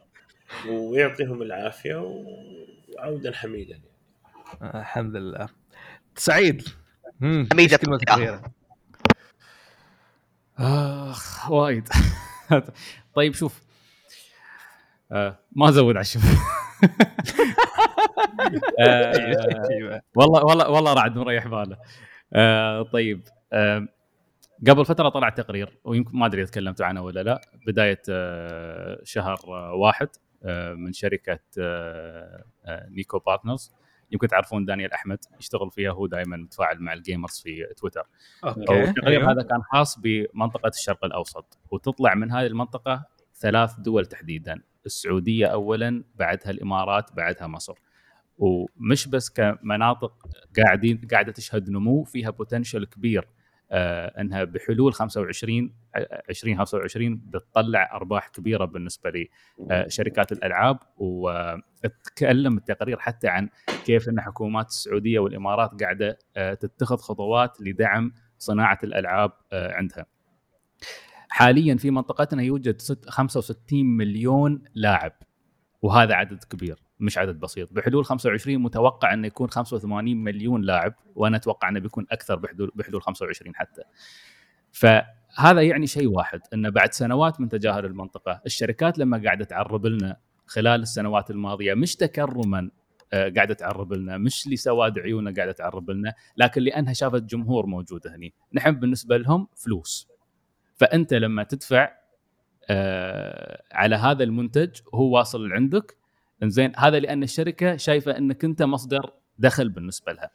ويعطيهم 0.69 1.41
العافية 1.41 1.95
وعودا 1.95 3.31
حميدا. 3.33 3.81
الحمد 4.63 5.15
لله. 5.15 5.49
سعيد. 6.15 6.67
حميدة 7.21 7.77
كلمتك 7.77 8.07
الاخيره 8.07 8.41
آخ 10.59 11.51
وايد. 11.51 11.89
طيب 13.15 13.33
شوف 13.33 13.61
آه 15.11 15.39
ما 15.51 15.69
أزود 15.69 15.95
على 15.95 16.01
الشباب 16.01 16.25
آه. 18.79 20.01
والله 20.15 20.45
والله 20.45 20.69
والله 20.69 20.93
رعد 20.93 21.17
مريح 21.17 21.47
باله 21.47 21.77
آه 22.33 22.81
طيب 22.83 23.27
آه 23.53 23.87
قبل 24.67 24.85
فترة 24.85 25.09
طلع 25.09 25.29
تقرير 25.29 25.79
ويمكن 25.83 26.17
ما 26.17 26.25
أدري 26.25 26.41
إذا 26.41 26.51
تكلمتوا 26.51 26.85
عنه 26.85 27.01
ولا 27.01 27.23
لا 27.23 27.41
بداية 27.67 28.01
آه 28.09 28.99
شهر 29.03 29.37
آه 29.47 29.73
واحد 29.73 30.09
آه 30.43 30.73
من 30.73 30.93
شركة 30.93 31.39
آه 31.59 32.43
نيكو 32.89 33.19
بارتنرز 33.19 33.71
يمكن 34.11 34.27
تعرفون 34.27 34.65
دانيال 34.65 34.93
أحمد 34.93 35.17
يشتغل 35.39 35.71
فيها 35.71 35.91
هو 35.91 36.07
دائما 36.07 36.37
متفاعل 36.37 36.79
مع 36.79 36.93
ال 36.93 37.00
gamers 37.00 37.41
في 37.43 37.73
تويتر 37.77 38.07
okay 38.43 38.59
التقرير 38.61 39.07
أيوة. 39.07 39.31
هذا 39.31 39.41
كان 39.41 39.61
خاص 39.61 39.99
بمنطقة 39.99 40.67
الشرق 40.67 41.05
الأوسط 41.05 41.59
وتطلع 41.71 42.15
من 42.15 42.31
هذه 42.31 42.47
المنطقة 42.47 43.05
ثلاث 43.35 43.79
دول 43.79 44.05
تحديدا 44.05 44.61
السعودية 44.85 45.45
اولا 45.45 46.03
بعدها 46.15 46.51
الإمارات 46.51 47.13
بعدها 47.13 47.47
مصر 47.47 47.73
ومش 48.37 49.07
بس 49.07 49.29
كمناطق 49.29 50.13
قاعدين 50.57 51.01
قاعدة 51.11 51.31
تشهد 51.31 51.69
نمو 51.69 52.03
فيها 52.03 52.29
بوتنشل 52.29 52.85
كبير 52.85 53.27
آه 53.71 54.21
إنها 54.21 54.43
بحلول 54.43 54.93
25 54.93 55.73
آه، 55.95 56.23
2025 56.29 57.15
بتطلع 57.17 57.95
أرباح 57.95 58.27
كبيرة 58.27 58.65
بالنسبة 58.65 59.27
لشركات 59.59 60.31
الألعاب 60.31 60.79
وتكلم 60.97 62.57
التقرير 62.57 62.99
حتى 62.99 63.27
عن 63.27 63.49
كيف 63.85 64.09
إن 64.09 64.21
حكومات 64.21 64.67
السعودية 64.67 65.19
والإمارات 65.19 65.83
قاعدة 65.83 66.17
آه، 66.37 66.53
تتخذ 66.53 66.97
خطوات 66.97 67.61
لدعم 67.61 68.13
صناعة 68.37 68.79
الألعاب 68.83 69.31
آه، 69.53 69.73
عندها. 69.73 70.05
حاليا 71.33 71.75
في 71.75 71.91
منطقتنا 71.91 72.43
يوجد 72.43 72.81
ست- 72.81 73.09
65 73.09 73.85
مليون 73.97 74.63
لاعب 74.73 75.11
وهذا 75.81 76.13
عدد 76.15 76.43
كبير 76.43 76.83
مش 76.99 77.17
عدد 77.17 77.39
بسيط. 77.39 77.73
بحلول 77.73 78.05
25 78.05 78.57
متوقع 78.57 79.13
إنه 79.13 79.27
يكون 79.27 79.49
85 79.49 80.23
مليون 80.23 80.61
لاعب 80.61 80.93
وأنا 81.15 81.37
أتوقع 81.37 81.69
إنه 81.69 81.79
بيكون 81.79 82.05
أكثر 82.11 82.35
بحلول 82.35 82.71
بحلول 82.75 83.01
25 83.01 83.55
حتى. 83.55 83.81
فهذا 84.71 85.61
يعني 85.61 85.87
شيء 85.87 86.07
واحد 86.07 86.39
إنه 86.53 86.69
بعد 86.69 86.93
سنوات 86.93 87.41
من 87.41 87.49
تجاهل 87.49 87.85
المنطقة 87.85 88.41
الشركات 88.45 88.97
لما 88.97 89.21
قاعدة 89.23 89.45
تعرب 89.45 89.85
لنا 89.85 90.17
خلال 90.47 90.81
السنوات 90.81 91.31
الماضية 91.31 91.73
مش 91.73 91.95
تكرما 91.95 92.69
آه، 93.13 93.29
قاعدة 93.35 93.53
تعرب 93.53 93.93
لنا 93.93 94.17
مش 94.17 94.47
لسواد 94.47 94.99
عيوننا 94.99 95.33
قاعدة 95.37 95.51
تعرب 95.51 95.89
لنا 95.89 96.13
لكن 96.37 96.61
لأنها 96.61 96.93
شافت 96.93 97.23
جمهور 97.23 97.65
موجود 97.65 98.07
هني. 98.07 98.33
نحن 98.53 98.71
بالنسبة 98.71 99.17
لهم 99.17 99.47
فلوس. 99.55 100.07
فأنت 100.81 101.13
لما 101.13 101.43
تدفع 101.43 101.91
آه، 102.69 103.63
على 103.71 103.95
هذا 103.95 104.23
المنتج 104.23 104.69
هو 104.93 105.17
واصل 105.17 105.49
لعندك. 105.49 105.97
زين 106.43 106.71
هذا 106.77 106.99
لأن 106.99 107.23
الشركة 107.23 107.77
شايفة 107.77 108.17
إنك 108.17 108.45
أنت 108.45 108.63
مصدر 108.63 109.13
دخل 109.39 109.69
بالنسبة 109.69 110.13
لها. 110.13 110.29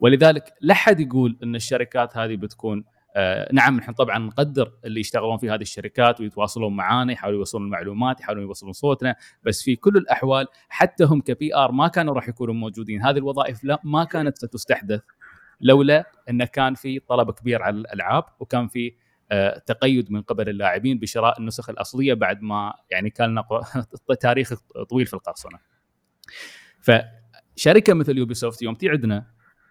ولذلك 0.00 0.54
لا 0.60 0.74
حد 0.74 1.00
يقول 1.00 1.38
إن 1.42 1.54
الشركات 1.54 2.16
هذه 2.16 2.36
بتكون 2.36 2.84
آه 3.16 3.48
نعم 3.52 3.76
نحن 3.76 3.92
طبعا 3.92 4.18
نقدر 4.18 4.72
اللي 4.84 5.00
يشتغلون 5.00 5.38
في 5.38 5.50
هذه 5.50 5.62
الشركات 5.62 6.20
ويتواصلون 6.20 6.76
معانا 6.76 7.12
يحاولوا 7.12 7.38
يوصلون 7.38 7.64
المعلومات 7.64 8.20
يحاولون 8.20 8.44
يوصلون 8.44 8.72
صوتنا 8.72 9.16
بس 9.44 9.62
في 9.62 9.76
كل 9.76 9.96
الأحوال 9.96 10.46
حتى 10.68 11.04
هم 11.04 11.20
كبي 11.20 11.54
ار 11.54 11.72
ما 11.72 11.88
كانوا 11.88 12.14
راح 12.14 12.28
يكونوا 12.28 12.54
موجودين. 12.54 13.02
هذه 13.02 13.18
الوظائف 13.18 13.64
لا 13.64 13.80
ما 13.84 14.04
كانت 14.04 14.38
ستستحدث 14.38 15.02
لولا 15.60 16.04
انه 16.28 16.44
كان 16.44 16.74
في 16.74 16.98
طلب 16.98 17.30
كبير 17.30 17.62
على 17.62 17.76
الألعاب 17.76 18.24
وكان 18.40 18.68
في 18.68 18.94
تقيد 19.66 20.12
من 20.12 20.22
قبل 20.22 20.48
اللاعبين 20.48 20.98
بشراء 20.98 21.40
النسخ 21.40 21.70
الأصلية 21.70 22.14
بعد 22.14 22.42
ما 22.42 22.74
يعني 22.90 23.10
كان 23.10 23.30
لنا 23.30 23.44
تاريخ 24.20 24.52
طويل 24.90 25.06
في 25.06 25.14
القرصنة. 25.14 25.58
فشركة 26.80 27.94
مثل 27.94 28.18
يوبي 28.18 28.34
سوفت 28.34 28.62
يوم 28.62 28.74
تعدنا 28.74 29.26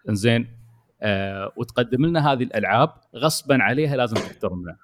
زين 0.08 0.60
آه 1.02 1.52
وتقدم 1.56 2.06
لنا 2.06 2.32
هذه 2.32 2.42
الألعاب 2.42 2.92
غصبا 3.16 3.62
عليها 3.62 3.96
لازم 3.96 4.16
تحترمنا. 4.16 4.76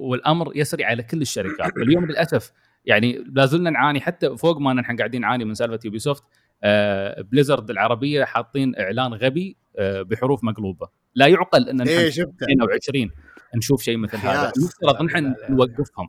والأمر 0.00 0.52
يسري 0.56 0.84
على 0.84 1.02
كل 1.02 1.22
الشركات، 1.22 1.76
اليوم 1.82 2.06
للأسف 2.06 2.52
يعني 2.84 3.24
لا 3.32 3.46
زلنا 3.46 3.70
نعاني 3.70 4.00
حتى 4.00 4.36
فوق 4.36 4.58
ما 4.58 4.72
نحن 4.72 4.96
قاعدين 4.96 5.20
نعاني 5.20 5.44
من 5.44 5.54
سالفة 5.54 5.78
يوبي 5.84 5.98
سوفت 5.98 6.24
آه 6.62 7.22
بليزرد 7.22 7.70
العربية 7.70 8.24
حاطين 8.24 8.78
إعلان 8.78 9.14
غبي 9.14 9.56
آه 9.76 10.02
بحروف 10.02 10.44
مقلوبة، 10.44 10.88
لا 11.14 11.26
يعقل 11.26 11.68
إن 11.68 11.80
إيه 11.80 12.10
شفته 12.10 12.46
22 12.52 13.10
نشوف 13.54 13.82
شيء 13.82 13.96
مثل 13.96 14.16
هذا. 14.16 14.52
المفترض 14.56 15.02
نحن 15.02 15.34
نوقفهم. 15.50 16.08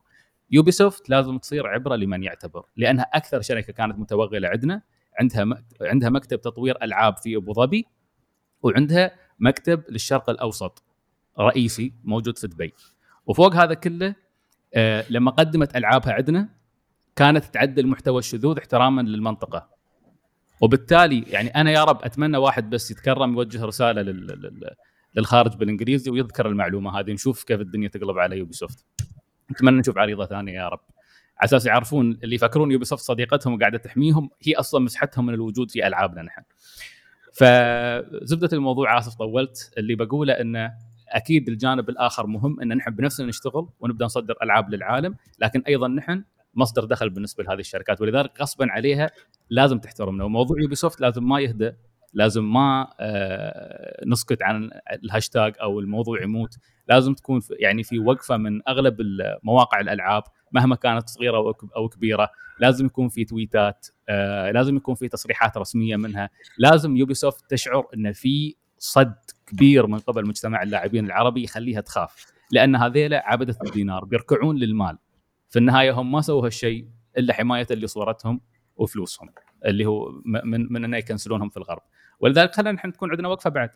يوبي 0.51 0.71
سوفت 0.71 1.09
لازم 1.09 1.37
تصير 1.37 1.67
عبرة 1.67 1.95
لمن 1.95 2.23
يعتبر 2.23 2.65
لأنها 2.75 3.03
أكثر 3.03 3.41
شركة 3.41 3.73
كانت 3.73 3.99
متوغلة 3.99 4.47
عندنا. 4.47 4.81
عندها. 5.19 5.63
عندها 5.81 6.09
مكتب 6.09 6.41
تطوير 6.41 6.83
ألعاب 6.83 7.17
في 7.17 7.35
أبو 7.35 7.53
ظبي 7.53 7.85
وعندها 8.61 9.11
مكتب 9.39 9.83
للشرق 9.89 10.29
الأوسط 10.29 10.83
رئيسي 11.39 11.93
موجود 12.03 12.37
في 12.37 12.47
دبي. 12.47 12.73
وفوق 13.25 13.55
هذا 13.55 13.73
كله 13.73 14.15
آه 14.73 15.05
لما 15.09 15.31
قدمت 15.31 15.75
ألعابها 15.75 16.13
عندنا 16.13 16.49
كانت 17.15 17.45
تعدل 17.45 17.87
محتوى 17.87 18.19
الشذوذ 18.19 18.57
احتراما 18.57 19.01
للمنطقة. 19.01 19.69
وبالتالي 20.61 21.21
يعني 21.21 21.49
أنا 21.49 21.71
يا 21.71 21.83
رب 21.83 22.03
أتمنى 22.03 22.37
واحد 22.37 22.69
بس 22.69 22.91
يتكرم 22.91 23.33
يوجه 23.33 23.65
رسالة 23.65 24.01
لل... 24.01 24.75
لل... 25.15 25.21
للخارج 25.21 25.55
بالإنجليزي 25.55 26.11
ويذكر 26.11 26.47
المعلومة 26.47 26.99
هذه 26.99 27.11
نشوف 27.11 27.43
كيف 27.43 27.61
الدنيا 27.61 27.87
تقلب 27.87 28.17
على 28.17 28.37
يوبي 28.37 28.53
سوفت 28.53 28.85
اتمنى 29.51 29.79
نشوف 29.79 29.97
عريضة 29.97 30.25
ثانية 30.25 30.53
يا 30.53 30.67
رب. 30.67 30.79
على 31.37 31.45
أساس 31.45 31.65
يعرفون 31.65 32.19
اللي 32.23 32.35
يفكرون 32.35 32.71
يوبي 32.71 32.85
سوفت 32.85 33.03
صديقتهم 33.03 33.53
وقاعدة 33.53 33.77
تحميهم 33.77 34.29
هي 34.43 34.53
أصلا 34.53 34.81
مسحتهم 34.81 35.25
من 35.25 35.33
الوجود 35.33 35.71
في 35.71 35.87
ألعابنا 35.87 36.21
نحن. 36.21 36.41
فزبدة 37.33 38.49
الموضوع 38.53 38.97
آسف 38.97 39.15
طولت. 39.15 39.73
اللي 39.77 39.95
بقوله 39.95 40.33
انه 40.33 40.73
أكيد 41.09 41.49
الجانب 41.49 41.89
الآخر 41.89 42.27
مهم 42.27 42.61
إن 42.61 42.77
نحن 42.77 42.91
بنفسنا 42.91 43.27
نشتغل 43.27 43.69
ونبدأ 43.79 44.05
نصدر 44.05 44.35
ألعاب 44.43 44.69
للعالم 44.69 45.15
لكن 45.39 45.63
أيضا 45.67 45.87
نحن 45.87 46.23
مصدر 46.55 46.85
دخل 46.85 47.09
بالنسبة 47.09 47.43
لهذه 47.43 47.59
الشركات. 47.59 48.01
ولذلك 48.01 48.41
غصبا 48.41 48.71
عليها 48.71 49.11
لازم 49.49 49.79
تحترمنا. 49.79 50.23
وموضوع 50.23 50.61
يوبي 50.61 50.75
سوفت 50.75 51.01
لازم 51.01 51.27
ما 51.29 51.39
يهدى 51.39 51.71
لازم 52.17 52.53
ما 52.53 52.87
آه، 52.99 54.05
نسكت 54.05 54.43
عن 54.43 54.69
الهاشتاج 55.03 55.53
أو 55.61 55.79
الموضوع 55.79 56.23
يموت. 56.23 56.57
لازم 56.89 57.13
تكون 57.13 57.41
يعني 57.59 57.83
في 57.83 57.99
وقفة 57.99 58.37
من 58.37 58.67
أغلب 58.67 58.97
مواقع 59.43 59.79
الألعاب 59.79 60.23
مهما 60.51 60.75
كانت 60.75 61.09
صغيرة 61.09 61.55
أو 61.75 61.89
كبيرة 61.89 62.29
لازم 62.59 62.85
يكون 62.85 63.09
في 63.09 63.25
تويتات 63.25 63.87
آه، 64.09 64.51
لازم 64.51 64.75
يكون 64.77 64.95
في 64.95 65.07
تصريحات 65.07 65.57
رسمية 65.57 65.95
منها. 65.95 66.29
لازم 66.57 66.97
يوبي 66.97 67.13
سوفت 67.13 67.49
تشعر 67.49 67.87
إن 67.95 68.11
في 68.11 68.55
صد 68.77 69.15
كبير 69.47 69.87
من 69.87 69.99
قبل 69.99 70.27
مجتمع 70.27 70.63
اللاعبين 70.63 71.05
العربي 71.05 71.43
يخليها 71.43 71.81
تخاف 71.81 72.25
لأن 72.51 72.75
هذيلا 72.75 73.23
عبدة 73.25 73.55
الدينار 73.65 74.05
بيركعون 74.05 74.57
للمال. 74.57 74.97
في 75.49 75.59
النهاية 75.59 75.91
هم 75.91 76.11
ما 76.11 76.21
سووا 76.21 76.45
هالشيء 76.45 76.87
إلا 77.17 77.33
حماية 77.33 77.67
لصورتهم 77.71 78.41
وفلوسهم 78.75 79.29
اللي 79.65 79.85
هو 79.85 80.11
من 80.25 80.73
من 80.73 80.83
إنه 80.83 80.97
يكنسلونهم 80.97 81.49
في 81.49 81.57
الغرب. 81.57 81.81
ولذلك 82.19 82.55
خلينا 82.55 82.71
نحن 82.71 82.93
تكون 82.93 83.11
عندنا 83.11 83.27
وقفة 83.27 83.49
بعد. 83.49 83.69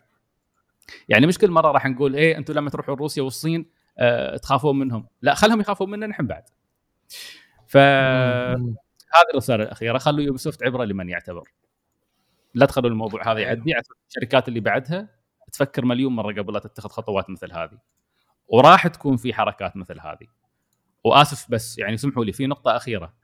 يعني 1.08 1.26
مش 1.26 1.38
كل 1.38 1.50
مرة 1.50 1.70
راح 1.72 1.86
نقول 1.86 2.16
إيه 2.16 2.36
أنتم 2.38 2.54
لما 2.54 2.70
تروحون 2.70 2.94
روسيا 2.94 3.22
والصين 3.22 3.70
آه 3.98 4.36
تخافون 4.36 4.78
منهم. 4.78 5.06
لا 5.22 5.34
خلهم 5.34 5.60
يخافون 5.60 5.90
منا 5.90 6.06
نحن 6.06 6.26
بعد. 6.26 6.44
فهذه 7.66 8.56
مم. 8.58 8.76
الرساله 9.30 9.64
الاخيره 9.64 9.98
خلوا 9.98 10.20
يوبي 10.24 10.38
سوفت 10.38 10.62
عبرة 10.62 10.84
لمن 10.84 11.08
يعتبر. 11.08 11.48
لا 12.54 12.66
تخلوا 12.66 12.90
الموضوع 12.90 13.32
هذا. 13.32 13.40
يعدي 13.40 13.74
عشان 13.74 13.94
الشركات 14.08 14.48
اللي 14.48 14.60
بعدها. 14.60 15.08
تفكر 15.52 15.84
مليون 15.84 16.12
مرة 16.12 16.32
قبل 16.32 16.52
لا 16.52 16.58
تتخذ 16.60 16.88
خطوات 16.88 17.30
مثل 17.30 17.52
هذه. 17.52 17.78
وراح 18.48 18.86
تكون 18.86 19.16
في 19.16 19.34
حركات 19.34 19.76
مثل 19.76 20.00
هذه. 20.00 20.26
وآسف 21.04 21.50
بس 21.50 21.78
يعني 21.78 21.96
سمحوا 21.96 22.24
لي 22.24 22.32
في 22.32 22.46
نقطة 22.46 22.76
أخيرة. 22.76 23.14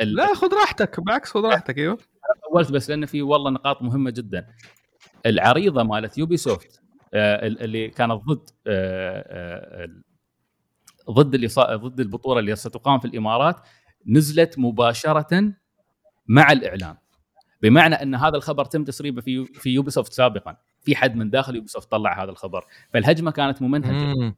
ال- 0.00 0.14
لا 0.14 0.34
خذ 0.34 0.54
راحتك. 0.54 1.00
بالعكس 1.00 1.30
خذ 1.30 1.40
راحتك. 1.40 1.78
أيوه. 1.78 1.98
طولت 2.52 2.72
بس 2.72 2.90
لأن 2.90 3.06
في 3.06 3.22
والله 3.22 3.50
نقاط 3.50 3.82
مهمة 3.82 4.10
جدا. 4.10 4.46
العريضة 5.26 5.82
مالت 5.82 6.18
يوبي 6.18 6.36
سوفت 6.36 6.82
آه، 7.14 7.46
اللي 7.46 7.88
كانت 7.88 8.12
ضد 8.12 8.50
آه، 8.66 9.84
آه، 9.84 9.88
ضد 11.10 11.34
اللي 11.34 11.48
ضد 11.58 12.00
البطولة 12.00 12.40
اللي 12.40 12.56
ستقام 12.56 12.98
في 12.98 13.04
الإمارات 13.04 13.56
نزلت 14.06 14.58
مباشرة 14.58 15.52
مع 16.26 16.52
الاعلان 16.52 16.96
بمعنى 17.62 17.94
أن 17.94 18.14
هذا 18.14 18.36
الخبر 18.36 18.64
تم 18.64 18.84
تسريبه 18.84 19.20
في 19.20 19.44
في 19.44 19.70
يوبي 19.70 19.90
سوفت 19.90 20.12
سابقا. 20.12 20.56
في 20.80 20.96
حد 20.96 21.16
من 21.16 21.30
داخل 21.30 21.54
يوبي 21.54 21.68
سوفت 21.68 21.90
طلع 21.90 22.22
هذا 22.22 22.30
الخبر. 22.30 22.64
فالهجمة 22.92 23.30
كانت 23.30 23.62
ممنهجة. 23.62 24.14
مم. 24.14 24.36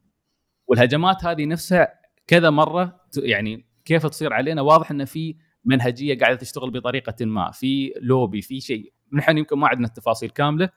والهجمات 0.67 1.25
هذه 1.25 1.47
نفسها 1.47 1.89
كذا 2.27 2.51
مرة 2.51 3.01
يعني 3.17 3.67
كيف 3.85 4.07
تصير 4.07 4.33
علينا؟ 4.33 4.63
واضح 4.63 4.91
أن 4.91 5.05
في 5.05 5.37
منهجية 5.65 6.19
قاعدة 6.19 6.37
تشتغل 6.37 6.71
بطريقة 6.71 7.25
ما 7.25 7.51
في 7.51 7.95
لوبي 8.01 8.43
في 8.43 8.61
شيء. 8.61 8.93
نحن 9.13 9.39
يمكن 9.39 9.59
ما 9.59 9.69
عندنا 9.69 9.87
التفاصيل 9.87 10.31
كاملة 10.31 10.69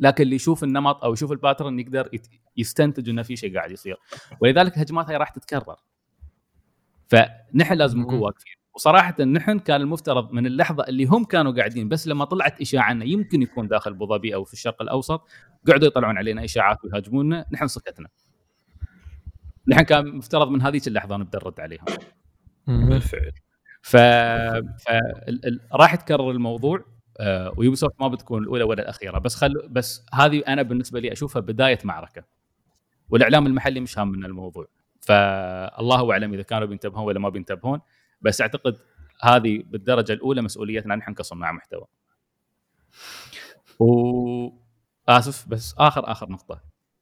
لكن 0.00 0.24
اللي 0.24 0.36
يشوف 0.36 0.64
النمط 0.64 1.04
أو 1.04 1.12
يشوف 1.12 1.32
ال 1.32 1.38
pattern 1.38 1.80
يقدر 1.80 2.08
يستنتج 2.56 3.08
إنه 3.08 3.22
في 3.22 3.36
شيء 3.36 3.54
قاعد 3.54 3.70
يصير. 3.70 3.96
ولذلك 4.40 4.76
الهجمات 4.76 5.08
هاي 5.08 5.16
راح 5.16 5.30
تتكرر. 5.30 5.76
فنحن 7.08 7.74
لازم 7.74 8.00
نكون. 8.00 8.18
واقفين. 8.18 8.52
وصراحة 8.74 9.24
نحن 9.24 9.58
كان 9.58 9.80
المفترض 9.80 10.32
من 10.32 10.46
اللحظة 10.46 10.84
اللي 10.84 11.04
هم 11.04 11.24
كانوا 11.24 11.52
قاعدين 11.52 11.88
بس 11.88 12.08
لما 12.08 12.24
طلعت 12.24 12.60
إشاعة 12.60 12.92
إنه 12.92 13.04
يمكن 13.04 13.42
يكون 13.42 13.68
داخل 13.68 13.90
أبو 13.90 14.06
ظبي 14.06 14.34
أو 14.34 14.44
في 14.44 14.52
الشرق 14.52 14.82
الأوسط 14.82 15.28
قعدوا 15.68 15.86
يطلعون 15.86 16.16
علينا 16.16 16.44
إشاعات 16.44 16.78
ويهاجمونا 16.84 17.46
نحن 17.52 17.66
سكتنا. 17.66 18.08
نحن 19.68 19.82
كان 19.82 20.16
مفترض 20.16 20.48
من 20.48 20.62
هذيك 20.62 20.88
اللحظة 20.88 21.16
نبدأ 21.16 21.38
نرد 21.38 21.60
عليهم. 21.60 21.84
بالفعل. 22.66 23.32
ف... 23.82 23.96
راح 25.72 25.94
يتكرر 25.94 26.30
الموضوع 26.30 26.84
آه 27.20 27.54
ويوبي 27.56 27.76
سوفت 27.76 28.00
ما 28.00 28.08
بتكون 28.08 28.42
الأولى 28.42 28.64
ولا 28.64 28.82
الأخيرة. 28.82 29.18
بس 29.18 29.34
خل 29.34 29.68
بس 29.68 30.06
هذه 30.12 30.42
أنا 30.48 30.62
بالنسبة 30.62 31.00
لي 31.00 31.12
أشوفها 31.12 31.40
بداية 31.40 31.78
معركة 31.84 32.24
والإعلام 33.10 33.46
المحلي 33.46 33.80
مش 33.80 33.98
هام 33.98 34.08
من 34.08 34.24
الموضوع. 34.24 34.66
فالله 35.00 36.12
أعلم 36.12 36.34
إذا 36.34 36.42
كانوا 36.42 36.66
بينتبهون 36.66 37.04
ولا 37.04 37.18
ما 37.18 37.28
بينتبهون 37.28 37.80
بس 38.20 38.40
أعتقد 38.40 38.78
هذه 39.22 39.62
بالدرجة 39.66 40.12
الأولى 40.12 40.42
مسؤوليتنا 40.42 40.96
نحن 40.96 41.14
كصناع 41.14 41.52
محتوى. 41.52 41.84
واسف 43.78 45.48
بس 45.48 45.74
اخر 45.78 46.10
آخر 46.12 46.30
نقطة. 46.30 46.60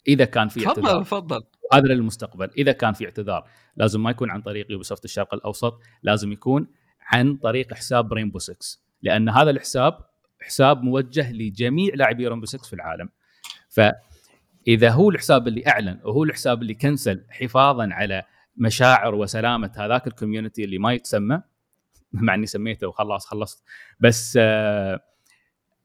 إذا 0.08 0.24
كان 0.24 0.48
في 0.48 0.60
تفضل 0.60 1.04
تفضل. 1.04 1.42
هذا 1.72 1.88
للمستقبل. 1.88 2.50
إذا 2.58 2.72
كان 2.72 2.92
في 2.92 3.04
اعتذار 3.04 3.48
لازم 3.76 4.02
ما 4.02 4.10
يكون 4.10 4.30
عن 4.30 4.42
طريق 4.42 4.72
يوبي 4.72 4.84
سوفت 4.84 5.04
الشرق 5.04 5.34
الأوسط 5.34 5.80
لازم 6.02 6.32
يكون 6.32 6.66
عن 7.00 7.36
طريق 7.36 7.74
حساب 7.74 8.12
رينبو 8.12 8.38
6 8.38 8.56
لأن 9.02 9.28
هذا 9.28 9.50
الحساب 9.50 9.98
حساب 10.40 10.82
موجه 10.82 11.32
لجميع 11.32 11.94
لاعبي 11.94 12.28
رينبو 12.28 12.46
6 12.46 12.62
في 12.62 12.72
العالم. 12.72 13.08
فإذا 13.68 14.90
هو 14.90 15.10
الحساب 15.10 15.48
اللي 15.48 15.66
أعلن 15.66 16.00
وهو 16.04 16.24
الحساب 16.24 16.62
اللي 16.62 16.74
كنسل 16.74 17.24
حفاظا 17.30 17.88
على 17.92 18.22
مشاعر 18.56 19.14
وسلامة 19.14 19.72
هذاك 19.76 20.06
الكوميونتي 20.06 20.64
اللي 20.64 20.78
ما 20.78 20.92
يتسمى 20.92 21.42
مع 22.12 22.34
إني 22.34 22.46
سميته 22.46 22.86
وخلاص 22.86 23.26
خلصت. 23.26 23.64
بس 24.00 24.38
آه، 24.40 25.00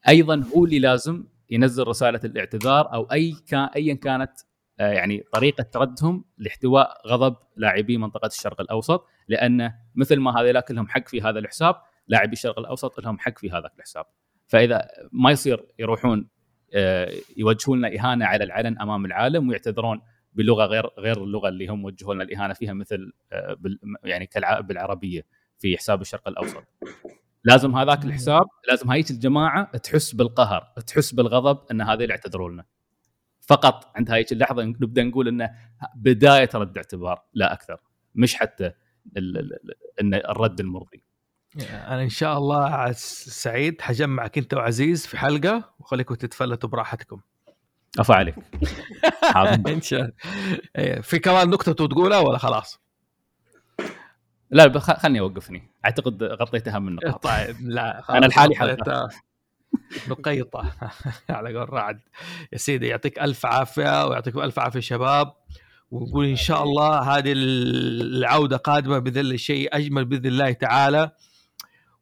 أيضا 0.08 0.44
هو 0.56 0.66
اللي 0.66 0.80
لازم 0.80 1.24
ينزل 1.50 1.88
رسالة 1.88 2.20
الاعتذار 2.24 2.94
أو 2.94 3.04
أي 3.04 3.36
كان 3.48 3.70
ايا 3.76 3.94
كانت 3.94 4.32
يعني 4.80 5.24
طريقة 5.34 5.66
ردهم 5.76 6.26
لاحتواء 6.38 7.08
غضب 7.08 7.36
لاعبي 7.56 7.98
منطقة 7.98 8.28
الشرق 8.28 8.62
الأوسط 8.62 9.08
لأن 9.28 9.72
مثل 9.96 10.20
ما 10.20 10.40
هذول 10.40 10.60
كلهم 10.60 10.88
حق 10.88 11.08
في 11.08 11.22
هذا 11.22 11.40
الحساب 11.40 11.76
لاعبي 12.08 12.34
الشرق 12.34 12.60
الأوسط 12.60 13.00
لهم 13.00 13.20
حق 13.20 13.38
في 13.40 13.52
هذا 13.52 13.72
الحساب. 13.78 14.06
فإذا 14.48 14.88
ما 15.12 15.32
يصير 15.32 15.66
يروحون 15.80 16.30
آه، 16.74 17.12
يوجهون 17.38 17.78
لنا 17.78 17.88
إهانة 18.00 18.26
على 18.26 18.44
العلن 18.44 18.80
أمام 18.82 19.06
العالم 19.06 19.50
ويعتذرون 19.50 20.02
بلغة 20.34 20.66
غير 20.66 20.90
غير 21.00 21.24
اللغة 21.24 21.50
اللي 21.50 21.68
هم 21.68 21.86
وجهوا 21.86 22.14
لنا 22.14 22.24
الإهانة 22.24 22.54
فيها 22.54 22.74
مثل 22.74 23.14
آه، 23.32 23.58
يعني 24.04 24.30
بالعربية 24.60 25.26
في 25.60 25.78
حساب 25.78 26.02
الشرق 26.02 26.28
الأوسط. 26.28 26.64
لازم 27.44 27.76
هذاك 27.76 28.06
الحساب 28.06 28.46
لازم 28.70 28.92
هيك 28.92 29.12
الجماعة 29.12 29.78
تحس 29.78 30.16
بالقهر 30.16 30.74
تحس 30.88 31.12
بالغضب 31.12 31.72
إن 31.72 31.82
هذول 31.82 32.10
يعتذروا 32.10 32.50
لنا. 32.50 32.66
فقط 33.48 33.92
عند 33.96 34.12
هيك 34.12 34.32
اللحظة 34.32 34.64
نبدأ 34.64 35.04
نقول 35.04 35.28
إنه 35.28 35.50
بداية 35.96 36.50
رد 36.56 36.78
اعتبار 36.78 37.24
لا 37.34 37.54
أكثر 37.54 37.82
مش 38.16 38.36
حتى 38.36 38.72
إن 40.02 40.14
الرد 40.14 40.60
المرضي. 40.60 41.04
أنا 41.70 42.04
إن 42.04 42.10
شاء 42.10 42.38
الله 42.38 42.92
سعيد 42.92 43.82
حجمعك 43.82 44.38
أنت 44.38 44.54
وعزيز 44.54 45.08
في 45.08 45.18
حلقة 45.18 45.74
وخليكم 45.80 46.16
تتفلتوا 46.16 46.70
براحتكم. 46.70 47.22
أفا 48.00 48.16
عليك. 48.16 48.36
إن 49.68 49.82
شاء 49.82 50.00
الله. 50.00 50.14
إيه، 50.78 51.02
في 51.02 51.20
كمان 51.20 51.50
نقطة 51.50 51.88
تقولها 51.88 52.20
ولا 52.20 52.38
خلاص؟ 52.38 52.80
لا 54.50 54.80
خلني 54.80 55.20
أوقفني. 55.20 55.72
أعتقد 55.86 56.24
غطيت 56.24 56.68
اهم 56.68 56.88
النقاط 56.88 57.24
طيب 57.24 57.56
لا 57.62 58.02
خلاص 58.02 58.18
أنا 58.18 58.26
لحالي 58.26 58.56
غطيتها. 58.56 59.10
نقيطة. 60.08 60.72
على 61.30 61.58
قول 61.58 61.74
رعد. 61.74 62.00
يا 62.54 62.58
سيدي 62.58 62.88
يعطيك 62.88 63.20
ألف 63.20 63.46
عافية 63.46 64.06
ويعطيكم 64.08 64.40
ألف 64.40 64.60
عافية 64.60 64.80
شباب. 64.80 65.34
ونقول 65.92 66.26
إن 66.26 66.36
شاء 66.36 66.64
الله 66.64 67.00
هذه 67.00 67.34
العودة 67.36 68.58
قادمة 68.58 69.00
باذن 69.00 69.38
شيء 69.38 69.76
أجمل 69.78 70.06
بإذن 70.06 70.26
الله 70.26 70.52
تعالى. 70.52 71.12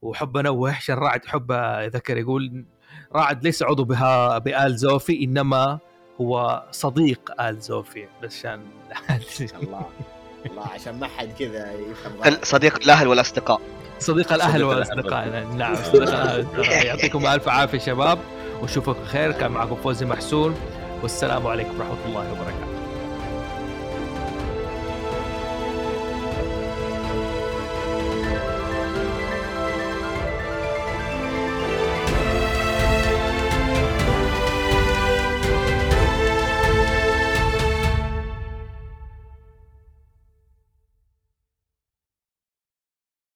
وحب 0.02 0.38
انوه 0.38 0.76
عشان 0.76 0.96
رعد 0.96 1.26
حب 1.26 1.52
يذكر 1.82 2.18
يقول 2.18 2.66
رعد 3.16 3.44
ليس 3.44 3.64
عضو 3.64 3.84
بها 3.84 4.38
بآل 4.38 4.78
زوفي 4.78 5.24
إنما 5.24 5.80
هو 6.22 6.64
صديق 6.72 7.42
آل 7.42 7.60
زوفي. 7.60 8.08
بس 8.24 8.38
عشان 8.38 8.62
الله. 9.64 9.86
الله 10.46 10.68
عشان 10.68 11.00
ما 11.00 11.08
حد 11.08 11.32
كذا 11.40 11.72
يفهم. 11.72 12.38
صديق 12.44 12.80
الأهل 12.84 13.08
والأصدقاء. 13.08 13.62
صديق 14.02 14.34
الأهل 14.34 14.64
والأصدقاء. 14.64 15.48
نعم 15.58 15.76
صديق 15.76 16.02
الأهل. 16.02 16.48
يعطيكم 16.86 17.26
ألف 17.26 17.50
عافية 17.50 17.80
شباب 17.80 18.20
ونشوفكم 18.62 19.06
خير 19.06 19.32
كان 19.32 19.52
معكم 19.52 19.76
فوزي 19.76 20.06
محسون 20.06 20.56
والسلام 21.02 21.48
عليكم 21.48 21.80
ورحمة 21.80 22.06
الله 22.06 22.32
وبركاته. 22.32 22.71